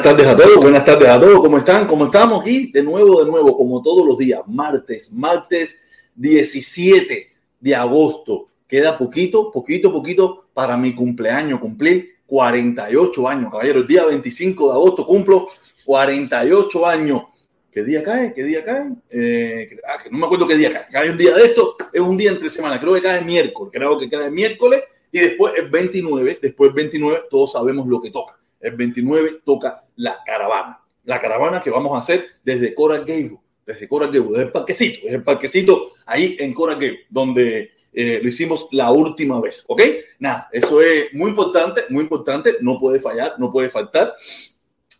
[0.00, 1.86] Buenas tardes a todos, buenas tardes a todos, ¿cómo están?
[1.86, 2.46] ¿Cómo estamos?
[2.46, 5.78] Y de nuevo, de nuevo, como todos los días, martes, martes
[6.14, 7.30] 17
[7.60, 8.48] de agosto.
[8.66, 11.60] Queda poquito, poquito, poquito para mi cumpleaños.
[11.60, 13.80] Cumplí 48 años, caballero.
[13.80, 15.48] El día 25 de agosto cumplo
[15.84, 17.24] 48 años.
[17.70, 18.32] ¿Qué día cae?
[18.32, 18.92] ¿Qué día cae?
[19.10, 20.86] Eh, ah, no me acuerdo qué día cae.
[20.90, 22.80] Cae un día de esto, es un día entre semana.
[22.80, 23.70] Creo que cae miércoles.
[23.70, 24.80] Creo que cae miércoles
[25.12, 26.38] y después es 29.
[26.40, 28.39] Después 29, todos sabemos lo que toca.
[28.60, 30.80] El 29 toca la caravana.
[31.04, 33.38] La caravana que vamos a hacer desde Coral Gable.
[33.66, 35.00] Desde Coral Gable, desde el parquecito.
[35.02, 39.64] Desde el parquecito ahí en Coral Gable, donde eh, lo hicimos la última vez.
[39.66, 39.82] ¿Ok?
[40.18, 42.56] Nada, eso es muy importante, muy importante.
[42.60, 44.14] No puede fallar, no puede faltar.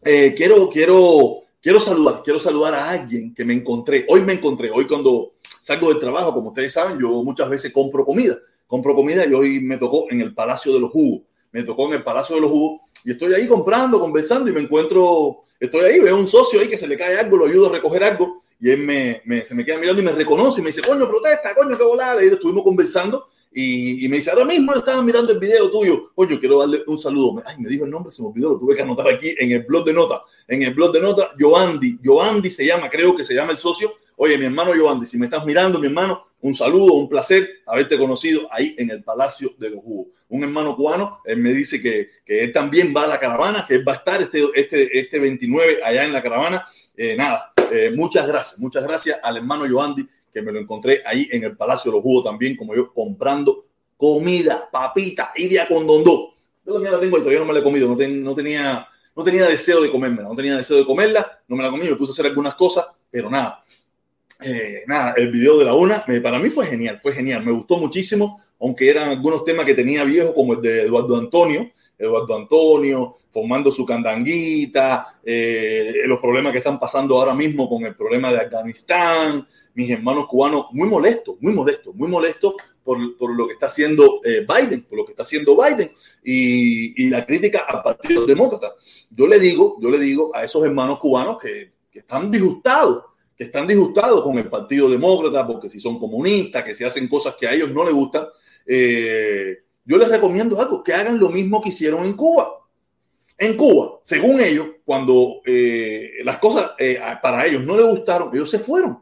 [0.03, 4.07] Eh, quiero, quiero Quiero saludar, quiero saludar a alguien que me encontré.
[4.09, 8.03] Hoy me encontré, hoy cuando salgo del trabajo, como ustedes saben, yo muchas veces compro
[8.03, 8.39] comida.
[8.67, 11.23] Compro comida y hoy me tocó en el Palacio de los Jugos.
[11.53, 14.61] Me tocó en el Palacio de los Jugos y estoy ahí comprando, conversando y me
[14.61, 17.73] encuentro, estoy ahí, veo un socio ahí que se le cae algo, lo ayudo a
[17.73, 20.69] recoger algo y él me, me se me queda mirando y me reconoce y me
[20.69, 22.23] dice, coño, protesta, coño, qué volada.
[22.23, 26.11] Y estuvimos conversando y, me dice, ahora mismo estaba mirando el video tuyo.
[26.15, 27.43] Oye, quiero darle un saludo.
[27.47, 29.63] Ay, me dijo el nombre, se me olvidó, lo tuve que anotar aquí en el
[29.63, 30.23] blog de nota.
[30.47, 31.99] En el blog de nota, Joandi.
[32.05, 33.95] Joandi se llama, creo que se llama el socio.
[34.17, 37.97] Oye, mi hermano Joandi, si me estás mirando, mi hermano, un saludo, un placer haberte
[37.97, 40.09] conocido ahí en el Palacio de los Jugos.
[40.31, 43.87] Un hermano cubano, me dice que, que él también va a la caravana, que él
[43.87, 46.67] va a estar este, este, este 29 allá en la caravana.
[46.97, 51.29] Eh, nada, eh, muchas gracias, muchas gracias al hermano Joandi que me lo encontré ahí
[51.31, 53.67] en el Palacio de los Jugos también, como yo, comprando
[53.97, 56.35] comida, papita, iria con dondó.
[56.65, 59.25] Yo también la tengo ahí, todavía no me la he comido, no, no, tenía, no
[59.25, 62.11] tenía deseo de comérmela, no tenía deseo de comerla, no me la comí, me puse
[62.11, 63.65] a hacer algunas cosas, pero nada.
[64.43, 67.77] Eh, nada, el video de la una, para mí fue genial, fue genial, me gustó
[67.77, 73.17] muchísimo, aunque eran algunos temas que tenía viejo, como el de Eduardo Antonio, Eduardo Antonio,
[73.31, 78.39] formando su candanguita, eh, los problemas que están pasando ahora mismo con el problema de
[78.39, 83.67] Afganistán, mis hermanos cubanos muy molestos, muy molestos, muy molestos por, por lo que está
[83.67, 85.93] haciendo eh, Biden, por lo que está haciendo Biden
[86.25, 88.75] y, y, la crítica al Partido Demócrata.
[89.11, 93.05] Yo le digo, yo le digo a esos hermanos cubanos que, que están disgustados,
[93.37, 97.37] que están disgustados con el Partido Demócrata porque si son comunistas, que si hacen cosas
[97.37, 98.27] que a ellos no les gustan,
[98.67, 102.51] eh, yo les recomiendo algo, que hagan lo mismo que hicieron en Cuba.
[103.37, 106.73] En Cuba, según ellos, cuando eh, las cosas
[107.23, 108.99] para ellos no les gustaron, ellos se fueron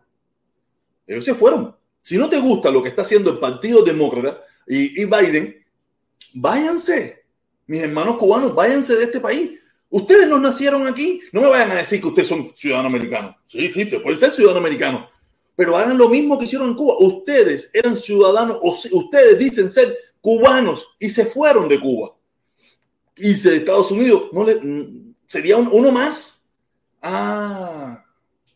[1.09, 1.75] ellos se fueron.
[2.03, 5.65] Si no te gusta lo que está haciendo el Partido Demócrata y, Biden,
[6.35, 7.25] váyanse.
[7.67, 9.59] Mis hermanos cubanos, váyanse de este país.
[9.91, 11.23] Ustedes no nacieron aquí.
[11.33, 13.37] No me vayan a decir que ustedes son ciudadanos americanos.
[13.47, 15.09] Sí, sí, te pueden ser ciudadano americano.
[15.59, 16.95] Pero hagan lo mismo que hicieron en Cuba.
[17.01, 18.61] Ustedes eran ciudadanos,
[18.93, 22.15] ustedes dicen ser cubanos y se fueron de Cuba.
[23.17, 24.47] Y de Estados Unidos, no
[25.27, 26.49] sería uno más.
[27.03, 28.05] Ah,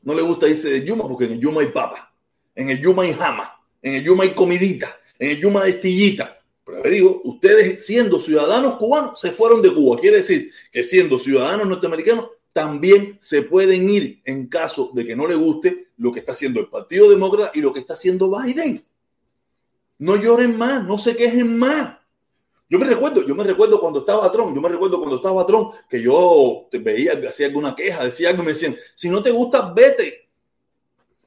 [0.02, 2.12] no le gusta irse de Yuma porque en Yuma hay papa
[2.54, 6.38] en el Yuma y Jama, en el Yuma y comidita, en el Yuma de estillita.
[6.64, 10.00] Pero le digo, ustedes siendo ciudadanos cubanos se fueron de Cuba.
[10.00, 15.27] Quiere decir que siendo ciudadanos norteamericanos también se pueden ir en caso de que no
[15.27, 18.85] le guste lo que está haciendo el Partido Demócrata y lo que está haciendo Biden.
[19.99, 21.99] No lloren más, no se quejen más.
[22.69, 25.75] Yo me recuerdo, yo me recuerdo cuando estaba Trump, yo me recuerdo cuando estaba Trump,
[25.89, 30.31] que yo veía, hacía alguna queja, decía algo me decían, si no te gusta, vete.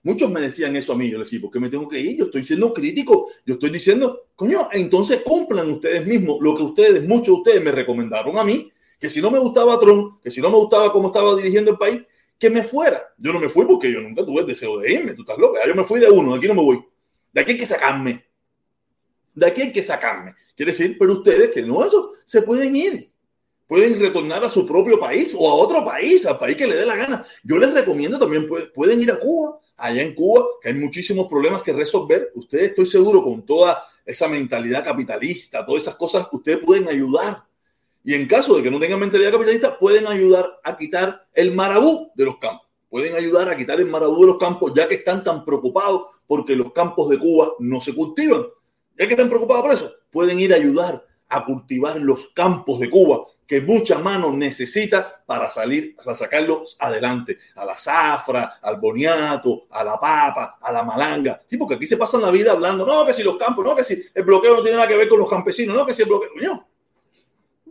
[0.01, 2.17] Muchos me decían eso a mí, yo les decía, ¿por qué me tengo que ir?
[2.17, 7.07] Yo estoy siendo crítico, yo estoy diciendo, coño, entonces cumplan ustedes mismos lo que ustedes,
[7.07, 10.41] muchos de ustedes me recomendaron a mí, que si no me gustaba Trump, que si
[10.41, 12.01] no me gustaba cómo estaba dirigiendo el país,
[12.37, 13.13] que me fuera.
[13.17, 15.75] Yo no me fui porque yo nunca tuve deseo de irme, tú estás loca, yo
[15.75, 16.85] me fui de uno, de aquí no me voy.
[17.31, 18.25] De aquí hay que sacarme.
[19.33, 20.35] De aquí hay que sacarme.
[20.55, 23.11] Quiere decir, pero ustedes que no, eso, se pueden ir
[23.67, 26.85] pueden retornar a su propio país o a otro país, al país que le dé
[26.85, 27.25] la gana.
[27.43, 31.61] Yo les recomiendo también, pueden ir a Cuba, allá en Cuba, que hay muchísimos problemas
[31.63, 32.31] que resolver.
[32.35, 37.43] Ustedes, estoy seguro, con toda esa mentalidad capitalista, todas esas cosas, ustedes pueden ayudar.
[38.05, 42.11] Y en caso de que no tengan mentalidad capitalista, pueden ayudar a quitar el marabú
[42.13, 42.67] de los campos.
[42.87, 46.55] Pueden ayudar a quitar el marabú de los campos, ya que están tan preocupados porque
[46.55, 48.45] los campos de Cuba no se cultivan.
[48.95, 52.91] Ya que están preocupados por eso, pueden ir a ayudar a cultivar los campos de
[52.91, 57.39] Cuba, que mucha mano necesita para salir, para sacarlos adelante.
[57.55, 61.41] A la zafra, al boniato, a la papa, a la malanga.
[61.47, 63.83] Sí, porque aquí se pasan la vida hablando, no, que si los campos, no, que
[63.83, 66.07] si el bloqueo no tiene nada que ver con los campesinos, no, que si el
[66.07, 66.29] bloqueo.
[66.39, 66.74] No.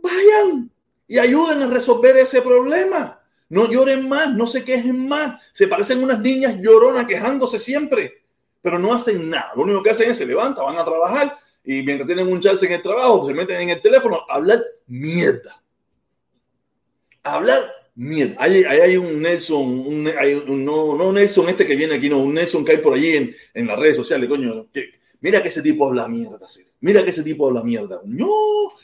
[0.05, 0.71] Vayan
[1.07, 3.19] y ayuden a resolver ese problema.
[3.49, 5.41] No lloren más, no se quejen más.
[5.51, 8.23] Se parecen unas niñas lloronas quejándose siempre,
[8.61, 9.51] pero no hacen nada.
[9.55, 12.65] Lo único que hacen es se levantan, van a trabajar y mientras tienen un chance
[12.65, 15.61] en el trabajo, se meten en el teléfono a hablar mierda
[17.25, 18.35] hablar mierda.
[18.39, 20.03] Ahí hay, un Nelson,
[20.65, 23.35] no, no Nelson este que viene aquí, no, un Nelson que hay por allí en,
[23.53, 24.67] en las redes sociales, coño.
[25.21, 26.47] mira que ese tipo habla mierda,
[26.81, 28.01] mira que ese tipo habla mierda.
[28.05, 28.29] No,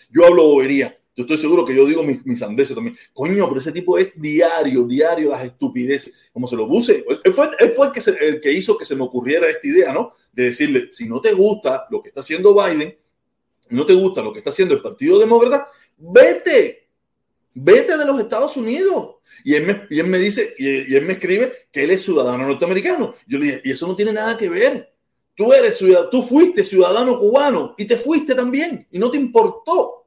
[0.09, 0.97] yo hablo bobería.
[1.15, 2.97] Yo estoy seguro que yo digo mis, mis andeses también.
[3.13, 6.13] Coño, pero ese tipo es diario, diario las estupideces.
[6.31, 7.03] Como se lo puse.
[7.05, 9.67] Pues, él fue, él fue el, que el que hizo que se me ocurriera esta
[9.67, 10.13] idea, ¿no?
[10.31, 12.97] De decirle, si no te gusta lo que está haciendo Biden,
[13.69, 16.87] no te gusta lo que está haciendo el Partido Demócrata, vete,
[17.53, 19.15] vete de los Estados Unidos.
[19.43, 23.15] Y él me, y dice, y, él me escribe que él es ciudadano norteamericano.
[23.27, 24.93] Yo le dije, y eso no tiene nada que ver.
[25.35, 30.00] Tú eres ciudadano, tú fuiste ciudadano cubano y te fuiste también y no te importó.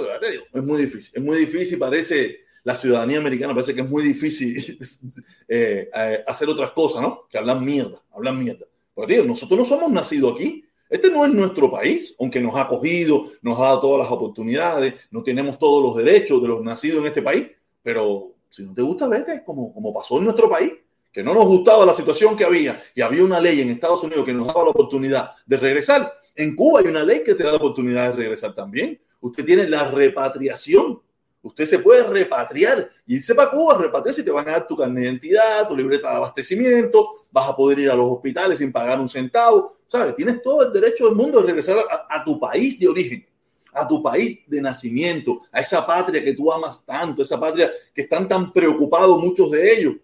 [0.00, 4.02] Pero es muy difícil, es muy difícil, parece la ciudadanía americana, parece que es muy
[4.02, 4.78] difícil
[5.48, 7.26] eh, eh, hacer otras cosas, ¿no?
[7.28, 8.66] Que hablan mierda, hablan mierda.
[8.94, 13.30] Pero nosotros no somos nacidos aquí, este no es nuestro país, aunque nos ha acogido,
[13.42, 17.06] nos ha dado todas las oportunidades, no tenemos todos los derechos de los nacidos en
[17.06, 17.48] este país,
[17.82, 20.72] pero si no te gusta, vete, como, como pasó en nuestro país,
[21.14, 24.24] que no nos gustaba la situación que había y había una ley en Estados Unidos
[24.24, 26.12] que nos daba la oportunidad de regresar.
[26.34, 29.00] En Cuba hay una ley que te da la oportunidad de regresar también.
[29.24, 31.00] Usted tiene la repatriación
[31.44, 34.74] Usted se puede repatriar y irse para Cuba, repatriarse y te van a dar tu
[34.74, 38.72] carnet de identidad, tu libreta de abastecimiento, vas a poder ir a los hospitales sin
[38.72, 39.76] pagar un centavo.
[39.86, 40.16] ¿Sabes?
[40.16, 43.26] Tienes todo el derecho del mundo de regresar a, tu país de origen,
[43.74, 48.00] a tu país de nacimiento, a esa patria que tú amas tanto, esa patria que
[48.00, 49.94] están tan preocupados muchos de ellos.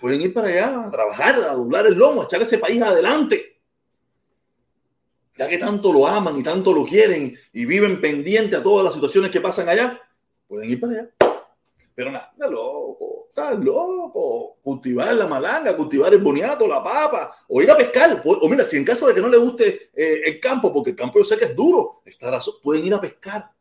[0.00, 3.53] Pueden ir para allá a trabajar, a doblar el lomo, a echar ese país adelante
[5.36, 8.94] ya que tanto lo aman y tanto lo quieren y viven pendiente a todas las
[8.94, 10.00] situaciones que pasan allá,
[10.46, 11.10] pueden ir para allá.
[11.94, 14.56] Pero nada, está loco, está loco.
[14.62, 18.20] Cultivar la malanga, cultivar el boniato, la papa, o ir a pescar.
[18.24, 20.96] O mira, si en caso de que no le guste eh, el campo, porque el
[20.96, 23.53] campo yo sé que es duro, está pueden ir a pescar.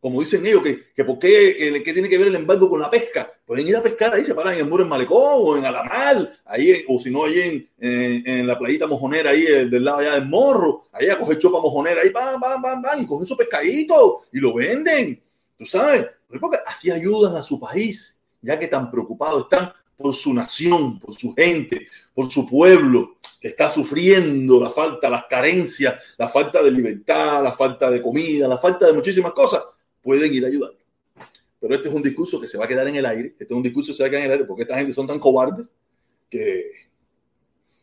[0.00, 2.88] Como dicen ellos, que, que por qué, que, tiene que ver el embargo con la
[2.88, 3.30] pesca.
[3.44, 6.30] Pueden ir a pescar ahí, se paran en el muro en Malecón o en Alamar,
[6.44, 10.28] ahí, o si no, ahí en, en, la playita mojonera, ahí del lado allá del
[10.28, 14.22] morro, ahí a coger chopa mojonera, ahí, pam, pam, pam, pam, y cogen su pescadito
[14.32, 15.20] y lo venden.
[15.56, 16.06] Tú sabes,
[16.40, 21.12] porque así ayudan a su país, ya que tan preocupados están por su nación, por
[21.12, 26.70] su gente, por su pueblo, que está sufriendo la falta, las carencias, la falta de
[26.70, 29.62] libertad, la falta de comida, la falta de muchísimas cosas,
[30.02, 30.72] pueden ir a ayudar.
[31.60, 33.50] Pero este es un discurso que se va a quedar en el aire, este es
[33.50, 35.18] un discurso que se va a quedar en el aire porque esta gente son tan
[35.18, 35.72] cobardes
[36.30, 36.70] que,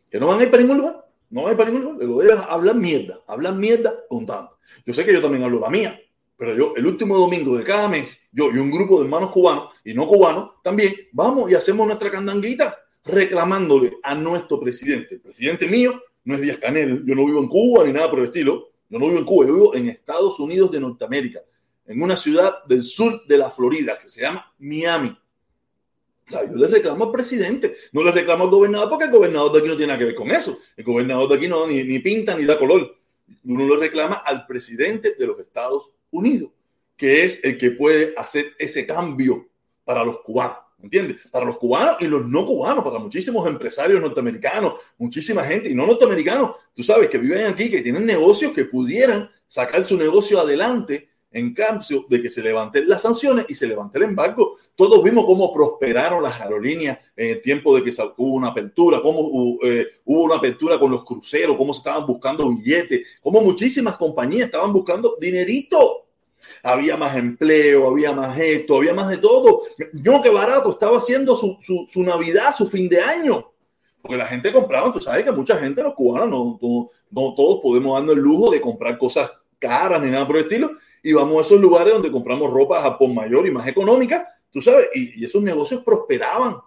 [0.09, 2.07] que no van a ir para ningún lugar, no van a ir para ningún lugar,
[2.07, 4.57] luego hablar mierda, hablar mierda contando.
[4.85, 5.99] Yo sé que yo también hablo la mía,
[6.37, 9.73] pero yo, el último domingo de cada mes, yo y un grupo de hermanos cubanos
[9.83, 15.15] y no cubanos también vamos y hacemos nuestra candanguita reclamándole a nuestro presidente.
[15.15, 18.19] El presidente mío no es Díaz Canel, yo no vivo en Cuba ni nada por
[18.19, 18.69] el estilo.
[18.89, 21.39] Yo no vivo en Cuba, yo vivo en Estados Unidos de Norteamérica,
[21.85, 25.17] en una ciudad del sur de la Florida que se llama Miami.
[26.27, 29.51] O sea, yo le reclamo al presidente, no le reclamo al gobernador porque el gobernador
[29.51, 30.59] de aquí no tiene nada que ver con eso.
[30.75, 32.95] El gobernador de aquí no ni, ni pinta ni da color.
[33.43, 36.51] Uno le reclama al presidente de los Estados Unido,
[36.97, 39.47] que es el que puede hacer ese cambio
[39.83, 40.57] para los cubanos.
[40.81, 41.21] ¿Entiendes?
[41.31, 45.87] Para los cubanos y los no cubanos, para muchísimos empresarios norteamericanos, muchísima gente y no
[45.87, 51.09] norteamericanos, tú sabes, que viven aquí, que tienen negocios que pudieran sacar su negocio adelante
[51.35, 54.55] en cambio de que se levanten las sanciones y se levante el embargo.
[54.73, 59.57] Todos vimos cómo prosperaron las aerolíneas en el tiempo de que hubo una apertura, cómo
[59.61, 64.45] eh, hubo una apertura con los cruceros, cómo se estaban buscando billetes, cómo muchísimas compañías
[64.45, 66.03] estaban buscando dinerito
[66.63, 69.63] había más empleo, había más esto, había más de todo.
[69.93, 73.51] Yo que barato estaba haciendo su, su, Navidad, su fin de año.
[74.01, 77.59] Porque la gente compraba, tú sabes que mucha gente, los cubanos, no, no, no todos
[77.61, 80.71] podemos darnos el lujo de comprar cosas caras ni nada por el estilo.
[81.05, 84.59] Y vamos a esos lugares donde compramos ropa a por mayor y más económica, tú
[84.59, 86.57] sabes, y, y esos negocios prosperaban.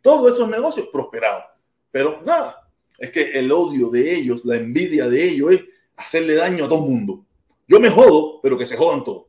[0.00, 1.42] Todos esos negocios prosperaban.
[1.90, 5.60] Pero nada, es que el odio de ellos, la envidia de ellos es
[5.94, 7.26] hacerle daño a todo el mundo.
[7.68, 9.24] Yo me jodo, pero que se jodan todos.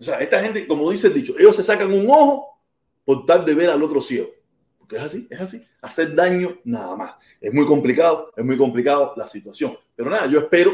[0.00, 2.46] O sea, esta gente, como dice el dicho, ellos se sacan un ojo
[3.04, 4.30] por tal de ver al otro ciego.
[4.78, 5.62] Porque es así, es así.
[5.82, 7.14] Hacer daño nada más.
[7.42, 9.76] Es muy complicado, es muy complicado la situación.
[9.94, 10.72] Pero nada, yo espero,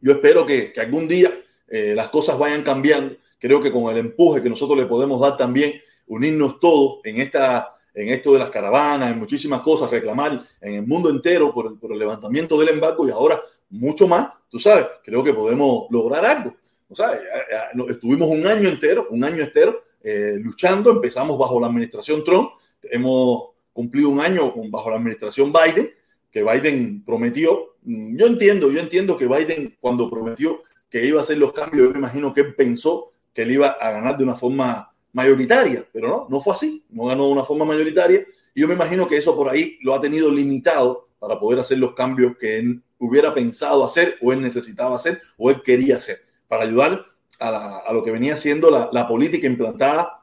[0.00, 1.36] yo espero que, que algún día
[1.70, 3.16] eh, las cosas vayan cambiando.
[3.38, 7.76] Creo que con el empuje que nosotros le podemos dar también, unirnos todos en esta
[7.94, 11.98] en esto de las caravanas, en muchísimas cosas, reclamar en el mundo entero por el,
[11.98, 16.54] levantamiento del embargo y ahora mucho más, tú sabes, creo que podemos lograr algo.
[16.88, 17.18] O sea,
[17.88, 22.50] estuvimos un año entero, un año entero eh, luchando, empezamos bajo la administración Trump,
[22.82, 25.90] hemos cumplido un año con, bajo la administración Biden,
[26.30, 31.22] que Biden prometió, mm, yo entiendo, yo entiendo que Biden cuando prometió que iba a
[31.22, 34.24] hacer los cambios, yo me imagino que él pensó que él iba a ganar de
[34.24, 38.60] una forma mayoritaria, pero no, no fue así, no ganó de una forma mayoritaria y
[38.60, 41.94] yo me imagino que eso por ahí lo ha tenido limitado para poder hacer los
[41.94, 46.64] cambios que él hubiera pensado hacer o él necesitaba hacer o él quería hacer para
[46.64, 47.06] ayudar
[47.38, 50.22] a, lo que venía siendo la, la, política implantada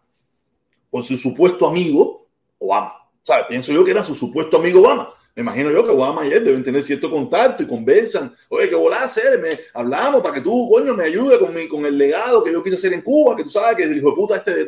[0.91, 2.27] por su supuesto amigo
[2.59, 2.93] Obama.
[3.23, 3.45] ¿Sabes?
[3.47, 5.09] Pienso yo que era su supuesto amigo Obama.
[5.37, 8.35] Me imagino yo que Obama y él deben tener cierto contacto y conversan.
[8.49, 9.39] Oye, ¿qué volá a hacer?
[9.39, 12.63] Me, hablamos para que tú, coño, me ayude con, mi, con el legado que yo
[12.63, 14.65] quise hacer en Cuba, que tú sabes que el hijo de puta este de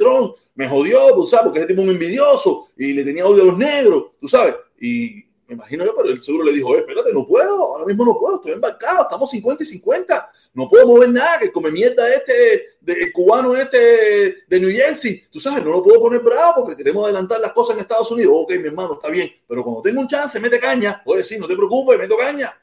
[0.53, 3.45] me jodió, tú sabes, porque ese tipo es un envidioso y le tenía odio a
[3.47, 4.53] los negros, tú sabes.
[4.79, 8.19] Y me imagino yo, pero el seguro le dijo, espérate, no puedo, ahora mismo no
[8.19, 12.75] puedo, estoy embarcado, estamos 50 y 50, no puedo mover nada, que come mierda este,
[12.79, 17.03] de, cubano este de New Jersey, tú sabes, no lo puedo poner bravo porque queremos
[17.05, 18.31] adelantar las cosas en Estados Unidos.
[18.35, 21.47] Ok, mi hermano, está bien, pero cuando tengo un chance, mete caña, puede decir, no
[21.47, 22.53] te preocupes, meto caña.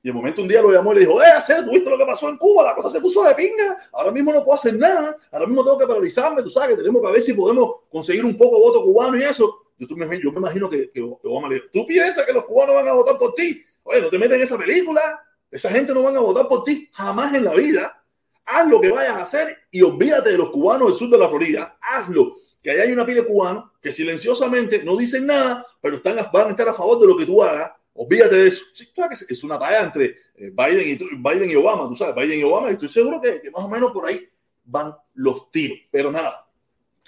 [0.00, 2.06] Y de momento un día lo llamó y le dijo, eh, hacer, ¿tuviste lo que
[2.06, 2.62] pasó en Cuba?
[2.62, 5.76] La cosa se puso de pinga, ahora mismo no puedo hacer nada, ahora mismo tengo
[5.76, 8.84] que paralizarme, tú sabes, que tenemos que ver si podemos conseguir un poco de voto
[8.84, 9.64] cubano y eso.
[9.78, 10.90] Yo, me, imagino que,
[11.22, 13.62] Obama le ¿tú piensas que los cubanos van a votar por ti?
[13.84, 15.22] Oye, no te metas en esa película.
[15.50, 18.02] Esa gente no van a votar por ti jamás en la vida.
[18.44, 21.28] Haz lo que vayas a hacer y olvídate de los cubanos del sur de la
[21.28, 21.78] Florida.
[21.80, 22.34] Hazlo.
[22.62, 26.48] Que allá hay una pila de cubanos que silenciosamente no dicen nada, pero están, van
[26.48, 27.70] a estar a favor de lo que tú hagas.
[27.94, 28.64] Olvídate de eso.
[28.74, 32.14] Sí, claro que es una talla entre eh, Biden y, Biden y Obama, tú sabes,
[32.14, 34.28] Biden y Obama, y estoy seguro que, que más o menos por ahí
[34.64, 35.78] van los tiros.
[35.90, 36.48] Pero nada,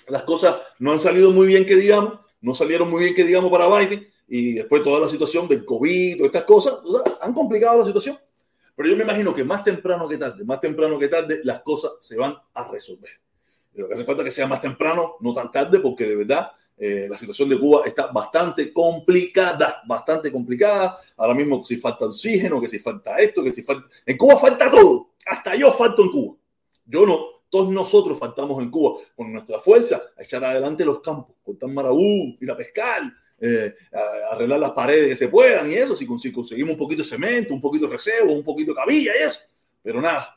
[0.09, 3.51] las cosas no han salido muy bien que digamos no salieron muy bien, que digamos,
[3.51, 6.75] para Biden, y después toda la situación del COVID, todas estas cosas,
[7.21, 8.19] han complicado la situación.
[8.77, 11.93] Pero yo me imagino que más temprano que tarde, más temprano que tarde, las cosas
[12.01, 13.11] se van a resolver.
[13.75, 17.07] Lo que hace falta que sea más temprano, no tan tarde, porque de verdad eh,
[17.11, 20.99] la situación de Cuba está bastante complicada, bastante complicada.
[21.17, 23.87] Ahora mismo si falta oxígeno, que si falta esto, que si falta...
[24.07, 25.11] En Cuba falta todo.
[25.27, 26.37] Hasta yo falto en Cuba.
[26.87, 27.19] Yo no,
[27.51, 32.37] todos nosotros faltamos en Cuba con nuestra fuerza a echar adelante los campos, cortar marabú,
[32.41, 33.03] ir a pescar,
[33.41, 33.75] eh,
[34.31, 37.61] arreglar las paredes que se puedan y eso, si conseguimos un poquito de cemento, un
[37.61, 39.41] poquito de recebo, un poquito de cabilla y eso.
[39.83, 40.35] Pero nada,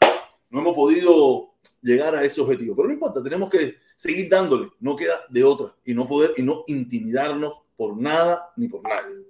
[0.49, 2.75] no hemos podido llegar a ese objetivo.
[2.75, 6.41] Pero no importa, tenemos que seguir dándole, no queda de otra y no poder y
[6.41, 9.23] no intimidarnos por nada ni por nadie.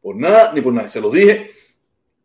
[0.00, 0.88] Por nada ni por nadie.
[0.88, 1.52] Se lo dije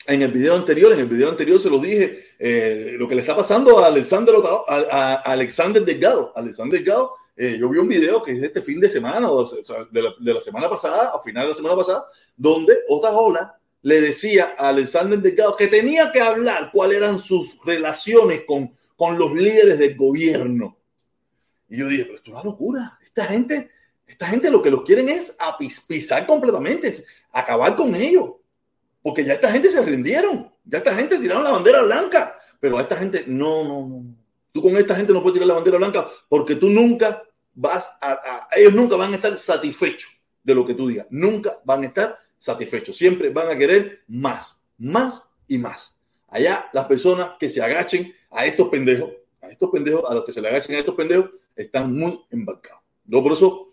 [0.08, 3.22] en el video anterior, en el video anterior se lo dije, eh, lo que le
[3.22, 4.36] está pasando a Alexander,
[4.68, 6.32] a, Alexander Delgado.
[6.34, 9.44] Alexander Delgado, eh, yo vi un video que es de este fin de semana, o
[9.46, 12.06] de, la, semana pasada, a final de la semana pasada,
[12.38, 18.44] donde Otaola le decía a Alexander Delgado que tenía que hablar cuáles eran sus relaciones
[18.48, 20.78] con, con los líderes del gobierno.
[21.68, 22.98] Y yo dije, pero esto es una locura.
[23.04, 23.72] Esta gente,
[24.08, 25.36] esta gente lo que los quieren es
[25.86, 28.37] pisar completamente, es acabar con ellos
[29.08, 32.82] porque ya esta gente se rindieron, ya esta gente tiraron la bandera blanca, pero a
[32.82, 34.04] esta gente no, no, no.
[34.52, 38.50] Tú con esta gente no puedes tirar la bandera blanca porque tú nunca vas a,
[38.58, 40.12] ellos nunca van a estar satisfechos
[40.44, 44.62] de lo que tú digas, nunca van a estar satisfechos, siempre van a querer más,
[44.78, 45.96] más y más.
[46.28, 50.34] Allá las personas que se agachen a estos pendejos, a estos pendejos, a los que
[50.34, 52.84] se le agachen a estos pendejos, están muy embarcados.
[53.06, 53.67] Yo por eso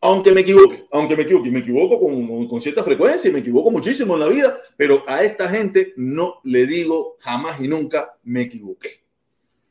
[0.00, 4.14] aunque me equivoque, aunque me equivoque, me equivoco con, cierta frecuencia y me equivoco muchísimo
[4.14, 9.04] en la vida, pero a esta gente no le digo jamás y nunca me equivoqué.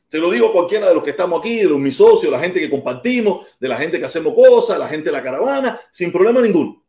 [0.08, 2.40] Te lo digo a cualquiera de los que estamos aquí, de los mis socios, la
[2.40, 6.10] gente que compartimos, de la gente que hacemos cosas, la gente de la caravana, sin
[6.10, 6.84] problema ninguno.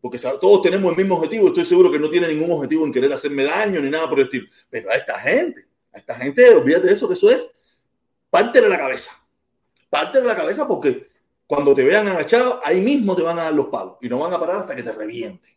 [0.00, 1.48] Porque todos tenemos el mismo objetivo.
[1.48, 4.24] Estoy seguro que no tiene ningún objetivo en querer hacerme daño ni nada por el
[4.24, 4.48] estilo.
[4.68, 7.48] Pero a esta gente, a esta gente, olvídate de eso, que eso es
[8.28, 9.12] parte de la cabeza.
[9.88, 11.11] Parte la cabeza porque
[11.52, 14.32] cuando te vean agachado, ahí mismo te van a dar los palos y no van
[14.32, 15.48] a parar hasta que te reviente.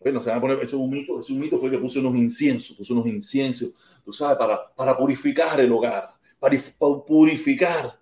[0.00, 1.98] Bueno, se van a poner, ese es un mito, ese un mito fue que puse
[1.98, 3.68] unos inciensos, puse unos inciensos,
[4.02, 6.08] tú sabes, para, para purificar el hogar,
[6.40, 6.58] para
[7.06, 8.00] purificar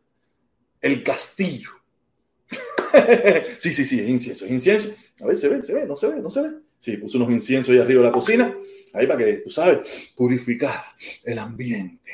[0.81, 1.71] el castillo.
[3.59, 4.91] sí, sí, sí, es incienso, es incienso.
[5.21, 6.51] A ver, se ve, se ve, no se ve, no se ve.
[6.79, 8.57] Sí, puse unos inciensos ahí arriba de la cocina,
[8.93, 10.85] ahí para que, tú sabes, purificar
[11.25, 12.13] el ambiente.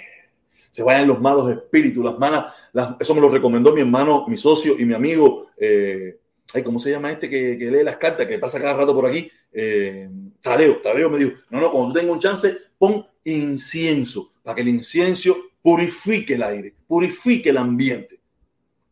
[0.71, 2.55] Se vayan los malos espíritus, las malas,
[2.99, 5.49] eso me lo recomendó mi hermano, mi socio y mi amigo.
[5.57, 6.19] Eh,
[6.65, 9.31] ¿Cómo se llama este que, lee las cartas, que pasa cada rato por aquí?
[9.53, 10.09] Eh,
[10.41, 14.63] Tadeo, Tadeo me dijo, no, no, cuando tú tengas un chance, pon incienso, para que
[14.63, 18.21] el incienso purifique el aire, purifique el ambiente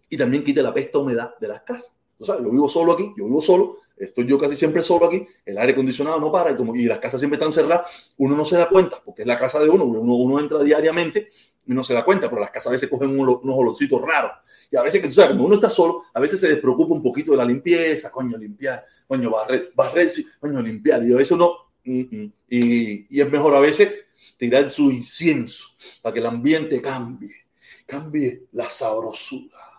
[0.08, 1.94] y también quite la pesta humedad de las casas.
[2.16, 5.26] Tú sabes, yo vivo solo aquí, yo vivo solo, estoy yo casi siempre solo aquí,
[5.44, 8.44] el aire acondicionado no para y, como, y las casas siempre están cerradas, uno no
[8.44, 11.30] se da cuenta, porque es la casa de uno, uno, uno entra diariamente
[11.66, 14.32] y no se da cuenta, pero las casas a veces cogen unos, olorcitos raros.
[14.70, 17.02] Y a veces, que tú sabes, como uno está solo, a veces se despreocupa un
[17.02, 21.04] poquito de la limpieza, coño, limpiar, coño, barrer, barrer, coño, limpiar.
[21.04, 21.72] Y a veces no.
[21.84, 23.92] y, y, es mejor a veces
[24.36, 25.68] tirar su incienso
[26.02, 27.34] para que el ambiente cambie,
[27.86, 29.70] cambie la sabrosura.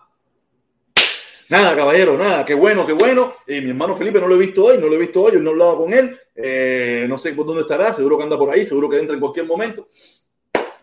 [1.52, 3.34] Nada, caballero, nada, qué bueno, qué bueno.
[3.46, 5.50] Y mi hermano Felipe no lo he visto hoy, no lo he visto hoy, no
[5.50, 6.18] he hablado con él.
[6.34, 9.20] Eh, no sé por dónde estará, seguro que anda por ahí, seguro que entra en
[9.20, 9.88] cualquier momento.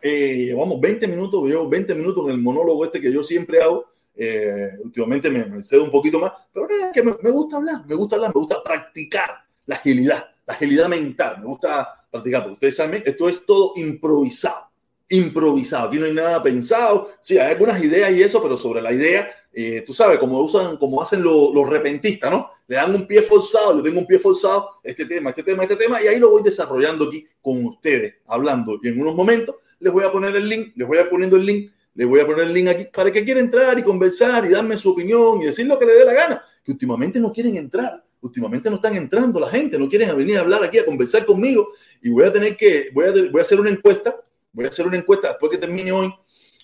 [0.02, 3.86] Eh, llevamos 20 minutos, llevo 20 minutos en el monólogo este que yo siempre hago.
[4.16, 7.96] Eh, últimamente me, cedo un poquito más, pero nada, que me, me, gusta hablar, me
[7.96, 9.30] gusta hablar, me gusta practicar
[9.66, 14.70] la agilidad, la agilidad mental, me gusta practicar, porque ustedes saben, esto es todo improvisado
[15.10, 15.88] improvisado.
[15.88, 17.10] Aquí no hay nada pensado.
[17.20, 20.78] Sí, hay algunas ideas y eso, pero sobre la idea, eh, tú sabes, como usan,
[20.78, 22.52] como hacen los, repentistas, ¿no?
[22.68, 25.76] Le dan un pie forzado, le tengo un pie forzado, este tema, este tema, este
[25.76, 28.80] tema, y ahí lo voy desarrollando aquí con ustedes, hablando.
[28.82, 31.46] Y en unos momentos les voy a poner el link, les voy a poniendo el
[31.46, 34.50] link, les voy a poner el link aquí para que quieran entrar y conversar y
[34.50, 36.44] darme su opinión y decir lo que le dé la gana.
[36.64, 40.42] Que últimamente no quieren entrar, últimamente no están entrando la gente, no quieren venir a
[40.42, 41.70] hablar aquí a conversar conmigo
[42.02, 44.16] y voy a tener que, voy a, voy a hacer una encuesta
[44.52, 46.14] Voy a hacer una encuesta después que termine hoy.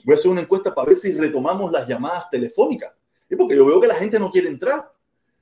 [0.04, 2.93] Voy a hacer una encuesta para ver si retomamos las llamadas telefónicas.
[3.30, 4.91] Y porque yo veo que la gente no quiere entrar.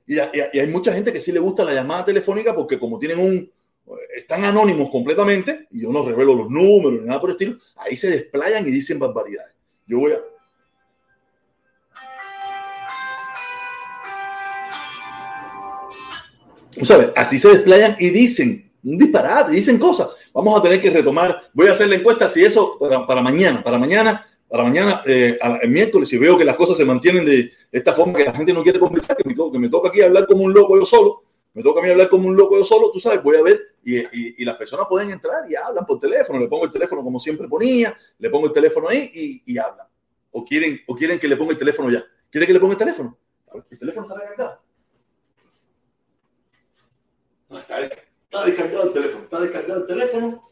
[0.06, 3.50] Y, hay mucha gente que sí le gusta la llamada telefónica porque como tienen un,
[4.16, 7.96] están anónimos completamente, y yo no revelo los números ni nada por el estilo, ahí
[7.96, 9.52] se desplayan y dicen barbaridades.
[9.86, 10.20] Yo voy a...
[16.82, 17.10] ¿Sabes?
[17.14, 20.08] Así se desplayan y dicen un disparate, dicen cosas.
[20.32, 23.78] Vamos a tener que retomar, voy a hacer la encuesta si eso para, mañana, para
[23.78, 27.92] mañana, para mañana, eh, el miércoles, si veo que las cosas se mantienen de esta
[27.92, 30.42] forma, que la gente no quiere conversar, que me, que me toca aquí hablar como
[30.42, 31.22] un loco yo solo,
[31.54, 33.73] me toca a mí hablar como un loco yo solo, tú sabes, voy a ver
[33.84, 37.48] y, las personas pueden entrar y hablan por teléfono, le pongo el teléfono como siempre
[37.48, 39.86] ponía, le pongo el teléfono ahí y, y hablan.
[40.32, 42.04] O quieren, o quieren que le ponga el teléfono ya.
[42.30, 43.18] ¿Quieren que le ponga el teléfono?
[43.70, 44.60] El teléfono está recargado.
[47.48, 47.80] No, está
[48.34, 49.24] Está descargado el teléfono.
[49.24, 50.50] Está descargado el teléfono.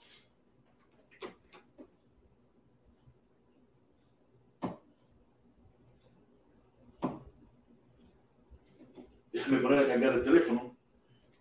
[9.33, 10.77] Déjame poner a cargar el teléfono.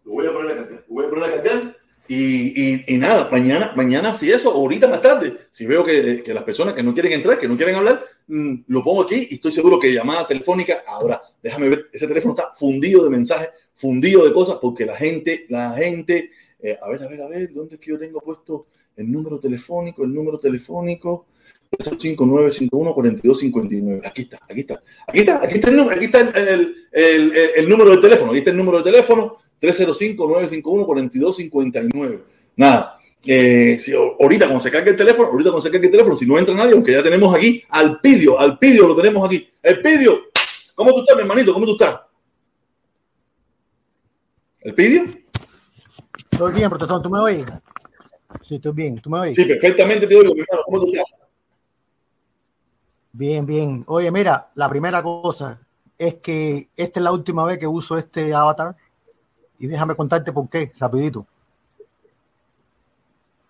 [0.04, 0.86] Lo voy a poner a cargar.
[0.88, 1.77] Lo voy a poner a cargar.
[2.13, 6.84] Y, nada, mañana, mañana, si eso, ahorita más tarde, si veo que, las personas que
[6.84, 9.93] no quieren entrar, que no quieren hablar, mm, lo pongo aquí y estoy seguro que
[9.93, 14.86] llamada telefónica, ahora, déjame ver, ese teléfono está fundido de mensajes, fundido de cosas, porque
[14.86, 17.97] la gente, la gente, eh, a ver, a ver, a ver, ¿dónde es que yo
[17.97, 18.65] tengo puesto
[18.97, 20.04] el número telefónico?
[20.04, 21.28] El número telefónico.
[21.71, 24.02] 5951-4259.
[24.06, 24.84] Aquí está, aquí está.
[25.08, 28.32] Aquí está, aquí está el aquí está el, el, el, número de teléfono.
[28.32, 32.24] Aquí está el número de teléfono 305-951-4259.
[32.56, 32.97] Nada.
[33.26, 36.26] Eh, si, ahorita cuando se cargue el teléfono, ahorita cuando se cargue el teléfono, si
[36.26, 39.47] no entra nadie, aunque ya tenemos aquí al Pidio, al Pidio lo tenemos aquí.
[39.62, 40.21] El Pidio,
[40.74, 41.54] ¿cómo tú estás, mi hermanito?
[41.54, 42.00] ¿Cómo tú estás?
[44.62, 45.06] ¿El Pidio?
[46.32, 47.45] Estoy bien, protestón, ¿tú me oyes?
[48.41, 49.36] Sí, estoy bien, ¿tú me oyes?
[49.36, 50.63] Sí, perfectamente te oigo, mi hermano.
[50.65, 51.06] ¿Cómo tú estás?
[53.13, 53.84] Bien, bien.
[53.88, 55.60] Oye, mira, la primera cosa
[55.97, 58.76] es que esta es la última vez que uso este avatar
[59.62, 61.26] y déjame contarte por qué, rapidito.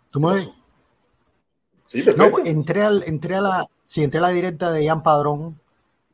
[0.10, 0.50] ¿Tú me oyes?
[1.86, 2.39] Sí, perfecto.
[2.39, 5.60] No, entré, al, entré a la, sí, entré a la directa de Ian Padrón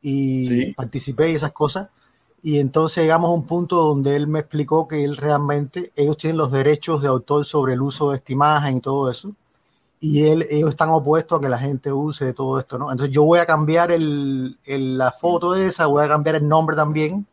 [0.00, 1.88] y participé y esas cosas
[2.42, 6.38] y entonces llegamos a un punto donde él me explicó que él realmente, ellos tienen
[6.38, 9.32] los derechos de autor sobre el uso de esta imagen y todo eso,
[10.00, 12.92] y él, ellos están opuestos a que la gente use todo esto, ¿no?
[12.92, 16.76] Entonces yo voy a cambiar el, la foto de esa, voy a cambiar el nombre
[16.76, 17.26] también.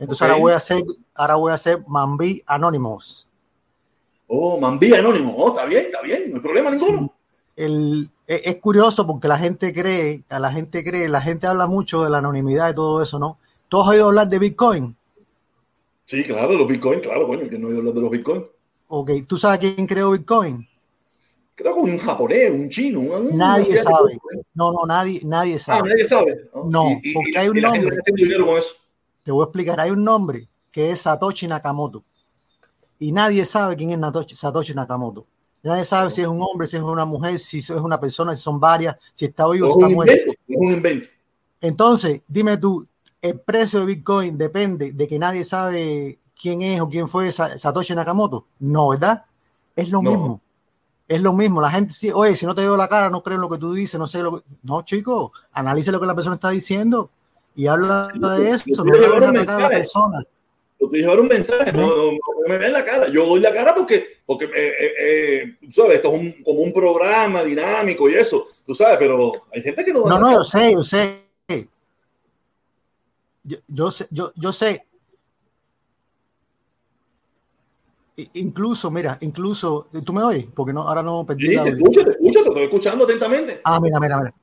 [0.00, 0.82] Entonces ahora voy a hacer,
[1.14, 3.28] ahora voy a hacer Mambi Anonymous.
[4.26, 7.12] Oh, Mambi Anonymous, oh, está bien, está bien, no hay problema ninguno.
[7.54, 11.66] el, es, es curioso porque la gente cree, a la gente cree, la gente habla
[11.66, 13.38] mucho de la anonimidad y todo eso, ¿no?
[13.68, 14.96] ¿Tú has oído hablar de Bitcoin?
[16.06, 18.46] Sí, claro, los Bitcoin, claro, coño, que no he oído hablar de los Bitcoin.
[18.88, 20.66] Ok, ¿tú sabes quién creó Bitcoin?
[21.54, 23.00] Creo que un japonés, un chino.
[23.00, 24.18] Un, nadie sabe.
[24.54, 25.80] No, no, nadie, nadie ah, sabe.
[25.80, 26.48] Ah, nadie sabe.
[26.54, 27.98] No, porque hay un nombre.
[29.22, 32.04] Te voy a explicar, hay un nombre que es Satoshi Nakamoto.
[32.98, 35.26] Y nadie sabe quién es Satoshi Nakamoto.
[35.62, 38.42] Nadie sabe si es un hombre, si es una mujer, si es una persona, si
[38.42, 40.32] son varias, si está vivo, o está muerto.
[40.48, 41.08] Es un invento.
[41.60, 42.86] Entonces, dime tú,
[43.20, 47.94] el precio de Bitcoin depende de que nadie sabe quién es o quién fue Satoshi
[47.94, 48.46] Nakamoto.
[48.58, 49.24] No, ¿verdad?
[49.76, 50.40] Es lo mismo.
[51.06, 51.60] Es lo mismo.
[51.60, 53.58] La gente, sí, oye, si no te veo la cara, no creo en lo que
[53.58, 54.44] tú dices, no sé lo que.
[54.62, 57.10] No, chico, analice lo que la persona está diciendo
[57.54, 58.84] y habla de eso.
[58.84, 60.24] No le atacar a la persona.
[60.78, 62.12] Lo que llevar un mensaje, no,
[62.48, 63.08] me vean la cara.
[63.08, 66.72] Yo doy la cara porque, porque eh, eh, eh, sabes, esto es un, como un
[66.72, 70.06] programa dinámico y eso, tú sabes, pero hay gente que no.
[70.06, 71.30] No, no, yo sé, yo sé
[73.68, 74.86] yo, sé, yo, yo sé.
[78.34, 80.46] Incluso, mira, incluso, ¿tú me oyes?
[80.54, 83.60] Porque no, ahora no perdí sí, te escucho, te escucho, te estoy escuchando atentamente.
[83.64, 84.34] Ah, mira, mira, mira.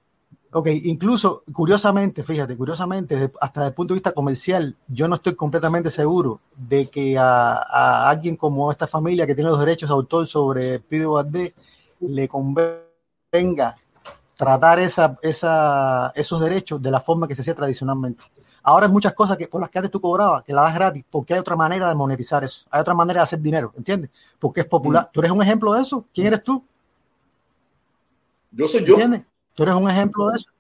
[0.58, 5.36] Ok, incluso, curiosamente, fíjate, curiosamente, hasta desde el punto de vista comercial, yo no estoy
[5.36, 10.26] completamente seguro de que a, alguien como esta familia que tiene los derechos de autor
[10.26, 11.54] sobre Pido Bardé
[12.00, 13.76] le convenga
[14.36, 18.26] tratar esa, esa, esos derechos de la forma que se hacía tradicionalmente.
[18.64, 21.06] Ahora hay muchas cosas que por las que antes tú cobrabas, que la das gratis,
[21.08, 24.10] porque hay otra manera de monetizar eso, hay otra manera de hacer dinero, ¿entiendes?
[24.40, 25.04] Porque es popular.
[25.04, 25.10] Mm.
[25.14, 26.04] ¿Tú eres un ejemplo de eso?
[26.12, 26.66] ¿Quién eres tú?
[28.50, 28.96] Yo soy yo.
[28.96, 29.22] ¿Entiendes?
[29.58, 30.52] Tú eres un ejemplo de eso.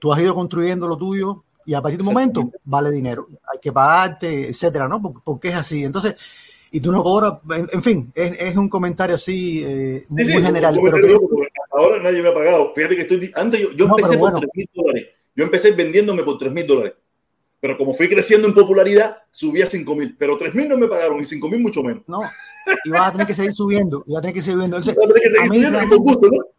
[0.00, 3.28] Tú has ido construyendo lo tuyo y a partir de un momento vale dinero.
[3.52, 5.00] Hay que pagarte, etcétera, ¿no?
[5.00, 5.84] Porque, es así.
[5.84, 6.16] Entonces,
[6.72, 7.34] y tú no cobras,
[7.72, 10.76] en, fin, es, un comentario así eh, muy, general.
[10.82, 11.20] Pero
[11.70, 12.72] ahora nadie me ha pagado.
[12.74, 13.32] Fíjate que estoy.
[13.36, 15.06] Antes yo, empecé por 3 mil dólares.
[15.36, 16.94] Yo empecé vendiéndome por 3 mil dólares.
[17.60, 20.16] Pero como fui creciendo en popularidad, subí a 5 mil.
[20.18, 22.02] Pero 3 mil no me pagaron y 5 mil mucho menos.
[22.08, 22.22] No,
[22.84, 24.02] y vas a tener que seguir subiendo.
[24.04, 24.76] Y vas a tener que seguir subiendo.
[24.78, 26.55] Entonces, a tener que seguir subiendo gusto, ¿no?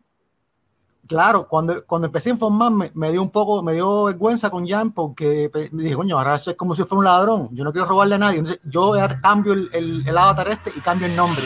[1.07, 4.91] Claro, cuando, cuando empecé a informarme, me dio un poco, me dio vergüenza con Jan
[4.91, 7.49] porque me dije, coño, ahora es como si fuera un ladrón.
[7.53, 8.39] Yo no quiero robarle a nadie.
[8.39, 11.43] Entonces, yo cambio el, el, avatar este y cambio el nombre.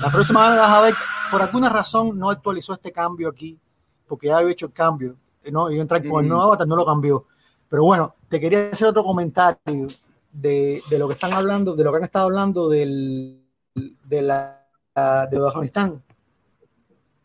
[0.00, 0.94] La próxima vez vas a ver,
[1.30, 3.58] por alguna razón no actualizó este cambio aquí,
[4.06, 5.16] porque ya había hecho el cambio.
[5.50, 5.70] ¿no?
[5.70, 7.26] Y yo entré con el nuevo avatar, no lo cambió.
[7.68, 9.88] Pero bueno, te quería hacer otro comentario
[10.32, 14.66] de, de lo que están hablando, de lo que han estado hablando del, de, la,
[14.94, 16.02] de Afganistán.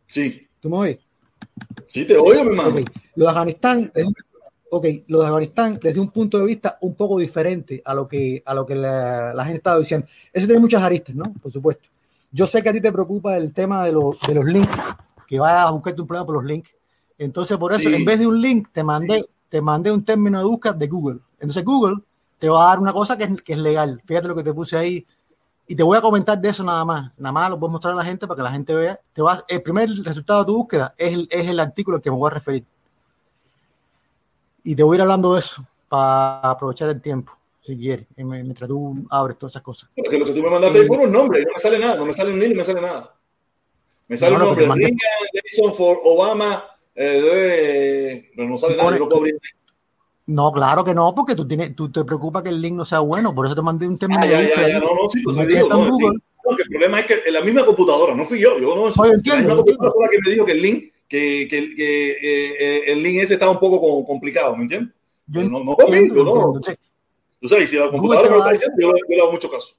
[0.08, 0.48] Sí.
[0.60, 1.05] ¿Tú me oyes?
[1.96, 2.76] Sí, te oigo, mi hermano.
[3.16, 3.90] Lo de Afganistán,
[4.70, 8.44] ok, lo de Afganistán desde un punto de vista un poco diferente a lo que,
[8.46, 10.06] a lo que la, gente estaba diciendo.
[10.34, 11.32] Eso tiene muchas aristas, ¿no?
[11.42, 11.88] Por supuesto.
[12.34, 14.78] Yo sé que a ti te preocupa el tema de, de los links,
[15.26, 16.70] que vas a buscarte un problema por los links.
[17.18, 20.44] Entonces, por eso, en vez de un link, te mandé, te mandé un término de
[20.44, 21.20] búsqueda de Google.
[21.40, 22.04] Entonces, Google
[22.38, 24.02] te va a dar una cosa que es, que es legal.
[24.04, 25.06] Fíjate lo que te puse ahí,
[25.68, 27.12] y te voy a comentar de eso nada más.
[27.18, 29.00] Nada más lo voy a mostrar a la gente para que la gente vea.
[29.14, 32.12] Te vas, el primer resultado de tu búsqueda es el, es el artículo al que
[32.12, 32.64] me voy a referir.
[34.64, 38.68] Y te voy a ir hablando de eso para aprovechar el tiempo, si quieres, mientras
[38.68, 39.90] tú abres todas esas cosas.
[39.96, 42.14] Porque lo que tú me mandaste es un nombre, no me sale nada, no me
[42.14, 43.16] sale un link, no me sale nada.
[44.08, 46.64] Me sale un nombre, Reagan, for Obama,
[46.96, 49.40] eh, pero no sale nada, yo lo puedo abrir.
[50.28, 53.00] No, claro que no, porque tú, tienes, tú te preocupa que el link no sea
[53.00, 54.22] bueno, por eso te mandé un término.
[54.24, 55.98] Ah, ya, ya, ya, no, no, sí, pues digo, no.
[55.98, 56.06] Sí,
[56.60, 59.38] el problema es que en la misma computadora, no fui yo, yo no soy la
[59.38, 63.20] misma computadora que me dijo que el link, que, que, que eh, eh, el link
[63.22, 64.94] ese estaba un poco complicado, ¿me entiendes?
[65.28, 66.48] Yo no, no, entiendo, yo no.
[66.48, 66.78] Entonces,
[67.42, 69.76] tú sabes, si la computadora me lo está diciendo, yo, yo le hago mucho caso.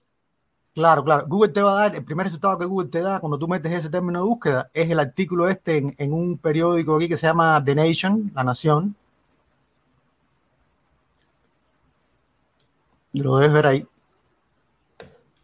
[0.74, 1.24] Claro, claro.
[1.26, 3.72] Google te va a dar, el primer resultado que Google te da cuando tú metes
[3.72, 7.26] ese término de búsqueda es el artículo este en, en un periódico aquí que se
[7.26, 8.94] llama The Nation, La Nación,
[13.22, 13.86] Lo debes ver ahí.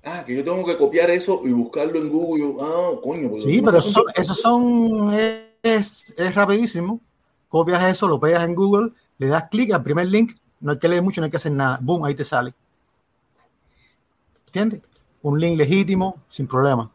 [0.05, 2.57] Ah, que yo tengo que copiar eso y buscarlo en Google.
[2.61, 3.31] Ah, coño.
[3.31, 5.15] Pues sí, pero esos son, esos son
[5.63, 7.01] es, es, rapidísimo.
[7.49, 10.89] Copias eso, lo pegas en Google, le das clic al primer link, no hay que
[10.89, 11.79] leer mucho, no hay que hacer nada.
[11.81, 12.53] Boom, ahí te sale.
[14.47, 14.83] ¿Entiendes?
[15.23, 16.92] Un link legítimo, sin problema.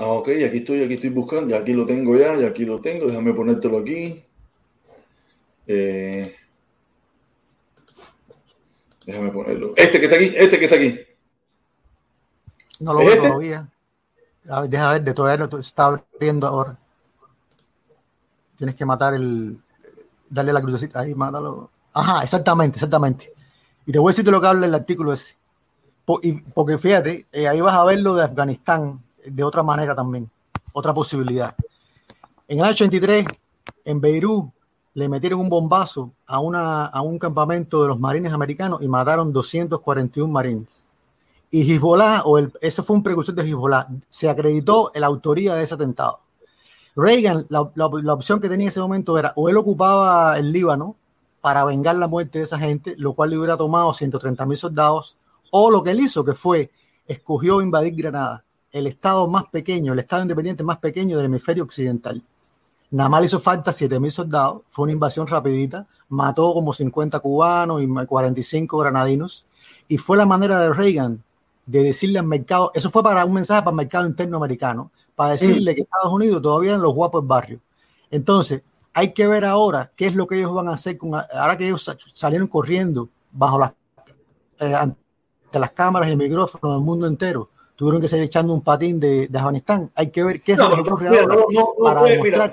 [0.00, 2.80] Ah, ok, aquí estoy, aquí estoy buscando, ya aquí lo tengo ya, ya aquí lo
[2.80, 4.24] tengo, déjame ponértelo aquí.
[5.66, 6.34] Eh,
[9.04, 9.74] déjame ponerlo.
[9.76, 11.00] Este que está aquí, este que está aquí.
[12.78, 13.28] No lo veo este?
[13.28, 13.68] todavía.
[14.48, 16.78] A ver, deja ver, de todavía no está abriendo ahora.
[18.56, 19.58] Tienes que matar el.
[20.30, 21.70] Darle la crucecita ahí, mátalo.
[21.92, 23.34] Ajá, exactamente, exactamente.
[23.84, 25.36] Y te voy a decir lo que habla el artículo ese.
[26.54, 30.30] Porque fíjate, eh, ahí vas a ver lo de Afganistán de otra manera también,
[30.72, 31.54] otra posibilidad.
[32.48, 33.26] En el año 83,
[33.84, 34.50] en Beirut,
[34.94, 39.32] le metieron un bombazo a, una, a un campamento de los marines americanos y mataron
[39.32, 40.68] 241 marines.
[41.50, 45.62] Y Hezbollah, o el, eso fue un precursor de Hezbollah, se acreditó la autoría de
[45.62, 46.20] ese atentado.
[46.96, 50.50] Reagan, la, la, la, opción que tenía en ese momento era o él ocupaba el
[50.50, 50.96] Líbano
[51.40, 55.16] para vengar la muerte de esa gente, lo cual le hubiera tomado 130 mil soldados,
[55.50, 56.70] o lo que él hizo, que fue,
[57.06, 62.22] escogió invadir Granada el estado más pequeño, el estado independiente más pequeño del hemisferio occidental.
[62.90, 67.82] Nada más le hizo falta 7.000 soldados, fue una invasión rapidita, mató como 50 cubanos
[67.82, 69.44] y 45 granadinos,
[69.86, 71.22] y fue la manera de Reagan
[71.66, 75.32] de decirle al mercado, eso fue para un mensaje para el mercado interno americano, para
[75.32, 75.74] decirle mm.
[75.74, 77.60] que Estados Unidos todavía eran los guapos del barrio.
[78.10, 81.56] Entonces, hay que ver ahora qué es lo que ellos van a hacer, con, ahora
[81.56, 83.72] que ellos salieron corriendo bajo las,
[84.58, 84.98] eh, ante
[85.52, 89.26] las cámaras y el micrófono del mundo entero tuvieron que seguir echando un patín de,
[89.26, 89.90] de Afganistán.
[89.94, 92.50] Hay que ver qué se no, no, no, para mira,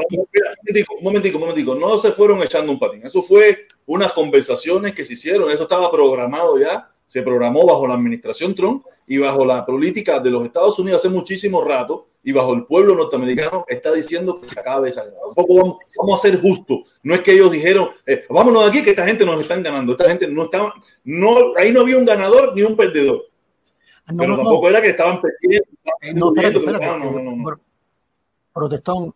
[0.98, 3.06] un momentico, un momentico, no se fueron echando un patín.
[3.06, 7.96] Eso fue unas conversaciones que se hicieron, eso estaba programado ya se programó bajo la
[7.96, 12.54] administración Trump y bajo la política de los Estados Unidos hace muchísimo rato y bajo
[12.54, 15.28] el pueblo norteamericano está diciendo que se acabe esa guerra.
[15.28, 16.80] Un poco vamos, vamos a ser justos.
[17.04, 19.92] No es que ellos dijeron, eh, vámonos de aquí que esta gente nos están ganando.
[19.92, 23.26] Esta gente no estaba, no, ahí no había un ganador ni un perdedor.
[24.08, 25.68] Ah, Pero tampoco era que estaban perdiendo.
[26.02, 27.60] Eh, no, no,
[28.54, 29.14] Protestón,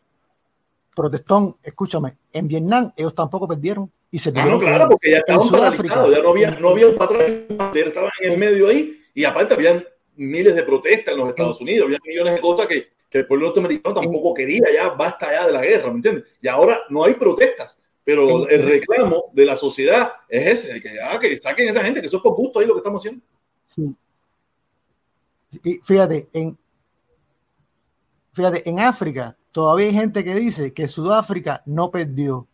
[0.94, 5.50] protestón, escúchame, en Vietnam ellos tampoco perdieron y se ah, no, claro, porque ya estaban
[5.50, 7.22] paralizados, ya no había, no había un patrón,
[7.74, 9.84] estaban en el medio ahí y aparte habían
[10.16, 13.48] miles de protestas en los Estados Unidos, había millones de cosas que, que el pueblo
[13.48, 16.26] norteamericano tampoco quería, ya basta ya de la guerra, ¿me entiendes?
[16.42, 21.18] Y ahora no hay protestas, pero el reclamo de la sociedad es ese, que, ya,
[21.18, 23.26] que saquen a esa gente, que eso es por gusto ahí lo que estamos haciendo.
[23.66, 23.96] Sí.
[25.64, 26.58] Y fíjate, en,
[28.34, 32.48] fíjate, en África todavía hay gente que dice que Sudáfrica no perdió.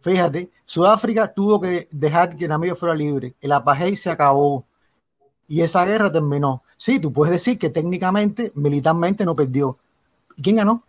[0.00, 3.34] Fíjate, Sudáfrica tuvo que dejar que Namibia fuera libre.
[3.40, 4.66] El apartheid se acabó
[5.48, 6.62] y esa guerra terminó.
[6.76, 9.78] Sí, tú puedes decir que técnicamente, militarmente no perdió.
[10.42, 10.84] ¿Quién ganó?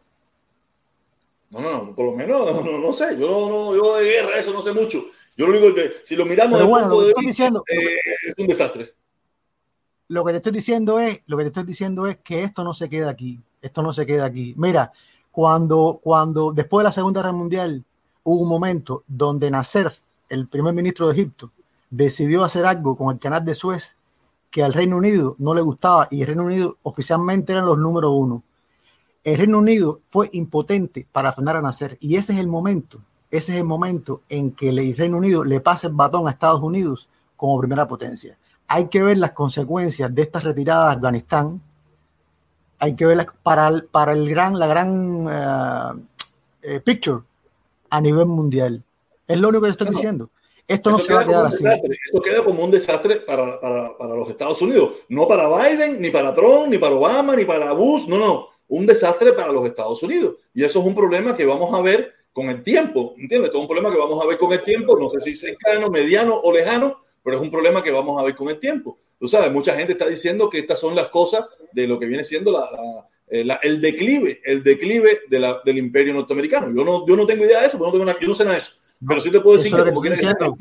[1.52, 3.16] No, no, por lo menos no, no sé.
[3.20, 5.06] Yo, no, yo de guerra eso no sé mucho.
[5.38, 7.98] Yo lo único que, si lo miramos de punto de vista, eh,
[8.28, 8.94] es un desastre.
[10.14, 12.72] Lo que te estoy diciendo es, lo que te estoy diciendo es que esto no
[12.72, 13.40] se queda aquí.
[13.60, 14.54] Esto no se queda aquí.
[14.58, 14.92] Mira,
[15.32, 17.84] cuando, cuando después de la Segunda Guerra Mundial
[18.22, 19.92] hubo un momento donde Nasser,
[20.30, 21.50] el primer ministro de Egipto,
[21.90, 23.98] decidió hacer algo con el canal de Suez
[24.52, 28.12] que al Reino Unido no le gustaba y el Reino Unido oficialmente eran los número
[28.12, 28.44] uno.
[29.24, 33.00] El Reino Unido fue impotente para frenar a Nasser y ese es el momento,
[33.32, 36.62] ese es el momento en que el Reino Unido le pasa el batón a Estados
[36.62, 38.38] Unidos como primera potencia.
[38.68, 41.62] Hay que ver las consecuencias de esta retirada de Afganistán,
[42.80, 45.28] hay que verlas para el, para el gran, la gran
[46.62, 47.22] eh, picture
[47.90, 48.84] a nivel mundial.
[49.28, 50.30] Es lo único que estoy diciendo.
[50.68, 51.64] Esto no se va a quedar así.
[51.66, 54.94] Esto queda como un desastre para, para, para, los Estados Unidos.
[55.10, 58.08] No para Biden, ni para Trump, ni para Obama, ni para Bush.
[58.08, 58.48] No, no.
[58.68, 60.36] Un desastre para los Estados Unidos.
[60.54, 63.14] Y eso es un problema que vamos a ver con el tiempo.
[63.18, 63.48] ¿Entiendes?
[63.48, 64.98] Esto es un problema que vamos a ver con el tiempo.
[64.98, 68.36] No sé si cercano, mediano o lejano, pero es un problema que vamos a ver
[68.36, 69.00] con el tiempo.
[69.20, 72.24] Tú sabes, mucha gente está diciendo que estas son las cosas de lo que viene
[72.24, 72.70] siendo la,
[73.28, 76.68] eh, el declive, el declive de la, del imperio norteamericano.
[76.76, 78.62] Yo no, yo no tengo idea de eso, no tengo yo no sé nada de
[78.62, 78.74] eso.
[79.08, 79.92] Pero sí te puedo decir que,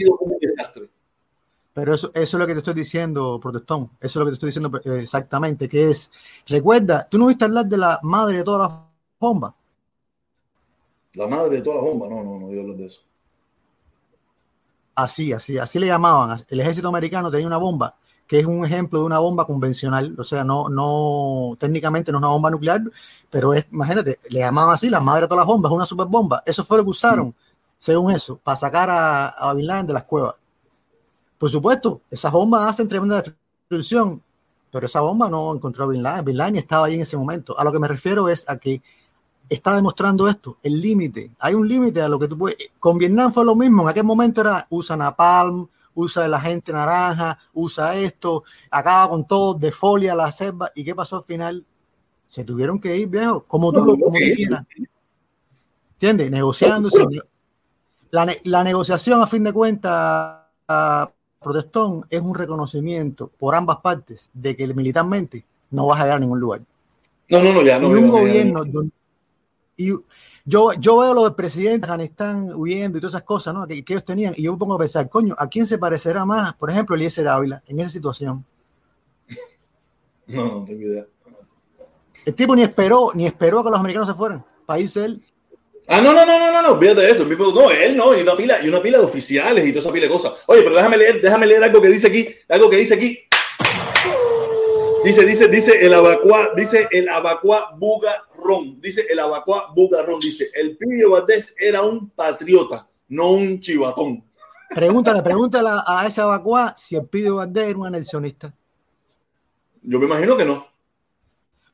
[0.06, 0.88] como un desastre.
[1.74, 3.90] Pero eso, eso es lo que te estoy diciendo, Protestón.
[4.00, 6.10] Eso es lo que te estoy diciendo eh, exactamente, que es,
[6.46, 8.80] recuerda, tú no viste hablar de la madre de todas las
[9.18, 9.54] bombas.
[11.14, 13.02] La madre de todas las bombas, no, no, no, yo hablar de eso.
[14.94, 16.38] Así, así, así le llamaban.
[16.48, 17.96] El ejército americano tenía una bomba
[18.32, 22.22] que es un ejemplo de una bomba convencional, o sea, no, no, técnicamente no es
[22.22, 22.80] una bomba nuclear,
[23.28, 26.42] pero es, imagínate, le llamaban así, la madre de todas las bombas, es una superbomba.
[26.46, 27.34] Eso fue lo que usaron, mm.
[27.76, 30.34] según eso, para sacar a, a Bin Laden de las cuevas.
[31.36, 34.22] Por supuesto, esas bombas hacen tremenda destrucción,
[34.70, 36.24] pero esa bomba no encontró a Bin Laden.
[36.24, 37.58] Bin Laden estaba ahí en ese momento.
[37.58, 38.80] A lo que me refiero es a que
[39.52, 41.32] está demostrando esto, el límite.
[41.38, 42.56] Hay un límite a lo que tú puedes.
[42.78, 43.82] Con Vietnam fue lo mismo.
[43.82, 49.54] En aquel momento era usa napalm, usa el agente naranja, usa esto, acaba con todo,
[49.54, 50.70] de folia la selva.
[50.74, 51.64] ¿Y qué pasó al final?
[52.28, 54.64] Se tuvieron que ir, viejo, como tú, como tú quieras.
[55.94, 56.30] ¿Entiendes?
[56.30, 56.88] Negociando.
[58.10, 60.40] La, la, negociación, a fin de cuentas,
[61.40, 66.20] Protestón, es un reconocimiento por ambas partes de que militarmente no vas a llegar a
[66.20, 66.62] ningún lugar.
[67.28, 67.88] No, no, no, ya no.
[67.88, 68.64] Y un gobierno.
[69.88, 69.94] Y,
[70.44, 73.66] yo, yo veo lo del presidente de Afganistán huyendo y todas esas cosas ¿no?
[73.66, 76.54] que, ellos tenían, y yo me pongo a pensar, coño, ¿a quién se parecerá más,
[76.54, 78.44] por ejemplo, Eliezer Ávila en esa situación?
[80.26, 81.06] No, no tengo idea.
[82.24, 84.44] El tipo ni esperó, ni esperó a que los americanos se fueran.
[84.64, 85.22] País él.
[85.88, 87.24] Ah, no, no, no, no, no, no, fíjate eso.
[87.24, 90.06] No, él no, y una pila, y una pila de oficiales y toda esa pila
[90.06, 90.32] de cosas.
[90.46, 93.18] Oye, pero déjame leer, déjame leer algo que dice aquí, algo que dice aquí.
[95.04, 100.76] Dice, dice, dice el abacuá, dice el abacuá bugarrón, dice el abacuá bugarrón, dice el
[100.76, 104.22] Pidio Valdés era un patriota, no un chivatón.
[104.72, 108.54] Pregúntale, pregúntale a ese abacuá si el Pidio Valdés era un anexionista.
[109.82, 110.66] Yo me imagino que no.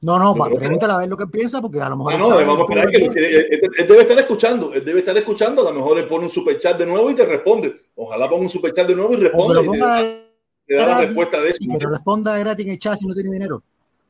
[0.00, 2.14] No, no, pregúntale a ver lo que piensa, porque a lo mejor.
[2.14, 5.72] Ah, no, vamos a esperar que, él, debe estar escuchando, él debe estar escuchando, a
[5.72, 7.74] lo mejor le pone un superchat de nuevo y te responde.
[7.96, 10.27] Ojalá ponga un superchat de nuevo y responde
[10.68, 11.58] te da la respuesta de eso.
[11.78, 13.62] Que responda gratis en el chat si no tiene dinero.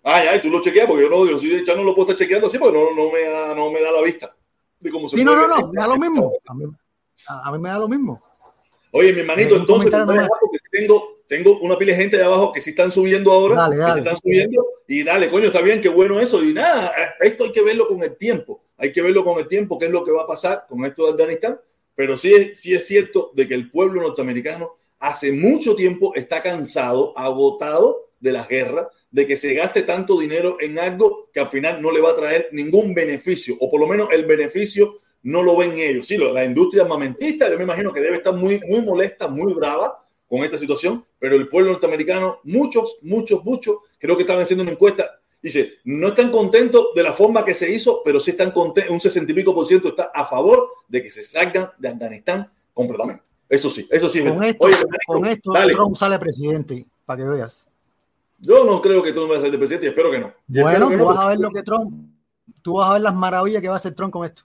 [0.02, 2.16] Ay, ay, tú lo chequeas porque yo no, yo sí, ya no lo puedo estar
[2.16, 4.34] chequeando así porque no, no, me, da, no me da la vista.
[4.80, 6.32] De cómo se sí, no, no, no, me da lo mismo.
[6.46, 6.64] A mí,
[7.26, 8.20] a, mí me da lo mismo.
[8.90, 9.92] Oye, mi hermanito, entonces
[10.70, 13.86] tengo, tengo una pila de gente de abajo que sí están subiendo ahora, dale, dale.
[13.86, 17.44] que se están subiendo, y dale, coño, está bien, qué bueno eso, y nada, esto
[17.44, 20.04] hay que verlo con el tiempo, hay que verlo con el tiempo, qué es lo
[20.04, 21.61] que va a pasar con esto de Afganistán,
[21.94, 27.16] pero sí, sí es cierto de que el pueblo norteamericano hace mucho tiempo está cansado,
[27.16, 31.80] agotado de la guerra, de que se gaste tanto dinero en algo que al final
[31.80, 35.57] no le va a traer ningún beneficio, o por lo menos el beneficio no lo
[35.57, 36.07] ven ellos.
[36.07, 40.05] Sí, la industria armamentista, yo me imagino que debe estar muy, muy molesta, muy brava
[40.26, 44.72] con esta situación, pero el pueblo norteamericano, muchos, muchos, muchos, creo que estaban haciendo una
[44.72, 48.92] encuesta, dice, no están contentos de la forma que se hizo, pero sí están contentos,
[48.92, 52.53] un sesenta y pico por ciento está a favor de que se salgan de Afganistán
[52.74, 53.28] completamente.
[53.49, 54.22] Eso sí, eso sí.
[54.22, 54.68] Con esto,
[55.07, 57.68] con esto Trump sale presidente, para que veas.
[58.40, 60.32] Yo no creo que Trump vaya a ser presidente y espero que no.
[60.46, 62.11] bueno, tú vas a ver lo que Trump,
[62.62, 64.42] tú vas a ver las maravillas que va a hacer Trump con esto.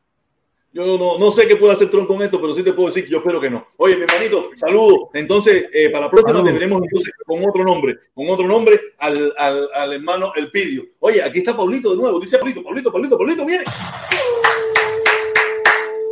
[0.72, 3.06] Yo no, no sé qué puede hacer Trump con esto, pero sí te puedo decir
[3.06, 3.68] que yo espero que no.
[3.78, 5.10] Oye, mi hermanito, saludos.
[5.14, 9.70] Entonces, eh, para la próxima tendremos entonces con otro nombre, con otro nombre al, al,
[9.72, 10.86] al, hermano El Pidio.
[11.00, 12.20] Oye, aquí está Paulito de nuevo.
[12.20, 13.66] Dice Paulito, Paulito, Paulito, Paulito, viene.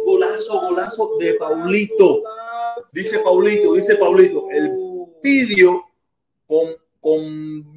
[0.06, 2.22] Golazo, golazo de Paulito.
[2.92, 4.48] Dice Paulito, dice Paulito.
[4.52, 4.72] El
[5.22, 5.84] Pidio
[6.46, 6.68] con,
[7.00, 7.74] con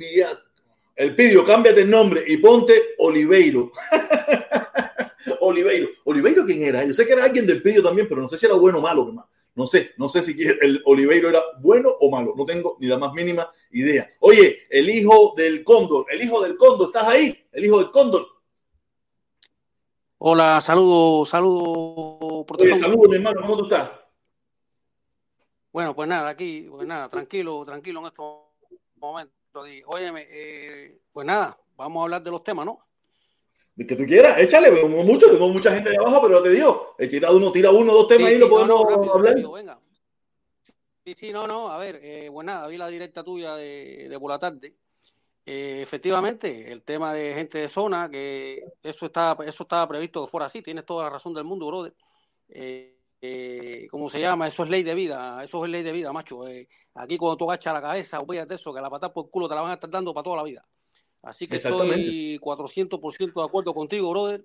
[0.97, 3.73] el Pidio, cámbiate el nombre y ponte Oliveiro.
[5.41, 5.89] Oliveiro.
[6.05, 6.85] ¿Oliveiro quién era?
[6.85, 8.81] Yo sé que era alguien del Pidio también, pero no sé si era bueno o
[8.81, 9.29] malo.
[9.57, 12.35] No sé, no sé si el Oliveiro era bueno o malo.
[12.37, 14.11] No tengo ni la más mínima idea.
[14.21, 17.45] Oye, el hijo del cóndor, el hijo del cóndor, ¿estás ahí?
[17.53, 18.27] El hijo del cóndor.
[20.19, 22.47] Hola, saludos, saludos.
[22.79, 23.91] saludos, mi hermano, ¿cómo tú estás?
[25.75, 28.43] Bueno, pues nada, aquí, pues nada, tranquilo, tranquilo en estos
[28.95, 29.35] momentos.
[29.87, 32.87] Óyeme, eh, pues nada, vamos a hablar de los temas, ¿no?
[33.75, 36.95] De que tú quieras, échale, tengo mucho, tengo mucha gente de abajo, pero te digo,
[36.97, 39.35] he tirado uno, tira uno, dos temas ahí, lo podemos hablar.
[39.35, 39.81] venga.
[41.05, 44.21] Sí, sí, no, no, a ver, eh, pues nada, vi la directa tuya de, de
[44.21, 44.77] por la tarde.
[45.45, 50.31] Eh, efectivamente, el tema de gente de zona, que eso estaba, eso estaba previsto que
[50.31, 51.97] fuera así, tienes toda la razón del mundo, brother.
[52.49, 52.94] Eh,
[53.27, 54.47] eh, ¿cómo se llama?
[54.47, 56.47] Eso es ley de vida, eso es ley de vida, macho.
[56.47, 59.49] Eh, aquí cuando tú agachas la cabeza, olvídate eso, que la patada por el culo
[59.49, 60.67] te la van a estar dando para toda la vida.
[61.23, 64.45] Así que estoy 400% de acuerdo contigo, brother.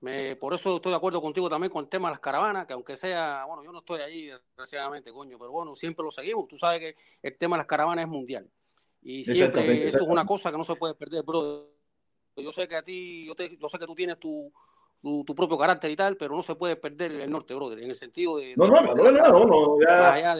[0.00, 2.72] Me, por eso estoy de acuerdo contigo también con el tema de las caravanas, que
[2.72, 6.48] aunque sea, bueno, yo no estoy ahí, desgraciadamente, coño, pero bueno, siempre lo seguimos.
[6.48, 8.50] Tú sabes que el tema de las caravanas es mundial.
[9.00, 11.68] Y siempre esto es una cosa que no se puede perder, brother.
[12.34, 14.52] Yo sé que a ti, yo, te, yo sé que tú tienes tu,
[15.02, 17.96] tu, propio carácter y tal, pero no se puede perder el norte, brother, en el
[17.96, 18.54] sentido de...
[18.56, 20.36] No, no, no, no, no, no ya,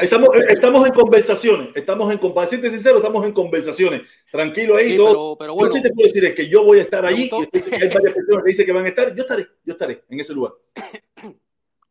[0.00, 5.38] estamos, estamos en conversaciones, estamos en, para decirte sincero, estamos en conversaciones, tranquilo ahí, todo.
[5.38, 7.74] Pero, bueno, Lo que te puedo decir es que yo voy a estar allí, y
[7.74, 10.34] hay varias personas que dicen que van a estar, yo estaré, yo estaré en ese
[10.34, 10.54] lugar.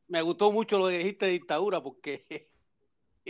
[0.09, 2.49] Me gustó mucho lo que dijiste de dictadura, porque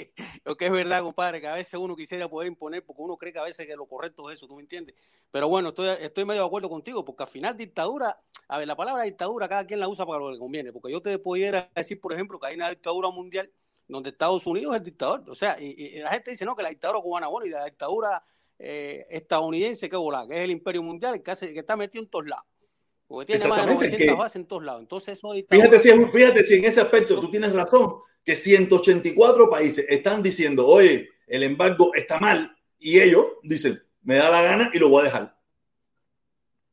[0.45, 3.33] lo que es verdad, compadre, que a veces uno quisiera poder imponer, porque uno cree
[3.33, 4.95] que a veces que lo correcto es eso, ¿tú me entiendes?
[5.31, 8.75] Pero bueno, estoy, estoy medio de acuerdo contigo, porque al final dictadura, a ver, la
[8.75, 11.99] palabra dictadura cada quien la usa para lo que conviene, porque yo te pudiera decir,
[11.99, 13.51] por ejemplo, que hay una dictadura mundial
[13.87, 16.69] donde Estados Unidos es el dictador, o sea, y, la gente dice, no, que la
[16.69, 18.23] dictadura cubana, bueno, y la dictadura
[18.59, 22.27] eh, estadounidense, que volá, que es el imperio mundial, que, que está metido en todos
[22.27, 22.45] lados.
[23.09, 24.81] Porque tiene más de 900 bases en todos lados.
[24.81, 30.21] Entonces, fíjate, si, fíjate si en ese aspecto tú tienes razón, que 184 países están
[30.21, 34.89] diciendo, oye, el embargo está mal, y ellos dicen, me da la gana y lo
[34.89, 35.35] voy a dejar.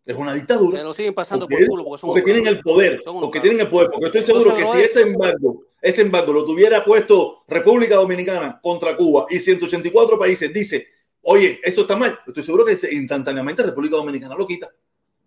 [0.05, 0.77] Es una dictadura.
[0.77, 3.03] Se lo siguen pasando porque, por culo porque, tienen el poder.
[3.03, 3.89] Porque tienen el poder.
[3.91, 8.95] Porque estoy seguro que si ese embargo, ese embargo lo tuviera puesto República Dominicana contra
[8.95, 10.87] Cuba y 184 países dice,
[11.23, 14.71] oye, eso está mal, estoy seguro que instantáneamente República Dominicana lo quita.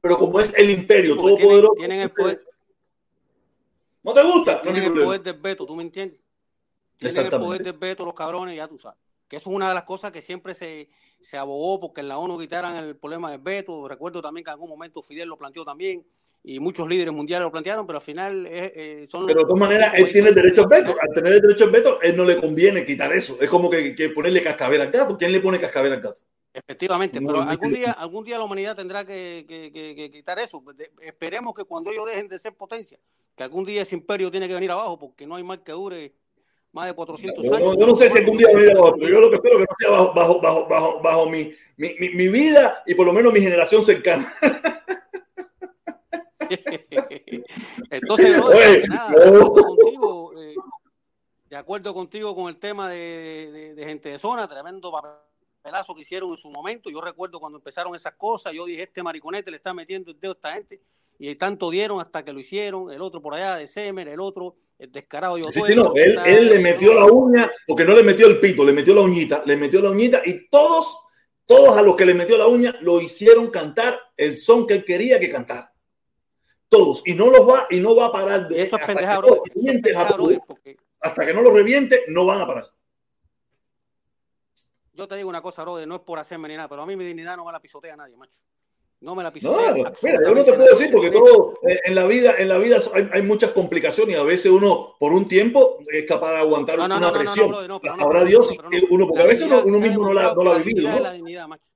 [0.01, 1.73] Pero como es el imperio todopoderoso.
[1.77, 2.43] Tienen, el poder.
[4.03, 4.61] ¿No te gusta?
[4.61, 6.19] Tienen el poder del veto, ¿tú me entiendes?
[6.97, 8.99] Tienen el poder del veto los cabrones, ya tú sabes.
[9.27, 10.89] Que eso es una de las cosas que siempre se,
[11.21, 13.87] se abogó porque en la ONU quitaran el problema del veto.
[13.87, 16.03] Recuerdo también que en algún momento Fidel lo planteó también
[16.43, 19.27] y muchos líderes mundiales lo plantearon, pero al final eh, son...
[19.27, 20.95] Pero de todas maneras, él tiene el derecho al veto.
[20.99, 23.37] Al tener el derecho al veto, él no le conviene quitar eso.
[23.39, 25.17] Es como que, que ponerle cascabel al gato.
[25.17, 26.17] ¿Quién le pone cascabel al gato?
[26.51, 30.63] Efectivamente, pero algún día, algún día la humanidad tendrá que, quitar eso.
[31.01, 32.97] esperemos que cuando ellos dejen de ser potencia,
[33.35, 36.11] que algún día ese imperio tiene que venir abajo, porque no hay mal que dure
[36.71, 37.77] más de 400 años.
[37.77, 39.57] yo no sé si algún día va a venir abajo, pero yo lo que espero
[39.57, 43.13] que no sea bajo, bajo, bajo, bajo, bajo mi, mi, mi, vida y por lo
[43.13, 44.33] menos mi generación cercana.
[47.91, 50.55] Entonces, no, de, acuerdo contigo, eh,
[51.47, 55.11] de acuerdo contigo con el tema de, de, de gente de zona, tremendo papel
[55.61, 56.89] pelazo que hicieron en su momento.
[56.89, 60.31] Yo recuerdo cuando empezaron esas cosas, yo dije, este mariconete le está metiendo el dedo
[60.31, 60.81] a esta gente,
[61.17, 64.55] y tanto dieron hasta que lo hicieron, el otro por allá de Semer, el otro,
[64.77, 65.37] el descarado.
[65.37, 68.63] Yo, sí, no, él, él le metió la uña, porque no le metió el pito,
[68.63, 70.99] le metió la uñita, le metió la uñita, y todos,
[71.45, 74.85] todos a los que le metió la uña lo hicieron cantar el son que él
[74.85, 75.73] quería que cantara.
[76.69, 79.05] Todos, y no los va, y no va a parar de eso es hasta, que
[81.01, 82.65] hasta que no lo reviente, no van a parar.
[84.99, 86.95] Yo te digo una cosa, brother, no es por hacerme ni nada, pero a mí
[86.95, 88.39] mi dignidad no me la pisotea nadie, macho.
[89.01, 89.71] No me la pisotea.
[89.71, 92.57] No, mira, yo no te puedo decir porque todo eh, en la vida, en la
[92.57, 92.81] vida
[93.13, 97.13] hay, muchas complicaciones y a veces uno por un tiempo es capaz de aguantar una
[97.13, 97.53] presión.
[97.97, 98.53] Habrá Dios
[98.89, 100.99] uno, porque a veces uno, mismo no la, no la ha vivido.
[100.99, 101.71] La dignidad, macho.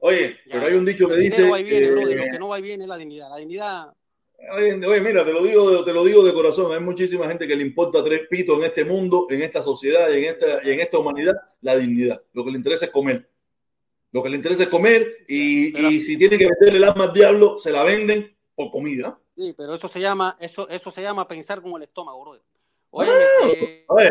[0.00, 1.48] Oye, pero hay un dicho que dice.
[1.48, 3.30] lo que no va y viene es la dignidad.
[3.30, 3.94] La dignidad.
[4.52, 6.72] Oye, mira, te lo digo, te lo digo de corazón.
[6.72, 10.18] Hay muchísima gente que le importa tres pitos en este mundo, en esta sociedad y
[10.18, 12.22] en esta, y en esta humanidad, la dignidad.
[12.32, 13.28] Lo que le interesa es comer.
[14.12, 17.12] Lo que le interesa es comer y, y si tiene que venderle el alma al
[17.12, 19.18] diablo, se la venden por comida.
[19.36, 22.42] Sí, pero eso se llama, eso, eso se llama pensar con el estómago, brother.
[22.90, 23.10] Oye,
[23.88, 24.08] ah,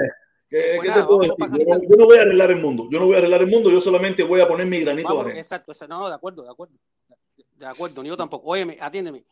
[0.47, 1.35] ¿Qué, pues te puedo decir?
[1.89, 2.87] Yo, no voy a arreglar el mundo.
[2.91, 3.71] Yo no voy a arreglar el mundo.
[3.71, 5.39] Yo solamente voy a poner mi granito de arena.
[5.39, 6.75] Exacto, No, no, de acuerdo, de acuerdo.
[7.55, 8.47] De acuerdo, ni yo tampoco.
[8.49, 9.25] Óyeme, atiéndeme.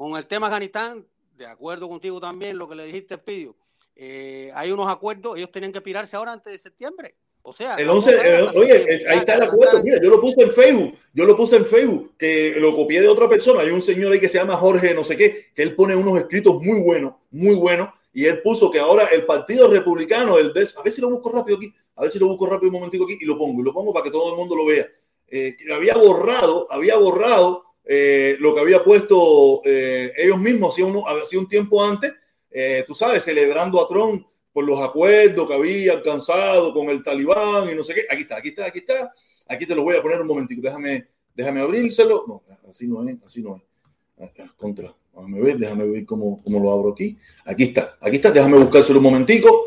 [0.00, 1.04] Con el tema Afganistán,
[1.36, 3.54] de acuerdo contigo también, lo que le dijiste, Pidio.
[3.94, 7.16] Eh, hay unos acuerdos, ellos tienen que pirarse ahora antes de septiembre.
[7.42, 8.18] O sea, el 11,
[8.56, 9.82] oye, ahí está el acuerdo.
[9.82, 10.94] Mira, yo lo puse en Facebook.
[11.12, 13.60] Yo lo puse en Facebook, que lo copié de otra persona.
[13.60, 16.18] Hay un señor ahí que se llama Jorge, no sé qué, que él pone unos
[16.18, 20.66] escritos muy buenos, muy buenos y él puso que ahora el Partido Republicano, el de,
[20.78, 23.04] a ver si lo busco rápido aquí, a ver si lo busco rápido un momentico
[23.04, 24.88] aquí y lo pongo, y lo pongo para que todo el mundo lo vea.
[25.28, 30.86] Eh, que había borrado, había borrado eh, lo que había puesto eh, ellos mismos hacía,
[31.22, 32.12] hacía un tiempo antes,
[32.86, 37.74] tú sabes, celebrando a Trump por los acuerdos que había alcanzado con el talibán y
[37.74, 38.06] no sé qué.
[38.10, 39.12] Aquí está, aquí está, aquí está.
[39.46, 40.62] Aquí te lo voy a poner un momentico.
[40.62, 42.24] Déjame, déjame abrírselo.
[42.26, 43.62] No, así no es, así no es.
[44.56, 44.94] Contra.
[45.14, 47.16] Déjame ver, déjame ver cómo, cómo, lo abro aquí.
[47.44, 49.64] Aquí está, aquí está, déjame buscárselo un momentico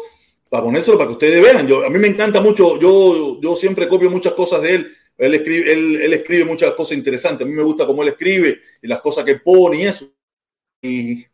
[0.50, 1.68] para ponérselo para que ustedes vean.
[1.68, 4.94] Yo, a mí me encanta mucho, yo, yo siempre copio muchas cosas de él.
[5.18, 7.46] Él escribe, él, él escribe muchas cosas interesantes.
[7.46, 10.12] A mí me gusta cómo él escribe y las cosas que pone y eso.
[10.82, 11.26] Y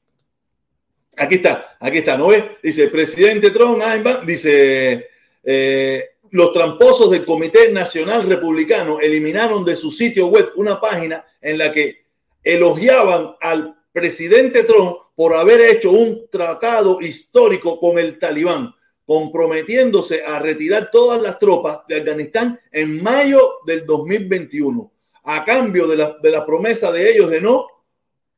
[1.17, 2.43] aquí está, aquí está, ¿no ves?
[2.61, 3.81] Dice, presidente Trump,
[4.25, 5.07] dice,
[5.43, 11.57] eh, los tramposos del Comité Nacional Republicano eliminaron de su sitio web una página en
[11.57, 12.05] la que
[12.43, 18.73] elogiaban al presidente Trump por haber hecho un tratado histórico con el talibán,
[19.09, 24.91] comprometiéndose a retirar todas las tropas de Afganistán en mayo del 2021,
[25.23, 27.65] a cambio de la, de la promesa de ellos de no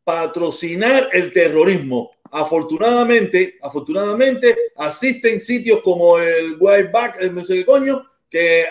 [0.06, 2.12] patrocinar el terrorismo.
[2.32, 8.68] Afortunadamente, afortunadamente, asisten sitios como el Whiteback, el no sé coño, que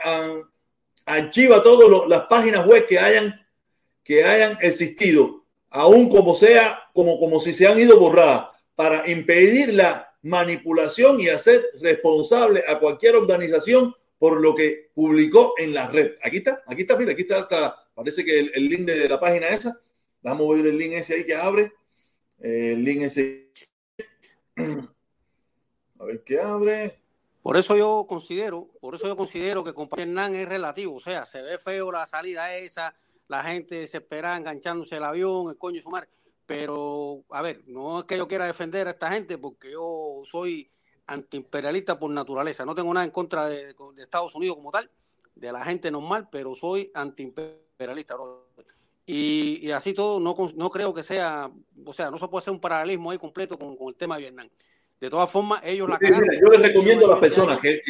[1.04, 3.46] archiva todas las páginas web que hayan,
[4.02, 9.74] que hayan existido aún como sea, como, como si se han ido borradas, para impedir
[9.74, 16.12] la manipulación y hacer responsable a cualquier organización por lo que publicó en la red.
[16.22, 17.48] Aquí está, aquí está, mira, aquí está,
[17.94, 19.80] parece que el, link de la página esa.
[20.22, 21.72] Vamos a ver el link ese ahí que abre.
[22.38, 23.50] El link ese.
[25.98, 26.98] A ver qué abre.
[27.42, 30.96] Por eso yo considero, por eso yo considero que con Hernán es relativo.
[30.96, 32.94] O sea, se ve feo la salida esa,
[33.28, 36.08] la gente desesperada enganchándose el avión, el coño y su madre.
[36.50, 40.68] Pero, a ver, no es que yo quiera defender a esta gente porque yo soy
[41.06, 42.64] antiimperialista por naturaleza.
[42.64, 44.90] No tengo nada en contra de, Estados Unidos como tal,
[45.36, 48.16] de la gente normal, pero soy antiimperialista.
[49.06, 51.48] Y, y, así todo, no, no creo que sea,
[51.86, 54.48] o sea, no se puede hacer un paralelismo ahí completo con, el tema de Vietnam.
[55.00, 57.80] De todas formas, ellos la Yo les recomiendo a las personas que,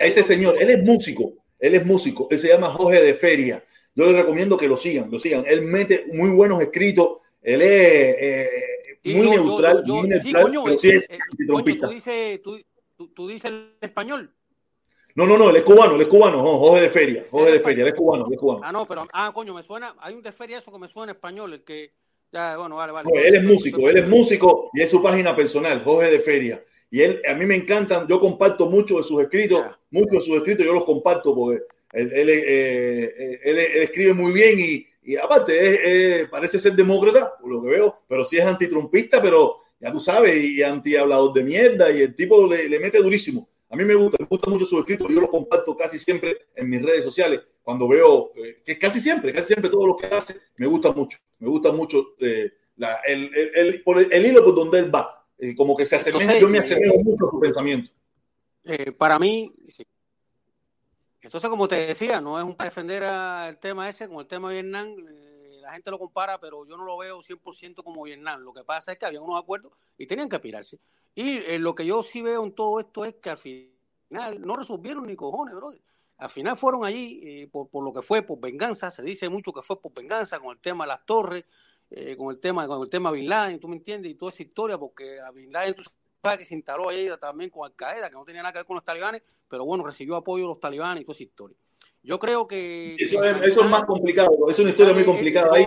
[0.00, 3.64] a este señor, él es músico, él es músico, él se llama Jorge de Feria
[3.96, 5.44] yo les recomiendo que lo sigan, lo sigan.
[5.48, 8.50] Él mete muy buenos escritos, él es eh,
[9.04, 11.88] muy neutral, muy neutral, pero sí es antitrompista.
[13.14, 14.34] ¿tú, dices, el español.
[15.14, 17.82] No, no, no, él es cubano, él es cubano, Jorge de Feria, Jorge de Feria,
[17.82, 18.60] él es cubano, él es cubano.
[18.64, 21.12] Ah, no, pero, ah, coño, me suena, hay un de Feria eso que me suena
[21.12, 21.92] español, el que,
[22.32, 23.08] ya, bueno, vale, vale.
[23.14, 26.64] él es músico, él es músico y es su página personal, Jorge de Feria.
[26.90, 30.36] Y él, a mí me encantan, yo comparto mucho de sus escritos, muchos de sus
[30.36, 36.26] escritos yo los comparto porque él, eh, él, él, escribe muy bien y, y aparte
[36.30, 40.42] parece ser demócrata, por lo que veo, pero sí es antitrumpista, pero ya tú sabes,
[40.42, 43.48] y anti hablador de mierda, y el tipo le, le, mete durísimo.
[43.68, 46.68] A mí me gusta, me gusta mucho su escrito, yo lo comparto casi siempre en
[46.68, 50.36] mis redes sociales, cuando veo, eh, que casi siempre, casi siempre todo lo que hace,
[50.56, 54.78] me gusta mucho, me gusta mucho eh, la, el, el, por el, hilo por donde
[54.78, 55.26] él va,
[55.56, 57.90] como que se asemeja, yo me asemejo mucho a su pensamiento.
[58.98, 59.52] para mí,
[61.26, 64.48] entonces, como te decía, no es un para defender el tema ese con el tema
[64.50, 64.94] Vietnam.
[65.08, 68.42] Eh, la gente lo compara, pero yo no lo veo 100% como Vietnam.
[68.42, 70.78] Lo que pasa es que había unos acuerdos y tenían que pirarse.
[71.16, 74.54] Y eh, lo que yo sí veo en todo esto es que al final no
[74.54, 75.82] resolvieron ni cojones, brother.
[76.18, 78.92] Al final fueron allí eh, por, por, lo que fue, por venganza.
[78.92, 81.44] Se dice mucho que fue por venganza con el tema de las torres,
[82.16, 84.12] con el tema con el tema Bin Laden, ¿tú me entiendes?
[84.12, 85.82] Y toda esa historia, porque a Bin Laden, tú
[86.36, 88.76] que se instaló ahí también con Al Qaeda, que no tenía nada que ver con
[88.76, 91.56] los talibanes, pero bueno, recibió apoyo de los talibanes y toda esa historia.
[92.02, 92.96] Yo creo que.
[92.98, 95.66] Eso, es, eso es, más complicado, es una historia muy complicada ahí.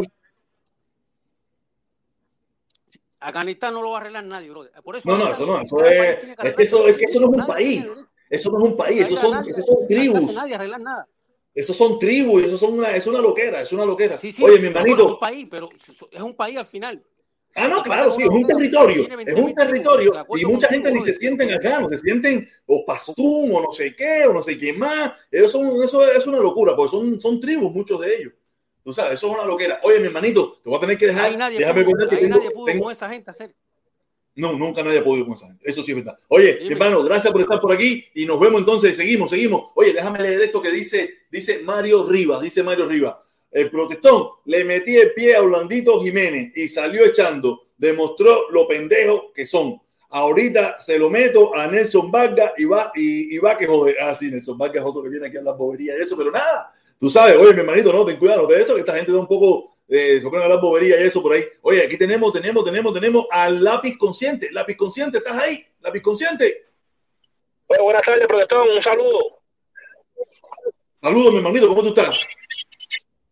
[3.22, 4.66] Afganistán no lo va a arreglar nadie, bro.
[4.84, 5.62] Por eso no, no, eso no.
[5.62, 7.86] Eso es, es, que eso, es que eso no es un país.
[8.30, 9.02] Eso no es un país.
[9.02, 10.34] Eso son, eso son tribus.
[10.34, 11.08] Nadie arreglar nada.
[11.54, 14.18] Esos son tribus, eso son una, es una loquera, es una loquera.
[14.42, 15.02] Oye, mi hermanito.
[15.02, 15.70] Es un país, pero
[16.12, 17.04] es un país al final.
[17.56, 19.08] Ah, no, claro, sí, es un territorio.
[19.26, 20.14] Es un territorio.
[20.36, 23.96] Y mucha gente ni se sienten acá, no se sienten o pastún o no sé
[23.96, 25.14] qué, o no sé quién más.
[25.32, 28.34] Eso, eso es una locura, porque son, son tribus, muchos de ellos.
[28.84, 29.80] Tú sabes, eso es una loquera.
[29.84, 31.32] Oye, mi hermanito, te voy a tener que dejar.
[31.32, 33.54] déjame pudo, que nadie pudo con esa gente hacer.
[34.36, 35.70] No, nunca nadie ha podido con esa gente.
[35.70, 36.18] Eso sí es verdad.
[36.30, 38.96] Oye, mi hermano, gracias por estar por aquí y nos vemos entonces.
[38.96, 39.72] Seguimos, seguimos.
[39.76, 43.16] Oye, déjame leer esto que dice, dice Mario Rivas, dice Mario Rivas.
[43.52, 47.64] El protestón le metí el pie a Orlandito Jiménez y salió echando.
[47.78, 49.82] Demostró lo pendejo que son.
[50.12, 53.96] Ahorita se lo meto a Nelson Vargas y va, y, va que joder.
[54.02, 56.32] Ah, sí, Nelson Vargas es otro que viene aquí a la bobería y eso, pero
[56.32, 56.72] nada.
[57.00, 59.28] Tú sabes, oye, mi hermanito, no, ten cuidado de eso, que esta gente da un
[59.28, 61.46] poco, eh, se ponen a la bobería y eso por ahí.
[61.62, 64.50] Oye, aquí tenemos, tenemos, tenemos, tenemos al lápiz consciente.
[64.52, 65.66] Lápiz consciente, ¿estás ahí?
[65.80, 66.66] Lápiz consciente.
[67.68, 69.40] Bueno, buenas tardes, protestón, un saludo.
[71.02, 72.28] Saludos, mi hermanito, ¿cómo tú estás?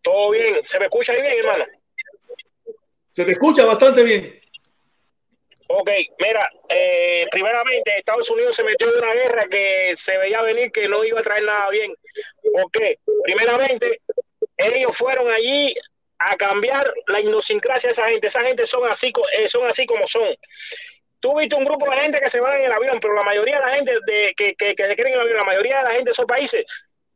[0.08, 1.66] Todo bien, ¿se me escucha ahí bien, hermano?
[3.12, 4.39] Se te escucha bastante bien.
[5.68, 10.72] Ok, mira, eh, primeramente Estados Unidos se metió en una guerra que se veía venir
[10.72, 11.93] que no iba a traer nada bien.
[12.53, 12.99] ¿Por qué?
[13.26, 13.99] Primeramente,
[14.55, 15.76] ellos fueron allí
[16.20, 18.28] a cambiar la idiosincrasia de esa gente.
[18.28, 20.34] Esa gente son así, eh, son así como son.
[21.20, 23.60] Tú viste un grupo de gente que se va en el avión, pero la mayoría
[23.60, 25.91] de la gente de, que, que, se creen en el avión, la mayoría de la
[25.91, 26.64] gente de esos países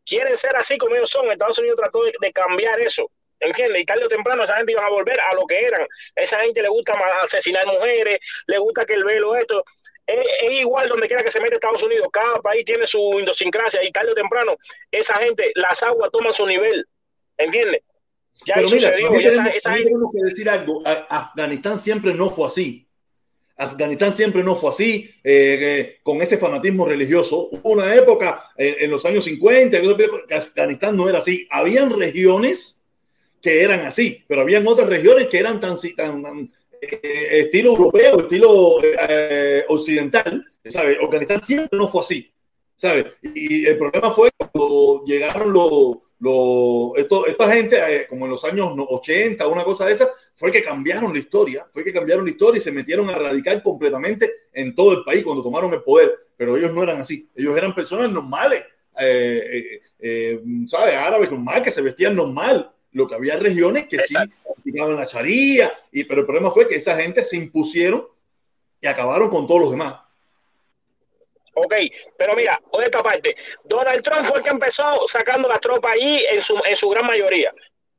[0.05, 1.31] quieren ser así como ellos son.
[1.31, 3.09] Estados Unidos trató de, cambiar eso.
[3.39, 3.81] ¿Entiendes?
[3.81, 5.87] Y tarde o temprano esa gente iba a volver a lo que eran.
[6.15, 6.93] Esa gente le gusta
[7.23, 9.63] asesinar mujeres, le gusta que el velo, esto.
[10.05, 12.07] Es, igual donde quiera que se mete Estados Unidos.
[12.11, 14.55] Cada país tiene su idiosincrasia y tarde o temprano
[14.91, 16.85] esa gente, las aguas toman su nivel.
[17.37, 17.81] ¿Entiendes?
[18.45, 18.89] Ya Pero mira,
[19.53, 20.83] esa, tenemos que decir algo.
[20.85, 22.87] Afganistán siempre no fue así.
[23.57, 27.49] Afganistán siempre no fue así, eh, eh, con ese fanatismo religioso.
[27.51, 29.79] Hubo una época eh, en los años 50
[30.27, 31.47] que Afganistán no era así.
[31.49, 32.79] Habían regiones
[33.41, 38.79] que eran así, pero habían otras regiones que eran tan, tan, estilo europeo, estilo
[39.67, 40.97] occidental, ¿sabes?
[41.01, 42.31] Afganistán siempre no fue así,
[42.75, 43.05] ¿sabes?
[43.21, 48.45] Y el problema fue cuando llegaron los lo, esto, esta gente, eh, como en los
[48.45, 50.09] años 80, una cosa de esa,
[50.41, 53.61] fue que cambiaron la historia, fue que cambiaron la historia y se metieron a radical
[53.61, 56.17] completamente en todo el país cuando tomaron el poder.
[56.35, 58.63] Pero ellos no eran así, ellos eran personas normales,
[58.99, 60.95] eh, eh, ¿sabes?
[60.95, 62.71] Árabes normales, que se vestían normal.
[62.91, 66.77] Lo que había regiones que sí practicaban la charía, y, pero el problema fue que
[66.77, 68.07] esa gente se impusieron
[68.81, 69.93] y acabaron con todos los demás.
[71.53, 71.73] Ok,
[72.17, 73.35] pero mira, de esta parte,
[73.65, 77.05] Donald Trump fue el que empezó sacando las tropas ahí en su, en su gran
[77.05, 77.53] mayoría.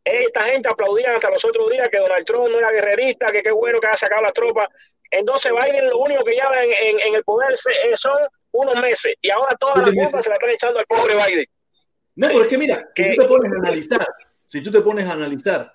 [0.04, 3.52] Esta gente aplaudía hasta los otros días que Donald Trump no era guerrerista, que qué
[3.52, 4.68] bueno que ha sacado las tropas.
[5.10, 8.18] Entonces Biden lo único que lleva en, en, el poder eh, son
[8.52, 11.46] unos meses y ahora todas las culpas se la están echando al pobre Biden.
[12.14, 14.06] No, pero es que mira, si tú te pones a analizar,
[14.44, 15.74] si tú te pones a analizar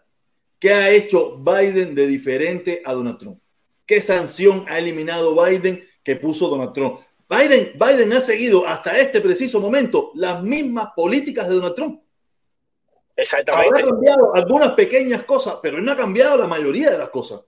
[0.59, 3.39] qué ha hecho Biden de diferente a Donald Trump,
[3.85, 7.01] qué sanción ha eliminado Biden que puso Donald Trump.
[7.29, 12.01] Biden, Biden ha seguido hasta este preciso momento las mismas políticas de Donald Trump.
[13.17, 13.81] Exactamente.
[13.81, 17.41] ha cambiado algunas pequeñas cosas, pero no ha cambiado la mayoría de las cosas.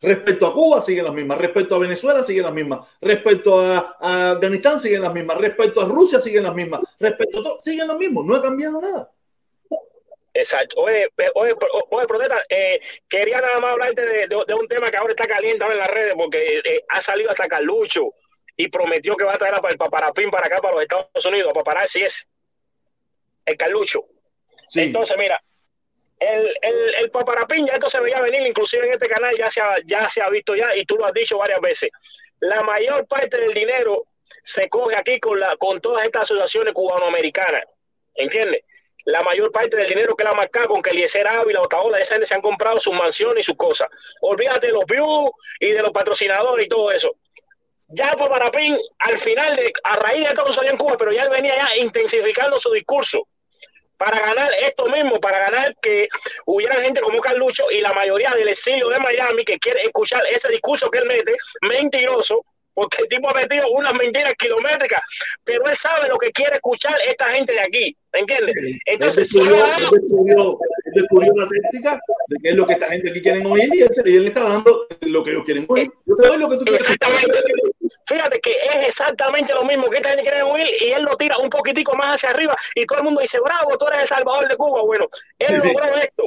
[0.00, 3.96] Respecto a Cuba siguen las mismas, respecto a Venezuela siguen las mismas, respecto a,
[4.32, 7.98] Afganistán siguen las mismas, respecto a Rusia siguen las mismas, respecto a todo, siguen los
[7.98, 9.10] mismos, no ha cambiado nada.
[10.34, 10.80] Exacto.
[10.80, 11.54] Oye, oye,
[11.90, 15.78] oye Protesta, eh, quería nada más hablarte de, un tema que ahora está caliente en
[15.78, 18.10] las redes porque eh, ha salido hasta Carlucho
[18.56, 21.54] y prometió que va a traer el paparapín para acá, para los Estados Unidos, a
[21.54, 22.28] paparazzi es
[23.46, 24.04] el Carlucho.
[24.74, 25.42] Entonces, mira,
[26.18, 29.60] el, el, el, paparapín ya esto se veía venir, inclusive en este canal ya se,
[29.60, 31.90] ha, ya se ha visto ya, y tú lo has dicho varias veces.
[32.40, 34.06] La mayor parte del dinero
[34.42, 37.64] se coge aquí con, la, con todas estas asociaciones cubanoamericanas,
[38.14, 38.62] ¿entiendes?
[39.06, 42.26] La mayor parte del dinero que la marca con que Eliezer Ávila, Otaola, esa gente
[42.26, 43.88] se han comprado sus mansiones y sus cosas.
[44.22, 47.14] Olvídate de los views y de los patrocinadores y todo eso
[47.88, 51.30] ya Paparapín, al final, de, a raíz de todo salió en Cuba, pero ya él
[51.30, 53.28] venía ya intensificando su discurso
[54.04, 56.08] para ganar esto mismo, para ganar que
[56.44, 60.48] hubiera gente como Carlucho y la mayoría del exilio de Miami que quiere escuchar ese
[60.50, 62.44] discurso que él mete, mentiroso,
[62.74, 65.00] porque el tipo ha metido unas mentiras kilométricas,
[65.42, 68.54] pero él sabe lo que quiere escuchar esta gente de aquí, ¿entiendes?
[68.84, 69.48] Entonces, él
[69.90, 70.58] descubrió,
[70.94, 74.22] descubrió, la técnica de qué es lo que esta gente aquí quiere oír y él,
[74.22, 75.90] le está dando lo que ellos quieren oír.
[76.06, 76.82] Yo te doy lo que tú quieres.
[76.82, 77.42] Exactamente.
[78.06, 81.38] Fíjate que es exactamente lo mismo que esta gente quiere oír y él lo tira
[81.38, 84.46] un poquitico más hacia arriba y todo el mundo dice, bravo, tú eres el salvador
[84.48, 84.82] de Cuba.
[84.82, 85.06] Bueno,
[85.38, 85.68] él Sí, sí.
[85.68, 86.22] logró esto.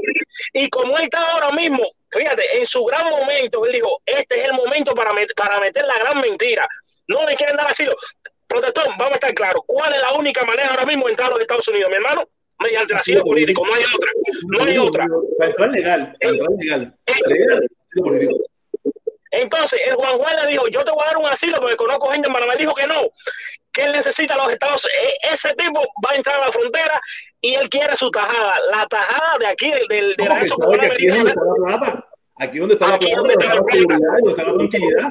[0.53, 4.45] Y como él está ahora mismo, fíjate, en su gran momento, él dijo, este es
[4.45, 6.67] el momento para, met- para meter la gran mentira.
[7.07, 7.95] No le quieren dar asilo.
[8.47, 9.61] Protector, vamos a estar claros.
[9.67, 12.27] ¿Cuál es la única manera ahora mismo de entrar a los Estados Unidos, mi hermano?
[12.59, 14.11] Mediante el asilo político, no hay otra.
[14.47, 15.05] No hay otra.
[15.37, 16.97] Para entrar legal, para entrar legal.
[17.27, 18.37] Legal, político.
[19.31, 22.09] Entonces, el Juan Juan le dijo, yo te voy a dar un asilo porque conozco
[22.09, 22.55] gente en Panamá.
[22.55, 23.11] Dijo que no,
[23.71, 26.99] que él necesita los Estados e- Ese tipo va a entrar a la frontera
[27.41, 28.55] y él quiere su tajada.
[28.71, 32.07] La tajada de aquí, del, del, de la eso aquí es donde está la plata.
[32.39, 34.29] Aquí donde está la plata, donde está la plata.
[34.29, 35.09] está tranquilidad.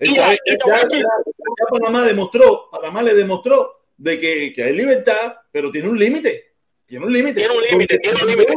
[0.00, 5.88] Y a ya Panamá demostró, Panamá le demostró de que, que hay libertad, pero tiene
[5.88, 6.53] un límite.
[6.86, 7.34] Tiene un límite.
[7.34, 8.54] Tiene un límite, tiene un límite.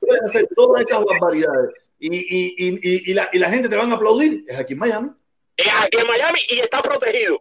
[0.00, 3.90] Puedes hacer todas esas barbaridades y, y, y, y, la, y la gente te van
[3.90, 4.44] a aplaudir.
[4.48, 5.10] Es aquí en Miami.
[5.56, 7.40] es aquí en Miami y está protegido.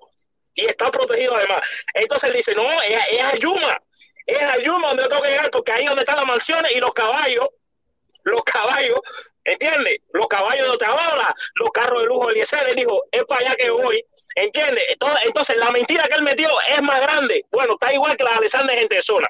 [0.56, 1.62] Y está protegido además.
[1.94, 3.78] Entonces él dice, no, es, es a Yuma.
[4.26, 6.76] Es a Yuma donde yo tengo que llegar, porque ahí es donde están las mansiones
[6.76, 7.48] y los caballos.
[8.24, 9.02] Los caballos,
[9.44, 9.98] ¿entiendes?
[10.14, 12.70] Los caballos de Otaola, los carros de lujo de Eliezer.
[12.70, 14.06] Él dijo, es para allá que voy.
[14.36, 14.86] ¿Entiendes?
[14.88, 17.46] Entonces, entonces, la mentira que él metió es más grande.
[17.52, 19.28] Bueno, está igual que la de Alexander Gente de Zona.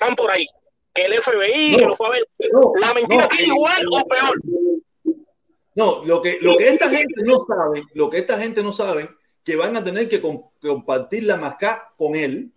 [0.00, 0.46] Están por ahí.
[0.94, 1.78] El FBI, No.
[1.78, 2.28] que lo fue a ver.
[2.52, 4.40] No, La mentira no, está igual o peor.
[5.74, 9.08] No, lo que, lo que esta gente no sabe, lo que esta gente no sabe,
[9.44, 12.50] que van a tener que com- compartir la mascá con él,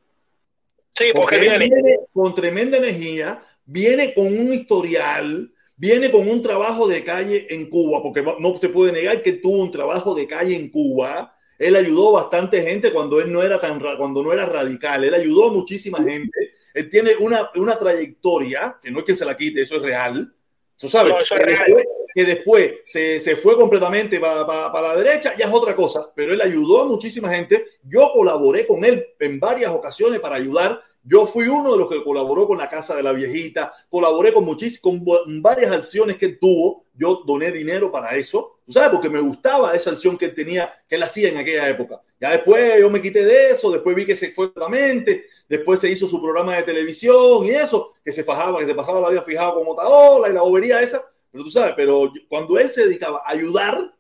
[0.96, 1.58] Sí, porque porque viene.
[1.60, 7.70] viene con tremenda energía, viene con un historial, viene con un trabajo de calle en
[7.70, 11.36] Cuba, porque no se puede negar que tuvo un trabajo de calle en Cuba.
[11.60, 15.04] Él ayudó bastante gente cuando él no era tan cuando no era radical.
[15.04, 16.56] Él ayudó a muchísima gente.
[16.74, 20.34] Él tiene una, una trayectoria que no es que se la quite, eso es real.
[20.78, 21.12] Eso sabes.
[21.14, 21.66] No, eso es que, real.
[21.66, 25.76] después, que después se, se fue completamente para, para- para la derecha, ya es otra
[25.76, 27.66] cosa, pero él ayudó a muchísima gente.
[27.84, 30.82] Yo colaboré con él en varias ocasiones para ayudar.
[31.04, 34.46] Yo fui uno de los que colaboró con la Casa de la Viejita, colaboré con
[34.82, 36.86] con varias acciones que él tuvo.
[36.94, 40.72] Yo doné dinero para eso, tú sabes, porque me gustaba esa acción que él tenía,
[40.88, 42.00] que él hacía en aquella época.
[42.20, 45.90] Ya después yo me quité de eso, después vi que se fue completamente, después se
[45.90, 49.22] hizo su programa de televisión y eso, que se fajaba, que se pasaba la vida
[49.22, 53.22] fijado con Otaola y la bobería esa, pero tú sabes, pero cuando él se dedicaba
[53.26, 53.94] a ayudar,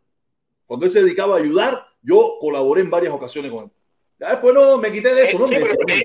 [0.65, 3.69] cuando él se dedicaba a ayudar, yo colaboré en varias ocasiones con él.
[4.19, 5.45] Ya después no me quité de eso, ¿no?
[5.45, 6.03] Sí, Me pero- decía,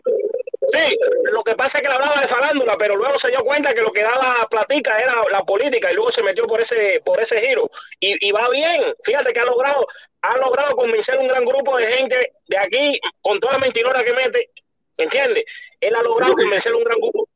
[0.68, 0.99] sí,
[1.32, 3.82] lo que pasa es que le hablaba de farándula, pero luego se dio cuenta que
[3.82, 7.38] lo que daba platica era la política y luego se metió por ese por ese
[7.40, 7.70] giro
[8.01, 8.82] y, y va bien.
[9.05, 9.86] Fíjate que ha logrado
[10.22, 14.12] ha logrado convencer un gran grupo de gente de aquí con toda la mentirona que
[14.14, 14.51] mete,
[14.99, 15.44] ¿entiendes?
[15.80, 17.28] Él ha logrado convencer un gran grupo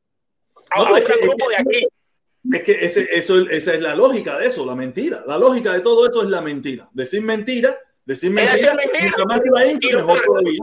[0.70, 1.86] a, No, a un gran que- grupo de aquí.
[2.52, 5.22] Es que ese, eso, esa es la lógica de eso, la mentira.
[5.26, 6.88] La lógica de todo eso es la mentira.
[6.92, 8.98] Decir mentira, decir mentira, decir mentira.
[9.00, 10.24] mientras más te va info, Y mejor lucrar.
[10.24, 10.58] todavía.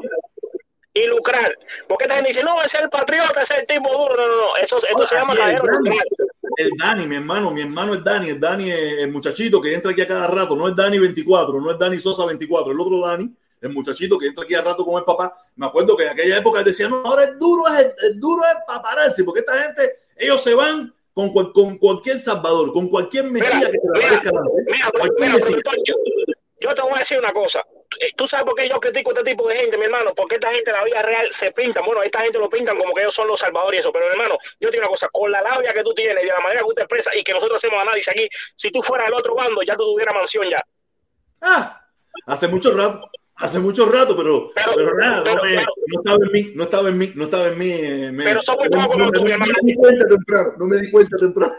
[0.95, 1.57] Y lucrar.
[1.87, 4.15] Porque esta gente dice, no, es el patriota, es el tipo duro.
[4.17, 4.55] No, no, no.
[4.57, 6.03] Eso, esto se llama cadero lucrar.
[6.57, 9.91] El Dani, mi hermano, mi hermano es Dani, el Dani es el muchachito que entra
[9.91, 12.99] aquí a cada rato, no es Dani 24, no es Dani Sosa 24, el otro
[13.05, 13.31] Dani,
[13.61, 15.35] el muchachito que entra aquí a rato con el papá.
[15.55, 18.19] Me acuerdo que en aquella época él decía, no, ahora el duro es, el, el
[18.19, 23.25] duro es paparazzi, porque esta gente, ellos se van con, con cualquier salvador, con cualquier
[23.25, 24.31] mesía Mira, que mira, aparezca.
[24.65, 25.47] Mira, mira, mesía.
[25.47, 25.95] productor, yo,
[26.59, 27.65] yo te voy a decir una cosa.
[27.99, 30.35] Eh, Tú sabes por qué yo critico a este tipo de gente, mi hermano, porque
[30.35, 31.83] esta gente en la vida real se pintan.
[31.85, 34.37] Bueno, esta gente lo pintan como que ellos son los salvadores y eso, pero hermano,
[34.59, 36.59] yo te digo una cosa, con la labia que tú tienes y de la manera
[36.61, 39.33] que tú te expresas y que nosotros hacemos análisis aquí, si tú fueras del otro
[39.33, 40.61] bando, ya tú tuvieras mansión ya.
[41.41, 41.81] Ah,
[42.25, 43.09] hace mucho rato,
[43.39, 46.51] hace mucho rato, pero, Pero- pero nada, pero- no, me- pero- no estaba en mí,
[46.55, 47.71] no estaba en mí, no estaba en mí.
[47.71, 48.39] eh, me- Pero
[48.97, 51.55] no, tú, me di cuenta temprano, no me di cuenta temprano.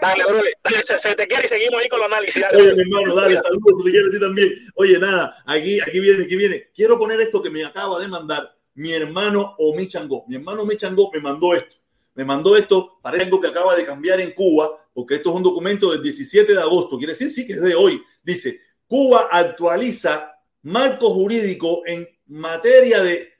[0.00, 2.42] Dale, bro, dale, se, se te quiere y seguimos ahí con los análisis.
[2.42, 2.58] Dale.
[2.62, 4.52] Oye, mi hermano, dale, saludos, te quiero a ti también.
[4.74, 6.70] Oye, nada, aquí, aquí viene, aquí viene.
[6.74, 10.24] Quiero poner esto que me acaba de mandar mi hermano Omi Changó.
[10.28, 11.76] Mi hermano Omi Changó me mandó esto.
[12.16, 15.42] Me mandó esto, parece algo que acaba de cambiar en Cuba, porque esto es un
[15.42, 16.96] documento del 17 de agosto.
[16.98, 18.00] Quiere decir, sí, que es de hoy.
[18.22, 20.32] Dice, Cuba actualiza
[20.62, 23.32] marco jurídico en materia de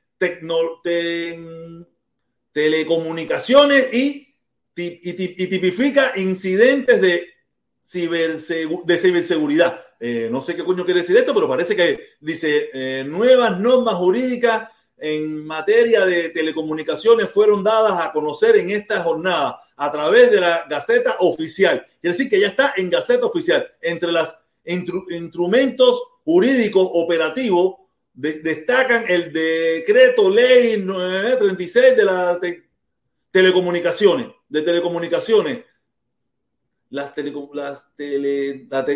[2.53, 4.35] telecomunicaciones y,
[4.75, 7.27] ti- y ti- y tipifica incidentes de,
[7.85, 9.81] cibersegu- de ciberseguridad.
[10.01, 13.95] Eh, no sé qué coño quiere decir esto, pero parece que dice eh, nuevas normas
[13.95, 14.69] jurídicas
[14.99, 20.67] en materia de telecomunicaciones fueron dadas a conocer en esta jornada a través de la
[20.69, 21.85] Gaceta Oficial.
[22.01, 23.67] Quiere decir que ya está en Gaceta Oficial.
[23.81, 24.13] Entre
[24.65, 27.77] instrumentos jurídicos operativos
[28.13, 32.69] de- destacan el decreto ley 936 de las te-
[33.31, 35.65] telecomunicaciones, de telecomunicaciones,
[36.91, 37.13] las,
[37.53, 37.85] las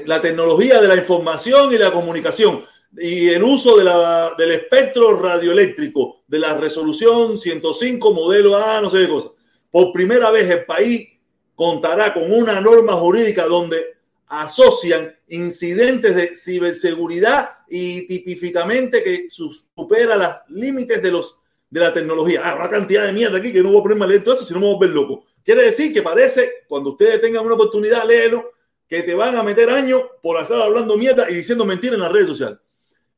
[0.06, 2.64] la, tecnología de la información y la comunicación
[2.96, 8.88] y el uso de la, del espectro radioeléctrico de la resolución 105 modelo A, no
[8.88, 9.30] sé qué cosa.
[9.70, 11.08] Por primera vez el país
[11.54, 13.97] contará con una norma jurídica donde
[14.28, 21.38] asocian incidentes de ciberseguridad y tipificamente que supera los límites de los
[21.70, 22.40] de la tecnología.
[22.44, 24.54] Ah, una cantidad de mierda aquí que no voy a poner mal todo eso, si
[24.54, 25.24] no me voy a ver loco.
[25.44, 28.52] Quiere decir que parece, cuando ustedes tengan una oportunidad, léelo,
[28.88, 32.12] que te van a meter años por estar hablando mierda y diciendo mentiras en las
[32.12, 32.58] redes sociales.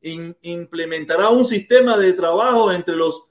[0.02, 3.24] implementará un sistema de trabajo entre los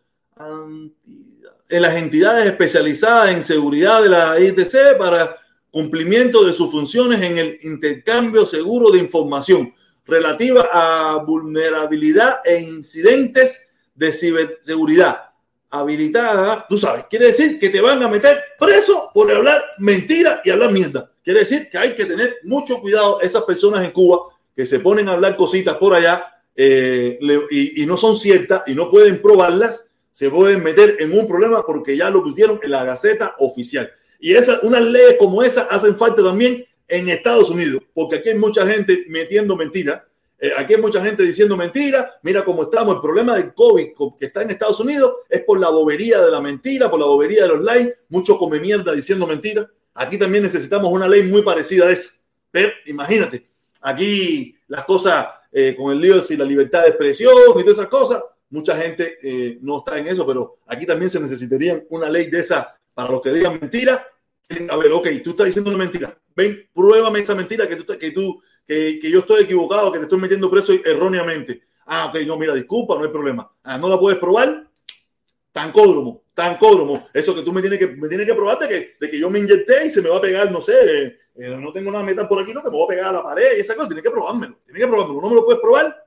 [1.69, 5.37] en las entidades especializadas en seguridad de la ITC para
[5.71, 9.73] cumplimiento de sus funciones en el intercambio seguro de información
[10.05, 15.29] relativa a vulnerabilidad e incidentes de ciberseguridad
[15.71, 20.49] habilitada, tú sabes, quiere decir que te van a meter preso por hablar mentira y
[20.49, 21.11] hablar mierda.
[21.23, 25.07] Quiere decir que hay que tener mucho cuidado esas personas en Cuba que se ponen
[25.09, 27.19] a hablar cositas por allá eh,
[27.51, 31.63] y, y, no son ciertas y no pueden probarlas, se pueden meter en un problema
[31.65, 33.91] porque ya lo pusieron en la Gaceta Oficial.
[34.19, 38.37] Y esa, unas leyes como esa hacen falta también en Estados Unidos, porque aquí hay
[38.37, 40.01] mucha gente metiendo mentiras.
[40.41, 42.13] Eh, aquí hay mucha gente diciendo mentiras.
[42.23, 42.95] Mira cómo estamos.
[42.95, 46.41] El problema del COVID que está en Estados Unidos es por la bobería de la
[46.41, 47.95] mentira, por la bobería de los likes.
[48.09, 49.67] Mucho come mierda diciendo mentiras.
[49.93, 52.13] Aquí también necesitamos una ley muy parecida a esa.
[52.51, 53.47] Pero imagínate,
[53.81, 57.87] aquí las cosas eh, con el lío de la libertad de expresión y todas esas
[57.87, 62.29] cosas, mucha gente eh, no está en eso, pero aquí también se necesitaría una ley
[62.29, 64.05] de esa para los que digan mentira.
[64.69, 66.19] A ver, ok, tú estás diciendo una mentira.
[66.35, 70.03] Ven, pruébame esa mentira que tú, que, tú que, que yo estoy equivocado, que te
[70.03, 71.61] estoy metiendo preso erróneamente.
[71.85, 73.49] Ah, ok, no, mira, disculpa, no hay problema.
[73.63, 74.67] Ah, no la puedes probar.
[75.53, 77.07] Tancódromo, tancódromo.
[77.13, 79.29] Eso que tú me tienes que, me tienes que probar de que, de que yo
[79.29, 82.27] me inyecté y se me va a pegar, no sé, eh, no tengo nada metal
[82.27, 83.87] por aquí, no, que me voy a pegar a la pared y esa cosa.
[83.87, 85.21] Tienes que probármelo, tienes que probármelo.
[85.21, 86.05] No me lo puedes probar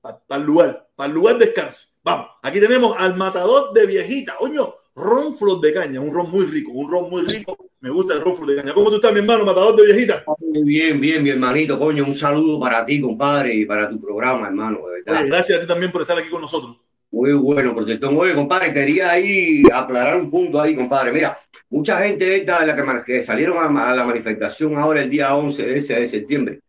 [0.00, 1.90] para el lugar, para el lugar descanso.
[2.02, 4.34] Vamos, aquí tenemos al matador de viejita.
[4.40, 7.56] Oño, ron flor de caña, un ron muy rico, un ron muy rico.
[7.80, 8.74] Me gusta el ron flor de caña.
[8.74, 10.24] ¿Cómo tú estás, mi hermano, matador de viejita?
[10.38, 12.04] Muy bien, bien, mi hermanito, coño.
[12.04, 14.80] Un saludo para ti, compadre, y para tu programa, hermano.
[15.06, 16.76] gracias a ti también por estar aquí con nosotros.
[17.10, 18.12] Muy bueno, protector.
[18.14, 21.12] Oye, compadre, quería ahí aclarar un punto ahí, compadre.
[21.12, 21.38] Mira,
[21.70, 25.78] mucha gente esta de la que, salieron a, la manifestación ahora el día 11 de,
[25.78, 26.60] ese, de septiembre.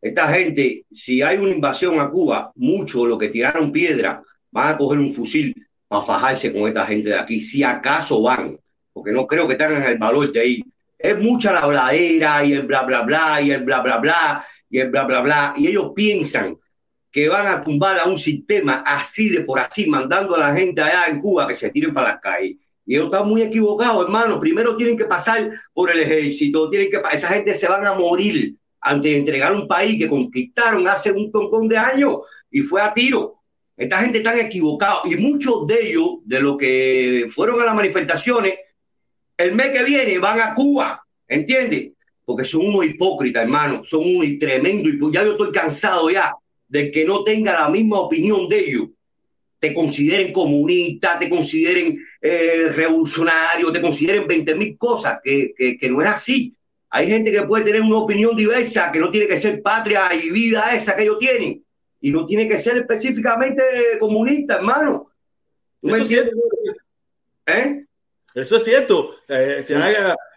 [0.00, 4.78] Esta gente, si hay una invasión a Cuba, muchos los que tiraron piedra van a
[4.78, 5.54] coger un fusil
[5.98, 8.58] a fajarse con esta gente de aquí, si acaso van,
[8.92, 10.64] porque no creo que tengan el valor de ahí.
[10.98, 14.78] Es mucha la habladera y el bla, bla, bla, y el bla, bla, bla, y
[14.78, 16.56] el bla, bla, bla, y ellos piensan
[17.10, 20.80] que van a tumbar a un sistema así de por así, mandando a la gente
[20.80, 22.56] allá en Cuba que se tiren para las calles.
[22.86, 24.40] Y ellos están muy equivocados, hermano.
[24.40, 28.56] Primero tienen que pasar por el ejército, tienen que esa gente se van a morir
[28.80, 32.16] antes de entregar un país que conquistaron hace un montón de años
[32.50, 33.41] y fue a tiro.
[33.76, 38.54] Esta gente está equivocada y muchos de ellos, de los que fueron a las manifestaciones,
[39.36, 41.92] el mes que viene van a Cuba, ¿entiendes?
[42.24, 44.92] Porque son unos hipócritas, hermano, son unos tremendos.
[44.92, 46.34] Y ya yo estoy cansado ya
[46.68, 48.88] de que no tenga la misma opinión de ellos.
[49.58, 56.02] Te consideren comunista, te consideren eh, revolucionario, te consideren 20 mil cosas, que, que no
[56.02, 56.54] es así.
[56.90, 60.30] Hay gente que puede tener una opinión diversa, que no tiene que ser patria y
[60.30, 61.61] vida esa que ellos tienen
[62.02, 63.62] y no tiene que ser específicamente
[63.98, 65.10] comunista, hermano.
[65.80, 66.36] Eso es cierto.
[67.46, 67.86] ¿Eh?
[68.34, 69.14] Eso es cierto.
[69.28, 69.62] Eh,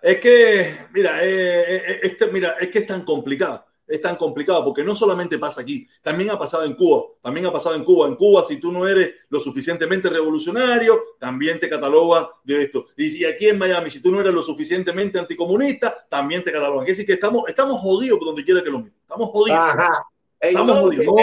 [0.02, 3.66] es que, mira, eh, este, mira, es que es tan complicado.
[3.88, 7.04] Es tan complicado porque no solamente pasa aquí, también ha pasado en Cuba.
[7.22, 8.08] También ha pasado en Cuba.
[8.08, 12.88] En Cuba, si tú no eres lo suficientemente revolucionario, también te cataloga de esto.
[12.96, 16.84] Y si aquí en Miami, si tú no eres lo suficientemente anticomunista, también te catalogan.
[16.84, 19.00] Es decir, que estamos, estamos jodidos por donde quiera que lo miren.
[19.02, 19.60] Estamos jodidos.
[19.60, 20.06] Ajá.
[20.40, 21.06] Estamos jodidos.
[21.06, 21.16] No,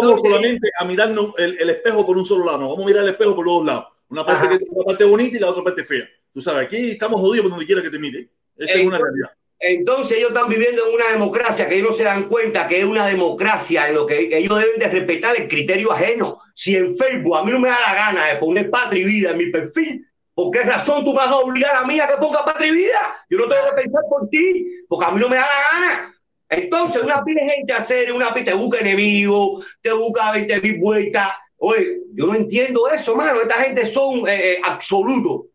[0.00, 3.10] vamos solamente a mirarnos el, espejo por un solo lado, no, vamos a mirar el
[3.10, 3.86] espejo por los dos lados.
[4.08, 6.04] Una parte, que, una parte bonita y la otra parte fea.
[6.32, 8.28] Tú sabes, aquí estamos jodidos por donde quiera que te mire.
[8.56, 9.30] Esa es una realidad.
[9.64, 12.84] Entonces ellos están viviendo en una democracia que ellos no se dan cuenta que es
[12.84, 16.40] una democracia en lo que ellos deben de respetar el criterio ajeno.
[16.52, 19.30] Si en Facebook a mí no me da la gana de poner patria y vida
[19.30, 20.04] en mi perfil,
[20.34, 22.72] ¿por qué razón tú me vas a obligar a mí a que ponga patria y
[22.72, 23.24] vida?
[23.30, 26.14] Yo no tengo que pensar por ti, porque a mí no me da la gana.
[26.52, 30.78] Entonces, una pila de gente hacer una pila, te busca enemigo, te busca 20 mil
[30.80, 31.30] vueltas.
[31.56, 33.40] Oye, yo no entiendo eso, mano.
[33.40, 35.46] Esta gente son eh, eh, absolutos.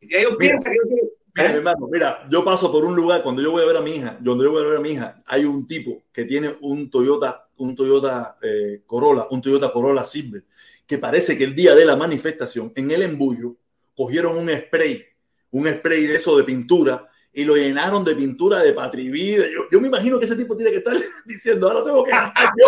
[0.00, 1.56] Ellos piensan que yo Mira, ¿Eh?
[1.56, 4.16] hermano, mira, yo paso por un lugar cuando yo voy a ver a mi hija,
[4.20, 7.48] donde yo voy a ver a mi hija, hay un tipo que tiene un Toyota,
[7.58, 8.38] un Toyota
[8.86, 10.44] Corolla, un Toyota Corolla Silver,
[10.86, 13.56] que parece que el día de la manifestación, en el embullo,
[13.94, 15.04] cogieron un spray,
[15.50, 19.44] un spray de eso de pintura y lo llenaron de pintura de patrivida.
[19.44, 22.50] Yo, yo me imagino que ese tipo tiene que estar diciendo, ahora tengo que gastar
[22.58, 22.66] yo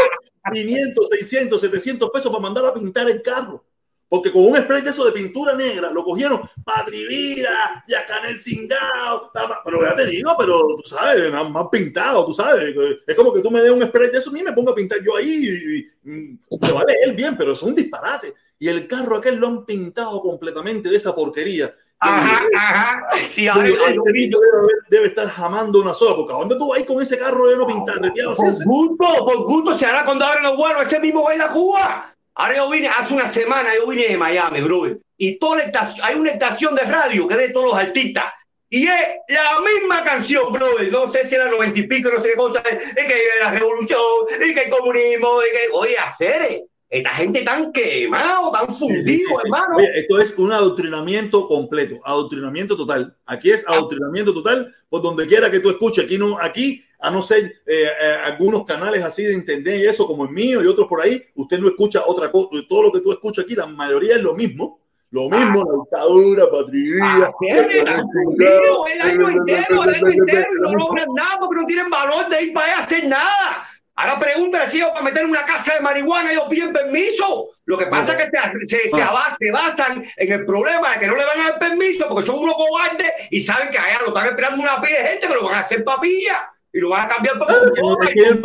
[0.52, 3.64] 500, 600, 700 pesos para mandar a pintar el carro.
[4.10, 9.30] Porque con un spray de eso de pintura negra lo cogieron Patrivida, Yacanel Cingao.
[9.64, 12.74] Pero ya te digo, pero tú sabes, más pintado, tú sabes.
[13.06, 14.98] Es como que tú me des un spray de eso y me pongo a pintar
[15.02, 15.48] yo ahí.
[15.48, 18.34] Y, y, se va a leer bien, pero es un disparate.
[18.58, 21.74] Y el carro aquel lo han pintado completamente de esa porquería.
[22.01, 23.01] Ajá, ajá.
[23.30, 26.68] Sí, a ver, este niño debe, debe, estar jamando una sola, porque ¿a dónde tú
[26.68, 27.96] vas con ese carro de no pintar?
[28.36, 31.42] Por gusto, por gusto se hará cuando abren los vuelos, ese mismo va a ir
[31.42, 32.14] a Cuba.
[32.34, 34.99] Ahora yo vine, hace una semana yo vine de Miami, brother.
[35.16, 38.26] Y toda la estación, hay una estación de radio que es de todos los artistas.
[38.70, 38.94] Y es
[39.28, 40.92] la misma canción, brother.
[40.92, 42.61] No sé si era noventa y pico, no sé qué cosa.
[42.61, 44.01] Es que la revolución,
[44.46, 45.68] y que el comunismo, y que.
[45.72, 49.76] Oye, hacer esta gente tan quemado, tan fundido, sí, sí, sí, hermano.
[49.76, 53.14] Oye, esto es un adoctrinamiento completo, adoctrinamiento total.
[53.26, 56.05] Aquí es adoctrinamiento total por donde quiera que tú escuches.
[56.05, 60.07] Aquí no, aquí, a no ser eh, eh, algunos canales así de internet y eso,
[60.07, 62.49] como el mío y otros por ahí, usted no escucha otra cosa.
[62.66, 64.80] Todo lo que tú escuchas aquí, la mayoría es lo mismo.
[65.11, 65.64] Lo mismo, ah.
[65.66, 66.97] la dictadura, patria.
[67.03, 72.43] Ah, el año entero, el año entero, no logran nada porque no tienen valor de
[72.43, 73.68] ir para allá a hacer nada.
[74.01, 77.51] Ahora pregúntale si ellos para meter una casa de marihuana ellos piden permiso.
[77.64, 81.07] Lo que pasa es que se, se, se, se, basan en el problema de que
[81.09, 84.09] no le van a dar permiso porque son unos cobardes y saben que allá lo
[84.09, 87.07] están esperando una pila de gente que lo van a hacer papilla y lo van
[87.07, 87.66] a cambiar por ellos,
[88.14, 88.38] ellos,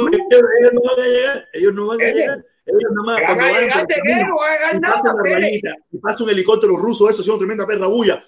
[0.73, 1.45] no van a llegar.
[1.53, 2.45] Ellos no van a llegar.
[2.65, 3.87] Ellos nada más cuando van a llegar,
[4.27, 5.75] no van a llegar nada.
[5.91, 8.23] Y pasa un helicóptero ruso, eso es una tremenda perra bulla.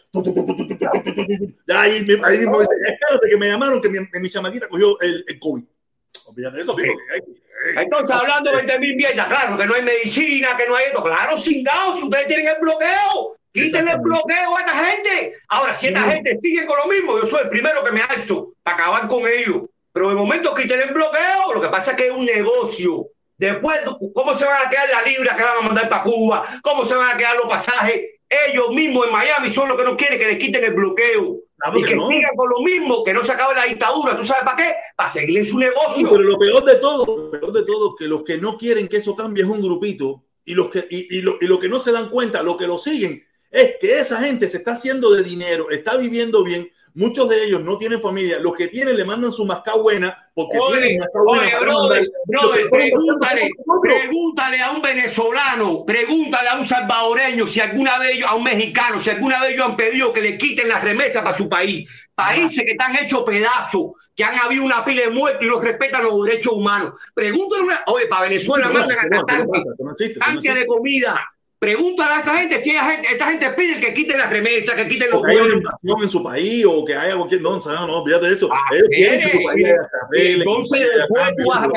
[1.76, 5.39] Ahí, ahí mismo dice, espérate que me llamaron que mi, mi chamaquita cogió el, el
[5.39, 5.63] COVID.
[6.26, 6.76] Olvídate de eso.
[7.78, 11.03] Entonces, hablando de 20 mil mierdas, claro, que no hay medicina, que no hay esto.
[11.03, 15.36] Claro, cingados, si ustedes tienen el bloqueo, quiten el bloqueo a esta gente.
[15.47, 18.53] Ahora, si esta gente sigue con lo mismo, yo soy el primero que me alzo
[18.63, 19.63] para acabar con ellos.
[19.91, 23.07] Pero de momento quiten el bloqueo, lo que pasa es que es un negocio.
[23.38, 23.80] Después,
[24.13, 26.59] ¿cómo se van a quedar las libras que van a mandar para Cuba?
[26.61, 28.05] ¿Cómo se van a quedar los pasajes?
[28.30, 31.38] Ellos mismos en Miami son los que no quieren que les quiten el bloqueo.
[31.66, 32.07] Claro y que, que no.
[32.07, 34.16] sigan con lo mismo, que no se acabe la dictadura.
[34.16, 34.76] ¿Tú sabes para qué?
[34.95, 36.09] Para seguir en su negocio.
[36.09, 38.97] pero lo peor de todo, lo peor de todo, que los que no quieren que
[38.97, 40.24] eso cambie es un grupito.
[40.45, 42.68] Y los que, y, y, lo, y lo que no se dan cuenta, lo que
[42.68, 46.70] lo siguen, es que esa gente se está haciendo de dinero, está viviendo bien.
[46.95, 48.39] Muchos de ellos no tienen familia.
[48.39, 51.43] Los que tienen le mandan su mascá buena porque oye, tienen buena.
[51.43, 53.49] Oye, brother, brother, pregúntale,
[53.81, 58.99] pregúntale a un venezolano, pregúntale a un salvadoreño, si alguna vez ellos, a un mexicano,
[58.99, 61.89] si alguna vez ellos han pedido que le quiten las remesas para su país.
[62.15, 66.05] Países que están hechos pedazos, que han habido una pila de muertos y no respetan
[66.05, 66.93] los derechos humanos.
[67.13, 69.45] Pregúntale una, oye, para Venezuela mandan a gastar
[70.17, 71.19] tanque de comida
[71.66, 74.88] Pregúntale a esa gente si esa gente, esa gente pide que quiten las remesas, que
[74.88, 75.41] quiten los que haya
[75.82, 77.41] una en su país o que haya cualquier.
[77.41, 78.49] No, no, no olvídate de eso.
[78.53, 78.70] Ah,
[80.13, 81.70] entonces, después tú vas a.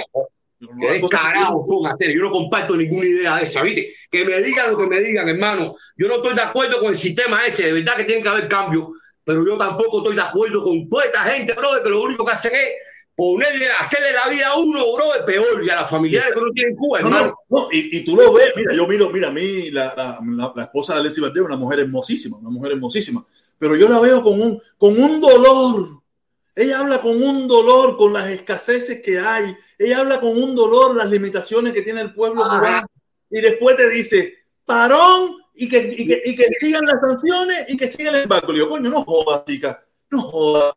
[0.79, 2.13] ¿Qué carajo son hacer?
[2.13, 3.95] Yo no comparto ninguna idea de esa, ¿viste?
[4.11, 5.77] Que me digan lo que me digan, hermano.
[5.97, 8.47] Yo no estoy de acuerdo con el sistema ese, de verdad que tiene que haber
[8.47, 8.93] cambio,
[9.25, 12.33] pero yo tampoco estoy de acuerdo con toda esta gente, brother, que lo único que
[12.33, 12.75] hacen es
[13.19, 16.53] ponerle, hacerle la vida a uno, bro, es peor, y a las familiares que no
[16.53, 17.39] tienen Cuba, no, hermano.
[17.49, 20.21] No, no, y, y, tú lo ves, mira, yo miro, mira, a mí, la, la,
[20.25, 23.27] la, la esposa de Alessi Valdez, una mujer hermosísima, una mujer hermosísima,
[23.59, 26.01] pero yo la veo con un, con un dolor.
[26.55, 29.53] Ella habla con un dolor, con las escaseces que hay.
[29.77, 32.59] Ella habla con un dolor, las limitaciones que tiene el pueblo Ah.
[32.61, 32.87] cubano.
[33.31, 37.77] Y después te dice, parón y que, y que, y que sigan las sanciones y
[37.77, 38.53] que sigan el embargo.
[38.53, 40.73] Le digo, coño, no jodas, chica, no jodas.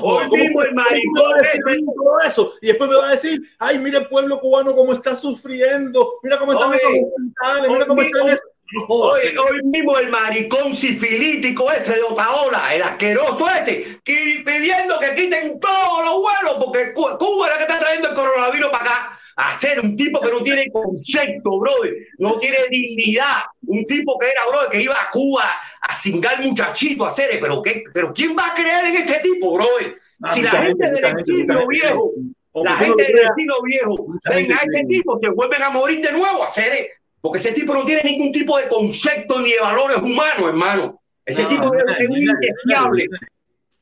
[0.00, 2.54] Hoy ¿cómo mismo el maricón decir todo eso?
[2.60, 6.38] Y después me va a decir, ay, mira el pueblo cubano cómo está sufriendo, mira
[6.38, 8.40] cómo están Oye, esos documentales, mira cómo están esos.
[8.74, 14.98] No Hoy, hoy mismo el maricón sifilítico ese de Otaola, el asqueroso ese, que- pidiendo
[14.98, 18.70] que quiten todos los vuelos porque Cu- Cuba es la que está trayendo el coronavirus
[18.70, 19.20] para acá.
[19.36, 23.42] Hacer un tipo que no tiene concepto, brother, no tiene dignidad.
[23.66, 25.44] Un tipo que era, brother, que iba a Cuba
[25.80, 29.54] a cingar muchachito, a hacer, pero, ¿qué, pero ¿quién va a creer en ese tipo,
[29.54, 29.96] brother?
[30.22, 32.12] Ah, si la gente, del estilo viejo,
[32.54, 36.00] la gente del estilo viejo, mucha ven gente a este tipo, se vuelven a morir
[36.00, 36.88] de nuevo a hacer,
[37.20, 41.00] porque ese tipo no tiene ningún tipo de concepto ni de valores humanos, hermano.
[41.24, 43.06] Ese No, tipo ser no, un indeseable.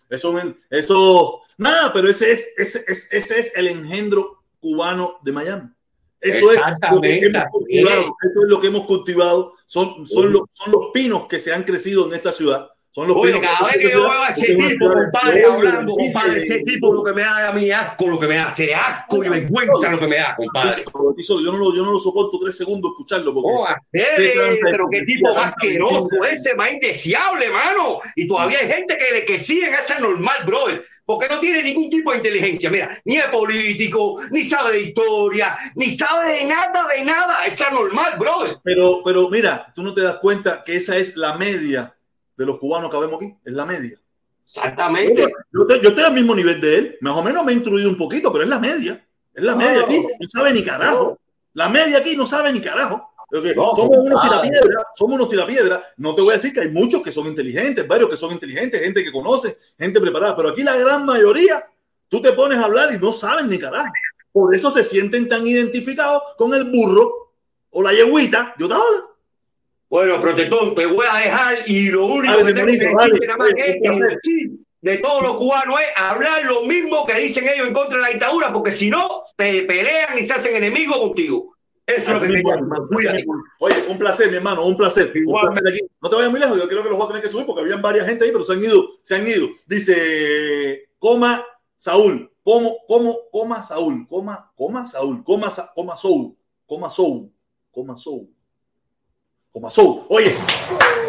[0.09, 0.35] Eso,
[0.71, 5.69] eso, nada, pero ese es, ese, es, ese es el engendro cubano de Miami.
[6.21, 9.55] Eso es, lo que Exactamente, hemos cultivado, así eso es lo que hemos cultivado.
[9.65, 12.69] Son, son, los, son los pinos que se han crecido en esta ciudad.
[12.93, 15.95] Son los Oye, pinos cada que vez que yo veo a ese tipo, compadre, hablando,
[15.95, 19.25] compadre, ese tipo lo que me da a mí asco, lo que me hace asco
[19.25, 20.83] y vergüenza lo que me da, compadre.
[20.85, 25.03] Yo no, lo, yo no lo soporto tres segundos escucharlo porque Oh, hacer, pero qué
[25.03, 28.01] tipo más asqueroso ese, más indeseable, mano.
[28.17, 30.85] Y todavía hay gente que, que sigue en ese normal, brother.
[31.11, 32.71] Porque no tiene ningún tipo de inteligencia.
[32.71, 37.45] Mira, ni es político, ni sabe de historia, ni sabe de nada, de nada.
[37.47, 38.59] Es anormal, brother.
[38.63, 41.97] Pero, pero mira, tú no te das cuenta que esa es la media
[42.37, 43.35] de los cubanos que vemos aquí.
[43.45, 43.99] Es la media.
[44.47, 45.23] Exactamente.
[45.53, 46.99] Yo, yo, estoy al mismo nivel de él.
[47.01, 49.05] Más o menos me he instruido un poquito, pero es la media.
[49.35, 49.99] Es la media aquí.
[49.99, 51.19] No sabe ni carajo.
[51.55, 53.10] La media aquí no sabe ni carajo.
[53.33, 53.55] Okay.
[53.55, 55.85] No, somos unos tirapiedras, somos unos tirapiedras.
[55.97, 58.81] No te voy a decir que hay muchos que son inteligentes, varios que son inteligentes,
[58.81, 61.65] gente que conoce, gente preparada, pero aquí la gran mayoría,
[62.09, 63.93] tú te pones a hablar y no saben ni carajo.
[64.33, 67.33] Por eso se sienten tan identificados con el burro
[67.71, 69.07] o la yeguita de Otaola.
[69.89, 73.39] Bueno, protector, te voy a dejar y lo único vale, que tengo que decir nada
[73.39, 77.97] más que de todos los cubanos es hablar lo mismo que dicen ellos en contra
[77.97, 81.57] de la dictadura, porque si no, te pelean y se hacen enemigos contigo.
[81.97, 83.25] Eso es lo que te
[83.59, 85.13] Oye, un placer, mi hermano, un placer.
[85.27, 85.81] Un placer aquí.
[86.01, 87.63] No te vayas muy lejos, yo creo que los voy a tener que subir porque
[87.63, 89.49] habían varias gente ahí, pero se han ido, se han ido.
[89.67, 91.45] Dice, coma
[91.77, 96.37] Saúl, como, como, coma Saúl, coma, coma Saúl, coma, coma Saúl,
[96.67, 97.33] coma Saúl,
[97.71, 98.29] coma Saúl.
[99.53, 100.03] Coma Saúl.
[100.09, 100.33] Oye,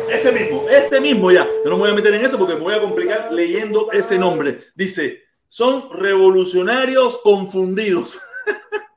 [0.10, 1.48] ese mismo, ese mismo ya.
[1.64, 4.18] Yo no me voy a meter en eso porque me voy a complicar leyendo ese
[4.18, 4.62] nombre.
[4.76, 8.20] Dice, son revolucionarios confundidos.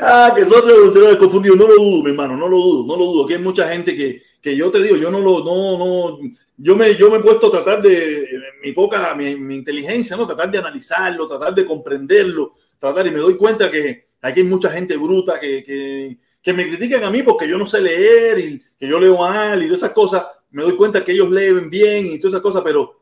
[0.00, 1.58] ah, que son revolucionarios confundidos.
[1.58, 3.24] No lo dudo, mi hermano, no lo dudo, no lo dudo.
[3.24, 6.18] Aquí hay mucha gente que, que yo te digo, yo no lo, no, no,
[6.56, 8.26] yo me, yo me he puesto a tratar de,
[8.62, 10.26] mi poca, mi, mi inteligencia, ¿no?
[10.26, 14.70] Tratar de analizarlo, tratar de comprenderlo, tratar, y me doy cuenta que aquí hay mucha
[14.70, 18.62] gente bruta que, que, que me critican a mí porque yo no sé leer y
[18.78, 20.26] que yo leo mal y de esas cosas.
[20.50, 23.00] Me doy cuenta que ellos leen bien y todas esas cosas, pero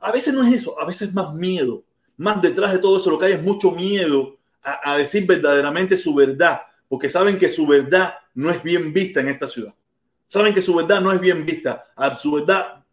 [0.00, 1.84] a veces no es eso, a veces es más miedo.
[2.16, 6.14] Más detrás de todo eso lo que hay es mucho miedo a, decir verdaderamente su
[6.14, 9.74] verdad, porque saben que su verdad no es bien vista en esta ciudad.
[10.26, 11.92] Saben que su verdad no es bien vista.
[11.96, 12.84] A su verdad,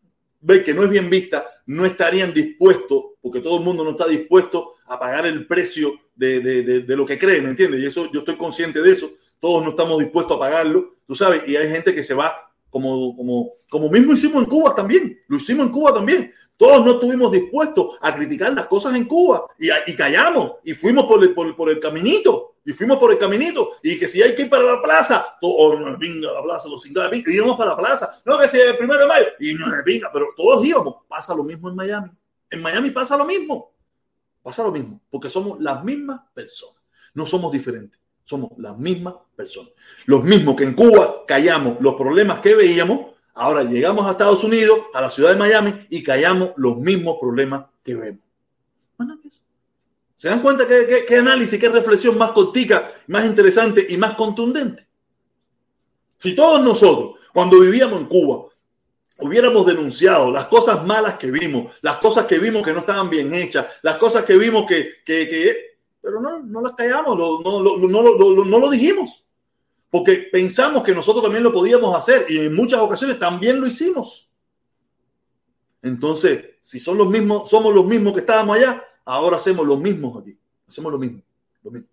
[0.41, 4.07] ver que no es bien vista, no estarían dispuestos, porque todo el mundo no está
[4.07, 7.81] dispuesto a pagar el precio de, de, de, lo que cree, ¿me entiendes?
[7.81, 9.11] Y eso yo estoy consciente de eso.
[9.39, 13.15] Todos no estamos dispuestos a pagarlo, tú sabes, y hay gente que se va como,
[13.15, 16.33] como, como mismo hicimos en Cuba también, lo hicimos en Cuba también.
[16.59, 21.23] Todos no estuvimos dispuestos a criticar las cosas en Cuba y, callamos y fuimos por
[21.23, 24.81] el, caminito y fuimos por el caminito y que si hay que ir para la
[24.81, 28.21] plaza, todos oh, no pinga la plaza, los cinco de íbamos para la plaza.
[28.25, 30.95] No, que si el primero de mayo y no de pinga, pero todos íbamos.
[31.07, 32.09] Pasa lo mismo en Miami.
[32.49, 33.71] En Miami pasa lo mismo.
[34.43, 36.83] Pasa lo mismo porque somos las mismas personas.
[37.13, 37.97] No somos diferentes.
[38.25, 39.71] Somos las mismas personas.
[40.07, 44.79] Los mismos que en Cuba callamos los problemas que veíamos Ahora llegamos a Estados Unidos,
[44.93, 48.21] a la ciudad de Miami, y callamos los mismos problemas que vemos.
[50.15, 54.85] ¿Se dan cuenta qué, qué, análisis, qué reflexión más cortica, más interesante y más contundente?
[56.17, 58.49] Si todos nosotros, cuando vivíamos en Cuba,
[59.19, 63.33] hubiéramos denunciado las cosas malas que vimos, las cosas que vimos que no estaban bien
[63.33, 65.69] hechas, las cosas que vimos que, que, que
[66.01, 69.23] pero no, no las callamos, no, no, lo dijimos
[69.89, 74.29] porque pensamos que nosotros también lo podíamos hacer y en muchas ocasiones también lo hicimos.
[75.81, 80.19] Entonces, si son los mismos, somos los mismos que estábamos allá, ahora hacemos lo mismo
[80.19, 80.37] aquí.
[80.67, 81.21] Hacemos lo mismo,
[81.63, 81.87] lo mismo.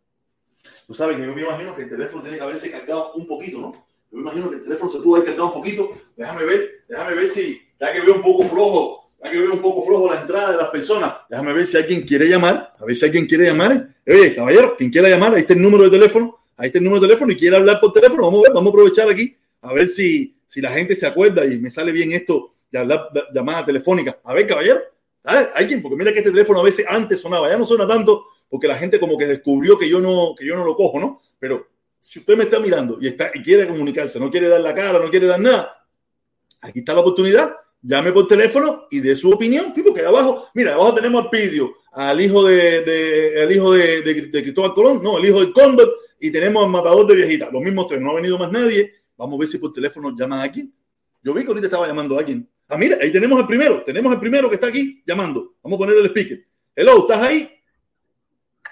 [0.87, 3.61] Tú sabes que yo me imagino que el teléfono tiene que haberse cargado un poquito,
[3.61, 3.73] ¿no?
[4.11, 5.91] Yo me imagino que el teléfono se pudo haber cargado un poquito.
[6.17, 9.63] Déjame ver, déjame ver si, ya que veo un poco flojo, ya que veo un
[9.63, 12.95] poco flojo la entrada de las personas, déjame ver si alguien quiere llamar, a ver
[12.95, 13.89] si alguien quiere llamar.
[14.07, 17.01] Oye, caballero, quien quiera llamar, ahí está el número de teléfono ahí está el número
[17.01, 19.73] de teléfono y quiere hablar por teléfono, vamos a ver, vamos a aprovechar aquí a
[19.73, 23.23] ver si, si la gente se acuerda y me sale bien esto de hablar de
[23.35, 24.19] llamada telefónica.
[24.25, 24.81] A ver, caballero,
[25.25, 28.25] hay quien, porque mira que este teléfono a veces antes sonaba, ya no suena tanto
[28.49, 31.21] porque la gente como que descubrió que yo no, que yo no lo cojo, ¿no?
[31.39, 31.67] Pero
[31.99, 34.99] si usted me está mirando y, está, y quiere comunicarse, no quiere dar la cara,
[35.01, 35.85] no quiere dar nada,
[36.61, 37.57] aquí está la oportunidad.
[37.83, 41.75] Llame por teléfono y de su opinión, tipo que abajo, mira, abajo tenemos al Pidio,
[41.93, 45.53] al hijo de, de, al hijo de, de, de Cristóbal Colón, no, el hijo del
[45.53, 48.93] Cóndor, y tenemos al matador de viejitas, los mismos tres, no ha venido más nadie.
[49.17, 50.73] Vamos a ver si por teléfono llaman a alguien.
[51.23, 52.49] Yo vi que ahorita estaba llamando a alguien.
[52.69, 55.55] Ah, mira, ahí tenemos el primero, tenemos el primero que está aquí llamando.
[55.63, 56.45] Vamos a poner el speaker.
[56.75, 57.39] Hello, ¿estás ahí?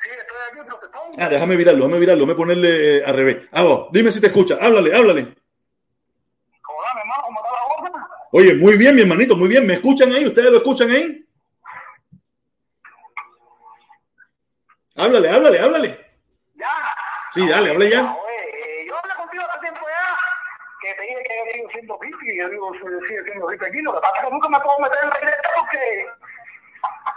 [0.03, 1.01] Sí, estoy aquí, profesor.
[1.19, 3.49] Ah, déjame mirarlo, déjame mirarlo, déjame ponerle al revés.
[3.53, 5.21] Ah, dime si te escucha, háblale, háblale.
[5.23, 8.09] Hola, mi hermano, ¿cómo está la voz?
[8.33, 9.67] Oye, muy bien, mi hermanito, muy bien.
[9.67, 10.27] ¿Me escuchan ahí?
[10.27, 11.25] ¿Ustedes lo escuchan ahí?
[14.97, 16.04] Háblale, háblale, háblale.
[17.35, 18.01] Sí, dale, hable ya.
[18.01, 20.17] Oye, yo hablé contigo hace tiempo ya,
[20.81, 23.83] que te dije que yo sigo siendo hippie, y yo digo, sigo siendo hippie aquí.
[23.83, 26.01] Lo que pasa es que nunca me puedo meter en la iglesia porque,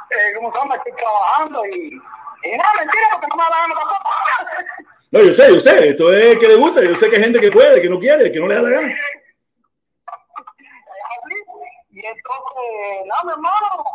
[0.09, 2.01] eh, como se llama, estoy trabajando y,
[2.43, 3.75] y nada, mentira, porque no me da la gana.
[5.11, 7.39] No, yo sé, yo sé, esto es que le gusta, yo sé que hay gente
[7.39, 8.97] que puede, que no quiere, que no le da la gana.
[11.91, 13.85] Y entonces, no, mi hermano,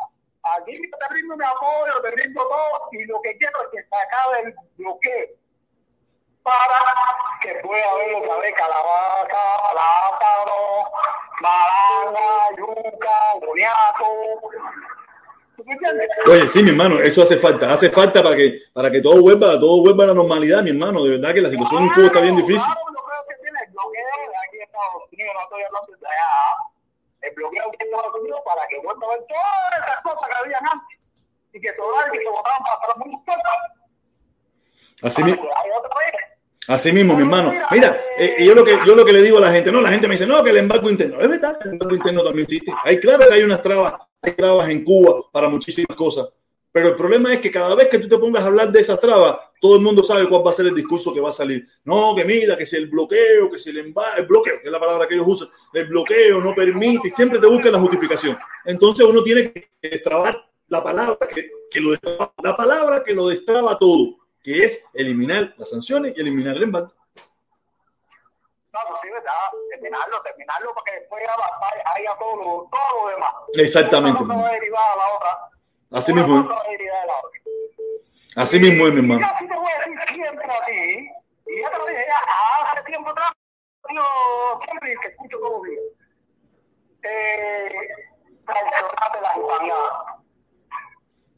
[0.57, 3.97] aquí te rindo mi apoyo, te rindo todo, y lo que quiero es que se
[4.07, 5.42] acabe el bloqueo
[6.43, 6.79] para
[7.43, 10.91] que pueda haber otra vez calabaza, plátano,
[11.41, 14.07] malanga, yuca, boniato.
[16.27, 17.73] Oye, sí, mi hermano, eso hace falta.
[17.73, 21.05] Hace falta para que, para que todo vuelva, todo vuelva a la normalidad, mi hermano.
[21.05, 22.63] De verdad que la situación en Cuba está bien difícil.
[22.65, 25.93] Claro, el bloqueo que tiene, el bloqueo de aquí en Estados Unidos, no estoy hablando
[25.93, 26.57] de allá.
[27.23, 30.37] El bloqueo aquí en Estados Unidos para que vuelva a ver todas esas cosas que
[30.43, 30.99] habían antes
[31.53, 33.59] y que y que se votaban para atrás muy cosas.
[35.03, 36.15] Así, Para mi- que haya otra vez.
[36.69, 37.53] Así mismo, mi hermano.
[37.71, 39.91] Mira, eh, yo lo que yo lo que le digo a la gente, no, la
[39.91, 41.21] gente me dice, no, que el embargo interno.
[41.21, 42.73] Es verdad, el embargo interno también existe.
[42.85, 46.29] Hay claro que hay unas trabas, hay trabas en Cuba para muchísimas cosas.
[46.73, 48.99] Pero el problema es que cada vez que tú te pongas a hablar de esas
[48.99, 51.69] trabas, todo el mundo sabe cuál va a ser el discurso que va a salir.
[51.85, 54.73] No, que mira, que si el bloqueo, que si el embargo, el bloqueo, que es
[54.73, 58.39] la palabra que ellos usan, el bloqueo no permite, y siempre te buscan la justificación.
[58.65, 63.29] Entonces uno tiene que destrabar la palabra que, que lo destraba, la palabra que lo
[63.29, 66.93] destraba todo, que es eliminar las sanciones y eliminar el embargo.
[68.73, 69.33] No, pues sí, ¿verdad?
[69.71, 71.23] Terminarlo, terminarlo para que después
[71.95, 73.33] haya, todo, lo, todo lo demás.
[73.55, 74.23] Exactamente.
[74.23, 75.51] Una cosa va a la otra.
[75.93, 77.41] Así Una mismo, cosa va a derivar a la otra.
[78.37, 79.27] así mismo es, mi Y hermano.
[79.35, 81.11] así te voy a decir siempre a ti,
[81.47, 83.33] y ya te lo dije ya hace tiempo atrás,
[83.95, 85.85] yo siempre que escucho todos los días.
[87.03, 87.69] Eh,
[88.47, 90.22] traicionaste la hispanidad.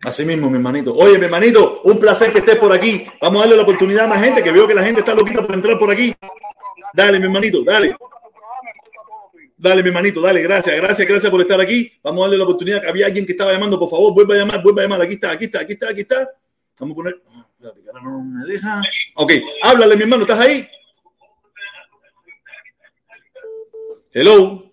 [0.05, 0.95] Así mismo, mi hermanito.
[0.95, 3.07] Oye, mi hermanito, un placer que estés por aquí.
[3.21, 5.43] Vamos a darle la oportunidad a más gente, que veo que la gente está loquita
[5.43, 6.15] por entrar por aquí.
[6.93, 7.97] Dale, mi hermanito, dale.
[9.57, 11.91] Dale, mi hermanito, dale, gracias, gracias, gracias por estar aquí.
[12.03, 12.87] Vamos a darle la oportunidad.
[12.87, 15.01] Había alguien que estaba llamando, por favor, vuelva a llamar, vuelva a llamar.
[15.01, 16.31] Aquí está, aquí está, aquí está, aquí está.
[16.79, 17.23] Vamos a poner.
[17.31, 17.47] ah,
[18.03, 18.83] no me deja.
[19.15, 19.33] Ok,
[19.63, 20.69] háblale, mi hermano, ¿estás ahí?
[24.13, 24.71] Hello,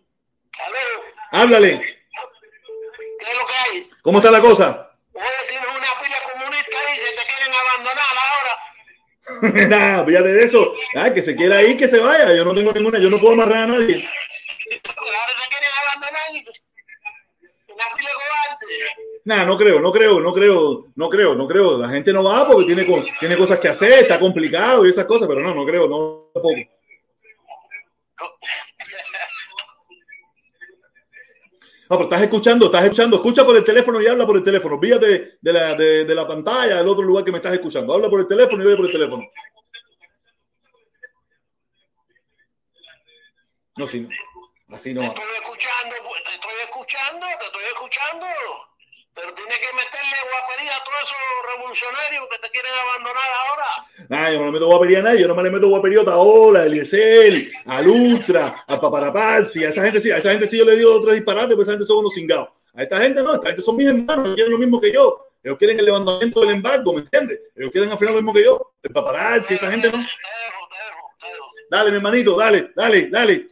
[1.31, 1.79] háblale.
[1.79, 3.89] ¿qué es lo que hay?
[4.03, 4.90] ¿Cómo está la cosa?
[5.21, 8.53] Oye, tienes una pila comunista ahí que te quieren abandonar ahora.
[9.69, 10.73] Nada, fíjate de eso.
[10.95, 12.33] Ah, que se quiera ir, que se vaya.
[12.35, 14.07] Yo no tengo ninguna, yo no puedo amarrar a nadie.
[14.97, 16.21] Ahora te quieren abandonar.
[17.67, 19.11] Una pila cobarde.
[19.23, 21.77] Nada, no creo, no creo, no creo, no creo, no creo.
[21.77, 25.27] La gente no va porque tiene, tiene cosas que hacer, está complicado y esas cosas,
[25.27, 26.55] pero no, no creo, no tampoco.
[31.91, 34.79] No, pero estás escuchando, estás escuchando, escucha por el teléfono y habla por el teléfono.
[34.79, 37.93] Víate de la, de, de la pantalla del otro lugar que me estás escuchando.
[37.93, 39.29] Habla por el teléfono y oye por el teléfono.
[43.75, 44.09] No, sí, no.
[44.73, 45.01] Así no.
[45.01, 48.25] Te estoy escuchando, te estoy escuchando, te estoy escuchando.
[49.31, 53.65] Pero tienes que meterle guapería a todos esos revolucionarios que te quieren abandonar ahora.
[54.09, 56.01] Nah, yo no le meto guapería a nadie, yo no me le meto guapería a
[56.01, 60.57] Otaola, a Eliezer, a Lutra, a Paparapazzi, a esa gente sí, a esa gente sí
[60.57, 62.49] yo le digo tres disparates, pues esa gente son unos cingados.
[62.73, 65.27] A esta gente no, esta gente son mis hermanos, ellos quieren lo mismo que yo.
[65.43, 67.39] Ellos quieren el levantamiento del embargo, ¿me entiendes?
[67.55, 68.73] Ellos quieren al final lo mismo que yo.
[68.83, 69.93] El paparazzi, esa gente no.
[69.93, 71.45] Te dejo, te dejo, te dejo.
[71.69, 73.47] Dale, mi hermanito, dale, dale, dale.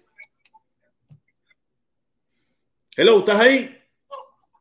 [2.95, 3.75] Hello, ¿estás ahí?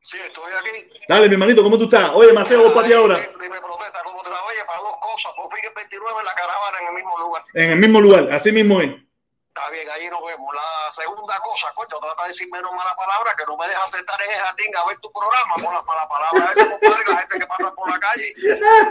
[0.01, 0.98] Sí, estoy aquí.
[1.09, 2.11] Dale, mi hermanito, ¿cómo tú estás?
[2.13, 3.17] Oye, Maceo, vos para ti ahora.
[3.17, 5.33] Dime, protesta, ¿cómo te la vayas para dos cosas?
[5.65, 7.45] El 29 en la caravana en el mismo lugar.
[7.55, 8.93] En el mismo lugar, así mismo es.
[8.93, 10.55] Está bien, ahí nos vemos.
[10.55, 13.99] La segunda cosa, coño, trata de decir menos mala palabra, que no me dejas de
[14.05, 16.53] estar en el jardín a ver tu programa con las malas palabras.
[16.77, 18.29] Compadre, la gente que pasa por la calle.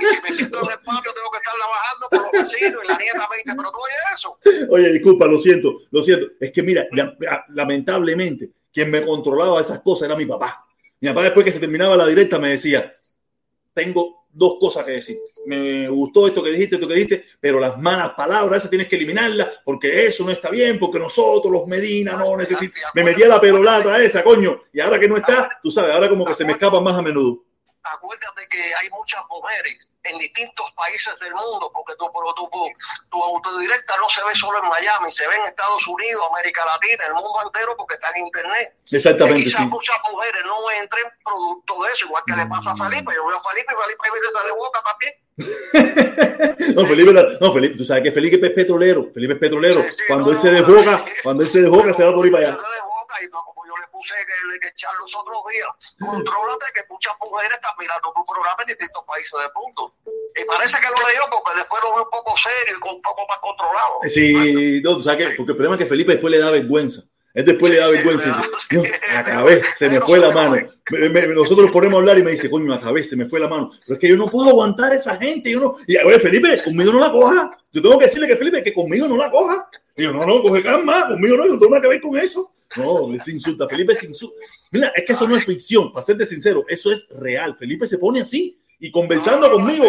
[0.02, 2.82] Y si me siento en el patio, tengo que estar trabajando con los vecinos.
[2.84, 4.38] Y la nieta me dice, pero tú oyes eso.
[4.74, 6.34] Oye, disculpa, lo siento, lo siento.
[6.42, 6.82] Es que mira,
[7.54, 10.67] lamentablemente, quien me controlaba esas cosas era mi papá.
[11.00, 12.96] Mi papá después que se terminaba la directa me decía,
[13.74, 15.18] tengo dos cosas que decir.
[15.46, 18.96] Me gustó esto que dijiste, esto que dijiste, pero las malas palabras esas tienes que
[18.96, 22.92] eliminarlas porque eso no está bien, porque nosotros los Medina no necesitamos.
[22.94, 26.26] Me metía la perolata esa, coño, y ahora que no está, tú sabes, ahora como
[26.26, 27.47] que se me escapa más a menudo.
[27.94, 32.50] Acuérdate que hay muchas mujeres en distintos países del mundo, porque tu, pero tu,
[33.10, 37.06] tu autodirecta no se ve solo en Miami, se ve en Estados Unidos, América Latina,
[37.08, 38.76] el mundo entero, porque está en Internet.
[38.92, 39.68] Exactamente, quizás sí.
[39.68, 43.14] muchas mujeres no entren producto de eso, igual que le pasa a Felipe.
[43.14, 45.14] Yo veo a Felipe y Felipe a veces se de boca también.
[46.76, 49.82] No, Felipe, no, Felipe, tú sabes que Felipe es petrolero, Felipe es petrolero.
[49.84, 51.12] Sí, sí, Cuando no, él se no, desboca, no, sí.
[51.24, 52.58] cuando él se desboca, se va por ahí para allá.
[52.58, 53.44] Se y no,
[53.98, 55.98] puse que, que echar los otros días.
[56.00, 59.94] Contrólate que muchas mujeres están mirando tu programa en distintos países del mundo.
[60.38, 63.22] Y parece que lo leyó porque después lo veo un poco serio y un poco
[63.28, 63.94] más controlado.
[64.06, 67.02] Sí, no, tú sabes que, porque el problema es que Felipe después le da vergüenza.
[67.34, 70.58] Él después le da vergüenza y dice, no, acabé, se me fue la mano.
[70.90, 73.40] Me- me- nosotros nos ponemos a hablar y me dice, coño, acabé, se me fue
[73.40, 73.70] la mano.
[73.86, 75.52] Pero es que yo no puedo aguantar a esa gente.
[75.52, 77.58] Yo no, y oye, Felipe, conmigo no la coja.
[77.72, 79.70] Yo tengo que decirle que Felipe, que conmigo no la coja.
[79.96, 82.18] Y yo, no, no, coge calma, conmigo no, yo no tengo nada que ver con
[82.18, 82.52] eso.
[82.76, 83.68] No, es insulta.
[83.68, 84.36] Felipe se insulta.
[84.72, 87.56] Mira, es que eso no es ficción, para serte sincero, eso es real.
[87.58, 89.86] Felipe se pone así y conversando conmigo.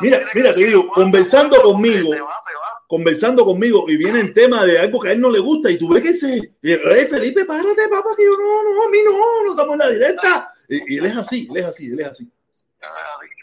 [0.00, 2.10] Mira, mira, te digo, conversando conmigo,
[2.88, 5.78] conversando conmigo y viene el tema de algo que a él no le gusta y
[5.78, 9.44] tú ves que se, hey, Felipe, párate, papá, que yo no, no, a mí no,
[9.44, 10.54] no estamos en la directa.
[10.68, 12.32] Y, y él es así, él es así, él es así.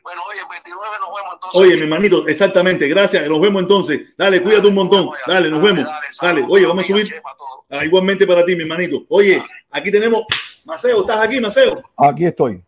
[0.09, 1.61] Bueno, oye, 29 nos vemos entonces.
[1.61, 4.01] Oye, mi hermanito, exactamente, gracias, nos vemos entonces.
[4.17, 5.09] Dale, cuídate un montón.
[5.27, 5.85] Dale, nos vemos.
[6.19, 7.21] Dale, oye, vamos a subir.
[7.69, 9.05] Ah, igualmente para ti, mi hermanito.
[9.09, 10.23] Oye, aquí tenemos,
[10.65, 11.83] Maceo, ¿estás aquí, Maceo?
[11.95, 12.59] Aquí estoy.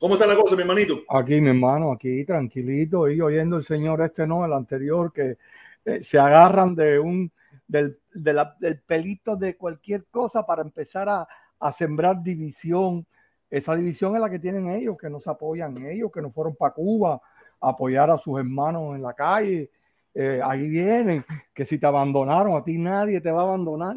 [0.00, 1.02] ¿Cómo está la cosa, mi hermanito?
[1.10, 5.36] Aquí, mi hermano, aquí tranquilito y oyendo el señor este, no, el anterior, que
[5.84, 7.30] eh, se agarran de un,
[7.68, 11.28] del, de la, del pelito de cualquier cosa para empezar a,
[11.60, 13.06] a sembrar división.
[13.50, 16.56] Esa división es la que tienen ellos, que no se apoyan ellos, que no fueron
[16.56, 17.20] para Cuba
[17.60, 19.70] a apoyar a sus hermanos en la calle.
[20.14, 23.96] Eh, ahí vienen, que si te abandonaron, a ti nadie te va a abandonar.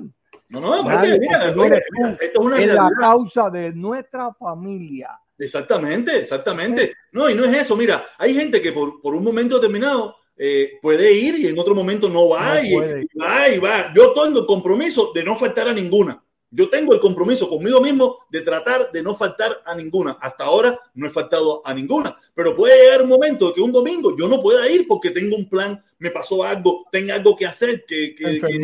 [0.49, 5.11] No, no, aparte, mira, mira, mira, esto es una Es la causa de nuestra familia.
[5.37, 6.93] Exactamente, exactamente.
[7.11, 7.77] No, y no es eso.
[7.77, 11.75] Mira, hay gente que por, por un momento determinado eh, puede ir y en otro
[11.75, 12.75] momento no va, No y
[13.17, 13.93] va y va.
[13.93, 16.21] Yo tengo el compromiso de no faltar a ninguna.
[16.51, 20.17] Yo tengo el compromiso conmigo mismo de tratar de no faltar a ninguna.
[20.19, 22.17] Hasta ahora no he faltado a ninguna.
[22.33, 25.47] Pero puede llegar un momento que un domingo yo no pueda ir porque tengo un
[25.47, 28.57] plan, me pasó algo, tengo algo que hacer, que, que, que-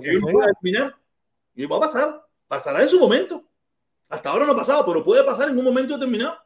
[0.00, 0.94] que no pueda terminar.
[1.54, 2.26] Y va a pasar.
[2.46, 3.42] Pasará en su momento.
[4.10, 6.36] Hasta ahora no ha pasado, pero puede pasar en un momento determinado.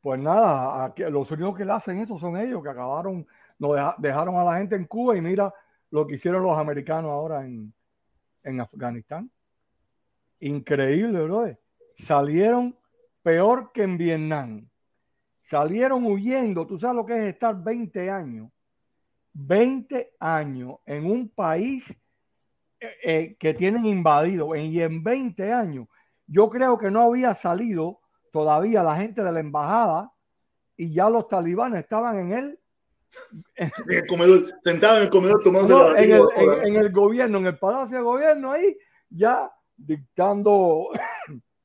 [0.00, 3.26] Pues nada, aquí- los únicos que le hacen eso son ellos, que acabaron,
[3.58, 5.52] nos deja- dejaron a la gente en Cuba y mira
[5.90, 7.72] lo que hicieron los americanos ahora en,
[8.44, 9.30] en Afganistán.
[10.40, 11.60] Increíble, brother.
[11.98, 12.76] Salieron
[13.22, 14.68] peor que en Vietnam.
[15.42, 16.66] Salieron huyendo.
[16.66, 18.50] Tú sabes lo que es estar 20 años.
[19.34, 21.88] 20 años en un país
[22.80, 24.54] eh, eh, que tienen invadido.
[24.56, 25.86] Y en 20 años,
[26.26, 28.00] yo creo que no había salido
[28.32, 30.12] todavía la gente de la embajada
[30.76, 32.58] y ya los talibanes estaban en él,
[33.56, 36.92] En el comedor, sentado en el comedor tomándose no, la en, el, en- en el
[36.92, 38.76] gobierno, en el palacio de gobierno ahí,
[39.10, 40.88] ya dictando.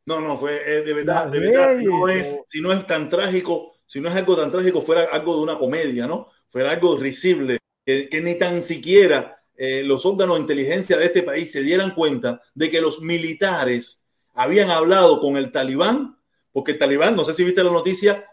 [0.06, 2.72] No, no, fue eh, de verdad, de verdad, si no, leyes, es, o- si no
[2.72, 6.28] es tan trágico, si no es algo tan trágico, fuera algo de una comedia, ¿no?
[6.50, 11.24] Fuera algo risible, que, que ni tan siquiera eh, los órganos de inteligencia de este
[11.24, 14.04] país se dieran cuenta de que los militares
[14.34, 16.18] habían hablado con el talibán,
[16.52, 18.24] porque el talibán, no sé si viste la noticia,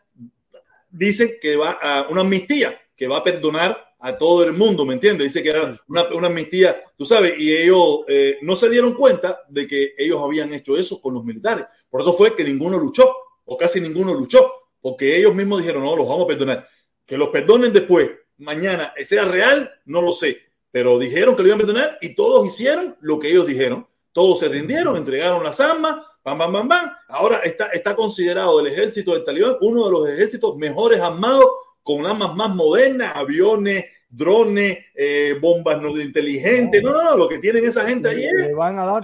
[0.91, 4.95] dice que va a una amnistía, que va a perdonar a todo el mundo, ¿me
[4.95, 5.27] entiendes?
[5.27, 9.43] Dice que era una, una amnistía, tú sabes, y ellos eh, no se dieron cuenta
[9.47, 11.67] de que ellos habían hecho eso con los militares.
[11.91, 13.15] Por eso fue que ninguno luchó,
[13.45, 14.51] o casi ninguno luchó,
[14.81, 16.67] porque ellos mismos dijeron, no, los vamos a perdonar.
[17.05, 18.09] Que los perdonen después,
[18.39, 20.39] mañana, sea real, no lo sé,
[20.71, 23.87] pero dijeron que lo iban a perdonar y todos hicieron lo que ellos dijeron.
[24.13, 26.91] Todos se rindieron, entregaron las armas, bam, bam, bam, bam.
[27.09, 31.49] Ahora está, está considerado el ejército del talibán uno de los ejércitos mejores armados,
[31.85, 36.83] con armas más modernas, aviones, drones, eh, bombas no inteligentes.
[36.83, 39.03] No, no, no, lo que tienen esa gente ahí le, es le van a dar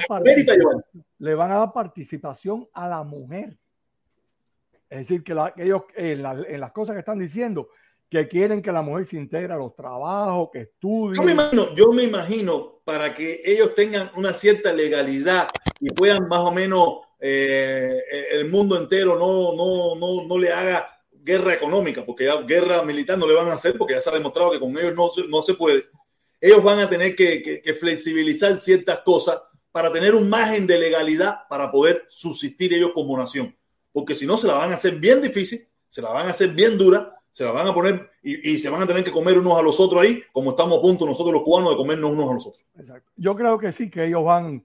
[1.19, 3.57] le van a dar participación a la mujer.
[4.89, 7.69] Es decir, que, la- que ellos en, la- en las cosas que están diciendo,
[8.09, 11.17] que quieren que la mujer se integre a los trabajos, que estudie.
[11.17, 15.49] Yo me imagino, yo me imagino para que ellos tengan una cierta legalidad
[15.79, 17.99] y puedan más o menos eh,
[18.33, 20.89] el mundo entero no, no, no, no le haga
[21.23, 24.15] guerra económica, porque ya guerra militar no le van a hacer, porque ya se ha
[24.15, 25.87] demostrado que con ellos no, no se puede.
[26.41, 29.41] Ellos van a tener que, que- que flexibilizar ciertas cosas
[29.73, 33.55] para tener un margen de legalidad para poder subsistir ellos como nación.
[33.93, 36.51] Porque si no, se la van a hacer bien difícil, se la van a hacer
[36.51, 39.39] bien dura, se la van a poner y, y se van a tener que comer
[39.39, 42.31] unos a los otros ahí, como estamos a punto nosotros los cubanos de comernos unos
[42.31, 42.65] a los otros.
[42.79, 43.11] Exacto.
[43.17, 44.65] Yo creo que sí, que ellos van,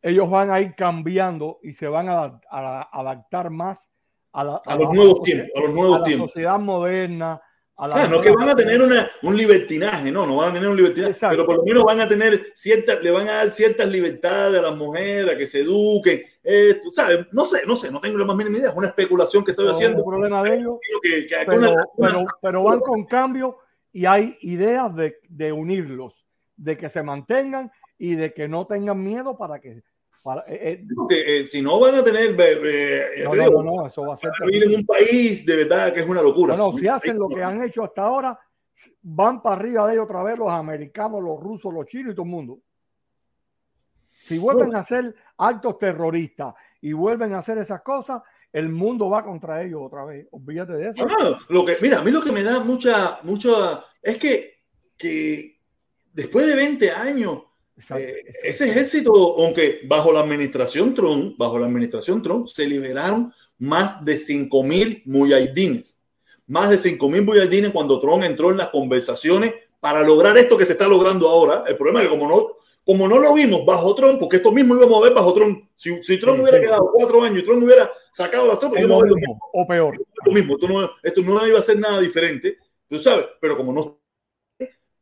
[0.00, 3.88] ellos van a ir cambiando y se van a, a- a adaptar más
[4.32, 6.30] a, la- A los la- nuevos a tiempos, a los a nuevos la tiempos.
[6.32, 7.42] sociedad moderna.
[7.80, 10.54] A la Ah, no que van a tener una, un libertinaje, no, no van a
[10.54, 11.36] tener un libertinaje, Exacto.
[11.36, 14.62] pero por lo menos van a tener ciertas, le van a dar ciertas libertades a
[14.62, 18.18] las mujeres, a que se eduquen, eh, tú sabes, no sé, no sé, no tengo
[18.18, 20.02] la más mínima idea, es una especulación que estoy no haciendo.
[20.02, 23.58] un problema de ellos, Que, que pero, pero, pero van con cambio
[23.92, 26.26] y hay ideas de, de unirlos,
[26.56, 29.82] de que se mantengan y de que no tengan miedo para que...
[30.28, 34.12] Para, eh, eh, eh, si no van a tener, eh, no, no, no, eso va
[34.12, 34.30] a ser...
[34.44, 36.54] vivir en un país de verdad que es una locura.
[36.54, 38.38] No, si hacen lo que han hecho hasta ahora,
[39.00, 42.26] van para arriba de ellos otra vez los americanos, los rusos, los chinos y todo
[42.26, 42.58] el mundo.
[44.26, 48.20] Si vuelven a hacer actos terroristas y vuelven a hacer esas cosas,
[48.52, 50.28] el mundo va contra ellos otra vez.
[50.30, 51.06] Olvídate de eso.
[51.48, 54.58] Lo que, mira, a mí lo que me da mucha, mucha, es que,
[54.94, 55.58] que
[56.12, 57.44] después de 20 años
[57.96, 64.04] Eh, ese ejército, aunque bajo la administración Trump, bajo la administración Trump, se liberaron más
[64.04, 65.98] de 5 mil muyahidines.
[66.46, 70.66] Más de 5 mil muyahidines cuando Trump entró en las conversaciones para lograr esto que
[70.66, 71.64] se está logrando ahora.
[71.68, 72.46] El problema es que como no,
[72.84, 76.02] como no lo vimos bajo Trump, porque esto mismo íbamos a ver bajo Trump, si,
[76.02, 79.66] si Trump hubiera quedado cuatro años y Trump hubiera sacado las tropas, lo mismo, o
[79.66, 79.94] peor.
[80.24, 82.56] Lo mismo, esto no, esto no iba a ser nada diferente,
[82.88, 84.00] tú sabes, pero como no,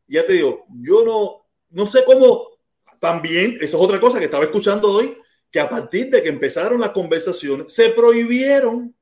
[0.09, 2.56] ya te digo, yo no, no sé cómo
[3.01, 5.17] también, eso es otra cosa que estaba escuchando hoy,
[5.51, 8.95] que a partir de que empezaron las conversaciones, se prohibieron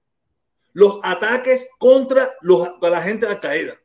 [0.72, 3.80] los ataques contra los, a la gente de Al Qaeda.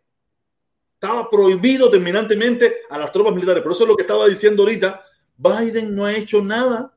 [0.94, 3.64] Estaba prohibido terminantemente a las tropas militares.
[3.64, 5.02] Por eso es lo que estaba diciendo ahorita.
[5.38, 6.94] Biden no ha hecho nada.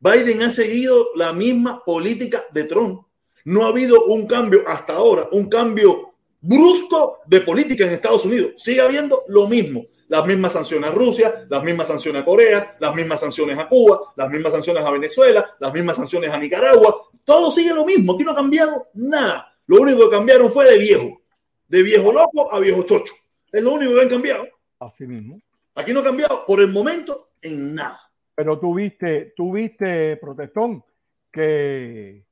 [0.00, 3.02] Biden ha seguido la misma política de Trump.
[3.44, 8.52] No ha habido un cambio hasta ahora, un cambio brusco de política en Estados Unidos.
[8.56, 12.94] Sigue habiendo lo mismo las mismas sanciones a Rusia, las mismas sanciones a Corea, las
[12.94, 17.08] mismas sanciones a Cuba, las mismas sanciones a Venezuela, las mismas sanciones a Nicaragua.
[17.24, 19.52] Todo sigue lo mismo, aquí no ha cambiado nada.
[19.66, 21.22] Lo único que cambiaron fue de viejo,
[21.68, 23.14] de viejo loco a viejo chocho.
[23.50, 24.46] Es lo único que han cambiado.
[24.78, 25.40] Así mismo.
[25.74, 28.00] Aquí no ha cambiado por el momento en nada.
[28.34, 30.84] Pero tú viste, tú viste, protestón,
[31.32, 32.22] que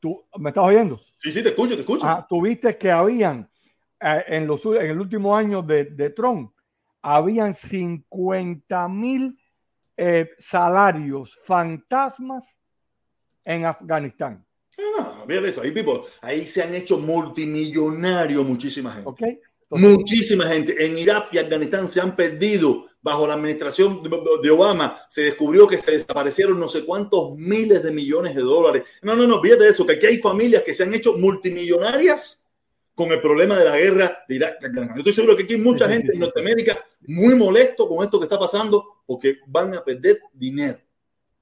[0.00, 1.00] tú me estás oyendo.
[1.18, 2.06] Sí, sí, te escucho, te escucho.
[2.06, 3.48] Ah, tú viste que habían
[4.04, 6.52] en, los, en el último año de, de Trump,
[7.00, 9.38] habían 50 mil
[9.96, 12.58] eh, salarios fantasmas
[13.44, 14.44] en Afganistán.
[14.78, 15.62] No, no, eso.
[15.62, 15.72] Ahí,
[16.20, 19.08] ahí se han hecho multimillonarios muchísima gente.
[19.08, 19.40] Okay.
[19.70, 20.84] muchísima gente.
[20.84, 24.02] En Irak y Afganistán se han perdido bajo la administración
[24.42, 25.02] de Obama.
[25.08, 28.84] Se descubrió que se desaparecieron no sé cuántos miles de millones de dólares.
[29.02, 32.43] No, no, no, fíjate eso, que aquí hay familias que se han hecho multimillonarias
[32.94, 34.58] con el problema de la guerra de Irak.
[34.62, 38.24] Yo estoy seguro que aquí hay mucha gente en Norteamérica muy molesto con esto que
[38.24, 40.78] está pasando porque van a perder dinero.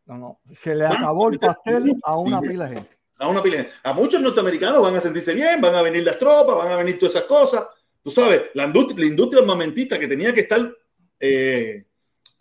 [0.06, 2.96] No, no, se le acabó el pastel a una pila de gente.
[3.18, 3.76] A una pila de gente.
[3.84, 6.98] A muchos norteamericanos van a sentirse bien, van a venir las tropas, van a venir
[6.98, 7.64] todas esas cosas.
[8.02, 10.74] Tú sabes, la industria, la industria armamentista que tenía que estar
[11.20, 11.84] eh,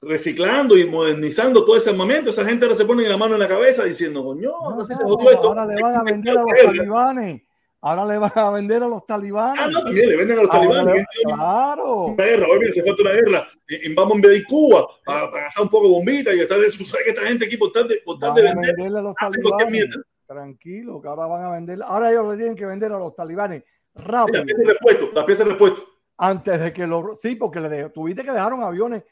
[0.02, 3.48] reciclando y modernizando todo ese armamento, esa gente ahora se pone la mano en la
[3.48, 5.48] cabeza diciendo, coño, no, no, se esto.
[5.50, 7.42] Ahora le van a vender a los talibanes
[7.84, 9.60] Ahora le van a vender a los talibanes.
[9.60, 11.06] Ah, no, también le venden a los talibanes.
[11.24, 12.06] claro.
[12.06, 13.48] Una guerra, oye, se falta una guerra.
[13.96, 17.10] vamos a invadir Cuba para, gastar un poco de bombita y estar, tú sabes que
[17.10, 18.76] esta gente aquí por tal de, por tal de vender.
[18.80, 19.90] A los talibanes.
[20.28, 21.80] Tranquilo, que ahora van a vender.
[21.84, 23.64] Ahora ellos le tienen que vender a los talibanes
[23.96, 24.40] rápido.
[24.40, 25.82] la pieza de repuesto, la pieza de repuesto.
[26.18, 27.20] Antes de que los.
[27.20, 29.04] Sí, porque le tuviste que dejaron aviones,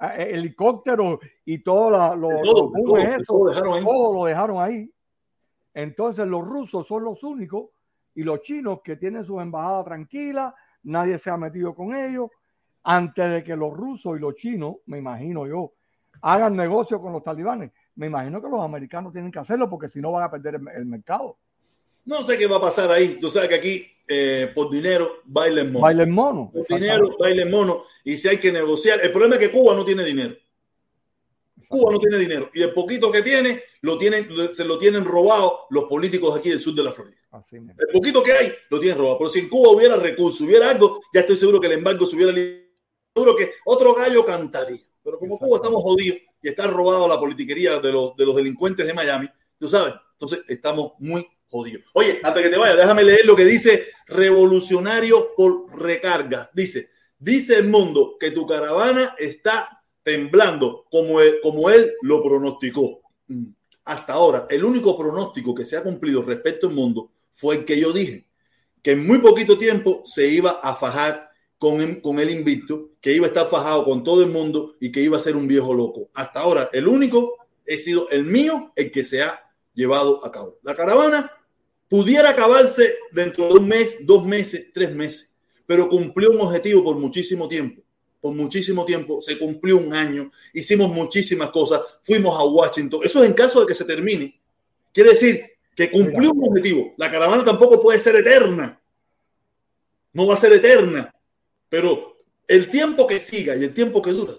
[0.00, 4.88] eh, helicópteros y todo, la, lo, todo, todo, eso, todo, dejaron todo lo dejaron ahí.
[5.74, 7.70] Entonces los rusos son los únicos
[8.14, 12.30] y los chinos que tienen su embajada tranquila, nadie se ha metido con ellos,
[12.84, 15.72] antes de que los rusos y los chinos, me imagino yo,
[16.20, 17.70] hagan negocio con los talibanes.
[17.94, 20.86] Me imagino que los americanos tienen que hacerlo porque si no van a perder el,
[20.86, 21.36] mercado.
[22.04, 23.18] No sé qué va a pasar ahí.
[23.20, 25.82] Tú sabes que aquí eh, por dinero bailen mono.
[25.84, 26.50] Bailen mono.
[26.52, 27.84] Por dinero bailen mono.
[28.02, 30.34] Y si hay que negociar, el problema es que Cuba no tiene dinero.
[31.68, 35.66] Cuba no tiene dinero y el poquito que tiene lo tienen, se lo tienen robado
[35.70, 37.16] los políticos aquí del sur de la Florida.
[37.58, 39.18] El poquito que hay lo tienen robado.
[39.18, 42.16] Pero si en Cuba hubiera recursos, hubiera algo, ya estoy seguro que el embargo se
[42.16, 42.32] hubiera
[43.14, 44.84] seguro que otro gallo cantaría.
[45.02, 48.86] Pero como Cuba estamos jodidos y está robado la politiquería de los, de los delincuentes
[48.86, 49.28] de Miami,
[49.58, 51.84] tú sabes, entonces estamos muy jodidos.
[51.94, 56.50] Oye, antes que te vaya, déjame leer lo que dice Revolucionario por Recargas.
[56.52, 63.00] Dice, dice el mundo que tu caravana está temblando como él, como él lo pronosticó.
[63.28, 63.46] Mm.
[63.84, 67.78] Hasta ahora, el único pronóstico que se ha cumplido respecto al mundo fue el que
[67.78, 68.26] yo dije,
[68.82, 73.26] que en muy poquito tiempo se iba a fajar con, con el invicto, que iba
[73.26, 76.10] a estar fajado con todo el mundo y que iba a ser un viejo loco.
[76.14, 77.34] Hasta ahora, el único
[77.70, 79.40] ha sido el mío, el que se ha
[79.74, 80.58] llevado a cabo.
[80.62, 81.30] La caravana
[81.88, 85.30] pudiera acabarse dentro de un mes, dos meses, tres meses,
[85.66, 87.82] pero cumplió un objetivo por muchísimo tiempo
[88.22, 93.00] por muchísimo tiempo, se cumplió un año, hicimos muchísimas cosas, fuimos a Washington.
[93.02, 94.40] Eso es en caso de que se termine.
[94.92, 96.94] Quiere decir que cumplió un objetivo.
[96.96, 98.80] La caravana tampoco puede ser eterna.
[100.12, 101.14] No va a ser eterna.
[101.68, 104.34] Pero el tiempo que siga y el tiempo que dura.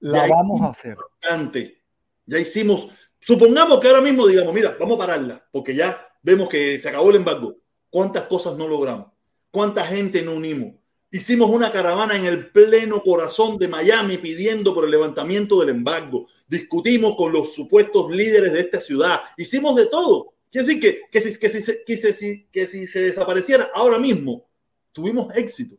[0.00, 0.96] La vamos a hacer.
[0.96, 1.82] Bastante.
[2.26, 2.88] Ya hicimos.
[3.20, 7.10] Supongamos que ahora mismo digamos, mira, vamos a pararla, porque ya vemos que se acabó
[7.10, 7.56] el embargo.
[7.90, 9.08] ¿Cuántas cosas no logramos?
[9.50, 10.74] ¿Cuánta gente no unimos?
[11.10, 16.26] Hicimos una caravana en el pleno corazón de Miami pidiendo por el levantamiento del embargo.
[16.48, 19.20] Discutimos con los supuestos líderes de esta ciudad.
[19.36, 20.32] Hicimos de todo.
[20.52, 24.44] Quiere decir que, que, si, que, si, que, si, se desapareciera ahora mismo,
[24.92, 25.76] tuvimos éxito.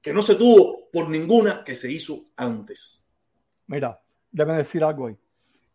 [0.00, 3.04] que no se tuvo por ninguna que se hizo antes.
[3.66, 4.00] Mira,
[4.30, 5.16] debe decir algo ahí.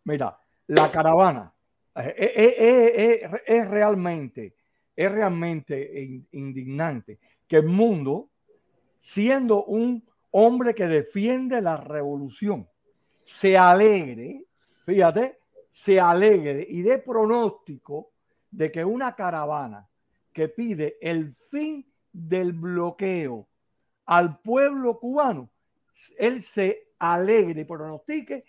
[0.04, 0.36] Mira,
[0.68, 1.52] la caravana
[1.94, 4.54] es, es, es, es realmente,
[4.96, 8.30] es realmente indignante que el mundo,
[8.98, 12.66] siendo un hombre que defiende la revolución,
[13.26, 14.46] se alegre,
[14.86, 15.38] fíjate,
[15.76, 18.12] se alegre y dé pronóstico
[18.50, 19.86] de que una caravana
[20.32, 23.46] que pide el fin del bloqueo
[24.06, 25.50] al pueblo cubano,
[26.16, 28.46] él se alegre y pronostique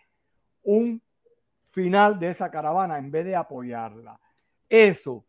[0.64, 1.02] un
[1.72, 4.18] final de esa caravana en vez de apoyarla.
[4.70, 5.26] Eso,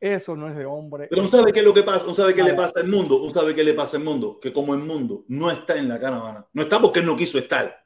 [0.00, 1.08] eso no es de hombre.
[1.10, 3.28] Pero no sabe qué es lo que pasa, sabe qué le pasa al mundo, no
[3.28, 6.46] sabe qué le pasa al mundo, que como el mundo no está en la caravana,
[6.54, 7.84] no está porque él no quiso estar,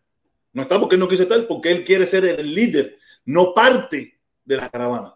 [0.53, 4.21] no está porque él no quiso estar, porque él quiere ser el líder, no parte
[4.45, 5.15] de la caravana.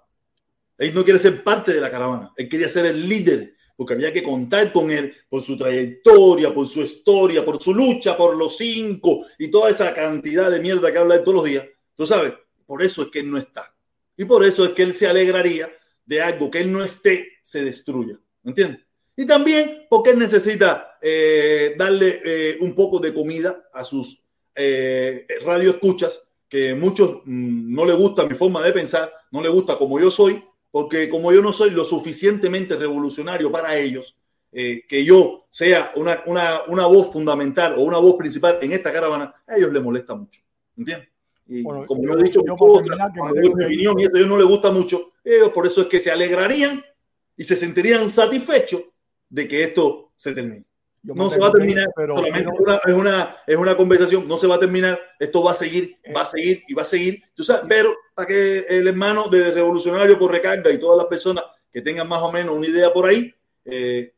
[0.78, 4.12] Él no quiere ser parte de la caravana, él quería ser el líder porque había
[4.12, 8.56] que contar con él por su trayectoria, por su historia, por su lucha por los
[8.56, 11.66] cinco y toda esa cantidad de mierda que habla de todos los días.
[11.96, 12.32] Tú sabes,
[12.66, 13.74] por eso es que él no está.
[14.16, 15.70] Y por eso es que él se alegraría
[16.06, 18.18] de algo que él no esté, se destruya.
[18.42, 18.80] ¿Me entiendes?
[19.16, 24.22] Y también porque él necesita eh, darle eh, un poco de comida a sus
[24.54, 29.76] eh, radioescuchas, que muchos mm, no le gusta mi forma de pensar, no le gusta
[29.76, 34.16] como yo soy, porque como yo no soy lo suficientemente revolucionario para ellos,
[34.52, 38.92] eh, que yo sea una, una, una, voz fundamental o una voz principal en esta
[38.92, 40.42] caravana, a ellos les molesta mucho.
[40.76, 41.08] ¿Entiendes?
[41.46, 44.70] Y como yo, he dicho, yo, mi opinión, y esto a ellos no les gusta
[44.70, 46.82] mucho, ellos por eso es que se alegrarían
[47.36, 48.82] y se sentirían satisfechos
[49.28, 50.64] de que esto se termine
[51.04, 52.50] no se va a terminar, pero, solamente
[52.86, 56.22] es, una, es una conversación, no se va a terminar, esto va a seguir, va
[56.22, 57.22] a seguir y va a seguir.
[57.34, 61.44] Tú sabes, pero para que el hermano de Revolucionario por Recarga y todas las personas
[61.70, 63.34] que tengan más o menos una idea por ahí,
[63.66, 64.14] eh,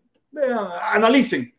[0.93, 1.53] analicen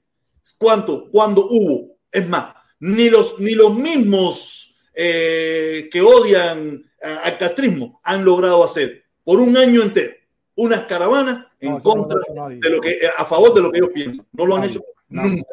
[0.57, 1.97] cuánto, cuándo hubo.
[2.09, 9.03] Es más, ni los, ni los mismos eh, que odian al castrismo han logrado hacer
[9.23, 10.13] por un año entero
[10.55, 14.25] unas caravanas en contra de lo que, a favor de lo que ellos piensan.
[14.31, 15.45] No lo han hecho Nadie.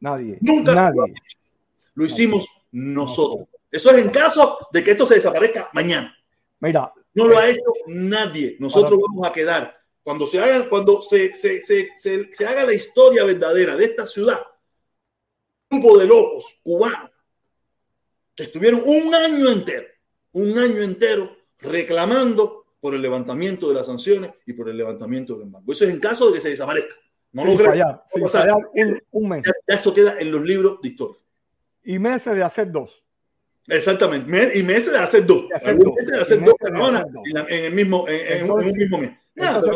[0.00, 0.38] Nadie.
[0.40, 1.14] Nunca Nadie.
[1.94, 3.48] Lo, hicimos nosotros.
[3.70, 6.16] Eso es en caso de que esto se desaparezca mañana.
[6.60, 6.92] Mira.
[7.14, 8.56] No lo ha hecho nadie.
[8.60, 9.76] Nosotros vamos a quedar.
[10.02, 14.40] Cuando se haga, cuando se, se, se, se, haga la historia verdadera de esta ciudad,
[15.70, 17.10] un grupo de locos cubanos
[18.34, 19.86] que estuvieron un año entero,
[20.32, 25.42] un año entero reclamando por el levantamiento de las sanciones y por el levantamiento del
[25.42, 25.70] embargo.
[25.72, 26.94] Eso es en caso de que se desaparezca.
[27.32, 28.02] No lo creo.
[29.12, 29.44] un, mes.
[29.44, 31.16] Ya, eso queda en los libros de historia.
[31.84, 33.04] Y meses de hacer dos.
[33.68, 34.58] Exactamente.
[34.58, 35.44] y meses de hacer dos.
[35.48, 39.16] meses de hacer dos en, el mismo, en, un mismo mes.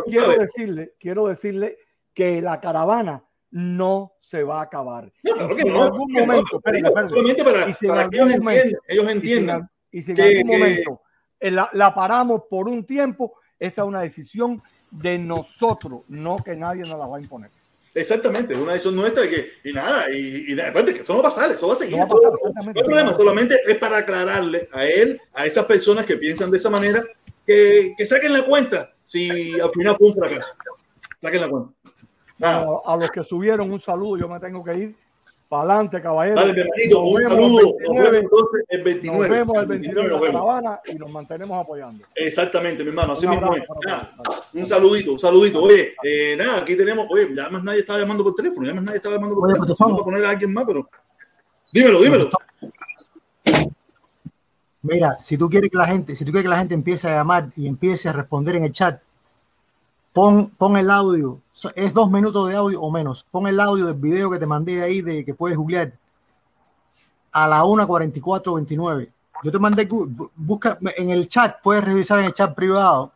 [0.06, 1.78] quiero, decirle, quiero decirle
[2.12, 5.12] que la caravana no se va a acabar.
[5.22, 6.60] No, en algún momento,
[7.08, 7.66] solamente para,
[8.10, 9.70] que ellos, entiendan, ellos entiendan.
[9.92, 11.02] Y si en, algún momento
[11.40, 14.60] la, la paramos por un tiempo, esa es una decisión
[14.94, 17.50] de nosotros, no que nadie nos la va a imponer.
[17.94, 21.22] Exactamente, es una decisión nuestra y, que, y nada, y, y aparte que eso no
[21.22, 21.96] va a pasar, eso va a seguir.
[21.96, 26.50] No, no hay problema, solamente es para aclararle a él, a esas personas que piensan
[26.50, 27.04] de esa manera,
[27.46, 30.52] que, que saquen la cuenta si al final fue un fracaso.
[31.20, 31.70] Saquen la cuenta.
[32.84, 34.96] a los que subieron un saludo, yo me tengo que ir
[35.48, 36.36] para adelante, caballero.
[36.36, 37.02] Dale, bienvenido.
[37.02, 37.76] Un saludo.
[37.80, 39.28] Nos vemos entonces el 29.
[39.28, 42.04] Nos vemos el 29 de Caravana y nos mantenemos apoyando.
[42.14, 43.12] Exactamente, mi hermano.
[43.12, 43.54] Así mismo
[44.52, 45.62] un saludito, un saludito.
[45.62, 47.06] Oye, eh, nada, aquí tenemos.
[47.10, 48.66] Oye, ya más nadie estaba llamando por teléfono.
[48.66, 49.76] Ya más nadie estaba llamando por oye, teléfono.
[49.78, 50.88] Vamos a poner a alguien más, pero.
[51.72, 52.30] Dímelo, dímelo.
[54.82, 57.16] Mira, si tú quieres que la gente, si tú quieres que la gente empiece a
[57.16, 59.00] llamar y empiece a responder en el chat,
[60.14, 61.40] Pon, pon el audio,
[61.74, 63.24] es dos minutos de audio o menos.
[63.30, 65.92] Pon el audio del video que te mandé ahí de que puedes googlear
[67.32, 69.12] a la 1.44.29.
[69.42, 69.88] Yo te mandé,
[70.36, 73.12] busca en el chat, puedes revisar en el chat privado.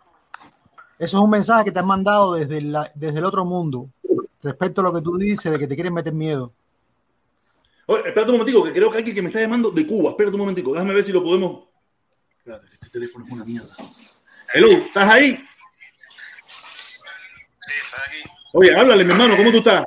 [0.98, 3.88] Eso es un mensaje que te han mandado desde, la, desde el otro mundo
[4.42, 6.52] respecto a lo que tú dices de que te quieren meter miedo.
[7.86, 10.10] Oye, espérate un momentico, que creo que alguien que me está llamando de Cuba.
[10.10, 11.64] Espérate un momentico, déjame ver si lo podemos.
[12.38, 13.74] Espérate, este teléfono es una mierda.
[14.52, 15.47] Hello, ¿estás ahí?
[18.52, 19.84] Oye, háblale, mi hermano, ¿cómo tú estás?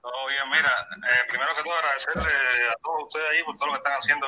[0.00, 3.72] Todo bien, mira, eh, primero que todo agradecerle a todos ustedes ahí por todo lo
[3.74, 4.26] que están haciendo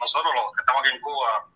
[0.00, 1.48] nosotros, los que estamos aquí en Cuba,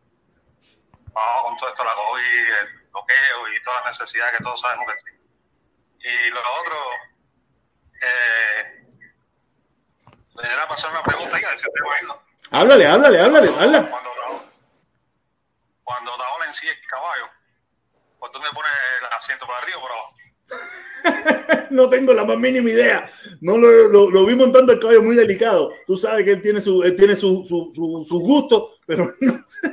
[1.13, 4.87] vamos con todo esto, la COVID, el bloqueo y todas las necesidades que todos sabemos
[4.87, 5.31] que existen.
[6.01, 6.77] Y lo otro,
[8.03, 8.87] eh,
[10.43, 13.89] le era pasar una pregunta y a decirte, bueno, Háblale, háblale, háblale, háblale.
[13.91, 14.11] Cuando,
[15.85, 17.29] cuando en sí es caballo,
[18.21, 18.71] pues tú me pones
[19.01, 20.15] el asiento para arriba o para abajo.
[21.71, 23.11] no tengo la más mínima idea.
[23.41, 25.73] No lo, lo, lo, vi montando el caballo muy delicado.
[25.87, 29.45] Tú sabes que él tiene su, él tiene su, su, su, su gusto, pero no
[29.47, 29.73] sé.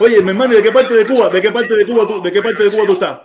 [0.00, 1.28] Oye, mi hermano, ¿de qué parte de Cuba?
[1.28, 3.20] ¿De qué parte de Cuba tú, de qué parte de Cuba tú estás?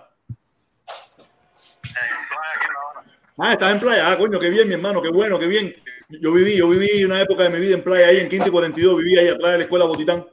[3.37, 4.11] Ah, estás en playa.
[4.11, 5.73] Ah, coño, qué bien, mi hermano, qué bueno, qué bien.
[6.09, 8.51] Yo viví, yo viví una época de mi vida en playa ahí en Quinto y
[8.51, 10.25] 42, viví ahí atrás de la escuela Botitán.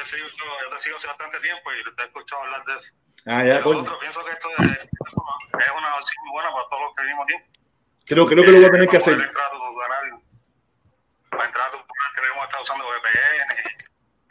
[0.00, 0.28] Yo te sigo,
[0.64, 2.92] yo te sigo hace bastante tiempo y te he escuchado hablar de eso.
[3.26, 3.80] Ah, ya, coño.
[3.80, 7.24] Otro, pienso que esto es, es una opción muy buena para todos los que vivimos
[7.28, 7.36] aquí.
[8.06, 9.12] Creo, creo que lo voy a tener que hacer.
[9.20, 10.22] Entrar a tu canal,
[11.28, 13.48] para entrar a tu canal tenemos que estar usando VPN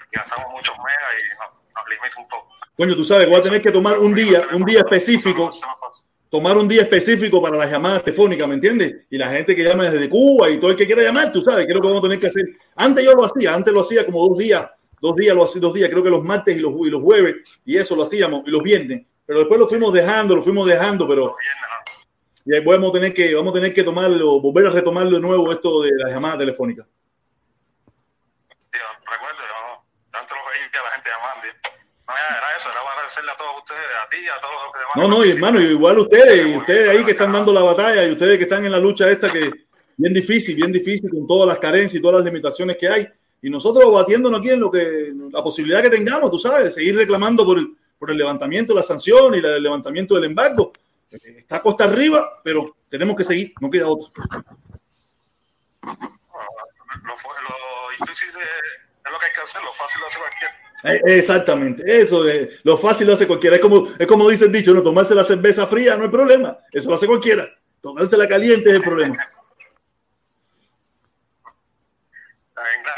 [0.09, 2.47] y gastamos muchos megas y nos, nos limita un poco.
[2.75, 5.51] Coño, tú sabes voy a tener que tomar un día, un día específico,
[6.31, 9.05] tomar un día específico para las llamadas telefónicas, ¿me entiendes?
[9.11, 11.67] Y la gente que llama desde Cuba y todo el que quiera llamar, tú sabes,
[11.67, 12.45] creo que vamos a tener que hacer.
[12.75, 14.67] Antes yo lo hacía, antes lo hacía como dos días,
[15.01, 17.35] dos días, lo hacía dos días, creo que los martes y los, y los jueves,
[17.65, 19.05] y eso lo hacíamos, y los viernes.
[19.25, 21.35] Pero después lo fuimos dejando, lo fuimos dejando, pero
[22.45, 25.21] y ahí vamos a tener que, vamos a tener que tomarlo, volver a retomarlo de
[25.21, 26.87] nuevo esto de las llamadas telefónicas.
[28.71, 31.47] Tío, recuerdo, yo veía que la gente llamando.
[32.07, 34.73] No, ya era eso, era para agradecerle a todos ustedes, a ti, a todos los
[34.73, 34.95] que demás.
[34.95, 38.11] No, no, y hermano, igual ustedes, y ustedes ahí que están dando la batalla, y
[38.13, 39.51] ustedes que están en la lucha esta que
[39.95, 43.07] bien difícil, bien difícil, con todas las carencias y todas las limitaciones que hay.
[43.41, 46.95] Y nosotros batiéndonos aquí en lo que, la posibilidad que tengamos, tú sabes, de seguir
[46.95, 50.73] reclamando por el, por el levantamiento de la sanción y la, el levantamiento del embargo.
[51.09, 54.11] Está costa arriba, pero tenemos que seguir, no queda otro.
[55.81, 60.53] Lo, lo difícil es, es, lo que hay que hacer, lo fácil lo hace cualquiera.
[60.83, 63.55] Eh, Exactamente, eso de lo fácil lo hace cualquiera.
[63.55, 66.57] Es como, es como dice el dicho, no tomarse la cerveza fría no hay problema,
[66.71, 67.49] eso lo hace cualquiera.
[67.81, 69.15] Tomarse la caliente es el problema.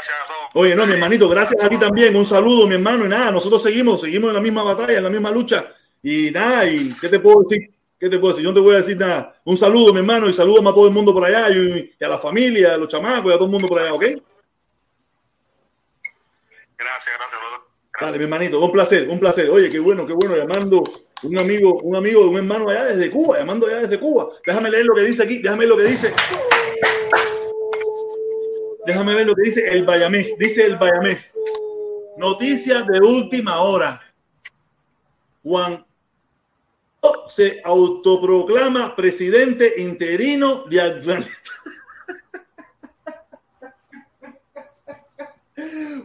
[0.02, 0.50] Gracias a todos.
[0.54, 2.16] Oye, no, mi hermanito, gracias a ti también.
[2.16, 3.04] Un saludo, mi hermano.
[3.04, 5.72] Y nada, nosotros seguimos, seguimos en la misma batalla, en la misma lucha.
[6.02, 7.70] Y nada, y ¿qué te puedo decir?
[8.00, 8.42] ¿Qué te puedo decir?
[8.44, 9.40] Yo no te voy a decir nada.
[9.44, 12.08] Un saludo, mi hermano, y saludos a todo el mundo por allá, y, y a
[12.08, 14.02] la familia, a los chamacos, y a todo el mundo por allá, ¿ok?
[16.76, 17.40] Gracias, gracias.
[18.00, 19.48] Dale, mi hermanito, un placer, un placer.
[19.50, 20.82] Oye, qué bueno, qué bueno, llamando
[21.22, 24.30] un amigo, un amigo de un hermano allá desde Cuba, llamando allá desde Cuba.
[24.44, 26.12] Déjame leer lo que dice aquí, déjame ver lo que dice.
[28.84, 30.36] Déjame ver lo que dice el Bayamés.
[30.38, 31.32] Dice el Bayamés.
[32.16, 34.00] Noticias de última hora.
[35.42, 35.84] Juan
[37.28, 41.32] se autoproclama presidente interino de Afganistán.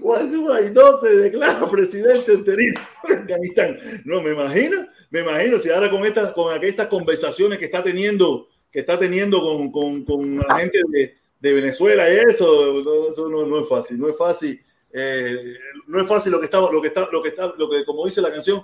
[0.01, 3.77] Juan Guaidó se declara presidente interino de Afganistán.
[4.05, 8.47] No, me imagino, me imagino si ahora con estas, con estas conversaciones que está teniendo,
[8.71, 13.45] que está teniendo con, con, con la gente de, de Venezuela y eso, eso no,
[13.45, 14.59] no, es fácil, no es fácil,
[14.91, 15.55] eh,
[15.87, 18.05] no es fácil lo que está, lo que está, lo que está, lo que como
[18.05, 18.63] dice la canción,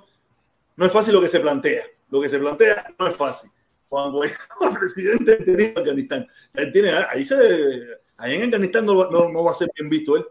[0.75, 3.51] no es fácil lo que se plantea, lo que se plantea no es fácil.
[3.89, 4.35] Juan Guaidó,
[4.79, 7.35] presidente de Afganistán, él tiene, ahí se,
[8.17, 10.25] ahí en Afganistán no, no, no va a ser bien visto él.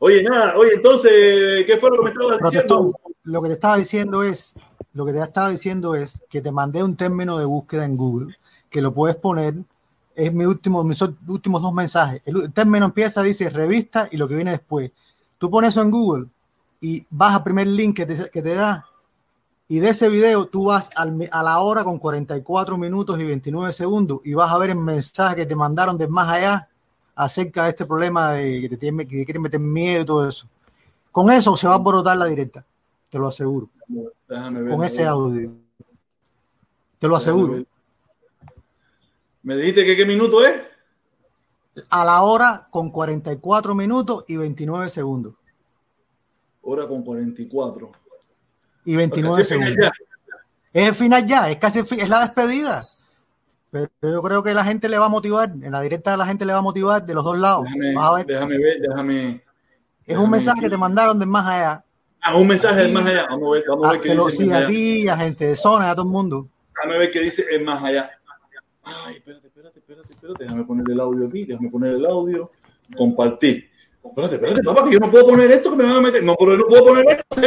[0.00, 3.00] Oye, nada, oye, entonces, ¿qué fue lo que me estabas diciendo?
[3.24, 4.54] Lo que te estaba diciendo es,
[4.92, 8.36] lo que te estaba diciendo es que te mandé un término de búsqueda en Google,
[8.70, 9.54] que lo puedes poner
[10.18, 12.20] es mi último, mis últimos dos mensajes.
[12.24, 14.90] El término empieza, dice revista y lo que viene después.
[15.38, 16.26] Tú pones eso en Google
[16.80, 18.84] y vas al primer link que te, que te da
[19.68, 23.72] y de ese video tú vas al, a la hora con 44 minutos y 29
[23.72, 26.68] segundos y vas a ver el mensaje que te mandaron de más allá
[27.14, 30.26] acerca de este problema de que te, tienen, que te quieren meter miedo y todo
[30.26, 30.48] eso.
[31.12, 32.64] Con eso se va a brotar la directa,
[33.08, 33.68] te lo aseguro.
[34.26, 35.52] Déjame Con ese audio.
[36.98, 37.62] Te lo aseguro.
[39.48, 40.60] ¿Me dijiste que qué minuto es?
[41.88, 45.36] A la hora con 44 minutos y 29 segundos.
[46.60, 47.90] Hora con 44.
[48.84, 49.90] Y 29 segundos.
[50.70, 52.86] Es el final ya, es casi el fin, es la despedida.
[53.70, 56.44] Pero yo creo que la gente le va a motivar, en la directa la gente
[56.44, 57.64] le va a motivar de los dos lados.
[57.64, 58.26] Déjame, Vas a ver.
[58.26, 59.30] déjame ver, déjame.
[59.30, 59.42] Es
[60.08, 61.82] déjame un mensaje que te mandaron de más allá.
[62.20, 63.24] Ah, un mensaje de más allá.
[63.30, 65.94] Vamos a ver, vamos a ver qué dice a ti, a gente de zona, a
[65.94, 66.46] todo el mundo.
[66.74, 68.17] Déjame ver qué dice el más allá.
[69.04, 70.44] Ay, espérate, espérate, espérate, espérate.
[70.44, 72.50] Déjame poner el audio aquí, déjame poner el audio.
[72.96, 73.68] Compartir.
[74.04, 76.24] Espérate, espérate, papá, que yo no puedo poner esto que me van a meter.
[76.24, 77.40] No, pero no puedo poner esto.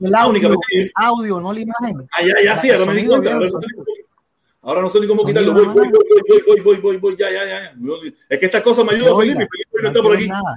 [0.00, 2.08] El La única audio, el audio, no la imagen.
[2.12, 3.38] Ah, ya, ya, sí, ahora me di cuenta.
[4.62, 5.52] Ahora no sé ni cómo- quitarlo.
[5.52, 7.74] Voy, voy, voy, voy, voy, voy, voy, ya, ya, ya.
[8.28, 9.46] Es que estas cosas me ayudan, Felipe.
[9.50, 10.26] Felipe no está por aquí.
[10.26, 10.56] nada.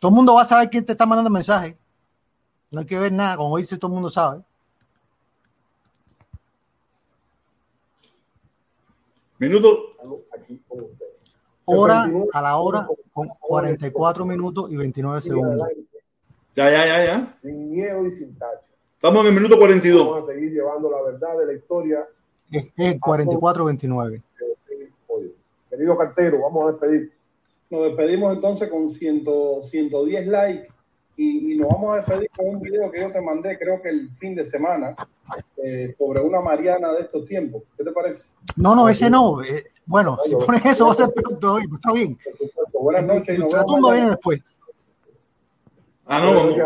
[0.00, 1.78] Todo el mundo va a saber quién te está mandando mensaje.
[2.70, 4.42] No hay que ver nada, como dice todo el mundo sabe.
[9.38, 9.90] Minuto.
[11.64, 15.68] Hora a la hora con 44 minutos y 29 segundos.
[16.56, 17.38] Ya, ya, ya, ya.
[17.40, 18.66] Sin miedo y sin tacha.
[18.94, 20.10] Estamos en el minuto 42.
[20.10, 22.06] Vamos a seguir llevando la verdad de la historia.
[22.50, 24.22] Es, es 44-29.
[25.70, 27.12] Querido cartero, vamos a despedir.
[27.70, 29.24] Nos despedimos entonces con 100,
[29.62, 30.68] 110 likes
[31.18, 33.88] y, y, nos vamos a despedir con un video que yo te mandé, creo que
[33.88, 34.94] el fin de semana,
[35.56, 37.64] eh, sobre una Mariana de estos tiempos.
[37.76, 38.30] ¿Qué te parece?
[38.56, 39.42] No, no, ese no.
[39.42, 42.16] Eh, bueno, si pones eso va a ser peor todavía, pues está bien.
[42.72, 43.36] Buenas noches.
[43.36, 44.40] Y nos La tumba viene después.
[46.06, 46.56] Ah, no, vamos,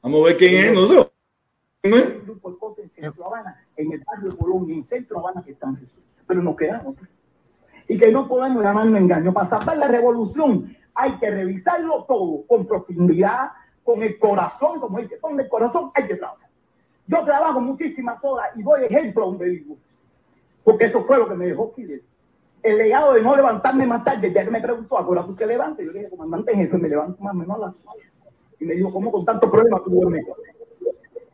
[0.00, 1.10] vamos a ver quién es nosotros.
[1.82, 1.92] En
[2.94, 5.78] Centro Habana, en el barrio Colombia, en Centro Habana que están
[6.26, 6.94] pero nos quedamos.
[7.88, 9.32] Y que no podemos llamarlo engaño.
[9.32, 13.50] Para salvar la revolución hay que revisarlo todo con profundidad,
[13.90, 16.48] con el corazón, como dice, con el corazón hay que trabajar.
[17.08, 19.76] Yo trabajo muchísimas horas y doy ejemplo donde vivo.
[20.62, 21.74] Porque eso fue lo que me dejó.
[22.62, 25.84] El legado de no levantarme más tarde, ya que me preguntó, ahora tú te levantes.
[25.84, 28.08] Yo le dije, comandante jefe, me levanto más o menos a las 8.
[28.60, 30.24] Y me dijo, ¿cómo con tantos problemas tú duermes?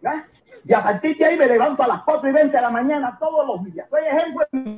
[0.03, 0.25] ¿Ah?
[0.65, 3.19] Y a partir de ahí me levanto a las 4 y 20 de la mañana
[3.21, 3.87] todos los días.
[3.91, 4.77] Soy ejemplo en mi.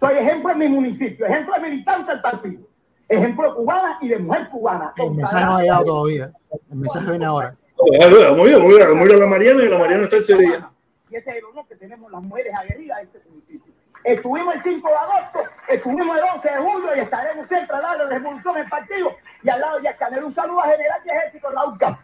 [0.00, 1.26] Soy ejemplo en mi municipio.
[1.26, 2.62] Ejemplo de militante del partido.
[3.08, 4.92] Ejemplo cubana y de mujer cubana.
[4.96, 6.32] El mensaje no ha llegado todavía.
[6.70, 7.56] El mensaje viene ahora.
[8.00, 10.70] A ir, vamos a ir a la Mariana y la Mariana está ese día.
[11.10, 13.74] Y ese es el honor que tenemos las mujeres aguerridas de este municipio.
[14.04, 17.98] Estuvimos el 5 de agosto, estuvimos el 11 de julio y estaremos siempre al lado
[17.98, 19.10] de la revolución en partido
[19.42, 20.24] y al lado de Yascanel.
[20.24, 22.00] Un saludo a General de Ejército Raúl Campo.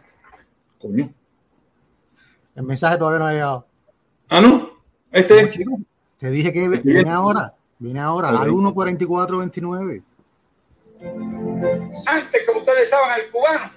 [0.81, 1.09] Coño.
[2.55, 3.67] El mensaje todavía no ha llegado.
[4.29, 4.69] Ah, no.
[5.11, 5.43] Este.
[5.43, 5.79] No, chico,
[6.17, 7.53] te dije que viene ahora.
[7.77, 10.03] Viene ahora, al 1.44.29.
[12.05, 13.71] Antes, como ustedes saben, al cubano,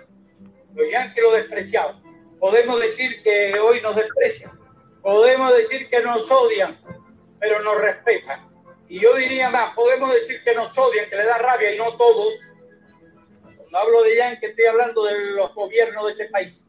[0.75, 2.03] los yanquis lo despreciaban.
[2.39, 4.59] Podemos decir que hoy nos desprecian.
[5.03, 6.79] Podemos decir que nos odian,
[7.39, 8.51] pero nos respetan.
[8.89, 11.97] Y yo diría más, podemos decir que nos odian, que le da rabia y no
[11.97, 12.35] todos.
[13.57, 16.67] Cuando hablo de yanquis, estoy hablando de los gobiernos de ese país.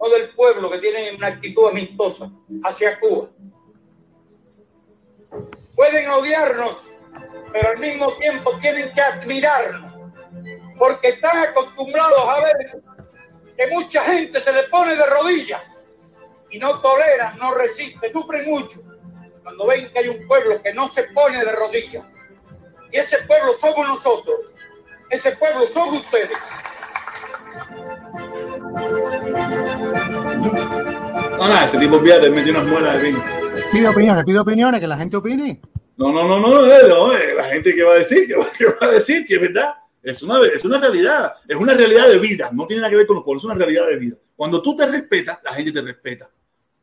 [0.00, 2.30] No del pueblo que tiene una actitud amistosa
[2.64, 3.28] hacia Cuba.
[5.74, 6.91] Pueden odiarnos,
[7.52, 9.94] pero al mismo tiempo tienen que admirarnos,
[10.78, 12.82] porque están acostumbrados a ver
[13.56, 15.60] que mucha gente se le pone de rodillas
[16.50, 18.80] y no toleran, no resisten, sufren mucho
[19.42, 22.04] cuando ven que hay un pueblo que no se pone de rodillas.
[22.90, 24.36] Y ese pueblo somos nosotros,
[25.10, 26.38] ese pueblo son ustedes.
[31.40, 33.24] Ah, ese tipo olvídate, metió unas muelas de vino.
[33.72, 35.60] Pide opiniones, pide opiniones, que la gente opine.
[35.96, 38.46] No, no, no, no, no, no, eh, la gente que va a decir, que va,
[38.80, 39.74] a decir, si es verdad.
[40.02, 43.06] Es una, es una realidad, es una realidad de vida, no tiene nada que ver
[43.06, 44.16] con los pueblos, es una realidad de vida.
[44.34, 46.28] Cuando tú te respetas, la gente te respeta.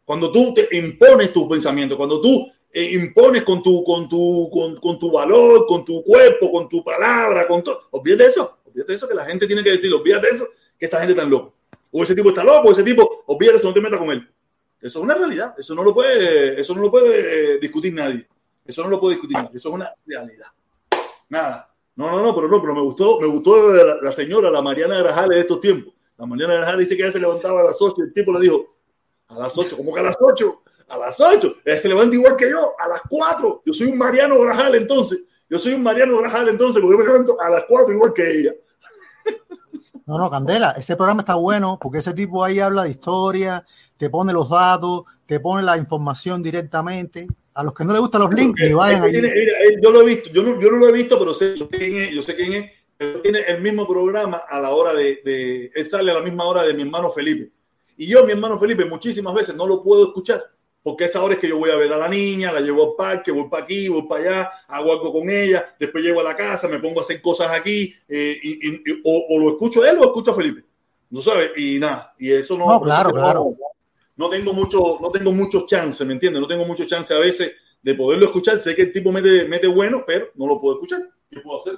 [0.06, 4.78] Cuando tú te impones tus pensamientos, cuando tú eh, impones con tu, con, tu, con,
[4.78, 9.08] con, tu valor, con tu cuerpo, con tu palabra, con todo, olvídate eso, olvídate eso
[9.08, 10.48] que la gente tiene que decir, olvídate eso,
[10.80, 11.56] que esa gente está loco.
[11.92, 14.26] O ese tipo está loco, o ese tipo, olvídate eso, no te metas con él.
[14.82, 18.26] Eso es una realidad, eso no lo puede, eso no lo puede eh, discutir nadie.
[18.70, 20.46] Eso no lo puede discutir eso es una realidad.
[21.28, 21.74] Nada.
[21.96, 25.00] No, no, no, pero no, pero me gustó, me gustó la, la señora, la Mariana
[25.00, 25.94] Grajales de estos tiempos.
[26.16, 28.42] La Mariana Grajales dice que ella se levantaba a las 8 y el tipo le
[28.42, 28.76] dijo,
[29.28, 30.62] a las 8, ¿cómo que a las 8?
[30.88, 31.54] A las 8.
[31.66, 33.64] Ella se levanta igual que yo, a las 4.
[33.66, 35.20] Yo soy un Mariano Grajales entonces.
[35.50, 38.40] Yo soy un Mariano Grajales entonces, porque yo me levanto a las 4 igual que
[38.40, 38.54] ella.
[40.06, 43.66] No, no, Candela, ese programa está bueno porque ese tipo ahí habla de historia,
[43.98, 47.28] te pone los datos, te pone la información directamente.
[47.54, 49.20] A los que no les gustan los links, vayan allí.
[49.20, 51.34] Tiene, mira, él, yo lo he visto, yo no, yo no lo he visto, pero
[51.34, 52.72] sé quién es, yo sé quién es.
[52.98, 56.46] Pero tiene el mismo programa a la hora de, de, él sale a la misma
[56.46, 57.52] hora de mi hermano Felipe.
[57.98, 60.44] Y yo, mi hermano Felipe, muchísimas veces no lo puedo escuchar,
[60.82, 62.96] porque esa hora es que yo voy a ver a la niña, la llevo al
[62.98, 66.36] parque, voy para aquí, voy para allá, hago algo con ella, después llego a la
[66.36, 69.98] casa, me pongo a hacer cosas aquí, eh, y, y, o, o, lo escucho él
[69.98, 70.64] o escucho a Felipe.
[71.10, 71.52] ¿No sabes?
[71.58, 72.68] Y nada, y eso no.
[72.68, 73.56] No, claro, claro.
[73.58, 73.58] No,
[74.20, 76.42] no tengo mucho, no tengo muchos chances, ¿me entiendes?
[76.42, 78.60] No tengo muchos chances a veces de poderlo escuchar.
[78.60, 81.10] Sé que el tipo mete, mete bueno, pero no lo puedo escuchar.
[81.32, 81.76] ¿Qué puedo hacer?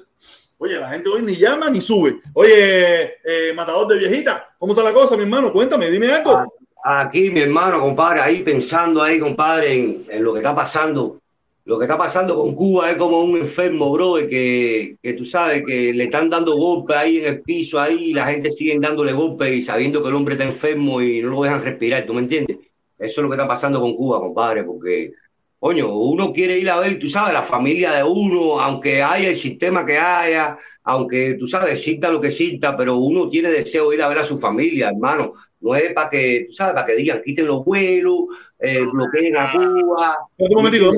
[0.57, 2.19] Oye, la gente hoy ni llama ni sube.
[2.33, 5.53] Oye, eh, matador de viejita, ¿cómo está la cosa, mi hermano?
[5.53, 6.51] Cuéntame, dime algo.
[6.83, 11.20] Aquí, mi hermano, compadre, ahí pensando ahí, compadre, en, en lo que está pasando.
[11.63, 15.63] Lo que está pasando con Cuba es como un enfermo, bro, que, que tú sabes
[15.65, 19.55] que le están dando golpes ahí en el piso, ahí la gente sigue dándole golpes
[19.55, 22.57] y sabiendo que el hombre está enfermo y no lo dejan respirar, ¿tú me entiendes?
[22.97, 25.13] Eso es lo que está pasando con Cuba, compadre, porque
[25.61, 29.37] coño, uno quiere ir a ver, tú sabes, la familia de uno, aunque haya el
[29.37, 33.97] sistema que haya, aunque tú sabes, exista lo que exista, pero uno tiene deseo de
[33.97, 35.33] ir a ver a su familia, hermano.
[35.61, 38.25] No es para que, tú sabes, para que digan, quiten los vuelos,
[38.59, 40.17] eh, bloqueen a Cuba.
[40.37, 40.91] Un momentito,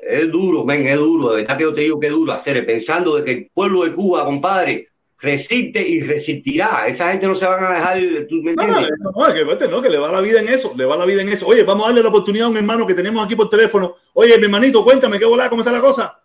[0.00, 2.64] es duro, ven, es duro, de verdad que yo te digo que es duro hacer,
[2.64, 4.88] pensando de que el pueblo de Cuba, compadre,
[5.18, 6.86] resiste y resistirá.
[6.86, 7.98] Esa gente no se van a dejar,
[8.28, 8.92] ¿tú me No, entiendes?
[9.00, 11.22] no, no, que, no, que le va la vida en eso, le va la vida
[11.22, 11.46] en eso.
[11.46, 13.96] Oye, vamos a darle la oportunidad a un hermano que tenemos aquí por teléfono.
[14.12, 15.48] Oye, mi hermanito, cuéntame, ¿qué volá?
[15.48, 16.20] ¿Cómo está la cosa?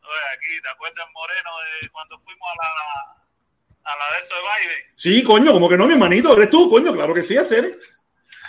[0.00, 1.50] Oye, aquí, ¿te acuerdas, Moreno,
[1.82, 3.19] de cuando fuimos a la,
[3.92, 4.92] a la de eso de Biden?
[4.96, 7.72] Sí, coño, como que no, mi hermanito, eres tú, coño, claro que sí, hacer.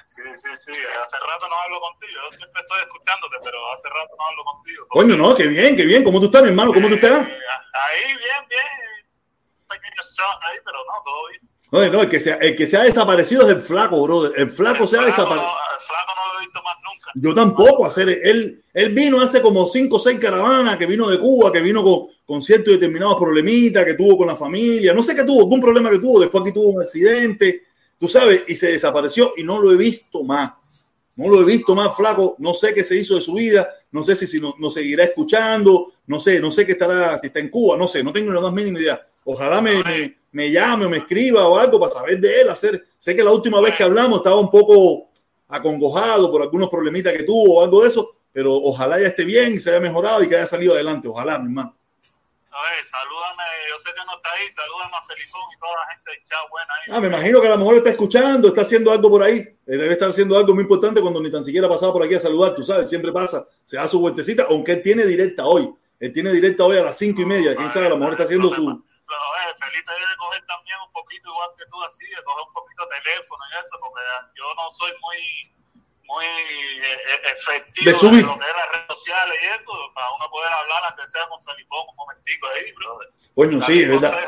[0.05, 2.11] Sí, sí, sí, hace rato no hablo contigo.
[2.11, 4.87] Yo siempre estoy escuchándote, pero hace rato no hablo contigo.
[4.89, 6.03] Coño, no, qué bien, qué bien.
[6.03, 6.73] ¿Cómo tú estás, mi hermano?
[6.73, 7.27] ¿Cómo tú estás?
[7.27, 7.37] Eh,
[7.73, 8.67] ahí, bien, bien.
[9.61, 11.50] Un pequeño shock ahí, pero no, todo bien.
[11.71, 14.33] Oye, no, el que, se, el que se ha desaparecido es el flaco, brother.
[14.35, 15.41] El flaco se ha desaparecido.
[15.47, 17.11] no- el flaco no lo he visto más nunca.
[17.15, 21.17] Yo tampoco, hacer él, él vino hace como cinco o seis caravanas, que vino de
[21.19, 25.15] Cuba, que vino con, con ciertos determinados problemitas que tuvo con la familia, no sé
[25.15, 27.63] qué tuvo, algún problema que tuvo, después aquí tuvo un accidente,
[27.97, 30.51] tú sabes, y se desapareció y no lo he visto más.
[31.15, 34.03] No lo he visto más, flaco, no sé qué se hizo de su vida, no
[34.03, 37.39] sé si, si no, nos seguirá escuchando, no sé, no sé qué estará, si está
[37.39, 39.05] en Cuba, no sé, no tengo la más mínima idea.
[39.25, 42.83] Ojalá me, me, me llame o me escriba o algo para saber de él, hacer.
[42.97, 45.09] Sé que la última vez que hablamos estaba un poco
[45.47, 49.59] acongojado por algunos problemitas que tuvo o algo de eso, pero ojalá ya esté bien,
[49.59, 51.07] se haya mejorado y que haya salido adelante.
[51.07, 51.75] Ojalá, mi hermano.
[52.53, 55.93] A ver, salúdame, yo sé que no está ahí, salúdame a Felipón y toda la
[55.93, 56.93] gente hinchada buena ahí.
[56.93, 59.37] Ah, me imagino que a lo mejor está escuchando, está haciendo algo por ahí.
[59.37, 62.15] Eh, Debe estar haciendo algo muy importante cuando ni tan siquiera ha pasado por aquí
[62.15, 65.73] a saludar, tú sabes, siempre pasa, se da su vueltecita, aunque él tiene directa hoy.
[65.97, 68.23] Él tiene directa hoy a las cinco y media, quién sabe, a lo mejor está
[68.23, 68.83] haciendo su...
[69.61, 72.99] Felipe debe coger también un poquito igual que tú así, de coger un poquito de
[73.01, 74.01] teléfono y eso, porque
[74.35, 75.17] yo no soy muy
[76.11, 78.25] muy eh, eh, efectivo De subir.
[78.25, 81.41] lo que es las redes sociales y eso, para uno poder hablar aunque sea con
[81.43, 83.07] Felipón un momentico ahí, brother.
[83.35, 84.19] Coño, sí, es verdad.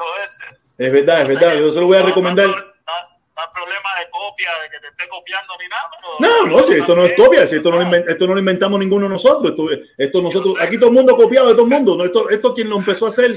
[0.78, 1.56] Es verdad, es verdad.
[1.56, 2.48] Yo se lo voy a recomendar.
[2.48, 5.90] No, no hay problema de copia, de que te esté copiando ni nada.
[6.00, 8.34] pero- No, no, si esto no es copia, si esto no, lo inven- esto no
[8.34, 9.52] lo inventamos ninguno de nosotros.
[9.52, 9.64] Esto,
[9.98, 12.06] esto nosotros, aquí todo el mundo copiado de todo el mundo.
[12.06, 13.32] Esto, esto quien lo empezó a hacer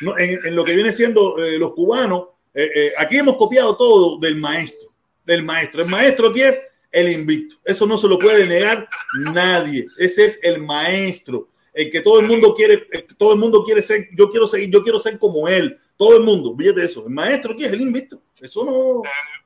[0.00, 0.18] ¿no?
[0.18, 2.28] en, en lo que viene siendo eh, los cubanos.
[2.54, 4.88] eh, eh, aquí hemos copiado todo del maestro,
[5.24, 5.82] del maestro.
[5.82, 6.60] El maestro aquí es
[6.90, 7.56] el invicto.
[7.64, 8.88] Eso no se lo puede negar
[9.18, 9.86] nadie.
[9.98, 11.48] Ese es el maestro.
[11.72, 12.86] El que todo el mundo quiere,
[13.16, 15.78] todo el mundo quiere ser, yo quiero seguir, yo quiero ser como él.
[15.96, 17.04] Todo el mundo, fíjate eso.
[17.06, 18.20] El maestro aquí es el invicto.
[18.40, 19.02] Eso no,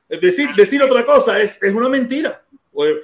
[0.09, 2.43] es decir, decir otra cosa es, es una mentira.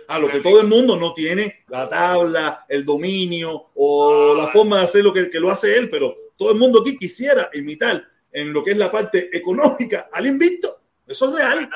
[0.08, 4.78] A lo que todo el mundo no tiene la tabla, el dominio o la forma
[4.78, 8.04] de hacer lo que, que lo hace él, pero todo el mundo aquí quisiera imitar
[8.32, 10.82] en lo que es la parte económica al invicto.
[11.08, 11.70] Eso es real.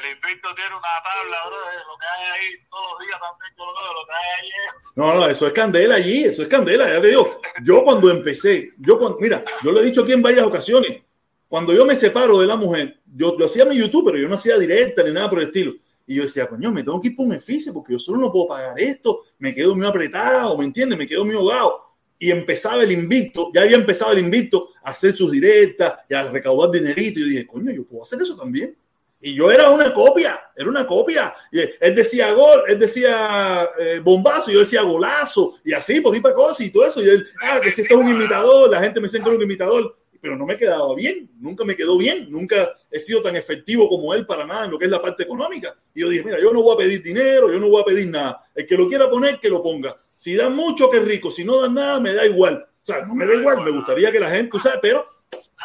[0.00, 3.52] El invicto tiene una tabla, bro, de lo que hay ahí todos los días también,
[3.58, 4.96] yo lo lo que hay ahí es...
[4.96, 7.40] No, no, eso es candela allí, eso es candela, ya te digo.
[7.62, 11.02] Yo cuando empecé, yo cuando, mira, yo lo he dicho aquí en varias ocasiones,
[11.46, 14.36] cuando yo me separo de la mujer, yo, yo hacía mi YouTube, pero yo no
[14.36, 15.74] hacía directa ni nada por el estilo.
[16.06, 18.32] Y yo decía, coño, me tengo que ir por un efice porque yo solo no
[18.32, 20.98] puedo pagar esto, me quedo muy apretado, ¿me entiendes?
[20.98, 21.91] Me quedo muy ahogado.
[22.22, 26.30] Y empezaba el invicto, ya había empezado el invicto a hacer sus directas y a
[26.30, 27.18] recaudar dinerito.
[27.18, 28.76] Y yo dije, coño, yo puedo hacer eso también.
[29.20, 31.34] Y yo era una copia, era una copia.
[31.50, 36.20] Y él decía gol, él decía eh, bombazo, yo decía golazo, y así, por ahí
[36.20, 37.02] para cosas y todo eso.
[37.02, 39.96] Y él, ah, que si esto es un imitador, la gente me es un imitador,
[40.20, 44.14] pero no me quedaba bien, nunca me quedó bien, nunca he sido tan efectivo como
[44.14, 45.74] él para nada en lo que es la parte económica.
[45.92, 48.06] Y yo dije, mira, yo no voy a pedir dinero, yo no voy a pedir
[48.06, 48.44] nada.
[48.54, 49.96] El que lo quiera poner, que lo ponga.
[50.22, 51.32] Si dan mucho, que rico.
[51.32, 52.64] Si no dan nada, me da igual.
[52.64, 55.04] O sea, no me da igual, me gustaría que la gente, o sea, pero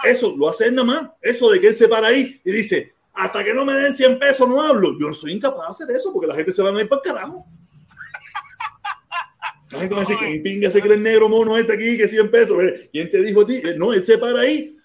[0.04, 1.12] eso lo hace él nada más.
[1.22, 4.18] Eso de que él se para ahí y dice, hasta que no me den 100
[4.18, 4.98] pesos no hablo.
[5.00, 7.08] Yo soy incapaz de hacer eso porque la gente se van a ir para el
[7.08, 7.46] carajo.
[9.70, 12.58] La gente me dice que pinga se cree negro mono este aquí, que 100 pesos.
[12.64, 13.58] Eh, ¿Quién te dijo a ti?
[13.58, 14.76] Eh, No, él se para ahí.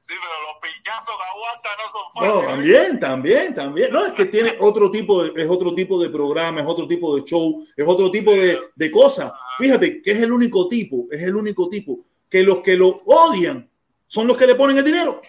[0.00, 2.46] Sí, pero no son No, fáciles.
[2.48, 3.92] también, también, también.
[3.92, 7.16] No, es que tiene otro tipo de, es otro tipo de programa, es otro tipo
[7.16, 9.32] de show, es otro tipo de, de cosas.
[9.58, 13.68] Fíjate que es el único tipo, es el único tipo que los que lo odian
[14.06, 15.20] son los que le ponen el dinero.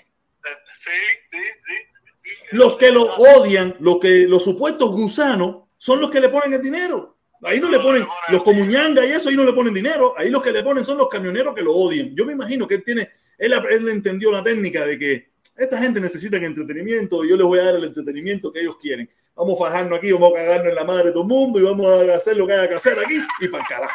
[0.74, 0.92] Sí,
[1.32, 1.74] sí, sí.
[2.18, 2.30] sí.
[2.52, 6.62] Los que lo odian, los que los supuestos gusanos, son los que le ponen el
[6.62, 7.16] dinero.
[7.44, 10.16] Ahí no le ponen los comuñanga y eso, ahí no le ponen dinero.
[10.18, 12.16] Ahí los que le ponen son los camioneros que lo odian.
[12.16, 16.02] Yo me imagino que él tiene, él, él entendió la técnica de que esta gente
[16.02, 19.10] necesita entretenimiento y yo les voy a dar el entretenimiento que ellos quieren.
[19.36, 21.64] Vamos a fajarnos aquí, vamos a cagarnos en la madre de todo el mundo y
[21.64, 23.94] vamos a hacer lo que haya que hacer aquí y para el carajo.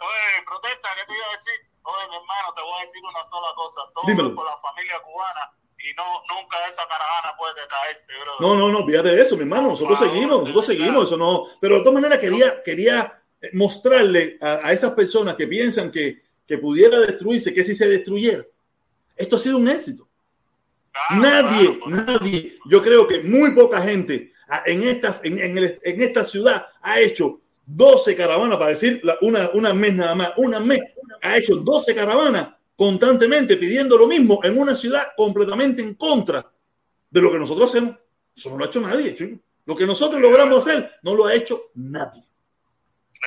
[0.00, 1.54] Oye, protesta, ¿qué te iba a decir?
[1.82, 3.80] Oye, mi hermano, te voy a decir una sola cosa.
[3.94, 4.34] Todo Dímelo.
[4.34, 6.04] por la familia cubana y no,
[6.34, 8.32] nunca esa caravana puede caerse, bro.
[8.40, 9.68] No, no, no, fíjate de eso, mi hermano.
[9.68, 11.46] Nosotros seguimos, nosotros seguimos, eso no.
[11.60, 13.20] Pero de todas maneras quería, quería
[13.52, 18.44] mostrarle a, a esas personas que piensan que, que pudiera destruirse, que si se destruyera,
[19.16, 20.08] esto ha sido un éxito.
[21.10, 24.32] nadie, nadie, yo creo que muy poca gente
[24.66, 29.50] en esta, en, en el- en esta ciudad ha hecho 12 caravanas, para decir una,
[29.54, 30.80] una mes nada más, una mes,
[31.22, 36.48] ha hecho 12 caravanas constantemente pidiendo lo mismo en una ciudad completamente en contra
[37.10, 37.96] de lo que nosotros hacemos.
[38.36, 39.38] Eso no lo ha hecho nadie, chico.
[39.66, 42.22] Lo que nosotros logramos hacer no lo ha hecho nadie.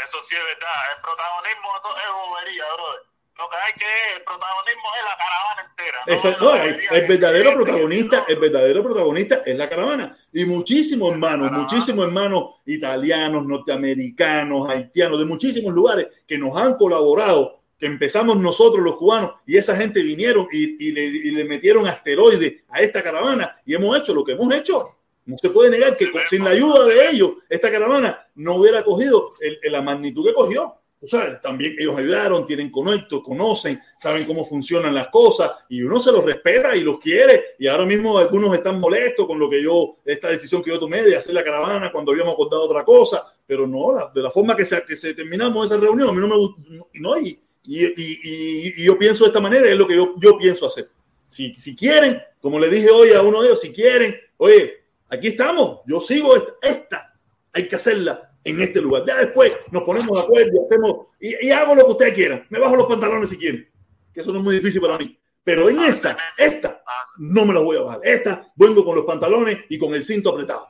[0.05, 0.77] Eso sí es verdad.
[0.95, 3.01] El protagonismo es bobería, brother.
[3.37, 5.97] Lo que hay que el protagonismo es la caravana entera.
[6.05, 6.13] ¿no?
[6.13, 6.43] Exacto.
[6.43, 10.17] No, el, el, verdadero protagonista, el verdadero protagonista es la caravana.
[10.33, 17.61] Y muchísimos hermanos, muchísimos hermanos italianos, norteamericanos, haitianos, de muchísimos lugares que nos han colaborado,
[17.77, 21.85] que empezamos nosotros los cubanos, y esa gente vinieron y, y, le, y le metieron
[21.85, 24.96] asteroides a esta caravana, y hemos hecho lo que hemos hecho.
[25.27, 29.33] No se puede negar que sin la ayuda de ellos, esta caravana no hubiera cogido
[29.41, 30.73] el, la magnitud que cogió.
[30.99, 35.99] O sea, también ellos ayudaron, tienen conectos, conocen, saben cómo funcionan las cosas y uno
[35.99, 37.43] se los respeta y los quiere.
[37.59, 41.03] Y ahora mismo algunos están molestos con lo que yo, esta decisión que yo tomé
[41.03, 44.55] de hacer la caravana cuando habíamos acordado otra cosa, pero no, la, de la forma
[44.55, 46.61] que se, que se terminamos esa reunión, a mí no me gusta,
[46.93, 50.37] no, y, y, y, y, yo pienso de esta manera, es lo que yo, yo
[50.37, 50.89] pienso hacer.
[51.27, 54.76] Si, si quieren, como le dije hoy a uno de ellos, si quieren, oye,
[55.09, 57.13] aquí estamos, yo sigo esta, esta
[57.53, 59.03] hay que hacerla en este lugar.
[59.05, 62.45] Ya después nos ponemos de acuerdo y hacemos y, y, hago lo que ustedes quieran.
[62.49, 63.69] Me bajo los pantalones si quieren,
[64.13, 65.17] que eso no es muy difícil para mí.
[65.43, 66.83] Pero en esta, esta,
[67.19, 68.01] no me la voy a bajar.
[68.03, 70.69] Esta, vengo con los pantalones y con el cinto apretado.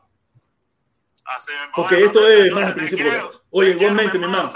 [1.76, 3.30] Porque esto es más al principio.
[3.50, 4.52] Oye, igualmente, mi hermano.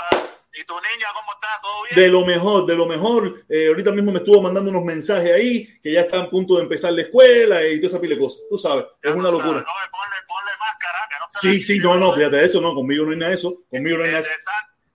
[0.53, 1.47] ¿Y tu niña cómo está?
[1.61, 1.95] ¿Todo bien?
[1.95, 3.45] De lo mejor, de lo mejor.
[3.47, 6.63] Eh, ahorita mismo me estuvo mandando unos mensajes ahí que ya está a punto de
[6.63, 8.41] empezar la escuela y toda esa pila de cosas.
[8.49, 9.59] Tú sabes, es una locura.
[9.59, 12.75] No, ponle, ponle máscara, que no se Sí, sí, no, no, fíjate de eso, no,
[12.75, 13.63] conmigo no hay nada de eso.
[13.69, 14.39] Conmigo no hay nada de eso.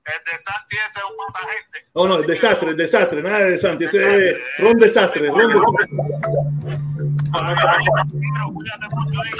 [0.07, 1.87] El de Santi ese es un matagente.
[1.95, 5.97] No, no, el desastre, el desastre, nada de Santi, ese es Ron Desastre, Ron Desastre.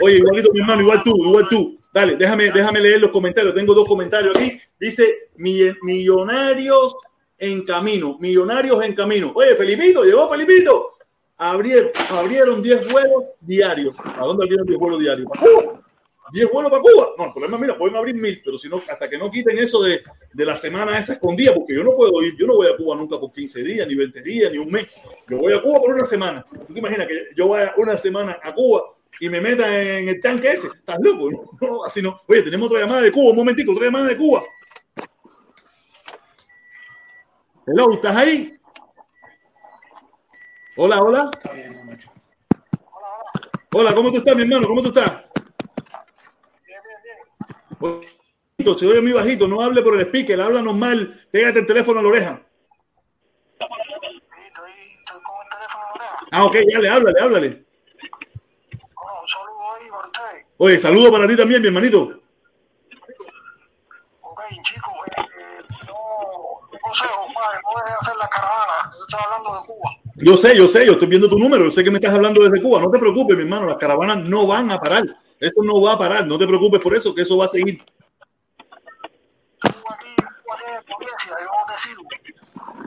[0.03, 1.79] Oye, igualito mi hermano, igual tú, igual tú.
[1.97, 3.55] Dale, déjame, déjame leer los comentarios.
[3.55, 4.61] Tengo dos comentarios aquí.
[4.79, 6.95] Dice millonarios
[7.39, 9.33] en camino, millonarios en camino.
[9.35, 10.99] Oye, Felipito, llegó Felipito.
[11.39, 13.97] Abrieron, abrieron 10 vuelos diarios.
[14.15, 15.27] ¿A dónde abrieron 10 vuelos diarios?
[15.27, 15.83] ¿Para Cuba?
[16.35, 17.09] 10 vuelos para Cuba.
[17.17, 19.83] No, el problema, mira, pueden abrir mil, pero si no, hasta que no quiten eso
[19.83, 20.03] de,
[20.35, 22.95] de la semana esa escondida, porque yo no puedo ir, yo no voy a Cuba
[22.95, 24.87] nunca por 15 días, ni 20 días, ni un mes.
[25.31, 26.45] Yo voy a Cuba por una semana.
[26.67, 30.21] ¿Tú te imaginas que yo vaya una semana a Cuba y me meta en el
[30.21, 30.69] tanque ese?
[30.69, 31.31] ¿Estás loco?
[31.31, 32.21] No, no, así no.
[32.27, 34.41] Oye, tenemos otra llamada de Cuba, un momentico, otra llamada de Cuba.
[37.67, 38.57] Hello, ¿estás ahí?
[40.77, 41.31] Hola, hola.
[43.73, 44.67] Hola, ¿cómo tú estás, mi hermano?
[44.67, 45.25] ¿Cómo tú estás?
[48.79, 52.03] Se oye muy bajito, no hable por el speaker, habla normal, pégate el teléfono a
[52.03, 52.43] la oreja.
[56.33, 57.66] Ah, ok, dale, háblale, háblale.
[60.59, 62.21] Oye, saludo para ti también, mi hermanito.
[64.23, 65.23] Ok, chicos, eh,
[65.87, 69.91] no, consejo, padre, no dejes hacer la caravana, yo estoy hablando de Cuba.
[70.17, 72.43] Yo sé, yo sé, yo estoy viendo tu número, yo sé que me estás hablando
[72.43, 75.05] desde Cuba, no te preocupes, mi hermano, las caravanas no van a parar,
[75.39, 77.83] eso no va a parar, no te preocupes por eso, que eso va a seguir.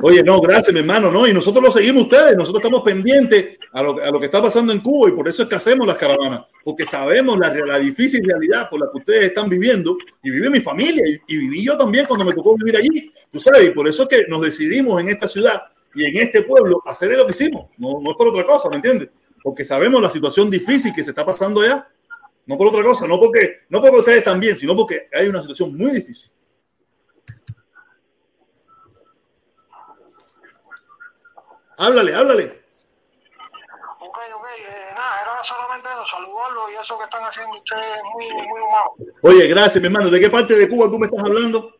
[0.01, 3.83] Oye, no, gracias, mi hermano, no, y nosotros lo seguimos ustedes, nosotros estamos pendientes a
[3.83, 5.97] lo, a lo que está pasando en Cuba y por eso es que hacemos las
[5.97, 10.51] caravanas, porque sabemos la, la difícil realidad por la que ustedes están viviendo y vive
[10.51, 13.87] mi familia y, viví yo también cuando me tocó vivir allí, tú sabes, y por
[13.87, 15.63] eso es que nos decidimos en esta ciudad
[15.95, 19.09] y en este pueblo hacer lo que hicimos, no, es por otra cosa, ¿me entiendes?
[19.41, 21.87] Porque sabemos la situación difícil que se está pasando allá,
[22.45, 25.75] no por otra cosa, no porque, no porque ustedes bien, sino porque hay una situación
[25.75, 26.31] muy difícil.
[31.79, 32.58] Háblale, háblale.
[35.43, 39.13] Solamente eso, saludarlo y eso que están haciendo ustedes muy, muy humano.
[39.21, 40.09] Oye, gracias, mi hermano.
[40.09, 41.75] ¿De qué parte de Cuba tú me estás hablando?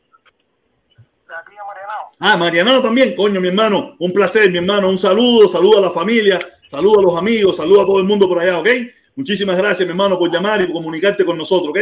[1.28, 2.10] De aquí a Marianao.
[2.20, 3.96] Ah, Marianao también, coño, mi hermano.
[4.00, 4.90] Un placer, mi hermano.
[4.90, 8.28] Un saludo, saludo a la familia, saludo a los amigos, saludo a todo el mundo
[8.28, 8.70] por allá, ¿ok?
[9.16, 11.80] Muchísimas gracias, mi hermano, por llamar y por comunicarte con nosotros, ¿ok?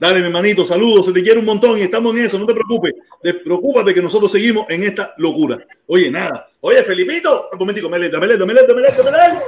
[0.00, 2.54] Dale, mi hermanito, saludos, se te quiere un montón y estamos en eso, no te
[2.54, 2.94] preocupes.
[3.44, 5.62] Preocúpate que nosotros seguimos en esta locura.
[5.88, 6.48] Oye, nada.
[6.62, 9.42] Oye, Felipito, un momentico, meleta, meleta, meleta, meleta, meleta.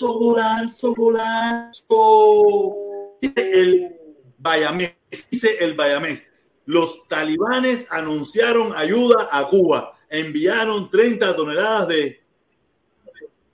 [0.00, 2.76] Golazo, golazo.
[3.20, 3.94] Dice el
[4.38, 4.94] Bayamés,
[5.30, 6.24] dice el Bayamés.
[6.64, 9.98] Los talibanes anunciaron ayuda a Cuba.
[10.08, 12.22] Enviaron 30 toneladas de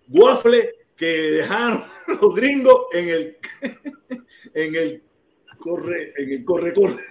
[0.08, 3.36] waffle que dejaron los gringos en el
[4.54, 5.02] en el
[5.58, 7.04] corre en el corre corre.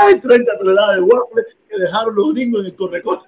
[0.00, 3.22] Ay 30 toneladas de waffle que dejaron los gringos en el corre corre.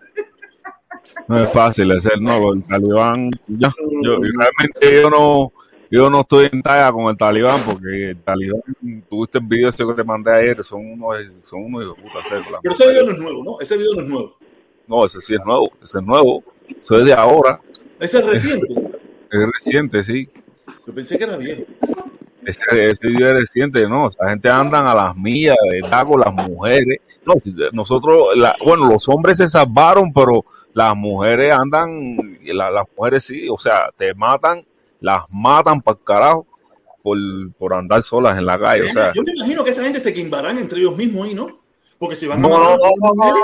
[1.28, 3.30] No es fácil hacer no el talibán.
[3.46, 3.68] Yo,
[4.02, 5.52] yo realmente yo no
[5.90, 8.60] yo no estoy en talla con el talibán porque el talibán,
[9.08, 12.74] tuviste el video ese que te mandé ayer, son unos, son unos hijos puta Pero
[12.74, 13.60] ese video no es nuevo, ¿no?
[13.60, 14.36] Ese video no es nuevo.
[14.88, 17.60] No, ese sí es nuevo, ese es nuevo, eso es de ahora,
[18.00, 18.66] Ese es reciente.
[19.30, 20.28] es reciente, sí.
[20.86, 21.62] Yo pensé que era viejo.
[22.44, 22.60] Ese,
[22.90, 24.06] ese video es reciente, ¿no?
[24.08, 26.98] Esa gente andan a las millas, de con las mujeres.
[27.24, 27.34] No,
[27.72, 30.44] nosotros, la- bueno, los hombres se salvaron, pero
[30.74, 34.64] las mujeres andan, la- las mujeres sí, o sea, te matan,
[35.00, 36.46] las matan para carajo
[37.02, 37.18] por,
[37.58, 39.12] por andar solas en la calle, o sea.
[39.12, 41.48] Yo me imagino que esa gente se quimbarán entre ellos mismos ahí, ¿no?
[41.98, 43.42] Porque si van No, a no, no, a las mujeres,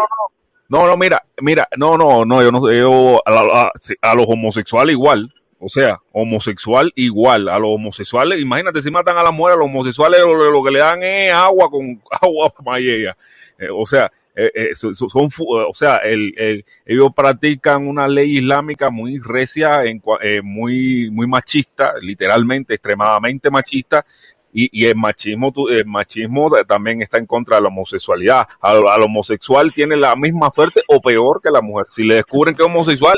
[0.73, 3.31] No, no, mira, mira, no, no, no, yo no yo a,
[3.67, 3.73] a-
[4.11, 9.23] a los homosexuales igual, o sea, homosexual igual, a los homosexuales, imagínate si matan a
[9.23, 13.15] la mujer, a los homosexuales lo, que le dan es agua con agua mayella,
[13.59, 17.11] Eh, o sea, eh, eh, so- so- son, fu- eh, o sea, el, el- ellos
[17.15, 20.01] practican una ley islámica muy recia, en,
[20.43, 24.07] muy, muy machista, literalmente, extremadamente machista,
[24.53, 28.47] y, y el machismo tu- el machismo ta- también está en contra de la homosexualidad.
[28.61, 31.87] Al, al homosexual tiene la misma suerte o peor que la mujer.
[31.89, 33.17] Si le descubren que es homosexual,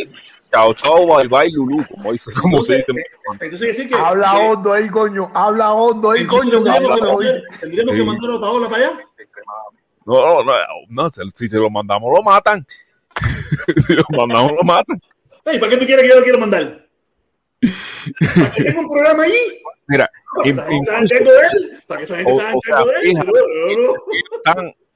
[0.52, 2.86] chao, chao, bye bye, lulú, como dice, como se dice.
[3.32, 5.30] entonces quiere decir que Habla hondo ahí, coño.
[5.34, 6.62] Habla hondo ahí, coño.
[6.62, 9.00] tendríamos, que mandar, que a Otaola para allá.
[10.06, 10.52] No, no, no,
[10.90, 12.64] no, si si se lo mandamos, lo matan.
[13.86, 15.00] si lo mandamos, lo matan.
[15.46, 16.86] Ey, ¿Para qué tú quieres que yo lo quiera mandar?
[18.34, 19.62] ¿Para que tenga un programa allí?
[19.86, 20.10] Mira,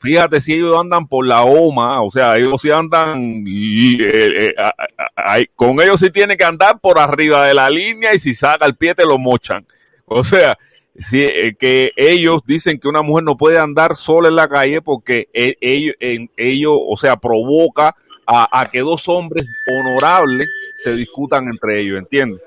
[0.00, 5.80] fíjate, si ellos andan por la OMA, o sea, ellos sí andan, eh, eh, con
[5.80, 8.94] ellos sí tiene que andar por arriba de la línea y si saca el pie
[8.94, 9.66] te lo mochan.
[10.06, 10.56] O sea,
[10.96, 14.80] si, eh, que ellos dicen que una mujer no puede andar sola en la calle
[14.82, 15.94] porque e- ellos,
[16.36, 17.94] ellos o sea, provoca
[18.26, 22.40] a, a que dos hombres honorables se discutan entre ellos, ¿entiendes?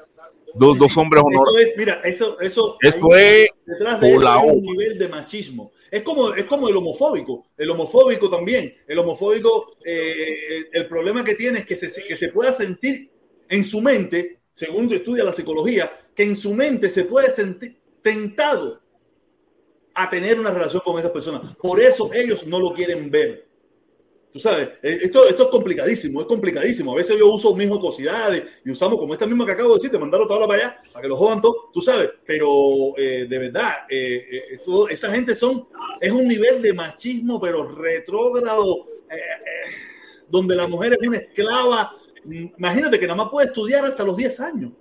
[0.54, 1.70] Dos, dos hombres Eso honorables.
[1.70, 5.72] es, mira, eso, eso, Eso ahí, es detrás de eso hay un nivel de machismo.
[5.90, 7.48] Es como, es como el homofóbico.
[7.58, 8.74] El homofóbico también.
[8.88, 13.10] El homofóbico, eh, el problema que tiene es que se, que se pueda sentir
[13.50, 18.82] en su mente, según estudia la psicología, que en su mente se puede sentir tentado
[19.94, 21.56] a tener una relación con esas personas.
[21.58, 23.51] Por eso ellos no lo quieren ver.
[24.32, 26.94] Tú sabes, eh, esto, esto es complicadísimo, es complicadísimo.
[26.94, 29.92] A veces yo uso mis jocosidades y usamos como esta misma que acabo de decir,
[29.92, 32.12] de mandarlo todo para allá, para que lo jodan todo, tú sabes.
[32.26, 34.58] Pero eh, de verdad, eh,
[34.90, 35.68] esa gente son,
[36.00, 38.88] es un nivel de machismo, pero retrógrado,
[40.30, 41.92] donde la mujer es una esclava.
[42.24, 44.72] Mm, Imagínate que nada más puede estudiar hasta los 10 años.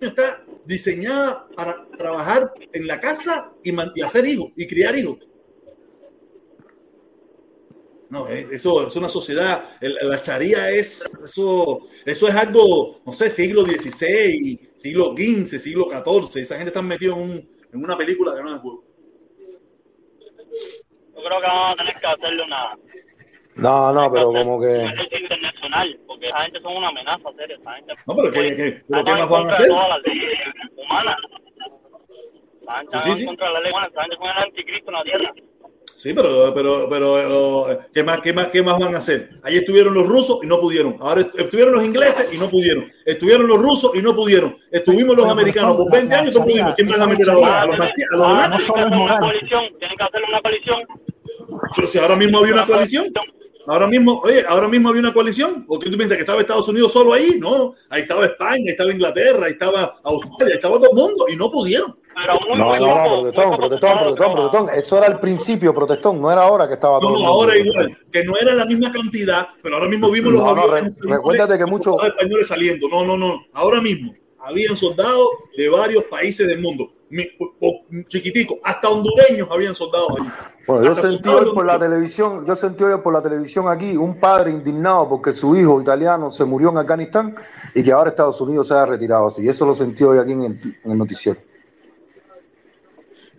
[0.00, 5.18] Está diseñada para trabajar en la casa y hacer hijos y criar hijos.
[8.12, 13.12] No, eh, eso es una sociedad, el- la charía es, eso, eso es algo, no
[13.14, 17.96] sé, siglo XVI, siglo XV, siglo XIV, esa gente está metida en, un- en una
[17.96, 18.84] película que no es juego.
[21.14, 22.76] Yo creo que vamos a tener que hacerle una
[23.54, 24.88] No, no, pero como que.
[24.94, 27.56] lucha internacional, porque esa gente son una amenaza seria.
[27.56, 29.68] Esa gente No, pero ¿qué, qué- pero ¿qué más van a hacer?
[29.68, 30.28] todas las leyes
[30.76, 31.16] humanas.
[32.62, 33.20] La gente Sí, sí.
[33.22, 35.34] en contra la ley humana, esa gente son el anticristo en la tierra.
[35.94, 39.30] Sí, pero, pero, pero, eh, ¿qué más, qué más, qué más van a hacer?
[39.42, 40.96] Ahí estuvieron los rusos y no pudieron.
[41.00, 42.90] Ahora est- estuvieron los ingleses y no pudieron.
[43.06, 44.56] Estuvieron los rusos y no pudieron.
[44.70, 46.74] Estuvimos los Pero, americanos por la- 20 la años y no pudimos.
[46.74, 47.62] ¿Quién esa van a meter ahora?
[47.62, 49.30] A los a los ah,
[49.78, 50.78] tienen que hacer una coalición.
[51.76, 53.12] Pero si ahora mismo había una coalición.
[53.64, 55.64] Ahora mismo, oye, ahora mismo había una coalición.
[55.68, 57.36] ¿O qué tú piensas que estaba Estados Unidos solo ahí?
[57.38, 61.26] No, ahí estaba España, ahí estaba Inglaterra, ahí estaba Australia, ahí estaba todo el mundo
[61.28, 61.96] y no pudieron.
[62.14, 64.68] Pero muy, No, muy no, poco, no, protestón, protestón, protestón, protestón.
[64.74, 66.20] Eso era al principio, protestón.
[66.20, 67.08] No era ahora que estaba No, todo.
[67.08, 70.32] el no, mundo ahora igual, que no era la misma cantidad, pero ahora mismo vimos
[70.32, 72.88] los No, re- recuérdate que mucho- soldados españoles saliendo.
[72.88, 73.40] No, no, no.
[73.54, 79.46] Ahora mismo habían soldados de varios países del mundo, Mi- o- o- chiquiticos, hasta hondureños
[79.50, 80.28] habían soldados allí.
[80.66, 83.96] Bueno, yo Hasta sentí hoy por la televisión, yo sentí hoy por la televisión aquí
[83.96, 87.36] un padre indignado porque su hijo italiano se murió en Afganistán
[87.74, 89.46] y que ahora Estados Unidos se ha retirado así.
[89.46, 90.52] Eso lo sentí hoy aquí en el,
[90.84, 91.38] en el noticiero.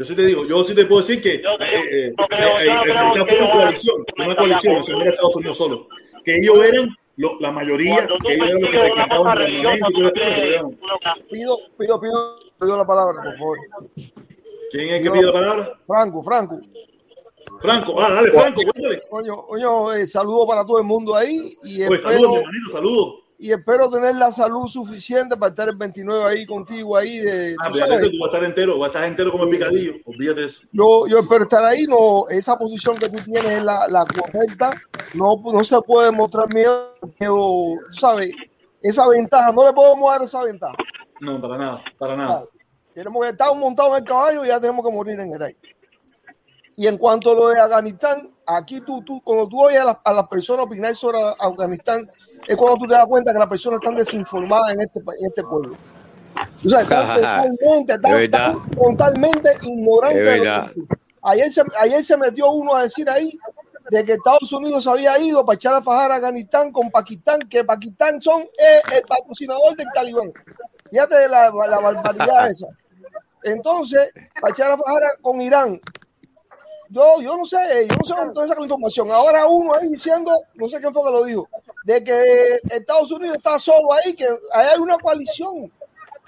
[0.04, 4.06] Yo sí te digo, yo sí te puedo decir que eh, eh, eh, una coalición,
[4.14, 5.88] fue una coalición, o sea, no era Estados Unidos solo.
[6.26, 10.12] Que ellos eran lo- la mayoría, que ellos eran los que se encargaban del armamento
[11.32, 13.58] Pido, pido, pido, pido la palabra, por favor.
[14.72, 15.80] ¿Quién es el que pide la palabra?
[15.88, 16.60] Franco, Franco.
[17.62, 19.04] Franco, ah, dale, Franco, cuéntale.
[19.10, 22.72] Coño, coño, eh, saludo para todo el mundo ahí y Pues espero, saludos, mi hermanito,
[22.74, 23.23] saludos.
[23.44, 27.18] Y espero tener la salud suficiente para estar el 29 ahí contigo ahí.
[27.18, 29.50] De, Ah, fíjate, sabes, tú vas a estar entero, vas a estar entero como el
[29.50, 30.62] picadillo, olvídate de eso.
[30.72, 31.84] yo, yo espero estar ahí.
[31.84, 34.72] No, esa posición que tú tienes es la, la correcta.
[35.14, 38.34] No, no se puede mostrar miedo, miedo, ¿sabes?
[38.82, 40.78] Esa ventaja, no le podemos dar esa ventaja.
[41.20, 42.46] No, para nada, para nada.
[42.94, 45.73] Tenemos que estar montados en el caballo y ya tenemos que morir en el aire.
[46.76, 49.98] Y en cuanto a lo de Afganistán, aquí tú, tú cuando tú oyes a las,
[50.04, 52.10] a las personas opinar sobre Afganistán,
[52.48, 55.44] es cuando tú te das cuenta que las personas están desinformadas en este, en este
[55.44, 55.76] pueblo.
[56.66, 58.12] O sea, están totalmente, están-
[58.72, 60.24] totalmente ignorantes.
[61.22, 63.38] Ayer se, ayer se metió uno a decir ahí
[63.92, 67.64] de que Estados Unidos había ido para echar a fajar a Afganistán con Pakistán, que
[67.64, 70.34] Pakistán son eh, el patrocinador del talibán.
[70.90, 72.68] Fíjate la, la barbaridad esa.
[73.44, 75.80] Entonces, para echar a fajar con Irán.
[76.94, 77.58] Yo, yo no sé,
[77.90, 79.10] yo no sé dónde saca la información.
[79.10, 81.50] Ahora uno ahí diciendo, no sé quién fue que lo dijo,
[81.86, 85.72] de que Estados Unidos está solo ahí, que ahí hay una coalición.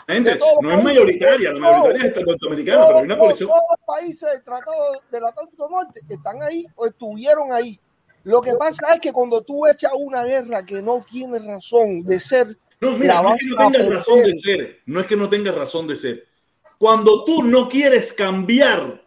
[0.07, 3.49] Gente, no es mayoritaria, la mayoritaria es norteamericana, pero hay una coalición.
[3.49, 7.79] Todos los países del Tratado del Atlántico Norte están ahí o estuvieron ahí.
[8.23, 12.19] Lo que pasa es que cuando tú echas una guerra que no tiene razón de
[12.19, 15.29] ser, No, mira, no es que no tenga razón de ser, no es que no
[15.29, 16.27] tenga razón de ser.
[16.79, 19.04] Cuando tú no quieres cambiar,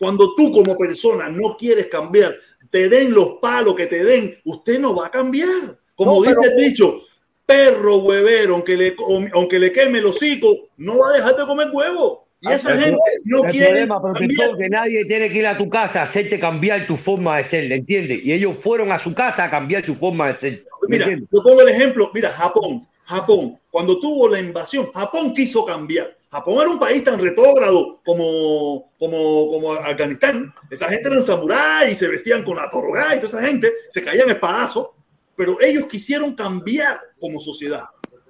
[0.00, 2.34] cuando tú como persona no quieres cambiar,
[2.70, 5.76] te den los palos que te den, usted no va a cambiar.
[5.94, 7.02] Como No, pero- dice el dicho,
[7.44, 8.96] perro huevero, aunque le,
[9.34, 12.26] aunque le queme el hocico, no va a dejar de comer huevo.
[12.40, 15.58] Y esa El- gente no el quiere problema, protector, que nadie tiene que ir a
[15.58, 18.24] tu casa a hacerte cambiar tu forma de ser, ¿le entiendes?
[18.24, 20.64] Y ellos fueron a su casa a cambiar su forma de ser.
[20.88, 21.28] ¿me Mira, entiendes?
[21.30, 26.16] yo pongo el ejemplo, mira, Japón, Japón, cuando tuvo la invasión, Japón quiso cambiar.
[26.30, 30.54] Japón era un país tan retrógrado como, como, como Afganistán.
[30.70, 34.02] Esa gente eran samuráis y se vestían con la torga y toda esa gente se
[34.02, 34.90] caían espadazos,
[35.34, 37.84] pero ellos quisieron cambiar como sociedad.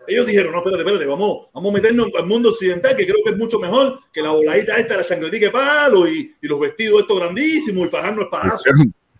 [0.06, 3.32] Ellos dijeron, no, espérate, espérate, vamos, vamos a meternos al mundo occidental, que creo que
[3.32, 7.02] es mucho mejor que la voladita esta, la chancletica de palo y, y los vestidos
[7.02, 8.72] estos grandísimos y fajarnos espadazos.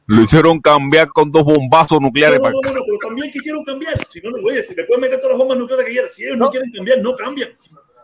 [0.07, 2.41] Lo hicieron cambiar con dos bombazos nucleares.
[2.41, 3.97] No, no, no, no, pero también quisieron cambiar.
[4.07, 6.25] Si no, no, oye, si le pueden meter todas las bombas nucleares que quieran, si
[6.25, 7.51] ellos no, quieren cambiar, no cambian.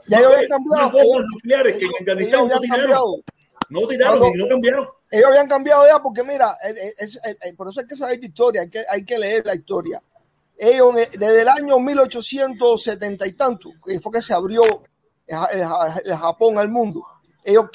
[0.08, 0.98] Ya ellos No, habían cambiado.
[0.98, 3.22] ellos- nucleares que en ellos- Afganistán ellos no tiraron.
[3.68, 4.30] No tiraron No, no.
[4.34, 4.88] y no cambiaron.
[5.10, 7.96] Ellos habían cambiado ya porque mira, eh, eh, es- eh, eh, por eso hay que
[7.96, 10.00] saber de historia, hay que, hay que leer la historia.
[10.58, 14.62] Ellos eh, desde el año 1870 y tanto, que fue que se abrió
[15.26, 17.04] el, Ja- el Ja- el Japón al mundo,
[17.44, 17.66] ellos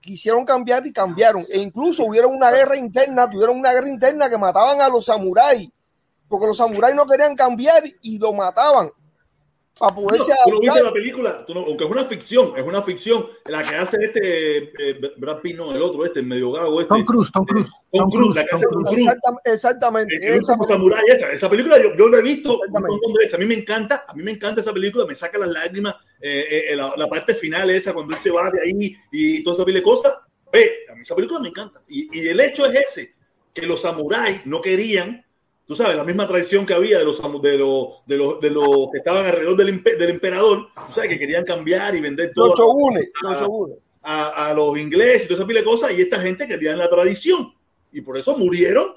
[0.00, 1.44] quisieron cambiar y cambiaron.
[1.48, 5.70] E incluso hubieron una guerra interna, tuvieron una guerra interna que mataban a los samuráis,
[6.28, 8.90] porque los samuráis no querían cambiar y lo mataban.
[9.82, 12.64] Para No, poderse tú no viste la película, tú no- aunque es una ficción, es
[12.64, 14.58] una ficción, la que hace este
[14.90, 16.94] eh, Brad Pitt, no, el otro, este, el medio gago, este.
[16.94, 17.68] Tom Cruise, Tom Cruise.
[17.90, 18.94] Tom Tom Cruise, la hace Tom Tom Cruise.
[18.94, 19.08] Cruise.
[19.10, 20.14] Exactam- Exactamente.
[20.16, 23.34] El esa samurái, esa, esa película yo, yo la he visto un montón de veces.
[23.34, 26.66] A mí me encanta, a mí me encanta esa película, me saca las lágrimas, eh,
[26.70, 29.64] eh, la, la parte final esa, cuando él se va de ahí y toda esa
[29.64, 30.14] pile de cosas.
[30.52, 31.82] Ve, a mí esa película me encanta.
[31.88, 33.14] Y, y el hecho es ese,
[33.52, 35.24] que los samuráis no querían,
[35.72, 38.88] tú sabes, la misma tradición que había de los, de los, de los, de los
[38.92, 42.48] que estaban alrededor del, impe- del emperador, tú sabes, que querían cambiar y vender todo
[42.48, 42.62] Los a-
[43.32, 43.78] los shogunes.
[44.02, 46.90] a, a los ingleses y toda esa pila de cosas, y esta gente quería la
[46.90, 47.54] tradición.
[47.90, 48.88] Y por eso murieron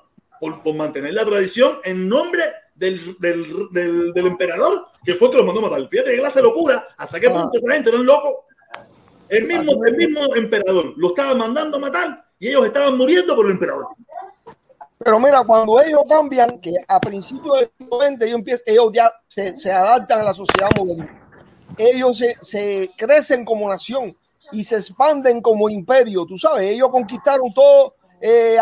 [0.42, 2.44] por, por mantener la tradición en nombre
[2.76, 5.88] del, del, del, del emperador, que fue el que los mandó a matar.
[5.88, 8.34] Fíjate qué clase de locura, hasta qué punto esa gente eran locos.
[9.30, 13.46] El mismo, el mismo emperador lo estaba mandando a matar y ellos estaban muriendo por
[13.46, 13.86] el emperador.
[14.98, 20.22] Pero mira, cuando ellos cambian, que a principios del siglo XX ellos, ya se, adaptan
[20.22, 21.22] a la sociedad moderna.
[21.78, 24.16] Ellos se, crecen como nación
[24.52, 26.26] y se expanden como imperio.
[26.26, 28.58] Tú sabes, ellos conquistaron todo, eh,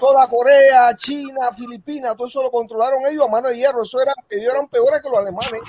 [0.00, 3.82] toda Corea, China, Filipinas, todo eso lo controlaron ellos a mano de hierro.
[3.82, 5.60] Eso era, ellos eran peores que los alemanes.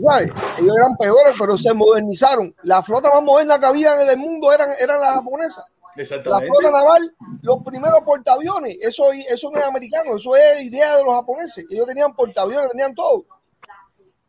[0.00, 0.32] ¿Sabes?
[0.58, 2.54] Ellos eran peores, pero se modernizaron.
[2.62, 5.64] La flota más moderna que había en el mundo eran, eran las japonesas.
[5.96, 11.04] La flota naval, los primeros portaaviones, eso, eso no es americano, eso es idea de
[11.04, 11.66] los japoneses.
[11.70, 13.24] Ellos tenían portaaviones, tenían todo.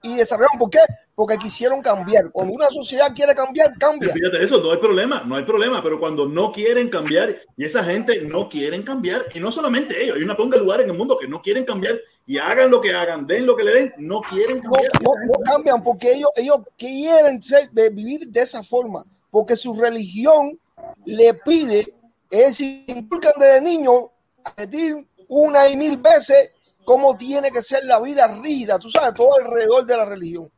[0.04, 0.80] Y desarrollaron, ¿por qué?
[1.14, 2.32] Porque quisieron cambiar.
[2.32, 4.12] Cuando una sociedad quiere cambiar, cambia.
[4.14, 7.84] Fíjate eso, no hay problema, no hay problema, pero cuando no quieren cambiar y esa
[7.84, 10.98] gente no quieren cambiar, y no solamente ellos, hay una ponga de lugares en el
[10.98, 13.94] mundo que no quieren cambiar y hagan lo que hagan, den lo que le den,
[14.00, 14.92] no quieren No, cambiar.
[15.04, 19.76] no- no cambian porque ellos, ellos quieren ser- de vivir de esa forma, porque su
[19.76, 20.58] religión
[21.06, 21.94] le pide,
[22.30, 24.12] es decir, inculcan desde niño
[24.44, 26.52] a repetir una y mil veces
[26.86, 30.50] cómo tiene que ser la vida rígida, tú sabes, todo alrededor de la religión.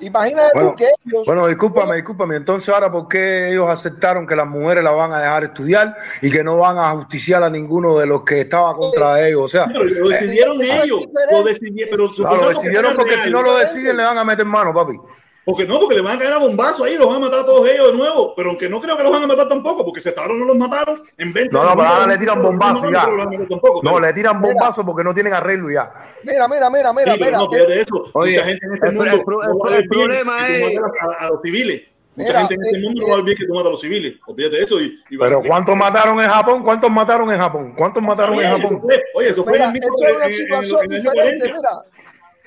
[0.00, 1.24] Imagínate Bueno, tú que ellos...
[1.26, 2.36] bueno, discúlpame, discúlpame.
[2.36, 6.30] Entonces, ahora, ¿por qué ellos aceptaron que las mujeres la van a dejar estudiar y
[6.30, 9.44] que no van a justiciar a ninguno de los que estaba contra ellos?
[9.44, 13.24] O sea, Pero lo decidieron Eh, ellos, lo decidieron, pero claro, lo decidieron porque real.
[13.24, 14.98] si no lo deciden le van a meter mano, papi.
[15.46, 17.46] Porque no, porque le van a caer a bombazo ahí, los van a matar a
[17.46, 18.34] todos ellos de nuevo.
[18.34, 20.44] Pero aunque no creo que los van a matar tampoco, porque si hasta ahora no
[20.44, 23.06] los mataron, en 20 No, no, pero ahora le tiran bombazo ya.
[23.48, 25.92] Tampoco, No, le tiran bombazo porque no tienen arreglo ya.
[26.24, 27.38] Mira, mira, mira, mira, Sí, mira.
[27.38, 28.10] no, fíjate eso.
[28.14, 30.72] Oye, Mucha gente en este el- mundo el pro- no bien problema es-
[31.20, 31.82] a, a los civiles.
[32.16, 33.70] Mucha Mira, gente en este eh, mundo no va a olvidar que tú matas a
[33.70, 34.14] los civiles.
[34.26, 34.80] Olvídate de eso.
[34.80, 36.62] Y, y Pero ¿cuántos mataron en Japón?
[36.64, 37.74] ¿Cuántos mataron en Japón?
[37.76, 38.80] ¿Cuántos mataron en eso Japón?
[38.82, 41.38] fue, oye, eso fue Mira, en el mismo esto es una situación diferente.
[41.50, 41.70] 40.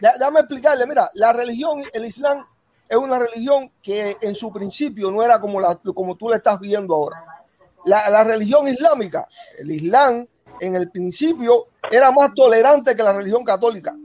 [0.02, 0.86] Mira, déjame explicarle.
[0.86, 2.44] Mira, la religión, el Islam,
[2.90, 6.60] es una religión que en su principio no era como, la, como tú la estás
[6.60, 7.24] viendo ahora.
[7.86, 9.28] La, la religión islámica,
[9.60, 10.28] el Islam,
[10.60, 13.96] en el principio era más tolerante que la religión católica.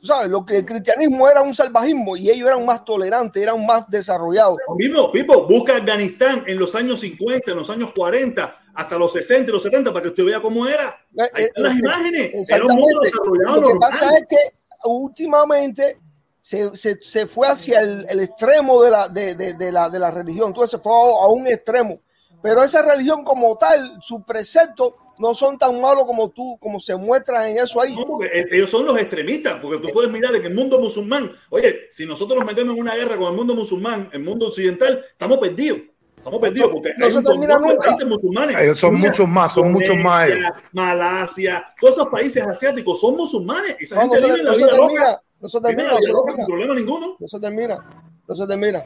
[0.00, 3.64] Tú sabes, lo que el cristianismo era un salvajismo y ellos eran más tolerantes, eran
[3.64, 4.58] más desarrollados.
[4.76, 9.48] Mismo, Pipo, busca Afganistán en los años 50, en los años 40, hasta los 60
[9.50, 10.88] y los 70 para que usted vea cómo era.
[11.34, 12.50] Ahí están las Eh, imágenes.
[12.50, 13.90] Era un mundo desarrollado Lo que normal.
[13.92, 14.36] pasa es que
[14.84, 15.98] últimamente
[16.42, 19.98] se, se, se fue hacia el, el extremo de la, de, de- de la, de
[20.00, 20.48] la religión.
[20.48, 22.00] Entonces se fue a, a un extremo.
[22.42, 26.96] Pero esa religión como tal, sus preceptos no son tan malos como tú, como se
[26.96, 27.94] muestran en eso ahí.
[27.94, 31.30] No, porque eh, ellos son los extremistas, porque tú puedes mirar en el mundo musulmán.
[31.50, 35.04] Oye, si nosotros nos metemos en una guerra con el mundo musulmán, el mundo occidental,
[35.12, 35.78] estamos perdidos.
[36.16, 37.76] Estamos perdidos porque no hay se termina nunca.
[37.78, 38.58] países musulmanes.
[38.60, 40.28] Ellos son Mira, muchos más, son muchos más.
[40.28, 43.76] Indonesia, Malasia, todos esos países asiáticos son musulmanes.
[43.78, 45.22] Esa No, gente no vive la vida termina, loca.
[45.42, 47.16] No se termina, no sin problema ninguno.
[47.18, 47.78] No se termina,
[48.28, 48.78] no se termina.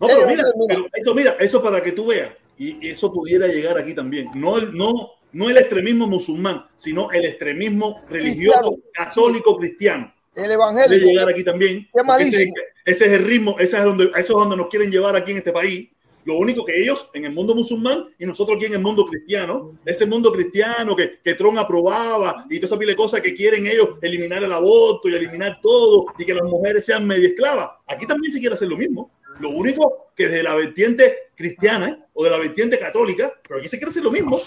[0.00, 3.78] No, pero mira, pero eso, mira, eso para que tú veas, y eso pudiera llegar
[3.78, 4.28] aquí también.
[4.34, 10.12] No, no, no el extremismo musulmán, sino el extremismo religioso, católico, cristiano.
[10.34, 11.06] El Puede evangélico.
[11.06, 11.82] llegar aquí también.
[11.84, 12.52] Qué porque Ese, malísimo.
[12.84, 15.38] ese es el ritmo, ese es donde, eso es donde nos quieren llevar aquí en
[15.38, 15.88] este país.
[16.24, 19.78] Lo único que ellos en el mundo musulmán y nosotros aquí en el mundo cristiano,
[19.84, 23.66] ese mundo cristiano que, que Trump aprobaba y toda esa pila de cosas que quieren
[23.66, 27.70] ellos eliminar el aborto y eliminar todo y que las mujeres sean medio esclavas.
[27.86, 29.10] Aquí también se quiere hacer lo mismo.
[29.40, 33.78] Lo único que de la vertiente cristiana o de la vertiente católica, pero aquí se
[33.78, 34.40] quiere hacer lo mismo.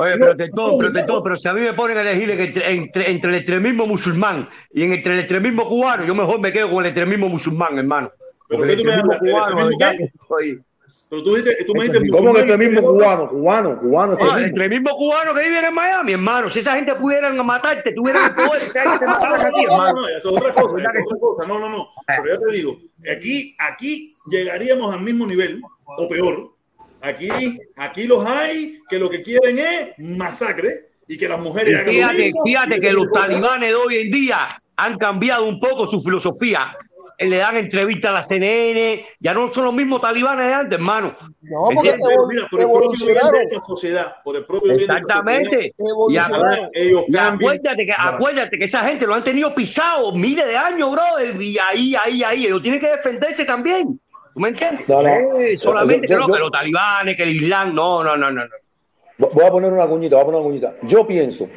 [0.00, 3.36] Oye, protector, protector, pero si a mí me ponen a elegir entre, entre, entre el
[3.36, 7.28] extremismo musulmán y en entre el extremismo cubano, yo mejor me quedo con el extremismo
[7.28, 8.12] musulmán, hermano.
[8.48, 9.60] Pero Porque ¿qué tú me extremismo hablas?
[9.60, 10.64] ¿El cubano, extremismo
[11.10, 13.28] Pero tú dijiste, tú me dijiste ¿Cómo que y- mismo cubano?
[13.28, 14.46] Cubano, cubano, Ah, el mismo.
[14.46, 16.50] extremismo cubano que vive en Miami, hermano.
[16.50, 19.76] Si esa gente pudieran matarte, tuvieran el poder, esa gente te mataran a ti, No,
[19.84, 21.48] no, no, eso es otra cosa, ¿Verdad eso es otra cosa.
[21.48, 21.88] No, no, no.
[22.06, 22.78] Pero yo te digo,
[23.14, 26.52] aquí, aquí llegaríamos al mismo nivel, o peor.
[27.00, 27.28] Aquí,
[27.76, 31.86] aquí los hay que lo que quieren es masacre y que las mujeres Y hagan
[31.86, 35.86] lo fíjate, mismo, fíjate que los talibanes de hoy en día han cambiado un poco
[35.86, 36.76] su filosofía.
[37.20, 41.16] Le dan entrevistas a la CNN, ya no son los mismos talibanes de antes, hermano.
[41.42, 43.40] No, porque mira, por el propio bien de evolucionaron.
[43.40, 45.74] esa sociedad, por el propio bien de esa Exactamente.
[45.76, 47.34] sociedad, Y, ellos cambian.
[47.34, 51.02] acuérdate que, acuérdate que esa gente lo han tenido pisado miles de años, bro.
[51.40, 52.46] Y ahí, ahí, ahí.
[52.46, 54.00] Ellos tienen que defenderse también.
[54.34, 54.88] ¿Tú me entiendes?
[54.88, 55.08] No, no.
[55.40, 57.74] Eh, solamente Yo- yo- que no, yo- que los talibanes, que el Islam.
[57.74, 58.42] No, no, no, no.
[58.44, 59.28] no.
[59.32, 60.74] Voy a poner una cuñita, voy a poner una cuñita.
[60.82, 61.48] Yo pienso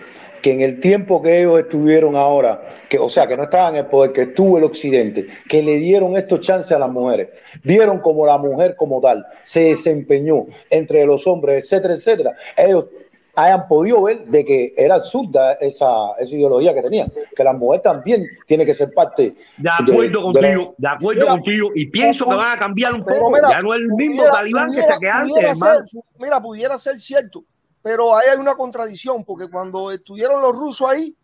[0.41, 3.81] que en el tiempo que ellos estuvieron ahora, que, o sea, que no estaban en
[3.81, 7.29] el poder, que estuvo el occidente, que le dieron estos chances a las mujeres,
[7.63, 12.85] vieron como la mujer como tal se desempeñó entre los hombres, etcétera, etcétera, ellos
[13.33, 17.81] hayan podido ver de que era absurda esa, esa ideología que tenían, que la mujer
[17.81, 21.69] también tiene que ser parte De acuerdo de- de la- contigo, de acuerdo Mira, contigo.
[21.73, 23.31] Y pienso que van a cambiar un poco.
[23.31, 25.83] mira, ya no es el mismo pudiera- talibán que se que antes, pudiera ser-
[26.19, 27.43] mira, pudiera ser cierto,
[27.81, 31.15] pero ahí hay una contradicción, porque cuando estuvieron los rusos ahí,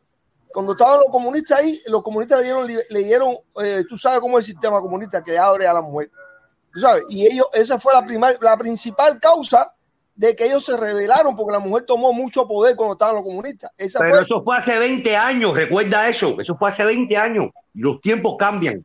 [0.53, 4.39] cuando estaban los comunistas ahí, los comunistas le dieron, le dieron eh, tú sabes cómo
[4.39, 6.09] es el sistema comunista que abre a la mujer,
[6.73, 9.73] tú sabes, y ellos, esa fue la, primer- la principal causa
[10.15, 13.69] de que ellos se rebelaron, porque la mujer tomó mucho poder cuando estaban los comunistas.
[13.77, 16.41] Esa Pero fue, eso fue hace 20 años, recuerda eso.
[16.41, 17.51] Eso fue hace 20 años.
[17.75, 18.83] Y los tiempos cambian.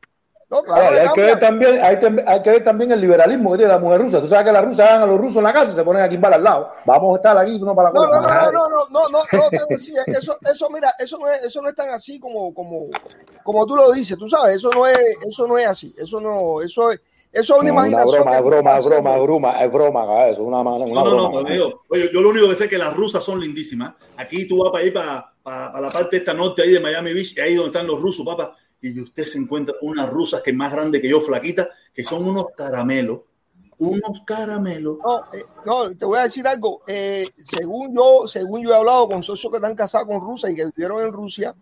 [0.53, 3.59] No, claro, Ahora, hay, que ver también, hay, hay que ver también el liberalismo que
[3.59, 4.21] tiene la mujer rusa.
[4.21, 6.03] Tú sabes que las rusas van a los rusos en la casa y se ponen
[6.03, 6.71] a quimbar al lado.
[6.85, 9.19] Vamos a estar aquí, no para la No, no, no, no, no, no, no, no,
[9.33, 12.53] no, te decía, eso, eso, mira, eso no es, eso no es tan así como,
[12.53, 12.85] como,
[13.43, 16.61] como tú lo dices, tú sabes, eso no es, eso no es así, eso no,
[16.61, 17.01] eso es,
[17.33, 18.25] eso es una No, una imaginación.
[18.25, 21.05] broma, que es broma, es broma, es broma, es broma, eso, una, una, una No,
[21.05, 21.49] no, no, broma.
[21.49, 21.83] amigo.
[21.89, 23.95] Oye, yo lo único que sé es que las rusas son lindísimas.
[24.19, 27.15] Aquí tú vas para ir para, para, para la parte esta norte ahí de Miami
[27.15, 28.55] Beach, ahí donde están los rusos, papá.
[28.83, 32.29] Y usted se encuentra unas rusas que es más grande que yo, flaquitas, que son
[32.29, 33.21] unos caramelos.
[33.79, 34.99] Unos caramelos.
[35.05, 36.83] No, eh, no, te voy a decir algo.
[36.87, 40.57] eh, según yo, según yo he hablado con socios que están casados con rusas y
[40.57, 41.55] que vivieron en Rusia,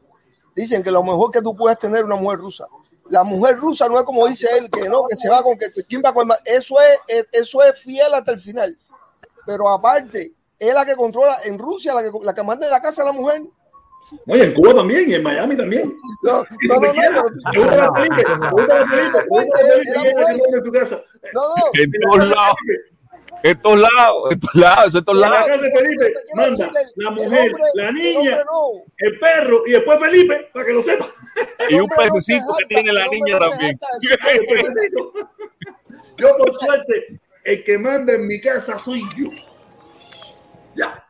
[0.56, 2.66] dicen que lo mejor que tú puedes tener una mujer rusa.
[3.10, 5.66] La mujer rusa no es como dice él, que no, que se va con que
[5.88, 8.78] quién va con ma- eso es, eso es fiel hasta el final.
[9.44, 12.80] Pero aparte, es la que controla en Rusia, la que, la que manda en la
[12.80, 13.42] casa a la mujer.
[14.26, 15.96] Oye, en Cuba también y en Miami también.
[16.22, 18.04] No, no, no, no, no, no.
[21.74, 22.56] En todos lados.
[23.42, 24.16] En todos lados.
[24.32, 24.94] En todos lados.
[24.94, 25.48] En todos En la lados.
[25.48, 28.38] casa de Felipe manda la mujer, la niña,
[28.98, 31.06] el perro y después Felipe, para que lo sepa.
[31.68, 33.78] Y un pececito que tiene la niña también.
[36.16, 39.30] Yo por suerte, el que manda en mi casa soy yo.
[40.74, 41.06] Ya.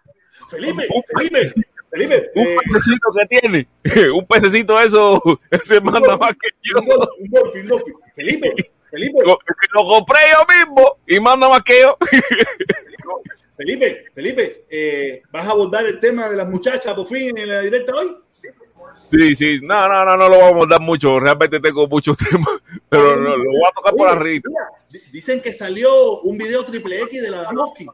[0.49, 0.87] Felipe,
[1.17, 1.47] Felipe,
[1.91, 2.31] Felipe.
[2.35, 3.69] Un eh, pececito que tiene.
[4.15, 5.21] Un pececito eso
[5.63, 6.81] se manda más que yo.
[6.81, 7.83] un golf, un golf, un golf.
[8.15, 8.53] Felipe,
[8.91, 11.97] Felipe, Lo compré yo mismo y manda más que yo.
[13.57, 17.61] Felipe, Felipe, eh, ¿vas a abordar el tema de las muchachas por fin en la
[17.61, 18.17] directa hoy?
[19.11, 19.61] Sí, sí.
[19.63, 21.19] No, no, no, no lo vamos a dar mucho.
[21.19, 22.61] Realmente tengo muchos temas.
[22.89, 24.43] Pero lo, lo voy a tocar por arriba.
[24.47, 27.87] mira, Dicen que salió un video triple X de la Damoski.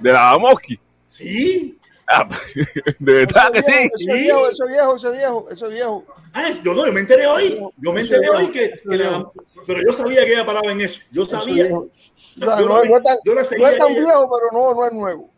[0.00, 0.78] De la Mosqui.
[1.06, 1.78] Sí.
[2.06, 2.28] Ah,
[2.98, 3.72] de verdad que sí.
[3.72, 6.04] Eso es viejo, eso es viejo, eso es viejo, eso es viejo.
[6.32, 7.58] Ah, yo no, yo me enteré hoy.
[7.78, 9.30] Yo me enteré hoy que, que la-
[9.66, 11.00] pero yo sabía que ella paraba en eso.
[11.10, 11.68] Yo sabía.
[11.68, 11.88] Yo,
[12.36, 14.00] no, la- no es tan, yo la no seguía es tan a ella.
[14.00, 15.30] viejo, pero no, no es nuevo.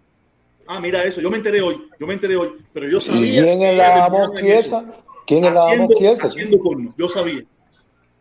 [0.67, 1.21] Ah, mira eso.
[1.21, 1.89] Yo me enteré hoy.
[2.01, 2.53] Yo me enteré hoy.
[2.73, 3.43] Pero yo ¿Y sabía.
[3.45, 4.79] quién es la terminaba mosqui en eso.
[4.79, 4.85] esa?
[5.27, 6.27] ¿Quién es la Haciendo, mosqui esa?
[6.27, 6.95] haciendo porno.
[6.99, 7.45] Yo sabía.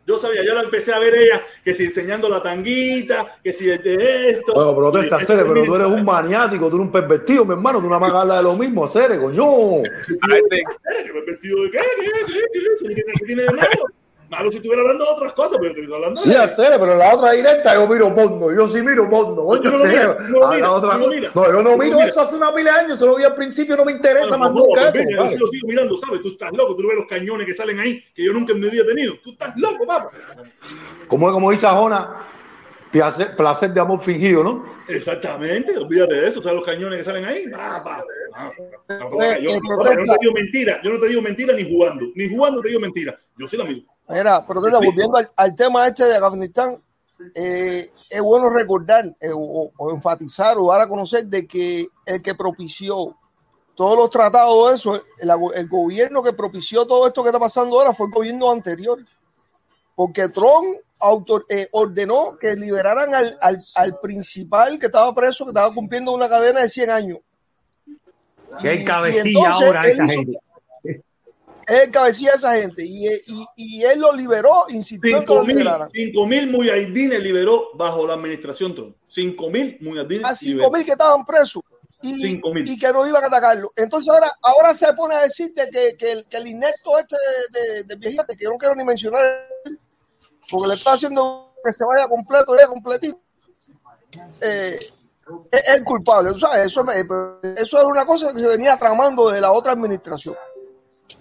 [0.08, 3.66] Yo sabía, yo la empecé a ver ella, que si enseñando la tanguita, que si
[3.66, 4.54] de esto.
[4.54, 7.88] Bueno, protesta, Cere, pero tú eres un maniático, tú eres un pervertido, mi hermano, tú
[7.88, 9.82] nada más hablas de lo mismo, Cere, coño.
[9.84, 10.64] Este-
[11.04, 11.80] ¿Qué me he metido de qué?
[11.80, 12.12] ¿Qué?
[12.12, 12.34] ¿Qué?
[12.34, 12.60] ¿Qué?
[12.74, 13.70] ¿Eso ¿Qué tiene, qué tiene de malo?
[14.36, 17.16] Malo si estuviera hablando de otras cosas, pero estoy hablando Sí, de Cere, pero la
[17.16, 20.46] otra directa yo miro porno, yo sí miro porno, Yo no lo miro, no lo
[20.46, 21.32] A la miro, otra- no lo miro.
[21.34, 23.86] No, yo no miro eso hace una de años, eso lo vi al principio, no
[23.86, 26.22] me interesa más nunca eso, yo sí sigo mirando, ¿sabes?
[26.22, 28.60] Tú estás loco, tú no ves los cañones que salen ahí, que yo nunca en
[28.60, 29.14] mi vida he tenido.
[29.24, 30.10] Tú estás loco, papá.
[31.08, 32.24] Como, como dice Ajona,
[32.92, 34.66] placer, placer de amor fingido, ¿no?
[34.88, 37.46] Exactamente, olvídate de eso, ¿sabes los cañones que salen ahí?
[37.56, 38.04] Ah, pa.
[38.36, 38.52] Ah,
[38.90, 41.64] Eh, yo, eh, papá, yo no te digo mentira, yo no te digo mentira ni
[41.64, 43.18] jugando, ni jugando te digo mentira.
[43.38, 43.82] Yo sí la miro.
[44.08, 46.82] Mira, pero volviendo al, al tema este de Afganistán,
[47.34, 52.22] eh, es bueno recordar eh, o, o enfatizar o dar a conocer de que el
[52.22, 53.16] que propició
[53.74, 57.80] todos los tratados de eso, el, el gobierno que propició todo esto que está pasando
[57.80, 59.00] ahora fue el gobierno anterior.
[59.96, 60.66] Porque Trump
[61.00, 66.12] autor- eh, ordenó que liberaran al, al, al principal que estaba preso, que estaba cumpliendo
[66.14, 67.20] una cadena de 100 años.
[68.62, 70.38] ¿Qué cabecilla ahora esa hizo- gente?
[71.68, 75.36] Él cabecilla a esa gente y, y, y él lo liberó, insistió en que Cinco
[75.36, 78.96] lo mil, cinco mil liberó bajo la administración Trump.
[79.08, 80.72] Cinco mil muyahidines A cinco liberó.
[80.72, 81.62] mil que estaban presos
[82.02, 83.72] y, que no iban a atacarlo.
[83.76, 87.16] Entonces ahora, ahora se pone a decir de que, que, el, que el inepto este
[87.52, 89.48] de, de, de viejito, que yo no quiero ni mencionar,
[90.50, 93.20] porque le está haciendo que se vaya completo, ya completito,
[94.42, 96.32] eh, es es el culpable.
[96.34, 96.68] ¿tú sabes?
[96.68, 100.36] Eso, eso es una cosa que se venía tramando de la otra administración.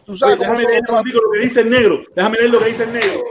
[0.04, 2.04] Tú sabes Oye, déjame leer lo que dice el negro.
[2.14, 3.24] Déjame leer lo que dice el negro.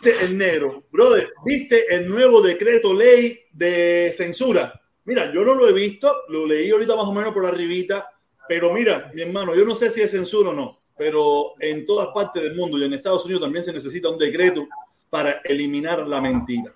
[0.00, 4.80] Dice el negro, brother, ¿viste el nuevo decreto ley de censura?
[5.04, 8.08] Mira, yo no lo he visto, lo leí ahorita más o menos por arribita,
[8.48, 12.08] pero mira, mi hermano, yo no sé si es censura o no, pero en todas
[12.14, 14.68] partes del mundo y en Estados Unidos también se necesita un decreto
[15.10, 16.74] para eliminar la mentira.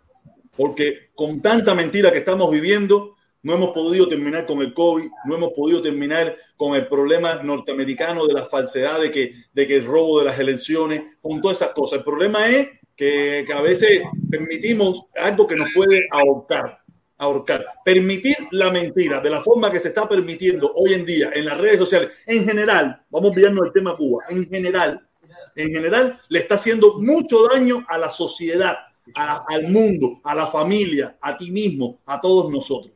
[0.56, 5.34] Porque con tanta mentira que estamos viviendo, no hemos podido terminar con el COVID, no
[5.34, 9.84] hemos podido terminar con el problema norteamericano de la falsedad, de que, de que el
[9.84, 11.98] robo de las elecciones, con todas esas cosas.
[11.98, 16.78] El problema es que, a veces permitimos algo que nos puede ahorcar.
[17.18, 17.64] Ahorcar.
[17.84, 21.58] Permitir la mentira de la forma que se está permitiendo hoy en día en las
[21.58, 25.06] redes sociales, en general, vamos olvidarnos del tema Cuba, en general,
[25.54, 28.76] en general, le está haciendo mucho daño a la sociedad,
[29.14, 32.91] al mundo, a la familia, a ti mismo, a todos nosotros.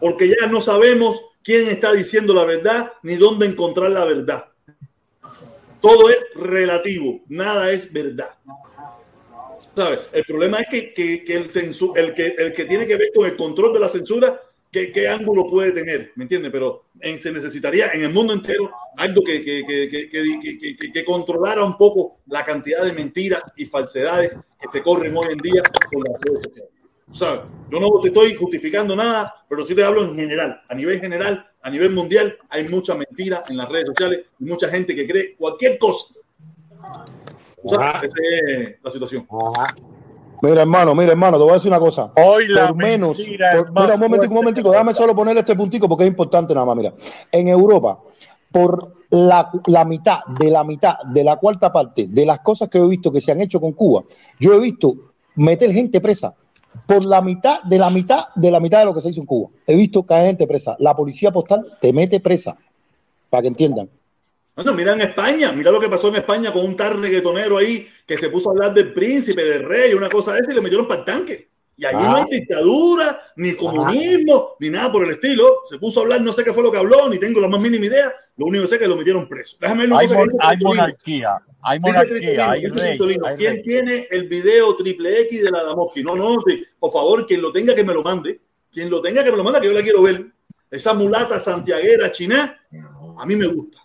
[0.00, 4.46] Porque ya no sabemos quién está diciendo la verdad ni dónde encontrar la verdad.
[5.80, 8.30] Todo es relativo, nada es verdad.
[9.74, 10.00] ¿Sabes?
[10.12, 10.92] El problema es que,
[11.24, 13.88] que- el, censu- el, que, el que tiene que ver con el control de la
[13.88, 14.38] censura,
[14.70, 16.12] ¿qué, qué ángulo puede tener?
[16.14, 16.52] ¿Me entiendes?
[16.52, 22.44] Pero en- se necesitaría en el mundo entero algo que, que, controlara un poco la
[22.44, 26.70] cantidad de mentiras y falsedades que se corren hoy en día con las redes.
[27.12, 27.42] ¿Sabes?
[27.70, 30.60] Yo no te estoy justificando nada, pero sí te hablo en general.
[30.68, 34.68] A nivel general, a nivel mundial, hay mucha mentira en las redes sociales y mucha
[34.68, 36.14] gente que cree cualquier cosa.
[37.64, 39.26] Esa es la situación.
[40.42, 42.12] Mira, hermano, mira, hermano, te voy a decir una cosa.
[42.16, 45.14] Hoy la por menos, mentira por- es más mira, un momentico, un momentico, déjame solo
[45.14, 46.76] poner este puntico porque es importante nada más.
[46.76, 46.92] Mira,
[47.30, 48.00] en Europa,
[48.50, 52.78] por la, la mitad de la mitad de la cuarta parte de las cosas que
[52.78, 54.02] he visto que se han hecho con Cuba,
[54.40, 54.94] yo he visto
[55.36, 56.34] meter gente presa
[56.86, 59.26] por la mitad de la mitad de la mitad de lo que se hizo en
[59.26, 59.50] Cuba.
[59.66, 60.76] He visto caer gente presa.
[60.78, 62.56] La policía postal te mete presa,
[63.30, 63.88] para que entiendan.
[64.54, 67.86] Bueno, mira en España, mira lo que pasó en España con un tal reggaetonero ahí
[68.06, 70.60] que se puso a hablar del príncipe, del rey, una cosa de esa y le
[70.60, 71.48] metieron para el tanque.
[71.76, 75.60] Y allí no hay dictadura, ni comunismo, ni nada por el estilo.
[75.64, 77.60] Se puso a hablar, no sé qué fue lo que habló, ni tengo la más
[77.62, 78.12] mínima idea.
[78.36, 79.56] Lo único que sé es que lo metieron preso.
[79.60, 83.62] Déjame ver Hay, mon- hay monarquía, hay monarquía, hay rey, hay ¿Quién rey.
[83.62, 86.02] tiene el video triple X de la Damoski?
[86.02, 88.40] No, no, sí, por favor, quien lo tenga que me lo mande.
[88.70, 90.26] Quien lo tenga que me lo mande, que yo la quiero ver.
[90.70, 92.58] Esa mulata santiaguera china,
[93.18, 93.78] a mí me gusta.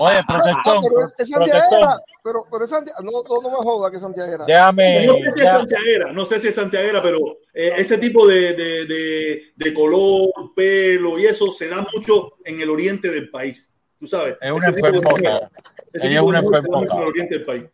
[0.00, 1.96] Oye, Ah, protestón, pero es, santiaguera.
[2.22, 3.04] Pero, pero es santiaguera.
[3.10, 4.44] No, no, no me joda que es santiaguera.
[4.46, 7.18] déjame, No sé si es santiaguera, no sé si es santiaguera, pero
[7.54, 12.60] eh, ese tipo de, de, de, de color, pelo y eso se da mucho en
[12.60, 13.68] el oriente del país.
[13.98, 14.36] Tú sabes.
[14.40, 16.94] es una Ella es una enfermota.
[16.94, 17.64] en el oriente del país.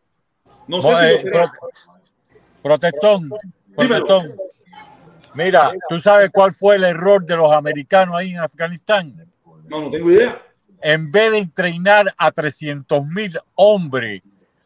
[0.66, 1.52] No sé si eh, lo será.
[1.52, 1.70] pro-
[2.62, 3.30] protestón,
[3.76, 4.06] Dímelo.
[4.06, 4.36] protestón.
[5.34, 9.26] Mira, ¿tú sabes cuál fue el error de los americanos ahí en Afganistán?
[9.68, 10.40] No, no tengo idea.
[10.86, 14.20] En vez de entrenar a 300 mil hombres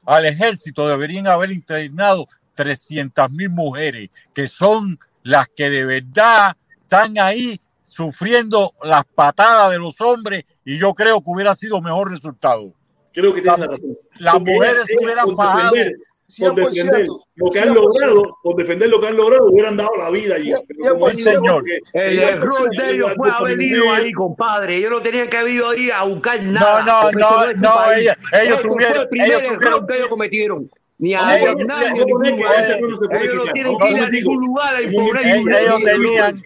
[0.04, 2.26] al ejército, deberían haber entrenado
[2.56, 9.78] 300 mil mujeres, que son las que de verdad están ahí sufriendo las patadas de
[9.78, 12.72] los hombres y yo creo que hubiera sido mejor resultado.
[13.12, 13.96] Creo que la razón.
[14.18, 15.76] Las Porque mujeres se hubieran fajado.
[16.28, 17.06] Por 100%, defender
[17.36, 17.74] lo que han 100%.
[17.74, 20.52] logrado, por defender lo que han logrado, hubieran dado la vida allí.
[20.52, 21.64] Sí, ellos- señor.
[21.94, 24.76] El ellos- error de ellos fue haber ido ahí, compadre.
[24.76, 26.82] Ellos no tenían que haber ido ahí a buscar nada.
[26.84, 28.00] no, no, no, país.
[28.02, 30.70] ellos- ellos Ese tuvieron- fue el primer ellos error tuvieron- que ellos cometieron.
[31.00, 31.54] Ni a Vamos a ellos
[32.44, 35.60] a ese no se puede Ellos no tienen que ir a ningún lugar a Ellos,
[35.60, 36.42] ellos tenían,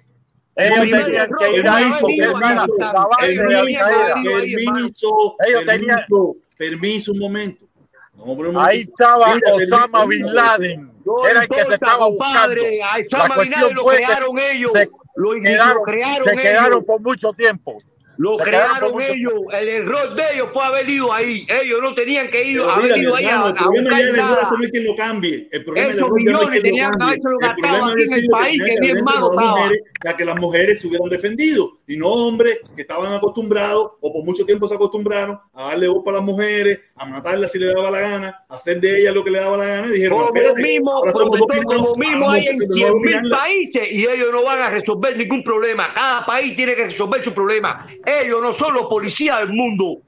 [0.56, 2.16] ellos primer tenían que ir ahí porque
[2.78, 3.34] la base de
[5.48, 7.64] Ellos tenían- permiso, permiso un momento.
[8.56, 10.04] Ahí estaba Osama.
[10.06, 12.62] Bin Laden, No que era el que se estaba buscando.
[12.62, 14.72] A La Osama Bin cuestión Laden lo fue que crearon ellos.
[14.72, 16.42] se Lo, quedaron, lo crearon se ellos.
[16.42, 17.82] quedaron por mucho tiempo.
[18.18, 19.32] Lo Se crearon ellos.
[19.52, 21.46] El error de ellos fue haber ido ahí.
[21.48, 23.90] Ellos no tenían que ir, Pero haber mira, mi ido ahí a, hermano, el problema
[23.90, 25.48] ya es quien lo cambie.
[25.50, 28.28] El problema Esos millones lo tenían que habérselo El gastado problema aquí en el que
[28.28, 29.70] país, que que bien malo estaba.
[30.04, 34.24] para que las mujeres se hubieran defendido y no hombres que estaban acostumbrados o por
[34.24, 37.90] mucho tiempo se acostumbraron a darle voz para las mujeres, a matarlas si le daba
[37.90, 40.34] la gana, a hacer de ellas lo que le daba la gana y dijeron, Como
[40.34, 41.02] espérate, mismo,
[41.66, 44.70] como mismo hay en hacer de 100 nuevo mil países y ellos no van a
[44.70, 45.92] resolver ningún problema.
[45.94, 47.86] Cada país tiene que resolver su problema.
[48.06, 50.00] Ellos no son los policías del mundo.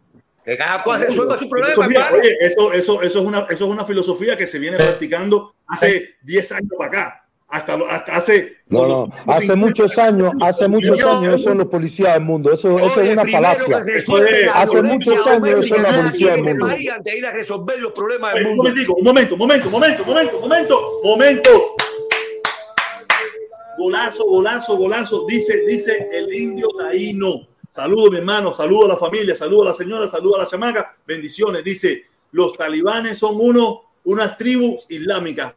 [0.43, 2.23] Que cada cual resuelva su problema, Filosofía, hermano.
[2.23, 6.17] Oye, eso, eso, eso, es una, eso es una filosofía que se viene practicando hace
[6.23, 7.24] 10 años para acá.
[7.49, 8.57] Hasta, lo- hasta hace.
[8.69, 12.23] No, no, hace 50 muchos años, hace muchos Yo- años, eso son los policías del
[12.25, 13.85] mundo, eso, eso es una falacia.
[14.55, 16.67] Hace muchos años, eso es la policía del mundo.
[16.67, 18.73] antes de ir a resolver los problemas del un mundo.
[18.97, 21.51] un momento, momento, momento, momento, momento, momento.
[23.77, 27.49] Golazo, golazo, golazo, dice, dice el indio taíno.
[27.71, 30.97] Saludo, mi hermano, saludo a la familia, saludo a la señora, saludo a la chamaca,
[31.07, 31.65] bendiciones.
[31.65, 35.55] Dice, los talibanes son uno, unas tribus islámicas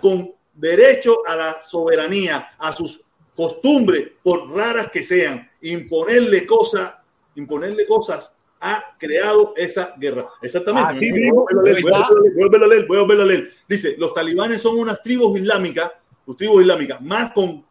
[0.00, 3.02] con derecho a la soberanía, a sus
[3.34, 5.48] costumbres, por raras que sean.
[5.62, 6.94] Imponerle cosas,
[7.34, 10.28] imponerle cosas ha creado esa guerra.
[10.42, 10.96] Exactamente.
[10.96, 12.08] Así Voy a mismo, volverlo a leer, voy a ¿verdad?
[12.10, 13.50] volverlo a leer, voy a volverlo a leer, voy a volverlo a leer.
[13.68, 15.90] Dice, los talibanes son unas tribus islámicas,
[16.26, 17.64] sus tribus islámicas, más con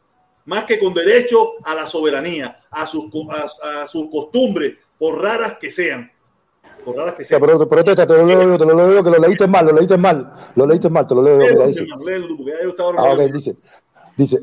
[0.50, 3.06] más que con derecho a la soberanía, a sus,
[3.64, 6.12] a sus costumbres, por raras que sean.
[6.84, 7.42] Por raras que Sí, sean.
[7.42, 10.32] pero protesta, te lo leo te lo leo que lo leíste mal, lo leíste mal,
[10.56, 11.86] lo leíste mal, te lo leo mira, dice.
[12.98, 13.56] Ah, ok, dice,
[14.18, 14.40] dice,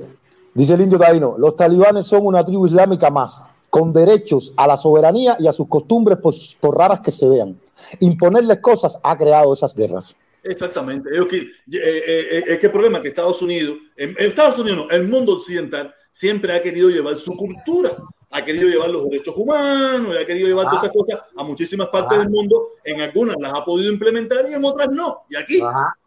[0.54, 4.76] dice el indio taíno, los talibanes son una tribu islámica más, con derechos a la
[4.76, 7.58] soberanía y a sus costumbres por, por raras que se vean.
[8.00, 10.16] Imponerles cosas ha creado esas guerras.
[10.42, 11.10] Exactamente.
[11.12, 14.86] Ellos que- eh, eh, eh, es que el problema es que Estados Unidos, Estados Unidos,
[14.86, 17.96] no, el mundo occidental siempre ha querido llevar su cultura,
[18.30, 22.18] ha querido llevar los derechos humanos, ha querido llevar todas esas cosas a muchísimas partes
[22.18, 22.70] del mundo.
[22.84, 25.24] En algunas las ha podido implementar y en otras no.
[25.30, 25.60] Y aquí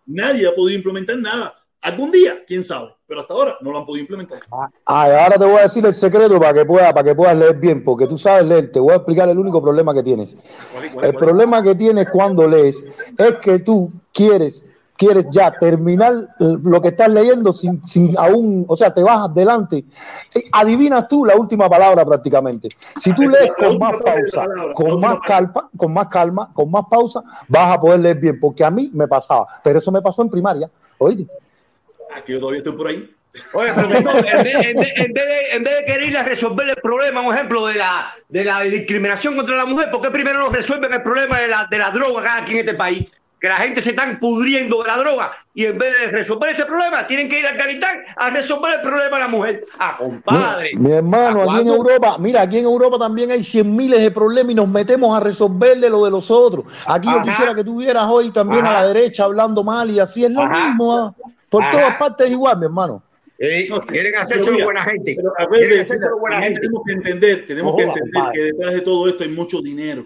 [0.05, 1.55] nadie ha podido implementar nada.
[1.81, 4.39] Algún día, quién sabe, pero hasta ahora no lo han podido implementar.
[4.85, 7.37] Ah, y ahora te voy a decir el secreto para que puedas, para que puedas
[7.37, 10.35] leer bien, porque tú sabes leer, te voy a explicar el único problema que tienes.
[11.01, 12.85] El problema que tienes cuando lees
[13.17, 14.65] es que tú quieres,
[14.99, 19.85] quieres ya terminar lo que estás leyendo sin, sin aún, o sea, te vas adelante.
[20.35, 22.67] Eh, Adivinas tú la última palabra prácticamente.
[22.99, 27.21] Si tú lees con más pausa, con más calma, con más calma, con más pausa,
[27.47, 30.29] vas a poder leer bien, porque a mí me pasaba, pero eso me pasó en
[30.29, 31.25] primaria, oíste.
[32.13, 33.15] Aquí yo todavía estoy por ahí.
[33.53, 36.23] Oye, profesor, en vez, en vez- en vez de, en vez de querer ir a
[36.23, 40.09] resolver el problema, un ejemplo de la, de la discriminación contra la mujer, ¿por qué
[40.09, 43.07] primero no resuelven el problema de la, de la droga acá aquí en este país?
[43.39, 46.65] Que la gente se están pudriendo de la droga y en vez de resolver ese
[46.65, 49.65] problema, tienen que ir a Afganistán a resolver el problema de la mujer.
[49.79, 50.71] Ah, compadre.
[50.75, 51.67] Mi hermano, aquí en.
[51.69, 55.21] Europa, mira, aquí en Europa también hay cien miles de problemas y nos metemos a
[55.21, 56.65] resolverle lo de los otros.
[56.85, 58.79] Aquí yo quisiera que tuvieras hoy también Ajá.
[58.79, 60.67] a la derecha hablando mal y así es lo Ajá.
[60.67, 60.93] mismo.
[60.97, 61.13] ah.
[61.49, 61.71] Por Ajá.
[61.71, 63.01] todas partes igual, mi hermano.
[63.69, 65.15] No, quieren hacerse buena gente.
[65.15, 65.87] pero a ver,
[66.19, 66.59] buena gente.
[66.59, 68.33] tenemos que entender, tenemos No que entender compadre.
[68.37, 70.03] que detrás de todo esto hay mucho dinero.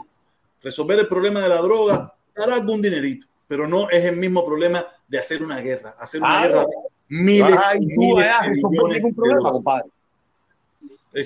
[0.61, 4.85] Resolver el problema de la droga dará algún dinerito, pero no es el mismo problema
[5.07, 5.93] de hacer una guerra.
[5.99, 6.67] Hacer una guerra de
[7.09, 9.85] miles y de millones problema, compadre.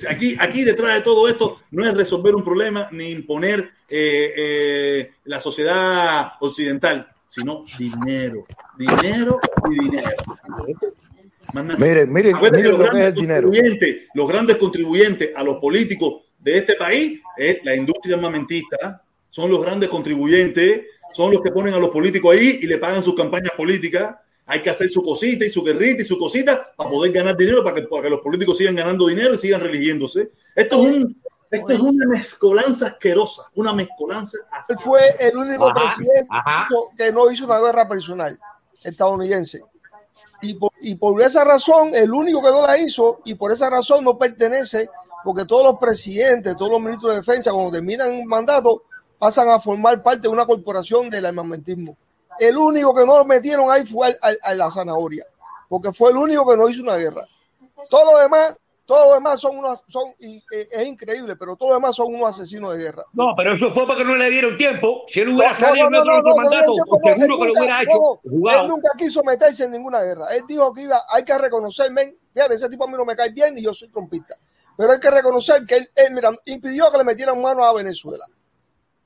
[0.10, 5.12] Aquí, aquí detrás de todo esto no es resolver un problema ni imponer eh, eh,
[5.26, 8.46] la sociedad occidental, sino dinero,
[8.78, 9.40] dinero
[9.72, 10.10] y dinero.
[11.54, 13.50] Miren, miren, miren los lo que es el grandes dinero.
[13.50, 19.50] contribuyentes- Los grandes contribuyentes a los políticos de este país es la industria armamentista, son
[19.50, 20.82] los grandes contribuyentes,
[21.14, 24.16] son los que ponen a los políticos ahí y le pagan sus campañas políticas.
[24.46, 27.64] Hay que hacer su cosita y su guerrita y su cosita para poder ganar dinero,
[27.64, 30.32] para que, para que los políticos sigan ganando dinero y sigan religiéndose.
[30.56, 31.22] Esto es, un,
[31.52, 34.38] esto es una mezcolanza asquerosa, una mezcolanza
[34.70, 36.68] Él fue el único Ajá, presidente ajá.
[36.98, 38.40] que no hizo una guerra personal
[38.84, 39.62] estadounidense.
[40.42, 43.70] Y por, y por esa razón, el único que no la hizo, y por esa
[43.70, 44.90] razón no pertenece,
[45.24, 48.84] porque todos los presidentes, todos los ministros de defensa, cuando terminan un mandato,
[49.20, 51.96] pasan a formar parte de una corporación del armamentismo.
[52.40, 55.26] El único que no lo metieron ahí fue al- al- a la zanahoria,
[55.68, 57.26] porque fue el único que no hizo una guerra.
[57.90, 61.70] Todo lo demás, todo lo demás son unos, son, y, eh, es increíble, pero todo
[61.70, 63.04] lo demás son unos asesinos de guerra.
[63.14, 65.04] No, pero eso fue porque no le dieron tiempo.
[65.08, 67.46] Si él hubiera No, salido no, en no, no, otro no, no, mandato, seguro que
[67.46, 68.22] lo hubiera hecho.
[68.24, 70.28] Él nunca quiso meterse en ninguna guerra.
[70.36, 73.16] Él dijo que iba, hay que reconocer, men, fíjate, ese tipo a mí no me
[73.16, 74.36] cae bien y yo soy trompista.
[74.78, 78.26] Pero hay que reconocer que él, él, mira, impidió que le metieran mano a Venezuela.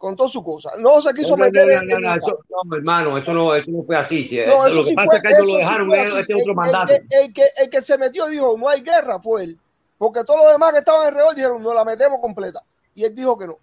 [0.01, 0.73] Con todas sus cosas.
[0.79, 2.17] No se quiso No, meter no, en- no, en no, nada.
[2.17, 4.23] eso- no, hermano, eso no, eso no fue así.
[4.27, 4.39] sí.
[4.47, 6.51] No, lo que sí pasa fue- es que ellos lo sí dejaron en este otro
[6.51, 6.87] El- mandato.
[6.87, 9.59] que- El que, el que se metió dijo, no hay guerra, fue él.
[9.99, 12.63] Porque todos los demás que estaban alrededor dijeron, no la metemos completa.
[12.95, 13.59] Y él dijo que no.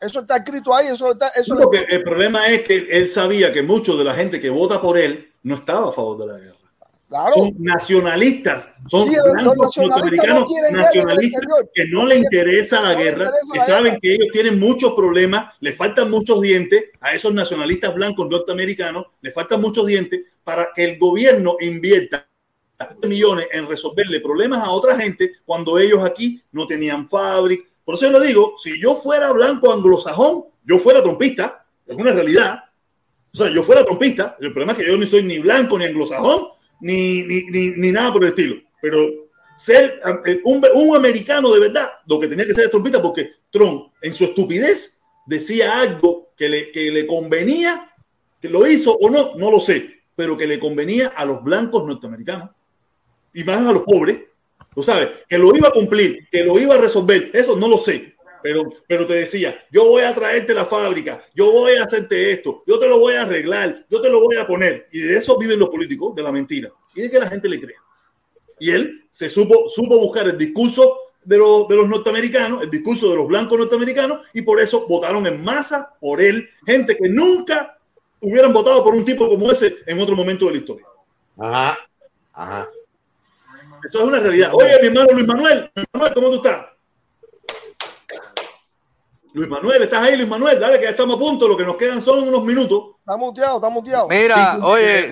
[0.00, 3.62] Eso está escrito ahí, eso está, eso que el problema es que él sabía que
[3.62, 6.53] mucho de la gente que vota por él no estaba a favor de la guerra.
[7.14, 7.32] Claro.
[7.32, 11.42] Son nacionalistas, son Sí, blancos norteamericanos no nacionalistas
[11.72, 13.98] que no le interesa la guerra, interesa que la saben guerra.
[14.02, 19.30] que ellos tienen muchos problemas, le faltan muchos dientes a esos nacionalistas blancos norteamericanos, le
[19.30, 22.26] faltan muchos dientes para que el gobierno invierta
[23.06, 27.62] millones en resolverle problemas a otra gente cuando ellos aquí no tenían fábrica.
[27.84, 32.12] Por eso yo le digo, si yo fuera blanco anglosajón, yo fuera trompista, es una
[32.12, 32.64] realidad.
[33.32, 35.84] O sea, yo fuera trompista, el problema es que yo ni soy ni blanco, ni
[35.84, 36.53] anglosajón,
[36.84, 38.56] ni, ni, ni, ni nada por el estilo.
[38.82, 39.08] Pero
[39.56, 43.30] ser eh, un, un americano de verdad, lo que tenía que ser es trompista, porque
[43.50, 47.90] Trump, en su estupidez, decía algo que le, que le convenía,
[48.38, 51.86] que lo hizo o no, no lo sé, pero que le convenía a los blancos
[51.86, 52.50] norteamericanos
[53.32, 54.18] y más a los pobres.
[54.74, 57.78] Tú sabes, que lo iba a cumplir, que lo iba a resolver, eso no lo
[57.78, 58.13] sé.
[58.44, 62.62] Pero, pero te decía, yo voy a traerte la fábrica, yo voy a hacerte esto,
[62.66, 64.86] yo te lo voy a arreglar, yo te lo voy a poner.
[64.92, 66.70] Y de eso viven los políticos, de la mentira.
[66.94, 67.78] Y de que la gente le crea.
[68.60, 73.08] Y él se supo, supo buscar el discurso de, los de los norteamericanos, el discurso
[73.08, 77.78] de los blancos norteamericanos, y por eso votaron en masa por él, gente que nunca
[78.20, 80.86] hubieran votado por un tipo como ese en otro momento de la historia.
[81.38, 81.78] Ajá,
[82.34, 82.68] ajá.
[83.88, 84.50] Eso es una realidad.
[84.52, 86.73] Oye, mi hermano Luis Manuel, Luis Manuel, ¿cómo tú estás?
[89.34, 90.60] Luis Manuel, ¿estás ahí, Luis Manuel?
[90.60, 91.48] Dale, que ya estamos a punto.
[91.48, 92.92] Lo que nos quedan son unos minutos.
[93.00, 94.08] Está muteado, está muteado.
[94.08, 95.10] Mira, oye,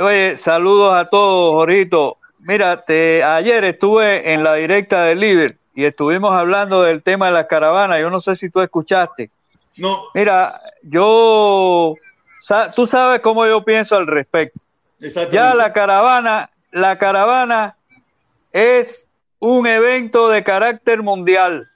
[0.00, 2.16] oye, saludos a todos, Jorito.
[2.40, 7.32] Mira, te, ayer estuve en la directa del Liber y estuvimos hablando del tema de
[7.32, 8.00] las caravanas.
[8.00, 9.30] Yo no sé si tú escuchaste.
[9.76, 10.06] No.
[10.12, 11.94] Mira, yo,
[12.40, 14.58] sa- tú sabes cómo yo pienso al respecto.
[15.30, 17.76] Ya la caravana, la caravana
[18.52, 19.06] es
[19.38, 21.69] un evento de carácter mundial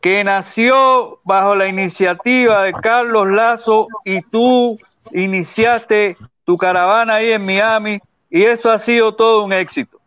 [0.00, 4.78] que nació bajo la iniciativa de Carlos Lazo y tú
[5.12, 9.98] iniciaste tu caravana ahí en Miami y eso ha sido todo un éxito.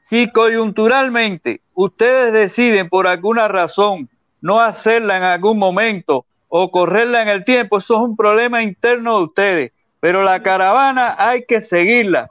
[0.00, 4.08] Si coyunturalmente ustedes deciden por alguna razón
[4.40, 9.18] no hacerla en algún momento o correrla en el tiempo, eso es un problema interno
[9.18, 9.72] de ustedes.
[10.00, 12.28] Pero la caravana hay que seguirla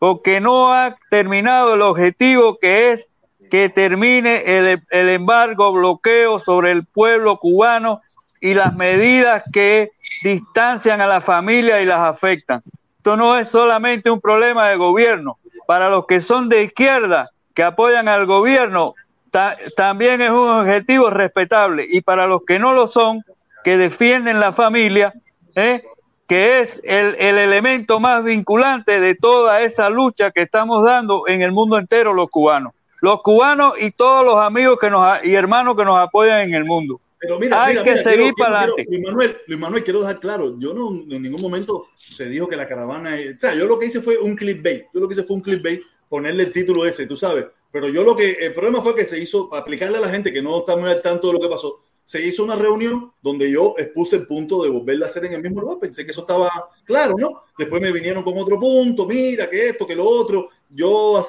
[0.00, 3.09] porque no ha terminado el objetivo que es
[3.50, 8.00] que termine el, embargo, bloqueo sobre el pueblo cubano
[8.40, 9.90] y las medidas que
[10.22, 12.62] distancian a la familia y las afectan.
[12.96, 15.38] Esto no es solamente un problema de gobierno.
[15.66, 18.94] Para los que son de izquierda, que apoyan al gobierno,
[19.30, 21.86] ta- también es un objetivo respetable.
[21.88, 23.22] Y para los que no lo son,
[23.64, 25.12] que defienden la familia,
[25.54, 25.82] ¿eh?
[26.26, 31.50] que es el elemento más vinculante de toda esa lucha que estamos dando en el
[31.52, 32.72] mundo entero los cubanos.
[33.00, 36.64] Los cubanos y todos los amigos que nos y hermanos que nos apoyan en el
[36.64, 37.00] mundo.
[37.18, 38.86] Pero mira, Hay mira, que mira, seguir quiero- para quiero- adelante.
[38.90, 42.56] Luis Manuel, Luis Manuel, quiero dejar claro, yo no en ningún momento se dijo que
[42.56, 45.14] la caravana, es- o sea, yo lo que hice fue un clickbait, yo lo que
[45.14, 47.44] hice fue un clickbait ponerle el título ese, tú sabes.
[47.72, 50.42] Pero yo lo que, el problema fue que se hizo, aplicarle a la gente que
[50.42, 53.74] no está muy al tanto de lo que pasó, se hizo una reunión donde yo
[53.78, 55.78] expuse el punto de volverla a hacer en el mismo lugar.
[55.78, 56.48] Pensé que eso estaba
[56.84, 57.42] claro, ¿no?
[57.56, 60.48] Después me vinieron con otro punto, mira, que esto, que lo otro.
[60.70, 61.24] Yo,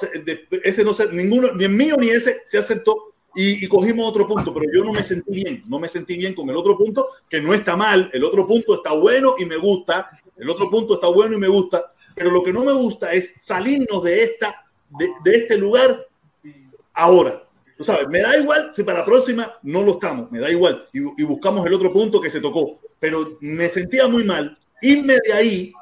[0.62, 4.52] ese no sé, ninguno, ni el mío ni ese se aceptó y, cogimos otro punto,
[4.52, 7.40] pero yo no me sentí bien, no me sentí bien con el otro punto, que
[7.40, 11.08] no está mal, el otro punto está bueno y me gusta, el otro punto está
[11.08, 15.10] bueno y me gusta, pero lo que no me gusta es salirnos de, esta, de,
[15.24, 16.06] de este lugar
[16.92, 17.48] ahora.
[17.76, 20.86] Tú sabes, me da igual si para la próxima no lo estamos, me da igual
[20.92, 25.18] y, y buscamos el otro punto que se tocó, pero me sentía muy mal irme
[25.24, 25.72] de ahí,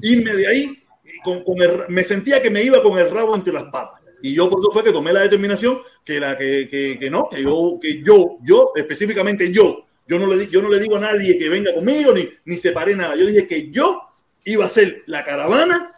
[0.00, 0.82] irme de ahí,
[1.26, 1.44] con,
[1.88, 4.00] me sentía que me iba con el rabo entre las patas.
[4.22, 7.28] Y yo por eso fue que tomé la determinación que la que, que, que no,
[7.28, 11.00] que yo, que yo, yo, específicamente yo, yo no le, yo no le digo a
[11.00, 13.16] nadie que venga conmigo ni, ni separé nada.
[13.16, 14.00] Yo dije que yo
[14.44, 15.92] iba a ser la caravana,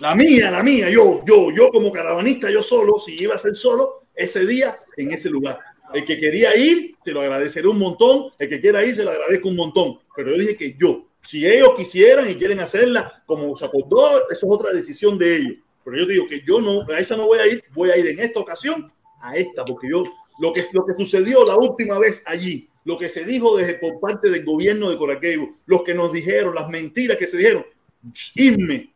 [0.00, 3.54] la mía, la mía, yo, yo, yo como caravanista, yo solo, si iba a ser
[3.54, 5.58] solo, ese día en ese lugar.
[5.92, 8.30] El que quería ir, se lo agradeceré un montón.
[8.38, 9.98] El que quiera ir, se lo agradezco un montón.
[10.14, 14.46] Pero yo dije que yo, si ellos quisieran y quieren hacerla como se acordó, eso
[14.46, 15.54] es otra decisión de ellos.
[15.84, 18.06] Pero yo digo que yo no, a esa no voy a ir, voy a ir
[18.08, 20.04] en esta ocasión a esta, porque yo,
[20.38, 24.00] lo que, lo que sucedió la última vez allí, lo que se dijo desde por
[24.00, 27.66] parte del gobierno de Coraquebo, los que nos dijeron, las mentiras que se dijeron,
[28.34, 28.92] irme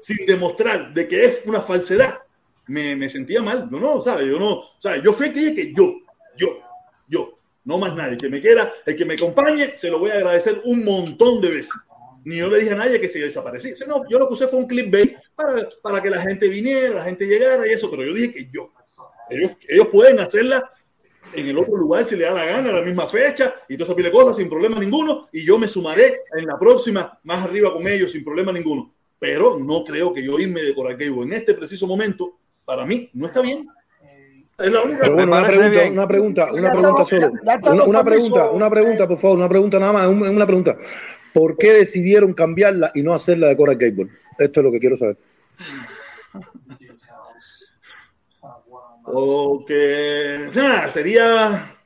[0.00, 2.20] sin demostrar de que es una falsedad,
[2.66, 3.68] me, me sentía mal.
[3.70, 4.26] No, no, ¿sabes?
[4.26, 5.02] Yo no, ¿sabes?
[5.02, 5.94] Yo fui que dije que yo,
[6.36, 6.60] yo,
[7.08, 7.39] yo,
[7.70, 10.60] no más nadie, que me quiera, el que me acompañe, se lo voy a agradecer
[10.64, 11.72] un montón de veces
[12.24, 13.86] ni yo le dije a nadie que se desapareciese.
[13.86, 17.04] No, yo lo que usé fue un clickbait para, para que la gente viniera, la
[17.04, 18.70] gente llegara y eso, pero yo dije que yo.
[19.30, 20.70] Ellos, ellos pueden hacerla
[21.32, 23.96] en el otro lugar si le da la gana, a la misma fecha y todas
[23.96, 25.28] esas cosas sin problema ninguno.
[25.32, 28.92] Y yo me sumaré en la próxima más arriba con ellos sin problema ninguno.
[29.18, 33.26] Pero no creo que yo irme de Coraquebo en este preciso momento, para mí, no
[33.26, 33.68] está bien.
[34.60, 37.32] Es la única Pero bueno, una pregunta, una pregunta, una pregunta solo.
[37.72, 40.76] Una, una pregunta, una pregunta, por favor, una pregunta nada más, una pregunta.
[41.32, 44.10] ¿Por qué decidieron cambiarla y no hacerla de Coral Gable?
[44.38, 45.16] Esto es lo que quiero saber.
[49.04, 51.76] Porque nada, sería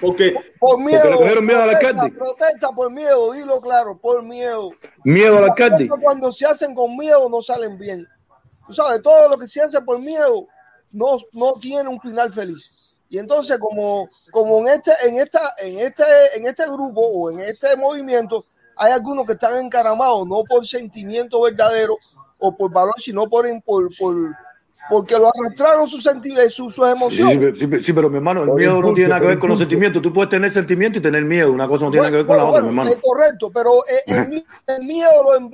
[0.00, 2.18] porque, por miedo, porque le cogieron miedo al protesta, alcalde.
[2.18, 4.70] protesta por miedo, dilo claro, por miedo.
[5.04, 5.88] Miedo al alcalde.
[6.00, 8.06] Cuando se hacen con miedo no salen bien.
[8.66, 10.46] Tú sabes, todo lo que se hace por miedo
[10.92, 12.70] no, no tiene un final feliz.
[13.08, 16.04] Y entonces, como, como en este, en esta, en este,
[16.36, 18.44] en este grupo o en este movimiento,
[18.76, 21.96] hay algunos que están encaramados, no por sentimiento verdadero
[22.38, 24.14] o por valor, sino por, por, por
[24.88, 27.58] porque lo arrastraron sus sentimientos, sus, sus emociones.
[27.60, 29.58] Sí, sí, sí, pero mi hermano, el miedo no tiene nada que ver con los
[29.60, 30.02] sentimientos.
[30.02, 31.52] Tú puedes tener sentimientos y tener miedo.
[31.52, 32.90] Una cosa no tiene nada que ver con la otra, mi hermano.
[32.90, 35.50] Es correcto, pero eh, el, miedo- el miedo lo,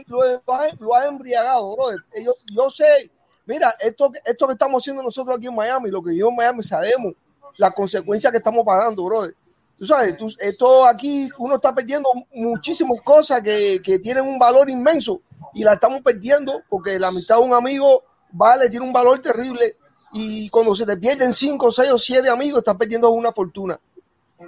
[0.47, 1.99] lo, ha- lo ha embriagado, brother.
[2.15, 3.11] Eh, Yo, yo sé,
[3.47, 6.63] mira, esto, esto que estamos haciendo nosotros aquí en Miami, lo que vivimos en Miami,
[6.63, 7.15] sabemos
[7.57, 9.35] las consecuencias que estamos pagando, brother.
[9.79, 14.69] Tú sabes, tú- esto aquí uno está perdiendo muchísimas cosas que, que tienen un valor
[14.71, 15.21] inmenso
[15.55, 18.03] y la estamos perdiendo porque la amistad de un amigo
[18.33, 19.77] vale, tiene un valor terrible
[20.13, 23.79] y cuando se te pierden cinco, seis o siete amigos, estás perdiendo una fortuna.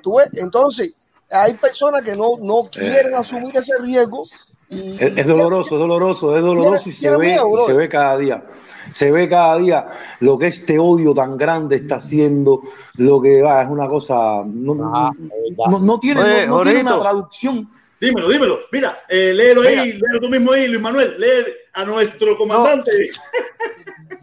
[0.02, 0.28] ¿Tú ves?
[0.34, 0.94] Entonces,
[1.30, 4.24] hay personas que no, no quieren asumir ese riesgo
[4.70, 7.88] y, Es, es doloroso, es doloroso, es doloroso y se ve, miedo, y se ve
[7.88, 8.44] cada día.
[8.90, 9.86] Se ve cada día
[10.20, 12.62] lo que este odio tan grande está haciendo,
[12.96, 14.42] lo que va, es una cosa.
[14.46, 17.68] No, no, no tiene, Oye, no, no tiene una traducción.
[18.00, 18.58] Dímelo, dímelo.
[18.70, 21.16] Mira, eh, léelo ahí, léelo tú mismo ahí, Luis Manuel.
[21.18, 23.10] Lee a nuestro comandante.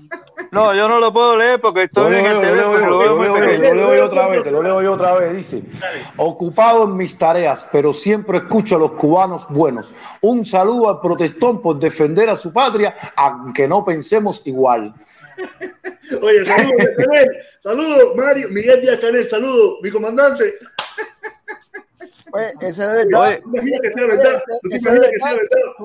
[0.55, 3.27] No, yo no lo puedo leer porque estoy Lo en leo, el teléfono lo lo
[3.27, 5.35] lo leo yo otra vez, te lo leo yo otra vez.
[5.35, 5.63] Dice:
[6.15, 9.93] Ocupado en mis tareas, pero siempre escucho a los cubanos buenos.
[10.21, 14.93] Un saludo al protestón por defender a su patria, aunque no pensemos igual.
[16.21, 16.87] Oye, saludos.
[17.59, 18.47] Saludos, Mario.
[18.49, 20.53] Miguel Díaz Canel, saludos, mi comandante.
[22.35, 23.29] Pues, verdad.
[23.81, 24.41] Que sea verdad.
[24.61, 25.11] ¿Tú te Ese imaginas de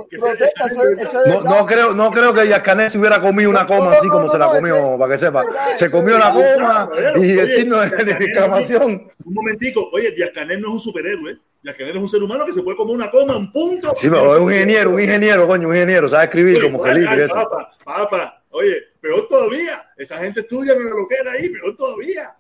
[0.07, 1.35] que?
[1.37, 4.37] Que No, creo, no creo que Yascanet se hubiera comido una coma así como se
[4.37, 5.45] la comió, para que sepa.
[5.77, 9.13] Se comió la coma y el signo de de exclamación.
[9.25, 11.39] Un momentico, oye, Canel no es un superhéroe.
[11.63, 13.93] Díaz Canel es un ser humano que se puede comer una coma, un punto.
[13.95, 16.93] Sí, pero es un ingeniero, un ingeniero, coño, un ingeniero, sabe escribir Oye, como ay,
[16.93, 17.35] Felipe y ay, eso.
[17.35, 19.89] Papa, papa, oye, peor todavía.
[19.97, 22.35] Esa gente estudia en lo que era ahí, peor todavía.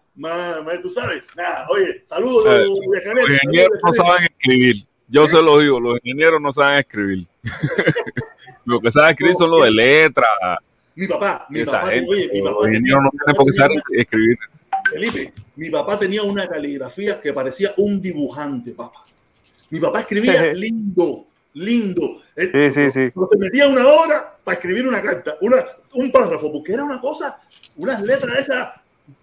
[0.82, 1.24] Tú sabes.
[1.36, 2.66] Nada, oye, saludos, Eh.
[2.66, 4.76] Los ingenieros no saben escribir.
[5.08, 7.26] Yo se lo digo, los ingenieros no saben escribir.
[8.64, 10.28] lo que saben escribir son lo de letras.
[10.94, 13.46] Mi papá, mi Esa papá, gente, oye, mi los papá tenía, ingenieros no tienen por
[13.46, 14.38] qué saber escribir.
[14.90, 19.02] Felipe, mi papá tenía una caligrafía que parecía un dibujante, papá.
[19.70, 22.22] Mi papá escribía lindo, lindo.
[22.36, 23.10] Sí, sí, sí.
[23.10, 27.40] Te metía una hora para escribir una carta, una, un párrafo, porque era una cosa,
[27.76, 28.79] unas letras esas.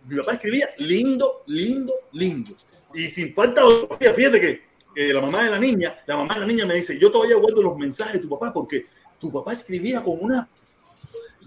[0.07, 2.51] Mi papá escribía lindo, lindo, lindo.
[2.93, 3.61] Y sin falta
[3.99, 4.61] de fíjate que
[4.95, 7.35] eh, la mamá de la niña, la mamá de la niña me dice, yo todavía
[7.35, 8.85] guardo los mensajes de tu papá porque
[9.19, 10.47] tu papá escribía con una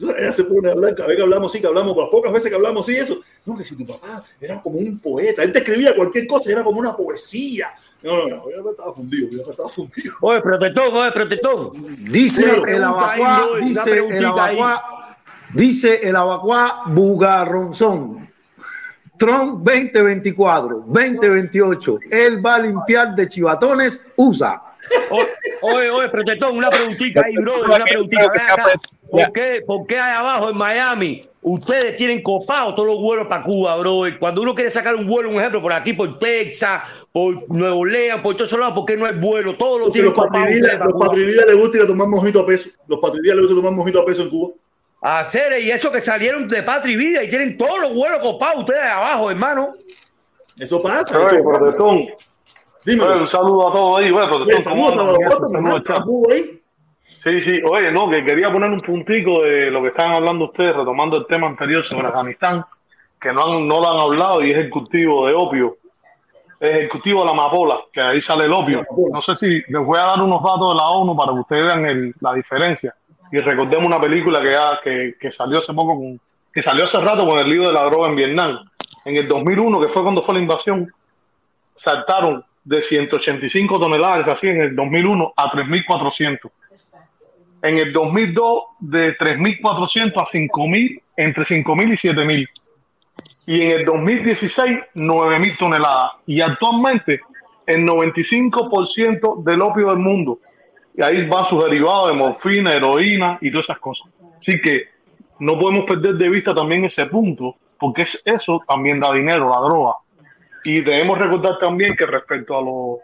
[0.00, 2.50] ella se pone a hablar, cada vez que hablamos, sí, que hablamos, las pocas veces
[2.50, 3.20] que hablamos, sí, eso.
[3.44, 6.64] No, que si tu papá era como un poeta, él te escribía cualquier cosa, era
[6.64, 7.70] como una poesía.
[8.02, 10.14] No, no, no, yo estaba fundido, yo estaba fundido.
[10.22, 11.72] Oye, protector, oye, protector.
[12.10, 15.16] Dice el abacuá, dice el abacuá,
[15.52, 18.19] dice el abacuá Bugarronzón.
[19.20, 24.58] Trump 2024, 2028, él va a limpiar de chivatones, usa.
[25.60, 28.32] Oye, oye, protector, una preguntita ahí, bro, una preguntita.
[29.10, 33.42] ¿Por qué, ¿Por qué ahí abajo en Miami ustedes tienen copados todos los vuelos para
[33.42, 34.08] Cuba, bro?
[34.08, 36.82] Y cuando uno quiere sacar un vuelo, un ejemplo, por aquí, por Texas,
[37.12, 39.54] por Nueva Orleans, por todos esos lados, ¿por qué no es vuelo?
[39.54, 40.48] Todos los tienen copados.
[40.48, 42.70] Los les gusta ir a tomar mojito a peso.
[42.88, 44.54] Los patridías les gusta tomar mojito a peso en Cuba.
[45.02, 48.60] Hacer, y eso que salieron de Patria y Vida y tienen todos los vuelos copados
[48.60, 49.74] ustedes abajo, hermano.
[50.58, 51.18] Eso pasa.
[51.18, 51.58] Oye, eso pasa.
[51.58, 51.96] protector.
[52.84, 53.04] Dime.
[53.04, 54.10] Oye, un saludo a todos ahí.
[54.10, 54.44] Bueno,
[56.30, 56.60] ahí.
[57.22, 57.60] Sí, sí.
[57.68, 61.26] Oye, no, que quería poner un puntico de lo que estaban hablando ustedes, retomando el
[61.26, 62.64] tema anterior sobre Afganistán,
[63.20, 65.76] que no, han- no lo han hablado y es el cultivo de opio.
[66.58, 68.84] Es el cultivo de la amapola, que ahí sale el opio.
[69.12, 71.64] No sé si les voy a dar unos datos de la ONU para que ustedes
[71.66, 72.94] vean el- la diferencia.
[73.32, 76.20] Y recordemos una película que, ya, que, que salió hace poco, con,
[76.52, 78.58] que salió hace rato con el lío de la droga en Vietnam.
[79.04, 80.92] En el 2001, que fue cuando fue la invasión,
[81.76, 86.50] saltaron de 185 toneladas, así en el 2001, a 3.400.
[87.62, 92.48] En el 2002, de 3.400 a 5.000, entre 5.000 y 7.000.
[93.46, 96.12] Y en el 2016, 9.000 toneladas.
[96.26, 97.20] Y actualmente,
[97.66, 100.38] el 95% del opio del mundo.
[100.94, 104.08] Y ahí van sus derivados de morfina, heroína y todas esas cosas.
[104.38, 104.88] Así que
[105.38, 109.60] no podemos perder de vista también ese punto, porque es, eso también da dinero, la
[109.60, 109.94] droga.
[110.64, 112.98] Y debemos recordar también que respecto a los,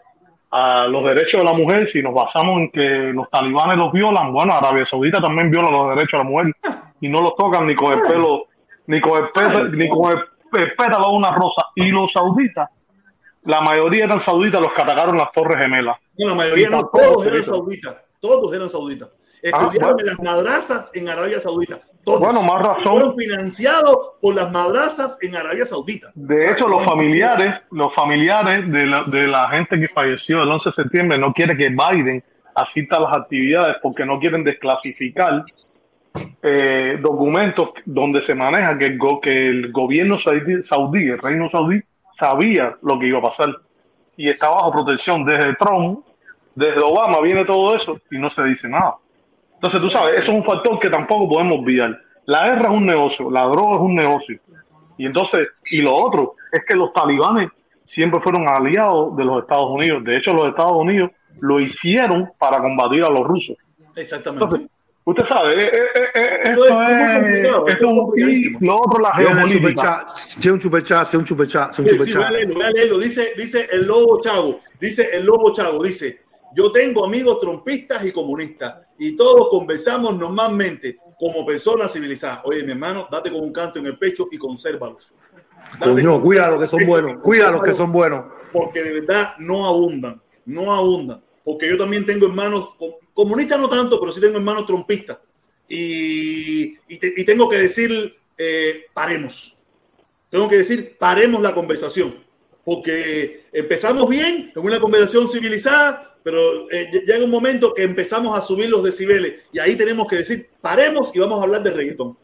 [0.51, 4.31] a los derechos de la mujer, si nos basamos en que los talibanes los violan,
[4.31, 6.53] bueno, Arabia Saudita también viola los derechos de la mujer
[7.01, 8.45] y no los tocan ni con el pelo,
[8.87, 10.19] ni con el, pelo, ni con el,
[10.61, 11.67] el pétalo de una rosa.
[11.75, 12.69] Y los sauditas,
[13.43, 15.97] la mayoría eran sauditas los que atacaron las Torres Gemelas.
[16.17, 17.95] No, la mayoría no, todos eran sauditas.
[18.19, 19.09] Todos eran sauditas.
[19.41, 19.99] Estudiaron Ah, bueno.
[19.99, 21.79] en las madrazas en Arabia Saudita.
[22.03, 22.19] Todos.
[22.21, 22.83] Bueno, más razón.
[22.83, 26.11] Fueron financiados por las madrazas en Arabia Saudita.
[26.15, 30.69] De hecho, los familiares, los familiares de la, de la gente que falleció el 11
[30.69, 32.23] de septiembre no quieren que Biden
[32.55, 35.43] asista a las actividades porque no quieren desclasificar
[36.41, 41.49] eh, documentos donde se maneja que el, go- que el gobierno saudí, saudí, el reino
[41.49, 41.79] saudí,
[42.17, 43.49] sabía lo que iba a pasar
[44.15, 45.99] y está bajo protección desde Trump,
[46.57, 48.95] desde Obama viene todo eso y no se dice nada.
[49.53, 51.99] Entonces, tú sabes, eso es un factor que tampoco podemos olvidar.
[52.25, 54.39] La guerra es un negocio, la droga es un negocio.
[54.97, 57.49] Y entonces, y lo otro es que los talibanes
[57.85, 60.03] siempre fueron aliados de los Estados Unidos.
[60.03, 61.11] De hecho, los Estados Unidos
[61.41, 63.55] lo hicieron para combatir a los rusos.
[63.95, 64.43] Exactamente.
[64.45, 64.69] Entonces,
[65.05, 68.39] usted sabe, eh, eh, eh, Esto esto es muy es, complicado, esto esto es es-
[68.39, 70.05] y lo otro, la geopolítica.
[70.15, 72.31] sea un superchat, sea un superchat, sea un Sí, sí, voy a superchat.
[72.31, 72.97] leerlo, voy a leerlo.
[72.99, 76.21] Dice, dice el lobo Chago, dice el lobo Chago, dice,
[76.55, 82.41] yo tengo amigos trompistas y comunistas y todos conversamos normalmente como personas civilizadas.
[82.45, 85.13] Oye, mi hermano, date con un canto en el pecho y consérvalos.
[85.79, 86.19] Coño,
[86.51, 88.25] los que son buenos, cuida los que son buenos.
[88.53, 91.21] Porque de verdad no abundan, no abundan.
[91.43, 95.17] Porque yo también tengo hermanos, com- comunistas no tanto, pero sí tengo hermanos trompistas.
[95.67, 99.57] Y, y, te- y tengo que decir, eh, paremos.
[100.29, 102.23] Tengo que decir, paremos la conversación.
[102.63, 108.37] Porque empezamos bien, en una conversación civilizada, pero eh, ya- llega un momento que empezamos
[108.37, 109.43] a subir los decibeles.
[109.53, 112.17] Y ahí tenemos que decir, paremos y vamos a hablar de reggaetón.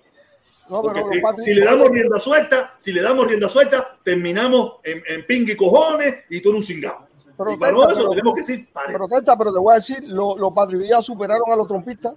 [0.70, 4.74] No, Porque pero si, si le damos rienda suelta, si le damos rienda suelta, terminamos
[4.84, 7.08] en, en ping y cojones y todo un cingado.
[7.50, 8.94] Y para eso pero- tenemos que decir, pare.
[8.94, 12.14] Protesta, pero te voy a decir, lo- los patriotas superaron a los trompistas.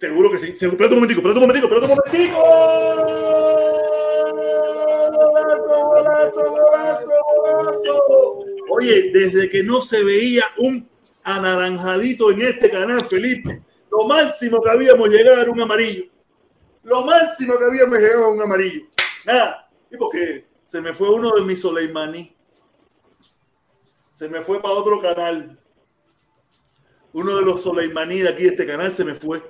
[0.00, 0.46] Seguro que sí.
[0.60, 3.38] Espérate un momentico, espérate un momentico, espérate un momentico.
[5.38, 8.57] Golazo, golazo, golazo, golazo.
[8.70, 10.88] Oye, desde que no se veía un
[11.22, 16.04] anaranjadito en este canal, Felipe, lo máximo que habíamos llegado era un amarillo.
[16.82, 18.86] Lo máximo que habíamos llegado era un amarillo.
[19.24, 22.34] Nada, y porque se me fue uno de mis Soleimani.
[24.12, 25.58] Se me fue para otro canal.
[27.12, 29.42] Uno de los Soleimaní de aquí de este canal se me fue.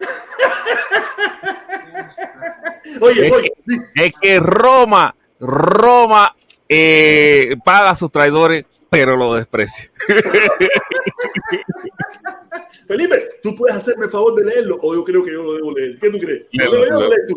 [3.00, 3.52] Oye, oye,
[3.94, 6.36] es que Roma, Roma
[6.76, 9.90] eh, paga a sus traidores pero lo desprecia.
[12.86, 15.72] Felipe, tú puedes hacerme el favor de leerlo o yo creo que yo lo debo
[15.72, 15.98] leer.
[15.98, 16.46] ¿Qué tú crees?
[16.52, 17.34] ¿Lo leo yo o lo lees tú?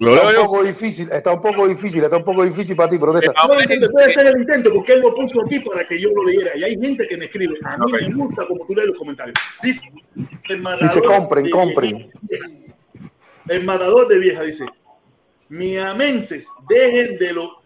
[0.00, 3.32] Está un poco difícil, está un poco difícil, está un poco difícil para ti, protesta.
[3.46, 6.24] No, dice, puede hacer el intento porque él lo puso aquí para que yo lo
[6.24, 6.56] leyera.
[6.56, 7.54] Y hay gente que me escribe.
[7.62, 9.38] A mí me gusta como tú lees los comentarios.
[9.62, 9.82] Dice,
[10.48, 12.10] el matador Dice, compren, de compren.
[12.22, 12.48] vieja.
[13.48, 14.66] El matador de vieja dice:
[15.50, 17.63] Miamenses, dejen de los,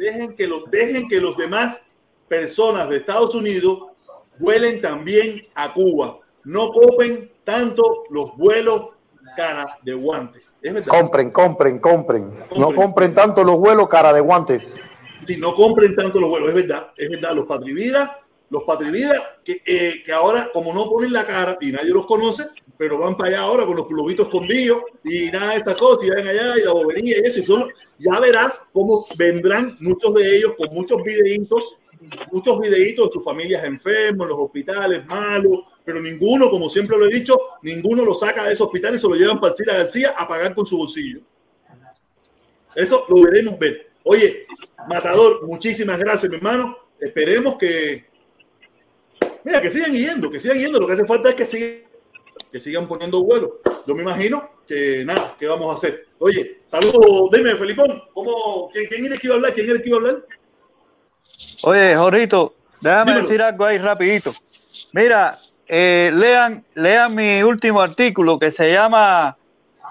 [0.00, 1.82] dejen que los, dejen que los demás
[2.26, 3.90] personas de Estados Unidos
[4.38, 6.18] vuelen también a Cuba.
[6.44, 8.88] No copen tanto los vuelos
[9.36, 10.42] cara de guantes.
[10.86, 12.32] Compren, compren, compren.
[12.56, 14.80] No compren tanto los vuelos cara de guantes.
[15.26, 18.10] si no compren tanto los vuelos, es verdad, es verdad, los patrividas,
[18.48, 22.48] los patrividas que, eh, que ahora como no ponen la cara y nadie los conoce,
[22.80, 26.08] pero van para allá ahora con los globitos escondidos y nada de esas cosas, y
[26.08, 30.38] van allá y la bobería y eso, y son- ya verás cómo vendrán muchos de
[30.38, 31.76] ellos con muchos videitos,
[32.32, 37.04] muchos videitos de sus familias enfermos, en los hospitales malos, pero ninguno, como siempre lo
[37.04, 40.14] he dicho, ninguno lo saca de esos hospitales y se lo llevan para Cira García
[40.16, 41.20] a pagar con su bolsillo.
[42.74, 43.90] Eso lo veremos ver.
[44.04, 44.46] Oye,
[44.88, 46.78] Matador, muchísimas gracias, mi hermano.
[46.98, 48.06] Esperemos que.
[49.44, 50.80] Mira, que sigan yendo, que sigan yendo.
[50.80, 51.89] Lo que hace falta es que sigan,
[52.50, 53.50] que sigan poniendo vuelos.
[53.86, 56.06] Yo me imagino que nada, ¿qué vamos a hacer?
[56.18, 59.54] Oye, saludos, dime, Felipón, ¿cómo, quién, quién era que iba a hablar?
[59.54, 60.16] ¿Quién era que iba a hablar?
[61.62, 63.26] Oye, Jorrito, déjame Dímelo.
[63.26, 64.32] decir algo ahí rapidito.
[64.92, 69.36] Mira, eh, lean, lean mi último artículo que se llama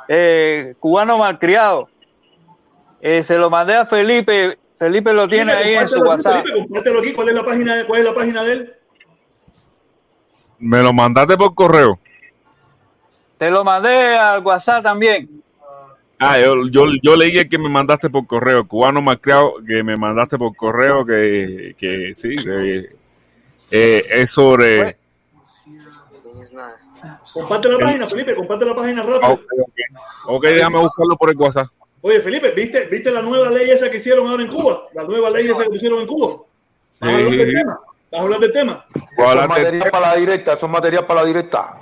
[0.07, 1.89] eh, Cubano Malcriado.
[3.01, 4.57] Eh, se lo mandé a Felipe.
[4.77, 6.43] Felipe lo tiene Felipe, ahí en su WhatsApp.
[6.43, 7.13] Felipe, compártelo aquí.
[7.13, 8.73] ¿Cuál es la página, cuál es la página de él?
[10.57, 11.99] Me lo mandaste por correo.
[13.39, 15.41] Te lo mandé al WhatsApp también.
[16.19, 19.95] Ah, yo, yo, yo leí el que me mandaste por correo, cubano malcriado, que me
[19.95, 22.89] mandaste por correo, que, que sí, que,
[23.71, 24.97] eh, es sobre...
[27.31, 29.31] Comparte la página, Felipe, comparte la página rápido.
[29.31, 29.79] Ok, ok.
[30.25, 31.67] Ok, déjame buscarlo por el WhatsApp.
[32.01, 34.87] Oye, Felipe, ¿viste, ¿viste la nueva ley esa que hicieron ahora en Cuba?
[34.93, 36.41] La nueva ley esa que pusieron en Cuba.
[36.99, 37.79] ¿Vas a hablar del tema?
[38.11, 38.85] ¿Vas a hablar del tema?
[39.17, 41.79] Eso es material para la directa, eso es material para la directa.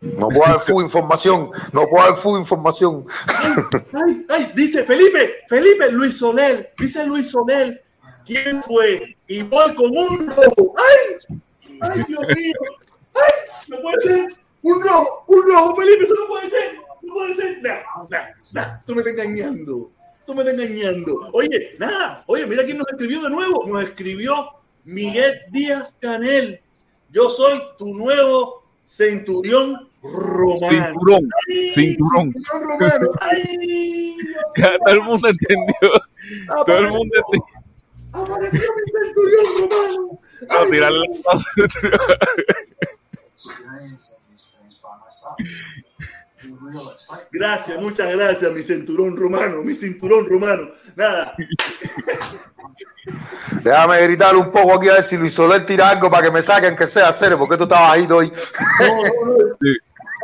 [0.00, 3.04] No puedo dar full información, no puedo dar full información.
[3.92, 7.84] Ay, ay, dice Felipe, Felipe, Luis Soler, dice Luis Soler,
[8.24, 9.14] ¿quién fue?
[9.26, 10.74] Y voy con un rojo.
[10.78, 11.38] ¡Ay!
[11.82, 12.54] ¡Ay, Dios mío!
[13.14, 13.32] ¡Ay!
[13.68, 14.28] No puede ser.
[14.62, 16.76] Un rojo, un rojo, Felipe, eso no puede ser.
[17.02, 17.62] No puede ser.
[17.62, 19.90] Nah, nah, nah, tú me estás engañando.
[20.26, 21.28] Tú me estás engañando.
[21.32, 23.66] Oye, nada, oye, mira quién nos escribió de nuevo.
[23.66, 24.48] Nos escribió
[24.84, 26.60] Miguel Díaz Canel.
[27.10, 30.86] Yo soy tu nuevo centurión romano.
[30.86, 32.32] Cinturón, Ay, cinturón.
[32.32, 33.10] cinturón romano.
[33.20, 34.16] Ay,
[34.56, 35.90] Ya todo el mundo entendió.
[36.66, 37.60] Todo el mundo entendió.
[38.12, 40.20] apareció mi centurión romano.
[40.48, 41.14] A tirarle la.
[47.32, 50.70] Gracias, muchas gracias, mi cinturón romano, mi cinturón romano.
[50.96, 51.34] Nada.
[53.62, 56.42] Déjame gritar un poco aquí a ver si Luis Soler tira algo para que me
[56.42, 58.32] saquen que sea serio, porque tú estás bajito hoy.
[58.80, 59.56] No, no, no.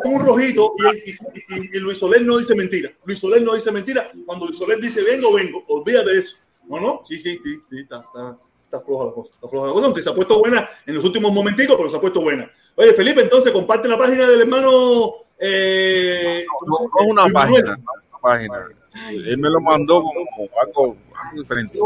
[0.04, 1.14] Un rojito y, y-
[1.56, 2.90] y- y Luis Soler no dice mentira.
[3.04, 4.08] Luis Soler no dice mentira.
[4.26, 5.64] Cuando Luis Soler dice vengo, vengo.
[5.68, 6.36] Olvídate de eso.
[6.68, 7.00] No, no.
[7.04, 7.58] Sí, sí, sí.
[7.70, 9.30] sí está, está, está floja la cosa.
[9.32, 9.86] Está floja la cosa.
[9.86, 12.50] Aunque se ha puesto buena en los últimos momenticos, pero se ha puesto buena.
[12.74, 15.12] Oye, Felipe, entonces comparte la página del hermano.
[15.38, 18.66] Eh, No, no es una página, no es una página.
[19.10, 21.78] Él me lo mandó como algo, algo diferente.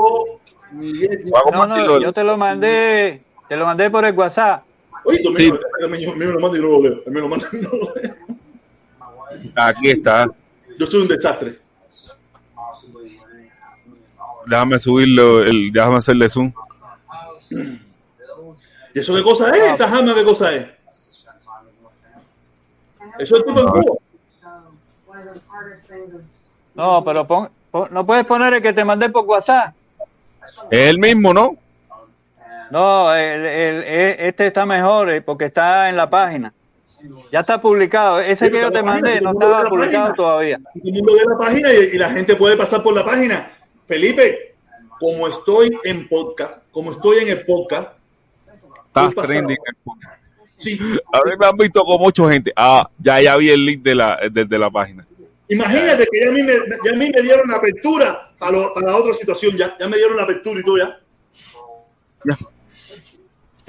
[0.73, 4.65] Miguel, no, yo te lo mandé, te lo mandé por el WhatsApp.
[5.11, 5.53] Oye, tú Sí.
[5.89, 7.03] me, lo manda y no lo leo.
[7.07, 8.15] Me lo manda y no lo leo.
[9.57, 10.29] Aquí está.
[10.79, 11.59] Yo soy un desastre.
[14.47, 16.53] Déjame subirlo, el, déjame hacerle zoom.
[18.95, 19.75] ¿Y eso qué cosa es?
[19.75, 20.67] ¿Esa jama qué cosa es?
[23.19, 23.73] Eso es en Cuba.
[26.75, 29.75] No, pero pon, pon- no puedes poner el que te mandé por WhatsApp.
[30.71, 31.57] Es el mismo, ¿no?
[32.71, 33.85] No, el- el-
[34.21, 36.53] este está mejor eh, porque está en la página.
[37.33, 38.21] Ya está publicado.
[38.21, 40.59] Ese que yo te mandé no estaba publicado todavía.
[40.59, 43.51] Todo el mundo ve la página y, y la gente puede pasar por la página.
[43.87, 44.55] Felipe,
[44.99, 47.89] como estoy en podcast, como estoy en el podcast,
[48.87, 49.57] Estás trending.
[50.57, 50.79] sí,
[51.13, 52.53] A ver, me han visto como ocho gente.
[52.55, 55.07] Ah, ya, ya vi el link de la, desde la página.
[55.49, 56.53] imagínate que ya a mí me,
[56.85, 59.89] ya a mí me dieron la apertura a, lo- a la otra situación, ya, ya
[59.89, 60.99] me dieron la apertura y todo ya.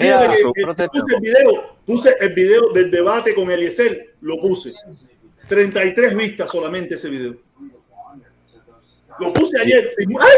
[0.02, 0.92] Fíjate Mira, que- su que protesta.
[0.92, 4.74] puse el video, puse el video del debate con Eliezer, lo puse.
[5.48, 7.36] 33 vistas solamente ese video.
[9.20, 9.90] Lo puse ayer.
[9.92, 10.30] sin- ¡Ay!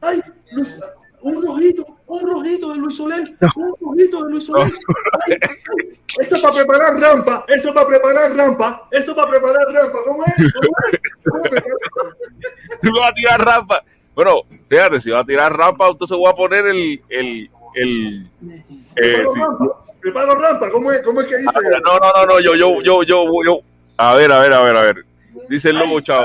[0.00, 0.22] ¡Ay!
[0.52, 0.76] Luis,
[1.20, 2.72] un rojito, un rojito.
[2.72, 3.22] de Luis Soler,
[3.56, 4.72] un poquito de Luis Soler.
[6.20, 9.98] eso para preparar rampa, eso para preparar rampa, eso para preparar rampa.
[10.04, 10.34] ¿Cómo es?
[11.30, 11.62] ¿Cómo es?
[12.82, 13.84] Tú vas a tirar rampa.
[14.14, 17.02] Bueno, fíjate, si va a tirar rampa, entonces voy a poner el.
[17.08, 18.26] el, el
[18.96, 19.40] eh, sí.
[20.00, 21.50] Preparo rampa, ¿cómo es, ¿cómo es que dice?
[21.54, 23.60] Ah, no, no, no, no, yo, yo, yo, yo, yo.
[23.96, 25.04] A ver, a ver, a ver, a ver.
[25.48, 26.24] Dice el Lobo Chavo.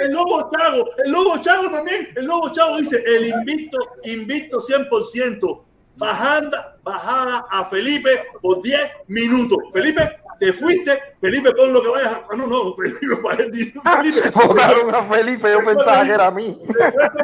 [0.00, 2.08] el Lobo Chavo, el Lobo Chavo también.
[2.14, 5.62] El Lobo Chavo dice: el invicto, invicto 100%.
[5.98, 9.58] Bajanda, bajada a Felipe por 10 minutos.
[9.72, 10.98] Felipe, te fuiste.
[11.18, 12.26] Felipe, pon lo que vayas a.
[12.30, 13.80] Ah, no, no, Felipe, Felipe.
[14.34, 16.58] Votaron a Felipe, yo pensaba que era a mí.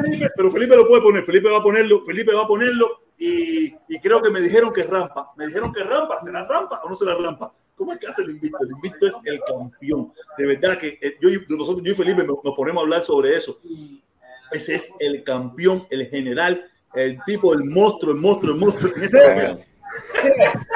[0.01, 1.23] Felipe, pero Felipe lo puede poner.
[1.23, 2.03] Felipe va a ponerlo.
[2.03, 3.02] Felipe va a ponerlo.
[3.17, 5.27] Y, y creo que me dijeron que rampa.
[5.35, 6.21] Me dijeron que rampa.
[6.23, 7.53] ¿Será rampa o no será rampa?
[7.75, 8.57] ¿Cómo es que hace el invicto?
[8.63, 10.13] El invicto es el campeón.
[10.37, 13.59] De verdad que eh, yo, nosotros, yo y Felipe nos, ponemos a hablar sobre eso.
[14.51, 18.91] Ese es el campeón, el general, el tipo, el monstruo, el monstruo, el monstruo.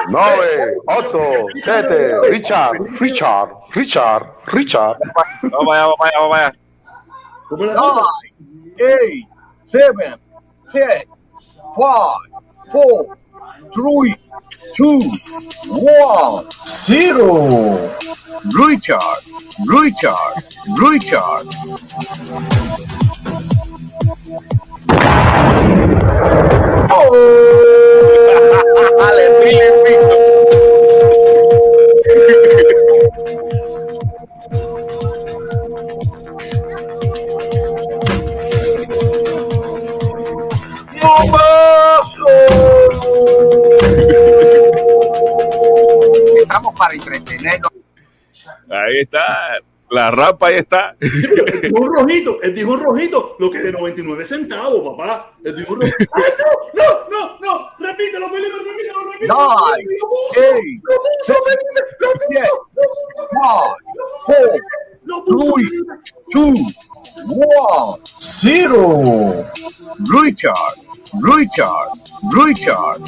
[0.08, 1.22] 9, 8,
[1.54, 4.98] 7, Richard, Richard, Richard, Richard.
[5.42, 6.52] Vamos allá, vamos allá, vamos allá.
[7.48, 8.02] ¿Cómo es la cosa?
[8.74, 8.86] 8,
[9.64, 9.94] 7,
[10.66, 10.84] 6,
[11.74, 12.20] 5,
[12.70, 13.16] 4,
[13.74, 14.16] 3,
[14.76, 15.10] 2,
[15.70, 16.44] 1,
[16.86, 17.90] 0.
[18.56, 19.22] Richard,
[19.66, 20.44] Richard,
[20.78, 21.46] Richard.
[28.98, 30.57] Dale,
[46.36, 47.72] Estamos para entretenernos.
[48.70, 49.58] Ahí está.
[49.90, 50.96] La rampa ahí está.
[51.00, 55.32] El tijón rojito, el tijón rojito, lo que es de 99 centavos, papá.
[55.44, 55.76] Rojito.
[56.14, 56.82] ¡Ay, no!
[56.82, 57.08] ¡No!
[57.10, 57.38] ¡No!
[57.40, 57.68] ¡No!
[57.78, 59.34] Repítelo, Felipe, repítelo, repítelo.
[59.38, 62.58] Nine, Lo puso, eight, lo puso, Felipe, lo puso,
[64.26, 64.60] Five,
[65.04, 65.68] lo puso, three,
[66.32, 66.54] two,
[67.26, 69.44] one, zero.
[70.06, 70.76] Richard,
[71.22, 71.88] Richard,
[72.34, 73.00] Richard.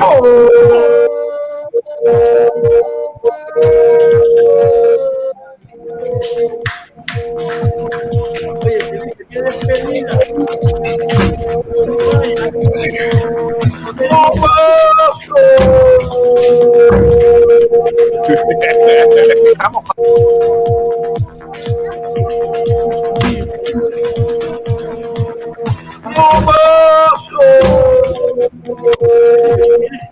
[0.00, 1.24] Felipe,
[9.30, 10.18] qué despedida.
[19.52, 19.84] Estamos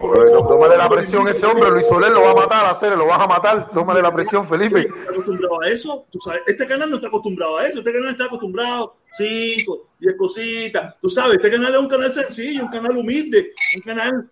[0.01, 3.07] Bueno, tómale la presión ese hombre, Luis Soler lo va a matar, a hacer, lo
[3.07, 3.69] vas a matar.
[3.69, 4.89] Tómale la presión, Felipe.
[5.09, 6.07] acostumbrado a eso.
[6.11, 7.78] Tú sabes, este canal no está acostumbrado a eso.
[7.78, 10.94] Este canal está acostumbrado cinco, diez cositas.
[11.01, 14.31] Tú sabes, este canal es un canal sencillo, un canal humilde, un canal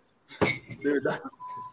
[0.83, 1.21] de verdad.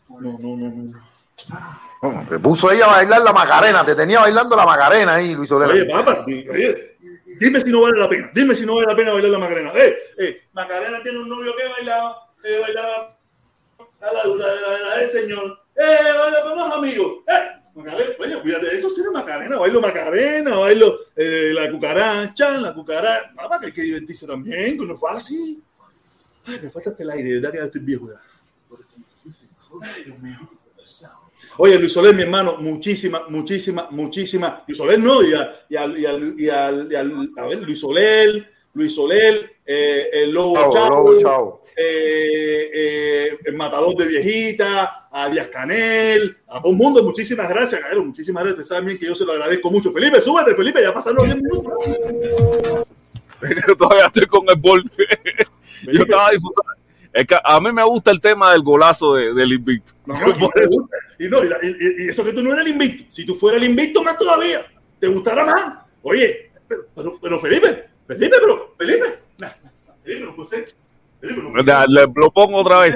[0.09, 2.27] No, no, no, no.
[2.30, 5.69] Te puso ahí a bailar la Macarena, te tenía bailando la Macarena ahí, Luis Soler.
[5.69, 6.97] Oye, papá, oye,
[7.40, 8.30] dime si no vale la pena.
[8.33, 9.72] Dime si no vale la pena bailar la Macarena.
[9.75, 13.17] Eh, eh, Macarena tiene un novio que bailaba, eh, bailaba
[14.01, 15.59] a la la- del señor.
[15.75, 17.14] Eh, baila con los amigos.
[17.27, 19.57] Eh, Macarena, oye, cuídate, eso sí es Macarena.
[19.57, 23.32] Bailo Macarena, bailo eh, la cucaracha, la cucaracha.
[23.35, 25.64] Papá, que hay que divertirse también, que no es fácil.
[26.45, 28.22] Ay, me falta el aire, de verdad que ya estoy viejo ya.
[29.82, 30.40] Ay, Dios mío.
[31.59, 34.61] Oye, Luis Soler, mi hermano, muchísimas, muchísimas, muchísimas.
[34.67, 39.55] Luis Soler no, y, a, y, al- y al- a ver, Luis Soler, Luis Soler,
[39.65, 46.61] eh, el Lobo Chao, Chavo, eh, eh, el Matador de Viejita, a Díaz Canel, a
[46.61, 48.53] todo el mundo, muchísimas gracias, Gabriel, muchísimas gracias.
[48.63, 49.91] Ustedes saben bien que yo se lo agradezco mucho.
[49.91, 52.87] Felipe, súbete, Felipe, ya pasaron los 10 minutos.
[53.67, 54.83] Yo todavía estoy con el bol.
[55.93, 56.73] Yo estaba disfrutando.
[57.19, 59.93] Es que a mí me gusta el tema del golazo de- del invicto.
[60.05, 60.27] No, no,
[61.19, 63.05] y, no, y, la- y- y eso que tú no eres el invicto.
[63.09, 64.63] Si tú fueras el invicto, más todavía.
[64.99, 65.79] Te gustará más.
[66.03, 66.51] Oye,
[67.21, 69.19] pero, Felipe, Felipe, pero, Felipe.
[69.39, 69.49] Nah,
[70.03, 70.65] Felipe, no puede ser.
[71.19, 71.89] Felipe, no puede Ya, ser.
[71.89, 72.95] le- lo pongo otra vez.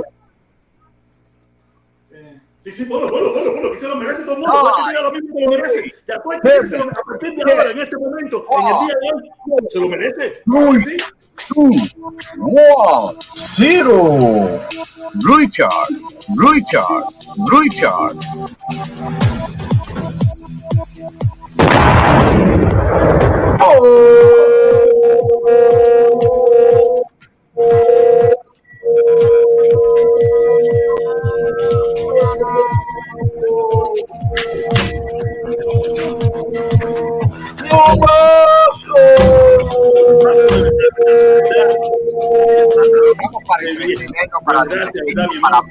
[2.64, 4.72] Sí, sí, ponlo, ponlo, ponlo, ponlo, que se lo merece todo el mundo.
[4.88, 5.96] El que lo mismo que lo merece.
[6.08, 8.96] Ya tú que se lo, a partir de ahora, en este momento, en el día
[9.02, 10.44] de hoy, se lo merece.
[10.46, 10.98] Que sí.
[11.48, 11.72] Two,
[12.38, 14.60] one, zero.
[15.16, 15.70] Richard,
[16.36, 17.04] Richard,
[17.52, 18.18] Richard.
[23.64, 24.32] Oh.
[27.58, 28.22] oh.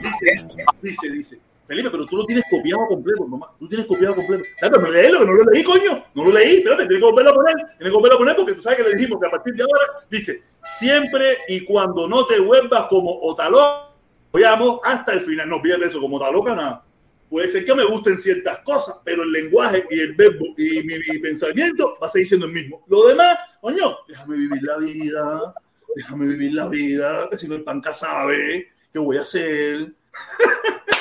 [0.00, 0.48] dice,
[0.82, 1.40] dice, dice.
[1.66, 3.52] Felipe, pero tú lo tienes copiado completo, mamá.
[3.56, 4.42] Tú tienes copiado completo.
[4.60, 6.04] Dale, pero léelo, que no lo leí, coño.
[6.14, 7.54] No lo leí, espérate, tienes que volverlo a poner.
[7.54, 9.62] Tienes que volverlo a poner porque tú sabes que le dijimos que a partir de
[9.62, 10.42] ahora dice,
[10.78, 13.89] siempre y cuando no te vuelvas como Otalón,
[14.32, 15.48] Otalo, apoyamos hasta el final.
[15.48, 16.84] No pierdes eso como Otaloca, nada.
[17.28, 20.98] Puede ser que me gusten ciertas cosas, pero el lenguaje y el verbo y mi,
[20.98, 22.84] mi pensamiento va a seguir siendo el mismo.
[22.88, 25.54] Lo demás, coño, déjame vivir la vida,
[25.94, 29.92] déjame vivir la vida, que si no el panca sabe, ¿qué voy a hacer?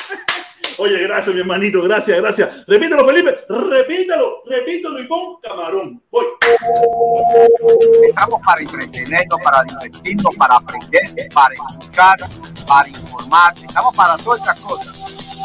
[0.80, 2.66] Oye, gracias, mi hermanito, gracias, gracias.
[2.66, 6.02] Repítelo, Felipe, repítelo, repítelo y pon camarón.
[6.10, 6.24] Voy.
[8.08, 12.16] Estamos para entretenernos, para divertirnos, para aprender, para escuchar,
[12.66, 13.52] para informar.
[13.62, 14.96] Estamos para todas estas cosas.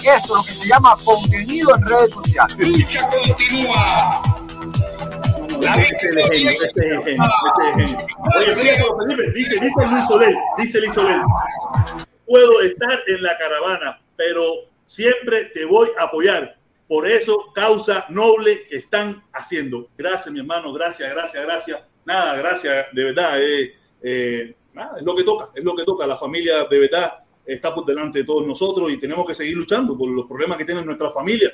[0.06, 2.58] Eso es lo que se llama contenido en redes sociales.
[2.58, 4.22] Lucha continúa.
[5.60, 7.98] La Este es el genio, este es el genio, este es genio.
[8.38, 11.20] Oye, fíjate, Felipe, dice, dice Luis Soler, dice Luis Soler,
[12.26, 16.58] puedo estar en la caravana, pero siempre te voy a apoyar.
[16.88, 19.90] Por eso, causa noble que están haciendo.
[19.98, 21.82] Gracias, mi hermano, gracias, gracias, gracias.
[22.06, 23.42] Nada, gracias, de verdad.
[23.42, 23.74] eh,
[24.04, 24.56] eh,
[24.98, 26.06] es lo que toca, es lo que toca.
[26.06, 27.14] La familia, de verdad,
[27.46, 30.66] está por delante de todos nosotros y tenemos que seguir luchando por los problemas que
[30.66, 31.54] tienen nuestra familia.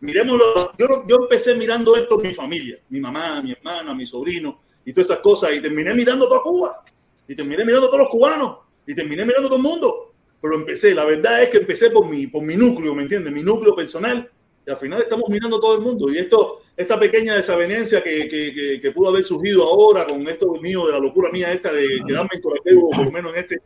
[0.00, 4.92] Miremoslo, yo, yo empecé mirando esto mi familia, mi mamá, mi hermana, mi sobrino y
[4.92, 6.84] todas esas cosas y terminé mirando toda Cuba
[7.26, 10.14] y terminé mirando a todos los cubanos y terminé mirando a todo el mundo.
[10.46, 13.32] Pero empecé, la verdad es que empecé por mi, por mi núcleo, ¿me entiendes?
[13.32, 14.30] Mi núcleo personal
[14.64, 18.28] y al final estamos mirando a todo el mundo y esto, esta pequeña desavenencia que,
[18.28, 21.72] que, que, que pudo haber surgido ahora con esto mío, de la locura mía esta
[21.72, 23.56] de quedarme en Coracebo, por lo menos en este,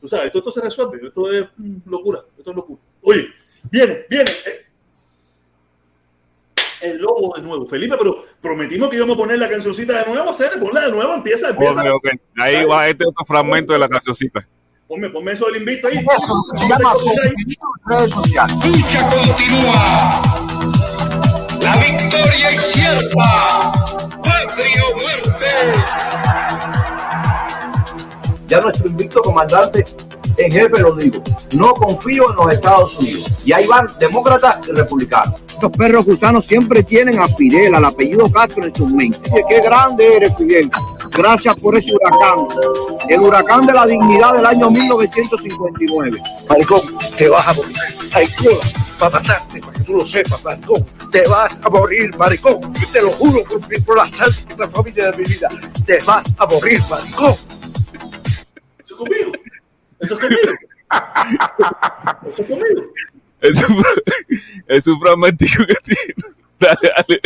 [0.00, 2.80] tú sabes, esto, esto se resuelve, esto es mm, locura, esto es locura.
[3.02, 3.26] Oye,
[3.68, 4.30] viene, viene.
[4.46, 4.64] eh,
[6.80, 7.66] el lobo de nuevo.
[7.66, 11.14] Felipe, pero prometimos que íbamos a poner la cancioncita de nuevo, hacer, ponla de nuevo,
[11.14, 11.80] empieza, empieza.
[11.80, 12.08] Ok, ok.
[12.36, 14.46] Ahí va este otro fragmento de la cancioncita.
[14.88, 16.02] Ponme, ponme eso del invito ahí.
[16.54, 16.94] Se llama
[17.84, 18.56] redes sociales.
[18.64, 20.22] Lucha continúa.
[21.60, 23.72] La victoria es cierta.
[24.22, 25.50] Patria o muerte.
[28.46, 29.84] Ya nuestro invicto comandante
[30.38, 31.22] en jefe lo digo.
[31.52, 33.30] No confío en los Estados Unidos.
[33.44, 35.40] Y ahí van demócratas y republicanos.
[35.48, 39.20] Estos perros gusanos siempre tienen a Fidel, al apellido Castro en sus mentes.
[39.32, 40.70] Oye, qué grande eres, Fidel.
[41.10, 42.46] Gracias por ese huracán.
[43.08, 46.22] El huracán de la dignidad del año 1959.
[46.48, 46.80] Maricón,
[47.16, 47.76] te vas a morir.
[48.14, 48.60] Hay cola
[48.98, 50.86] para matarte, para que tú lo sepas, maricón.
[51.10, 52.60] Te vas a morir, maricón.
[52.74, 55.48] Yo te lo juro por, por la santa familia de mi vida.
[55.84, 57.34] Te vas a morir, maricón.
[58.78, 59.32] Eso es conmigo.
[60.00, 60.52] Eso es conmigo.
[62.28, 62.92] Eso es conmigo.
[63.40, 63.84] Es un,
[64.66, 66.34] es un fragmentico que tiene.
[66.58, 67.20] Dale, dale.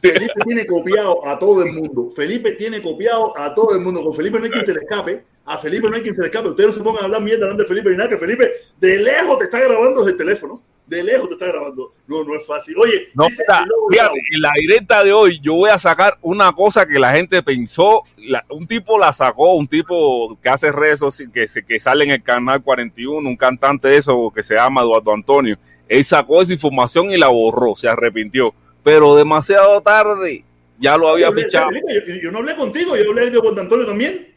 [0.00, 2.10] Felipe tiene copiado a todo el mundo.
[2.14, 4.02] Felipe tiene copiado a todo el mundo.
[4.02, 5.24] Con Felipe no hay quien se le escape.
[5.44, 6.48] A Felipe no hay quien se le escape.
[6.48, 9.38] Ustedes no se pongan a hablar mierda de Felipe ni nada, que Felipe de lejos
[9.38, 10.62] te está grabando desde el teléfono.
[10.90, 11.94] De lejos te está grabando.
[12.08, 12.74] No, no es fácil.
[12.76, 13.44] Oye, No, dice
[13.90, 17.44] fíjate, en la directa de hoy yo voy a sacar una cosa que la gente
[17.44, 22.02] pensó, la- un tipo la sacó, un tipo que hace redes sociales, que, que sale
[22.04, 25.56] en el canal 41, un cantante de eso que se llama Eduardo Antonio.
[25.88, 28.52] Él sacó esa información y la borró, se arrepintió,
[28.82, 30.44] pero demasiado tarde,
[30.80, 31.68] ya lo había Yo fichado.
[31.70, 34.34] Yo, yo no hablé contigo, yo hablé de Juan Antonio también.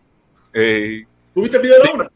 [0.53, 2.11] Eh, ¿Tuviste el video de la una?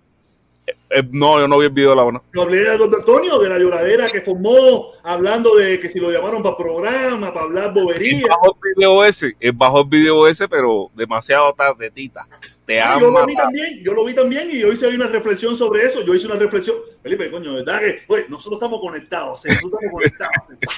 [0.89, 2.21] Eh, no, yo no vi el video de la buena.
[2.33, 6.11] Yo hablé de Juan Antonio, de la lloradera que formó, hablando de que si lo
[6.11, 8.27] llamaron para programa, para hablar bobería.
[8.29, 12.27] Bajó el video ese, él bajó el video ese, pero demasiado tarde, tita.
[12.65, 15.55] Te Ah, yo lo vi también, yo lo vi también y yo hice una reflexión
[15.55, 16.01] sobre eso.
[16.01, 16.75] Yo hice una reflexión.
[17.01, 18.01] Felipe, coño, ¿verdad que?
[18.07, 19.47] Oye, nosotros estamos conectados, ¿sí?
[19.47, 20.33] nosotros estamos conectados.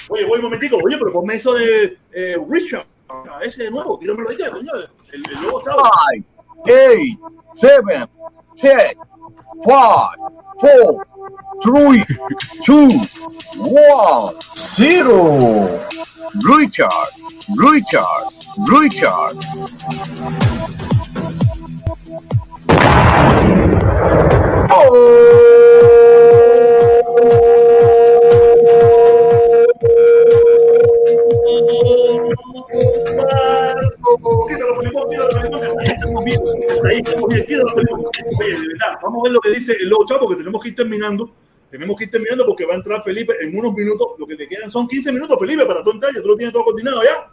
[0.10, 3.98] Oye, oye, un momentico, oye, pero ponme eso de eh, Richard, a ese de nuevo,
[3.98, 4.72] tíramelo ahí, coño,
[5.12, 5.62] el, el lobo.
[5.62, 6.24] Five,
[6.68, 7.20] eight,
[7.56, 8.08] seven,
[8.54, 8.96] six,
[9.64, 10.16] five,
[10.60, 11.06] four,
[11.64, 12.04] three,
[12.64, 12.90] two,
[13.58, 15.86] one, zero.
[16.48, 16.90] Richard,
[17.58, 18.26] Richard,
[18.70, 19.36] Richard.
[27.10, 27.49] Quítalo,
[39.02, 41.32] vamos a ver lo que dice el lobo chavo, porque tenemos que ir terminando.
[41.70, 44.08] Tenemos que ir terminando porque va a entrar Felipe en unos minutos.
[44.18, 46.14] Lo que te quedan son 15 minutos, Felipe, para tu entrar.
[46.14, 47.32] Ya tú lo tienes todo coordinado ya.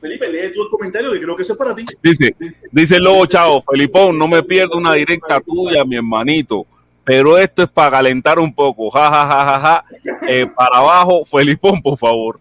[0.00, 1.84] Felipe, lee el comentario que creo que eso es para ti.
[2.02, 2.34] Dice,
[2.72, 6.66] dice el lobo chavo, Felipón, no me pierdo una directa tuya, mi hermanito.
[7.04, 8.90] Pero esto es para calentar un poco.
[8.90, 9.84] Ja, ja, ja, ja, ja.
[10.28, 12.40] Eh, para abajo, Felipón, por favor.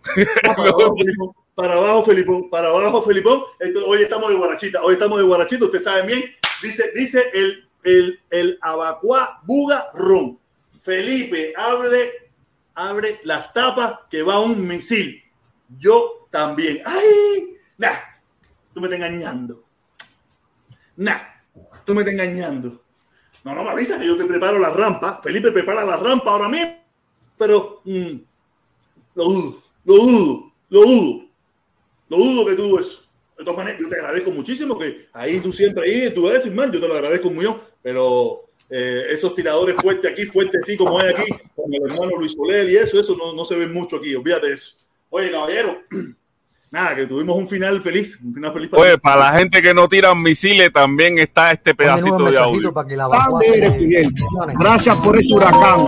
[1.56, 2.49] Para abajo, Felipón.
[2.49, 3.41] Para abajo, Felipón.
[3.88, 4.81] Hoy estamos de guarachita.
[4.81, 5.65] Hoy estamos de guarachita.
[5.65, 6.23] Ustedes saben bien.
[6.61, 10.40] Dice, dice el el, el abacuá buga ron.
[10.80, 12.30] Felipe, abre,
[12.75, 15.22] abre las tapas que va un misil.
[15.77, 16.81] Yo también.
[16.85, 17.57] ¡Ay!
[17.77, 17.98] Nah,
[18.73, 19.64] tú me estás engañando.
[20.98, 21.19] Nah,
[21.85, 22.81] tú me estás engañando.
[23.43, 25.19] No, no me avisas que yo te preparo la rampa.
[25.23, 26.77] Felipe prepara la rampa ahora mismo.
[27.37, 28.15] Pero mm,
[29.15, 31.25] lo dudo, lo dudo, lo dudo.
[32.09, 33.03] Lo dudo que tú eso.
[33.37, 36.71] De todas maneras, yo te agradezco muchísimo que ahí tú siempre ahí, tú ves, man,
[36.71, 37.47] yo te lo agradezco muy
[37.81, 42.33] pero eh, esos tiradores fuertes aquí, fuertes así como hay aquí, con el hermano Luis
[42.33, 44.75] Soler y eso, eso no, no se ve mucho aquí, olvídate de eso.
[45.09, 45.81] Oye, caballero,
[46.72, 48.69] nada, que tuvimos un final feliz, un final feliz.
[48.69, 52.74] Para Oye, para la gente que no tiran misiles, también está este pedacito de audio.
[52.74, 53.08] Para que la
[54.59, 55.80] Gracias por ese huracán.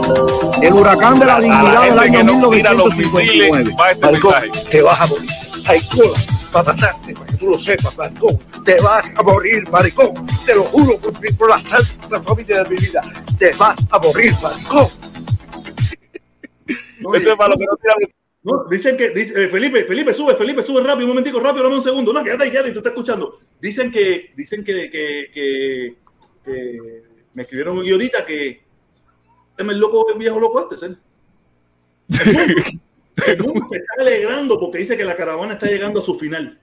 [0.62, 3.74] El huracán de la dignidad del año no 1959.
[3.92, 4.34] Este Maricón,
[4.70, 5.30] te vas a morir.
[5.66, 6.20] Hay cola
[6.52, 8.38] para matarte, para que tú lo sepas, maricón.
[8.66, 10.28] Te vas a morir, maricón.
[10.46, 13.02] Te lo juro por, por la santa familia de mi vida.
[13.40, 14.88] Te vas a morir, maricón.
[16.68, 20.36] Eso es para lo que no tiran no, dicen que, dice, eh, Felipe, Felipe, sube,
[20.36, 22.12] Felipe, sube rápido, un momentico, rápido, dame un segundo.
[22.12, 23.40] No, quédate ahí, quédate, tú estás escuchando.
[23.62, 25.96] Dicen que, dicen que, que, que,
[26.44, 28.64] que me escribieron aquí ahorita que
[29.58, 30.98] es el loco, el viejo loco este, ¿sí?
[33.26, 36.60] El mundo se está alegrando porque dice que la caravana está llegando a su final.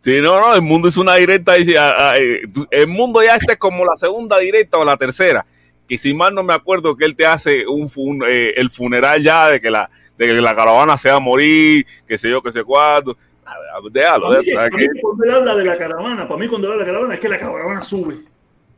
[0.00, 1.56] Sí, no, no, el mundo es una directa.
[1.56, 5.44] Eh, el mundo ya este es como la segunda directa o la tercera.
[5.88, 7.90] Que si mal no me acuerdo que él te hace un,
[8.28, 11.86] eh, el funeral ya de que la de que la caravana se va a morir,
[12.06, 13.16] que sé yo, que sé cuándo.
[13.90, 16.78] Déjalo, para, mí, para mí, cuando él habla de la caravana, para mí cuando habla
[16.78, 18.24] de la caravana es que la caravana sube.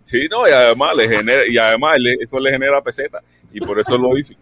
[0.05, 3.79] Sí, no, y además le genera, y además le, eso le genera peseta, y por
[3.79, 4.37] eso lo dice.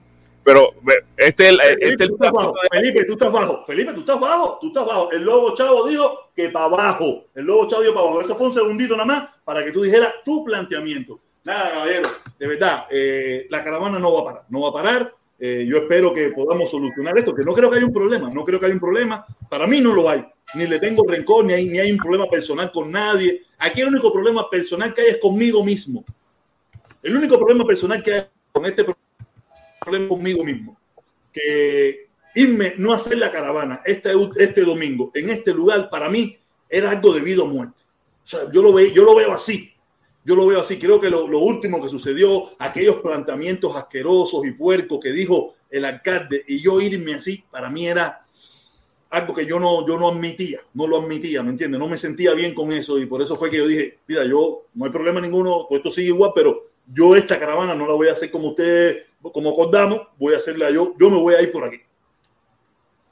[0.46, 0.74] Pero
[1.16, 2.54] este, Felipe, este tú estás bajo.
[2.70, 3.64] Felipe, tú estás bajo.
[3.66, 4.58] Felipe, tú estás bajo.
[4.60, 5.10] Tú estás bajo.
[5.10, 7.24] El lobo chavo dijo que para abajo.
[7.34, 8.20] El lobo chavo dijo para abajo.
[8.20, 11.18] Eso fue un segundito nada más para que tú dijeras tu planteamiento.
[11.42, 12.08] Nada, caballero.
[12.38, 14.44] De verdad, eh, la caravana no va a parar.
[14.48, 15.14] No va a parar.
[15.38, 18.44] Eh, yo espero que podamos solucionar esto, que no creo que haya un problema, no
[18.44, 19.24] creo que haya un problema.
[19.48, 20.24] Para mí no lo hay.
[20.54, 23.42] Ni le tengo rencor, ni hay, ni hay un problema personal con nadie.
[23.58, 26.04] Aquí el único problema personal que hay es conmigo mismo.
[27.02, 28.84] El único problema personal que hay con este
[29.80, 30.78] problema conmigo mismo.
[31.32, 36.90] Que irme, no hacer la caravana este, este domingo en este lugar, para mí era
[36.90, 37.76] algo de vida o muerte.
[38.24, 39.72] O sea, yo lo, veo, yo lo veo así.
[40.26, 40.76] Yo lo veo así.
[40.76, 46.44] Creo que lo, último que sucedió, aquellos planteamientos asquerosos y puercos que dijo el alcalde,
[46.48, 48.26] y yo irme así, para mí era
[49.10, 51.78] algo que yo no, yo no admitía, no lo admitía, ¿me entiendes?
[51.78, 54.64] No me sentía bien con eso y por eso fue que yo dije, mira, yo
[54.74, 58.08] no hay problema ninguno, pues esto sigue igual, pero yo esta caravana no la voy
[58.08, 61.52] a hacer como ustedes, como acordamos, voy a hacerla yo, yo me voy a ir
[61.52, 61.78] por aquí.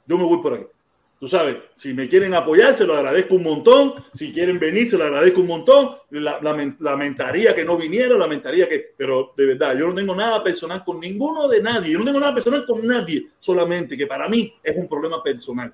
[0.05, 0.65] Yo me voy por aquí.
[1.27, 3.93] Sabes, si me quieren apoyar, se lo agradezco un montón.
[4.13, 5.95] Si quieren venir, se lo agradezco un montón.
[6.11, 8.93] La, la, lamentaría que no viniera, lamentaría que.
[8.97, 11.91] Pero de verdad, yo no tengo nada personal con ninguno de nadie.
[11.91, 13.27] Yo no tengo nada personal con nadie.
[13.39, 15.73] Solamente que para mí es un problema personal.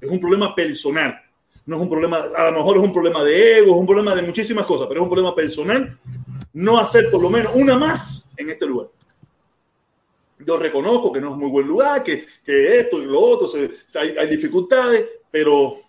[0.00, 1.20] Es un problema personal.
[1.64, 4.14] No es un problema, a lo mejor es un problema de ego, es un problema
[4.16, 5.96] de muchísimas cosas, pero es un problema personal.
[6.54, 8.88] No hacer por lo menos una más en este lugar.
[10.46, 13.70] Yo reconozco que no es muy buen lugar, que, que esto y lo otro, se,
[13.98, 15.80] hay, hay, dificultades, pero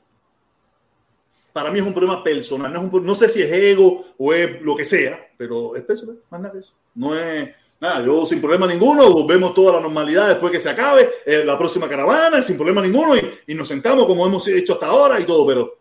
[1.52, 2.72] para mí es un problema personal.
[2.72, 5.84] No, es un, no, sé si es ego o es lo que sea, pero es
[5.84, 6.74] personal, más nada que eso.
[6.96, 7.50] No es
[7.80, 11.58] nada, yo sin problema ninguno, volvemos toda la normalidad después que se acabe eh, la
[11.58, 15.26] próxima caravana, sin problema ninguno, y, y, nos sentamos como hemos hecho hasta ahora y
[15.26, 15.78] todo, pero,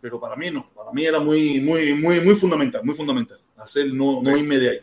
[0.00, 3.92] pero para mí no, para mí era muy, muy, muy, muy fundamental, muy fundamental, hacer
[3.92, 4.80] no, no irme de ahí.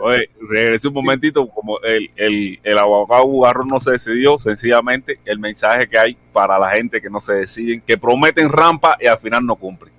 [0.00, 5.38] Oye, regrese un momentito, como el, el, el abogado Bugarro no se decidió, sencillamente el
[5.38, 9.18] mensaje que hay para la gente que no se deciden, que prometen rampa y al
[9.18, 9.92] final no cumplen.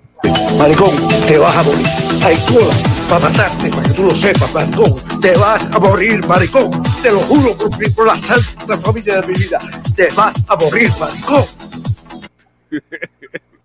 [0.58, 0.90] Maricón,
[1.28, 1.86] te vas a morir.
[2.24, 2.74] Hay cola
[3.08, 4.94] para matarte, para que tú lo sepas, maricón.
[5.22, 6.84] Te vas a morir, maricón.
[7.02, 9.60] Te lo juro por, por la santa familia de mi vida.
[9.96, 11.46] Te vas a morir, maricón.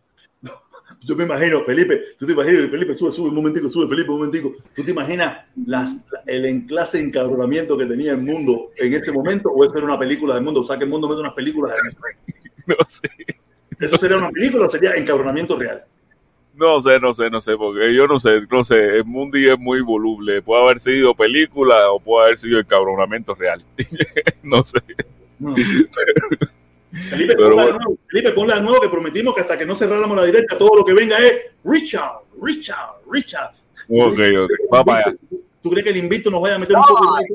[1.05, 4.19] Yo me imagino, Felipe, tú te imaginas, Felipe, sube, sube un momentico, sube, Felipe, un
[4.19, 4.53] momentico.
[4.75, 9.51] ¿Tú te imaginas las, el enclase de encabronamiento que tenía el mundo en ese momento?
[9.51, 10.61] ¿O eso era una película del mundo?
[10.61, 12.33] O sea, que el mundo mete unas películas de
[12.67, 13.09] No sé.
[13.81, 15.85] ¿Eso sería una película o sería encabronamiento real?
[16.55, 19.59] No sé, no sé, no sé, porque yo no sé, no sé, el mundo es
[19.59, 20.43] muy voluble.
[20.43, 23.61] Puede haber sido película o puede haber sido encabronamiento real.
[24.43, 24.79] no sé.
[25.39, 25.55] No.
[26.93, 27.79] Felipe, Pero ponla bueno.
[27.79, 30.59] de nuevo, Felipe, ponla de nuevo que prometimos que hasta que no cerráramos la directa,
[30.59, 31.33] todo lo que venga es
[31.65, 33.53] Richard, Richard, Richard.
[33.89, 35.17] Ok, ok, va para allá.
[35.63, 37.27] ¿Tú crees que el invito nos vaya a meter un poco de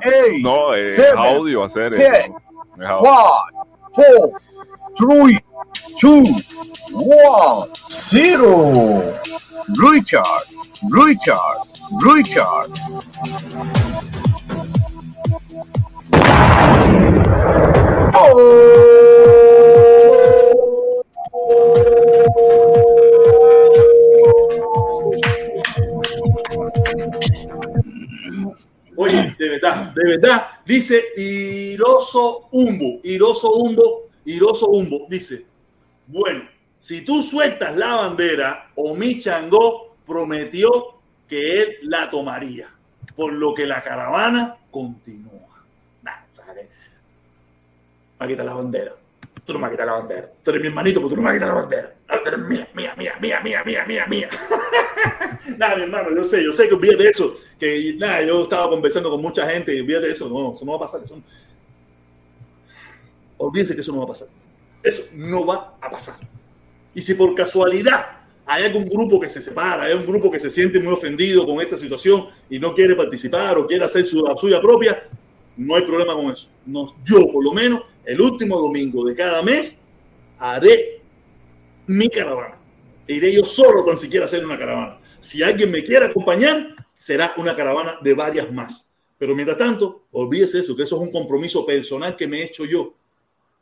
[0.00, 2.34] hey, No, es seven, audio hacer eso.
[2.76, 2.98] Five,
[3.94, 4.32] four,
[4.98, 5.38] three,
[5.98, 6.22] two,
[6.92, 9.14] one, zero.
[9.68, 10.44] Richard,
[10.90, 11.58] Richard,
[12.04, 12.70] Richard.
[30.64, 35.46] Dice Iroso Humbo, Iroso Humbo, Iroso Humbo, dice,
[36.06, 42.72] bueno, si tú sueltas la bandera, Omi Changó prometió que él la tomaría,
[43.16, 45.64] por lo que la caravana continúa.
[46.02, 46.68] Nah, ¿sabes?
[48.20, 48.92] Va a quitar la bandera.
[49.46, 50.32] Tú no me vas a quitar la bandera.
[50.42, 51.94] Tú eres mi hermanito, pero tú no me vas a quitar la bandera.
[52.26, 54.28] Eres mía, mía, mía, mía, mía, mía, mía, mía.
[55.56, 57.36] nada, mi hermano, yo sé, yo sé que olvídate de eso.
[57.58, 60.28] Que nada, yo estaba conversando con mucha gente y olvídate de eso.
[60.28, 61.00] No, eso no va a pasar.
[61.04, 61.22] Eso.
[63.36, 64.28] Olvídense que eso no va a pasar.
[64.82, 66.16] Eso no va a pasar.
[66.92, 70.50] Y si por casualidad hay algún grupo que se separa, hay un grupo que se
[70.50, 75.08] siente muy ofendido con esta situación y no quiere participar o quiere hacer suya propia,
[75.56, 76.48] no hay problema con eso.
[76.66, 79.76] No, yo, por lo menos, el último domingo de cada mes,
[80.38, 81.00] haré
[81.86, 82.58] mi caravana.
[83.06, 85.00] Iré yo solo tan siquiera hacer una caravana.
[85.20, 88.90] Si alguien me quiere acompañar, será una caravana de varias más.
[89.18, 92.64] Pero mientras tanto, olvídese eso, que eso es un compromiso personal que me he hecho
[92.64, 92.94] yo.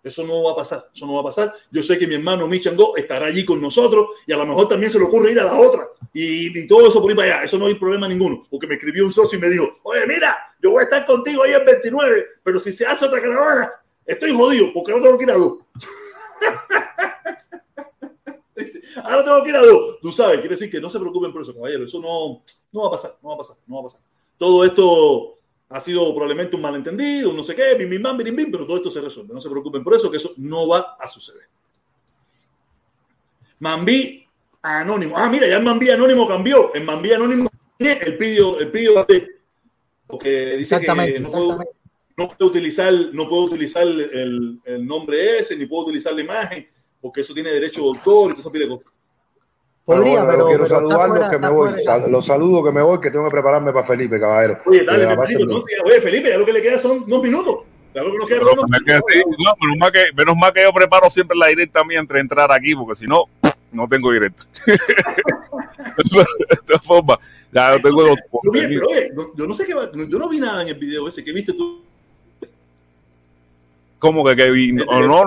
[0.03, 1.55] Eso no va a pasar, eso no va a pasar.
[1.71, 4.91] Yo sé que mi hermano Michango estará allí con nosotros y a lo mejor también
[4.91, 7.45] se le ocurre ir a la otra y, y todo eso por ir para allá.
[7.45, 8.47] Eso no hay problema ninguno.
[8.51, 11.43] Porque me escribió un socio y me dijo, oye, mira, yo voy a estar contigo
[11.43, 13.71] ahí el 29, pero si se hace otra caravana,
[14.07, 15.59] estoy jodido porque ahora tengo que ir a dos.
[19.03, 19.99] Ahora tengo que ir a dos.
[20.01, 21.85] Tú sabes, quiere decir que no se preocupen por eso, caballero.
[21.85, 24.01] Eso no, no va a pasar, no va a pasar, no va a pasar.
[24.39, 28.51] Todo esto ha sido probablemente un malentendido, no sé qué, bim, bim, bam, bim, bim,
[28.51, 29.35] pero todo esto se resuelve.
[29.35, 31.49] No se preocupen por eso, que eso no va a suceder.
[33.59, 34.27] Mambí
[34.63, 35.19] anónimo.
[35.19, 36.73] Ah, mira, ya el Mambí anónimo cambió.
[36.73, 39.05] El Mambí anónimo el pidió, el pidió
[40.15, 41.59] porque dice que no puedo,
[42.17, 46.69] no puedo utilizar, no puedo utilizar el, el, nombre ese, ni puedo utilizar la imagen,
[47.01, 48.87] porque eso tiene derecho de autor y todo eso pide cosas.
[49.85, 51.81] Podría, pero, bueno, quiero saludarlos que me voy.
[51.81, 54.61] Sal, los saludo que me voy, que tengo que prepararme para Felipe, caballero.
[54.67, 57.57] Oye, dale, Felipe, no, oye, Felipe, ya lo que le queda son dos minutos.
[57.93, 59.03] Ya lo que nos queda son dos minutos.
[59.13, 62.21] Sí, no, menos, mal que, menos mal que yo preparo siempre la directa mía entre
[62.21, 63.25] entrar aquí, porque si no,
[63.73, 64.45] no tengo directa.
[65.97, 67.19] de todas formas,
[67.53, 68.19] ya no tengo dos.
[68.45, 70.75] Yo, pero, oye, no, yo no sé qué va, yo no vi nada en el
[70.75, 71.25] video ese.
[71.25, 71.83] ¿Qué viste tú?
[73.99, 74.73] ¿Cómo que, que vi?
[74.73, 75.25] No, no, no.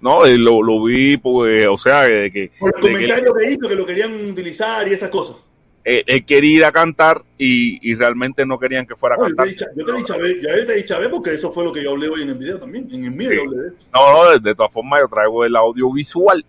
[0.00, 2.50] No, lo, lo vi, pues, o sea, de que.
[2.58, 5.36] Por el comentario que, que, hizo, que lo querían utilizar y esas cosas.
[5.84, 9.24] Él, él quería ir a cantar y, y, realmente no querían que fuera a no,
[9.24, 9.48] cantar.
[9.48, 12.08] Yo te he dicho, ya te he dicho, porque eso fue lo que yo hablé
[12.08, 12.88] hoy en el video también.
[12.92, 13.36] En el mío sí.
[13.36, 13.76] yo hablé de eso.
[13.92, 16.44] No, no, de, de todas formas, yo traigo el audiovisual.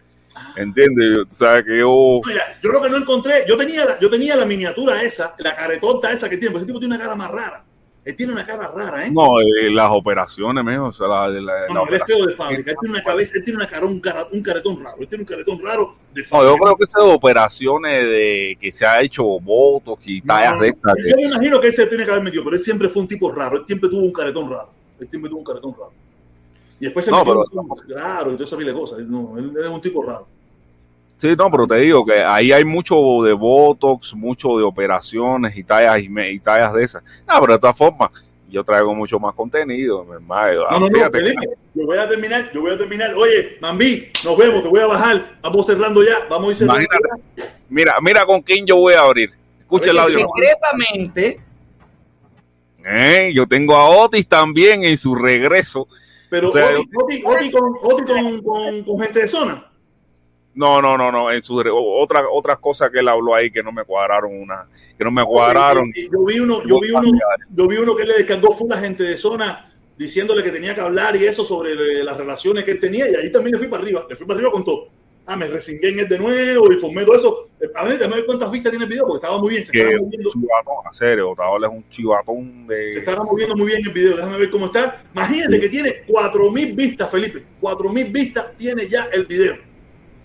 [0.56, 1.20] ¿Entiendes?
[1.30, 2.20] O sea, que yo.
[2.26, 5.56] Mira, yo lo que no encontré, yo tenía, la, yo tenía la miniatura esa, la
[5.56, 7.66] caretonta esa que tiene, porque ese tipo tiene una cara más rara.
[8.04, 9.12] Él tiene una cara rara, ¿eh?
[9.12, 10.90] No, eh, las operaciones, mejor.
[10.90, 12.72] O sea, la, la, no, no, él es feo de fábrica.
[12.72, 14.98] Él tiene una cabeza, él tiene una cara, un, cara, un caretón raro.
[15.00, 16.50] Él tiene un caretón raro de fábrica.
[16.50, 20.56] No, yo creo que es de operaciones de que se ha hecho votos y tallas
[20.56, 20.94] no, de estas.
[21.08, 23.32] Yo me imagino que ese tiene que haber metido, pero él siempre fue un tipo
[23.32, 23.58] raro.
[23.58, 24.72] Él siempre tuvo un caretón raro.
[25.00, 25.94] Él siempre tuvo un caretón raro.
[26.82, 29.00] Y después se no, metió pero, un raro y todo eso de cosas.
[29.02, 30.28] No, él, él es un tipo raro.
[31.18, 35.64] Sí, no, pero te digo que ahí hay mucho de Botox, mucho de operaciones y
[35.64, 37.04] tallas y, y tallas de esas.
[37.28, 38.10] No, pero de todas formas,
[38.50, 40.64] yo traigo mucho más contenido, mi hermano.
[40.72, 43.14] No, no, no, Felipe, yo voy a terminar, yo voy a terminar.
[43.14, 45.38] Oye, Mambí, nos vemos, te voy a bajar.
[45.44, 46.82] Vamos cerrando ya, vamos a ir cerrando.
[46.82, 47.54] Imagínate.
[47.70, 49.32] Mira, mira con quién yo voy a abrir.
[49.60, 50.18] Escucha el audio.
[50.18, 51.40] Secretamente.
[52.84, 55.88] Eh, yo tengo a Otis también en su regreso.
[56.32, 59.70] Pero o sea, Otis, con, con, con, con gente de zona.
[60.54, 61.30] No, no, no, no.
[61.30, 64.66] En su otra otras cosas que él habló ahí que no me cuadraron una,
[64.98, 65.92] que no me cuadraron.
[65.94, 67.12] Yo vi uno, yo vi uno,
[67.54, 70.80] yo vi uno que le descargó fue la gente de zona diciéndole que tenía que
[70.80, 73.84] hablar y eso sobre las relaciones que él tenía y ahí también le fui para
[73.84, 74.88] arriba, le fui para arriba con todo.
[75.26, 77.50] Ah, me resingué en él de nuevo y formé todo eso.
[77.76, 79.64] A ver, déjame ver cuántas vistas tiene el video porque estaba muy bien.
[79.64, 80.30] Se estaba moviendo.
[80.30, 82.94] Un chivatón, a serio, Otaola es un chivatón de.
[82.94, 84.18] Se estaba moviendo muy bien el video.
[84.18, 85.04] Déjame ver cómo está.
[85.14, 87.44] Imagínate que tiene 4000 vistas, Felipe.
[87.60, 89.58] 4000 vistas tiene ya el video.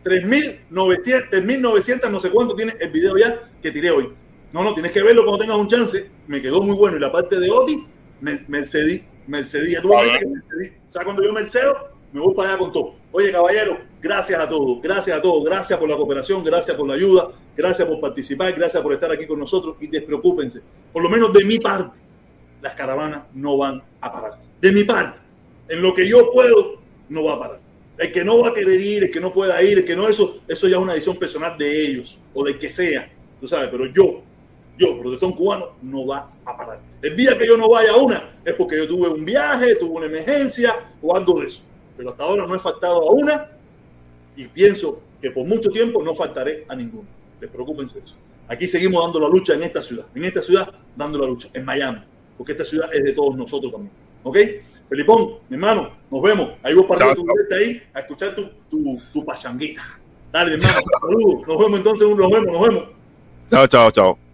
[0.05, 4.13] 3.900, 3.900, no sé cuánto tiene el video ya que tiré hoy.
[4.53, 6.09] No, no, tienes que verlo cuando tengas un chance.
[6.27, 6.97] Me quedó muy bueno.
[6.97, 7.87] Y la parte de Oti,
[8.21, 9.73] me, me cedí, me cedí.
[9.73, 10.73] Ya tú me cedí.
[10.89, 11.77] O sea, cuando yo me cedo,
[12.13, 12.95] me voy para allá con todo.
[13.19, 16.93] Oye, caballero, gracias a todos, gracias a todos, gracias por la cooperación, gracias por la
[16.93, 20.61] ayuda, gracias por participar, gracias por estar aquí con nosotros y despreocúpense.
[20.93, 21.99] Por lo menos de mi parte,
[22.61, 24.33] las caravanas no van a parar.
[24.61, 25.19] De mi parte,
[25.67, 26.77] en lo que yo puedo,
[27.09, 27.61] no va a parar.
[27.97, 30.07] El que no va a querer ir, el que no pueda ir, el que no,
[30.07, 33.71] eso, eso ya es una decisión personal de ellos o del que sea, tú sabes,
[33.71, 34.21] pero yo,
[34.77, 36.81] yo, protestón cubano, no va a parar.
[37.01, 39.95] El día que yo no vaya a una es porque yo tuve un viaje, tuve
[39.95, 41.63] una emergencia o algo de eso.
[41.97, 43.51] Pero hasta ahora no he faltado a una
[44.37, 47.09] y pienso que por mucho tiempo no faltaré a ninguna.
[47.41, 48.17] Despreocúpense de eso.
[48.49, 50.07] Aquí seguimos dando la lucha en esta ciudad.
[50.15, 51.49] En esta ciudad dando la lucha.
[51.53, 52.01] En Miami.
[52.37, 53.93] Porque esta ciudad es de todos nosotros también.
[54.23, 54.39] ¿Ok?
[54.89, 56.51] Felipón, mi hermano, nos vemos.
[56.63, 59.83] Ahí vos para tu ahí a escuchar tu, tu, tu pachanguita.
[60.31, 60.81] Dale, hermano.
[61.01, 61.49] Saludos.
[61.49, 62.09] Nos vemos entonces.
[62.09, 62.85] Nos vemos, nos vemos.
[63.51, 64.26] Chao, chao, chao.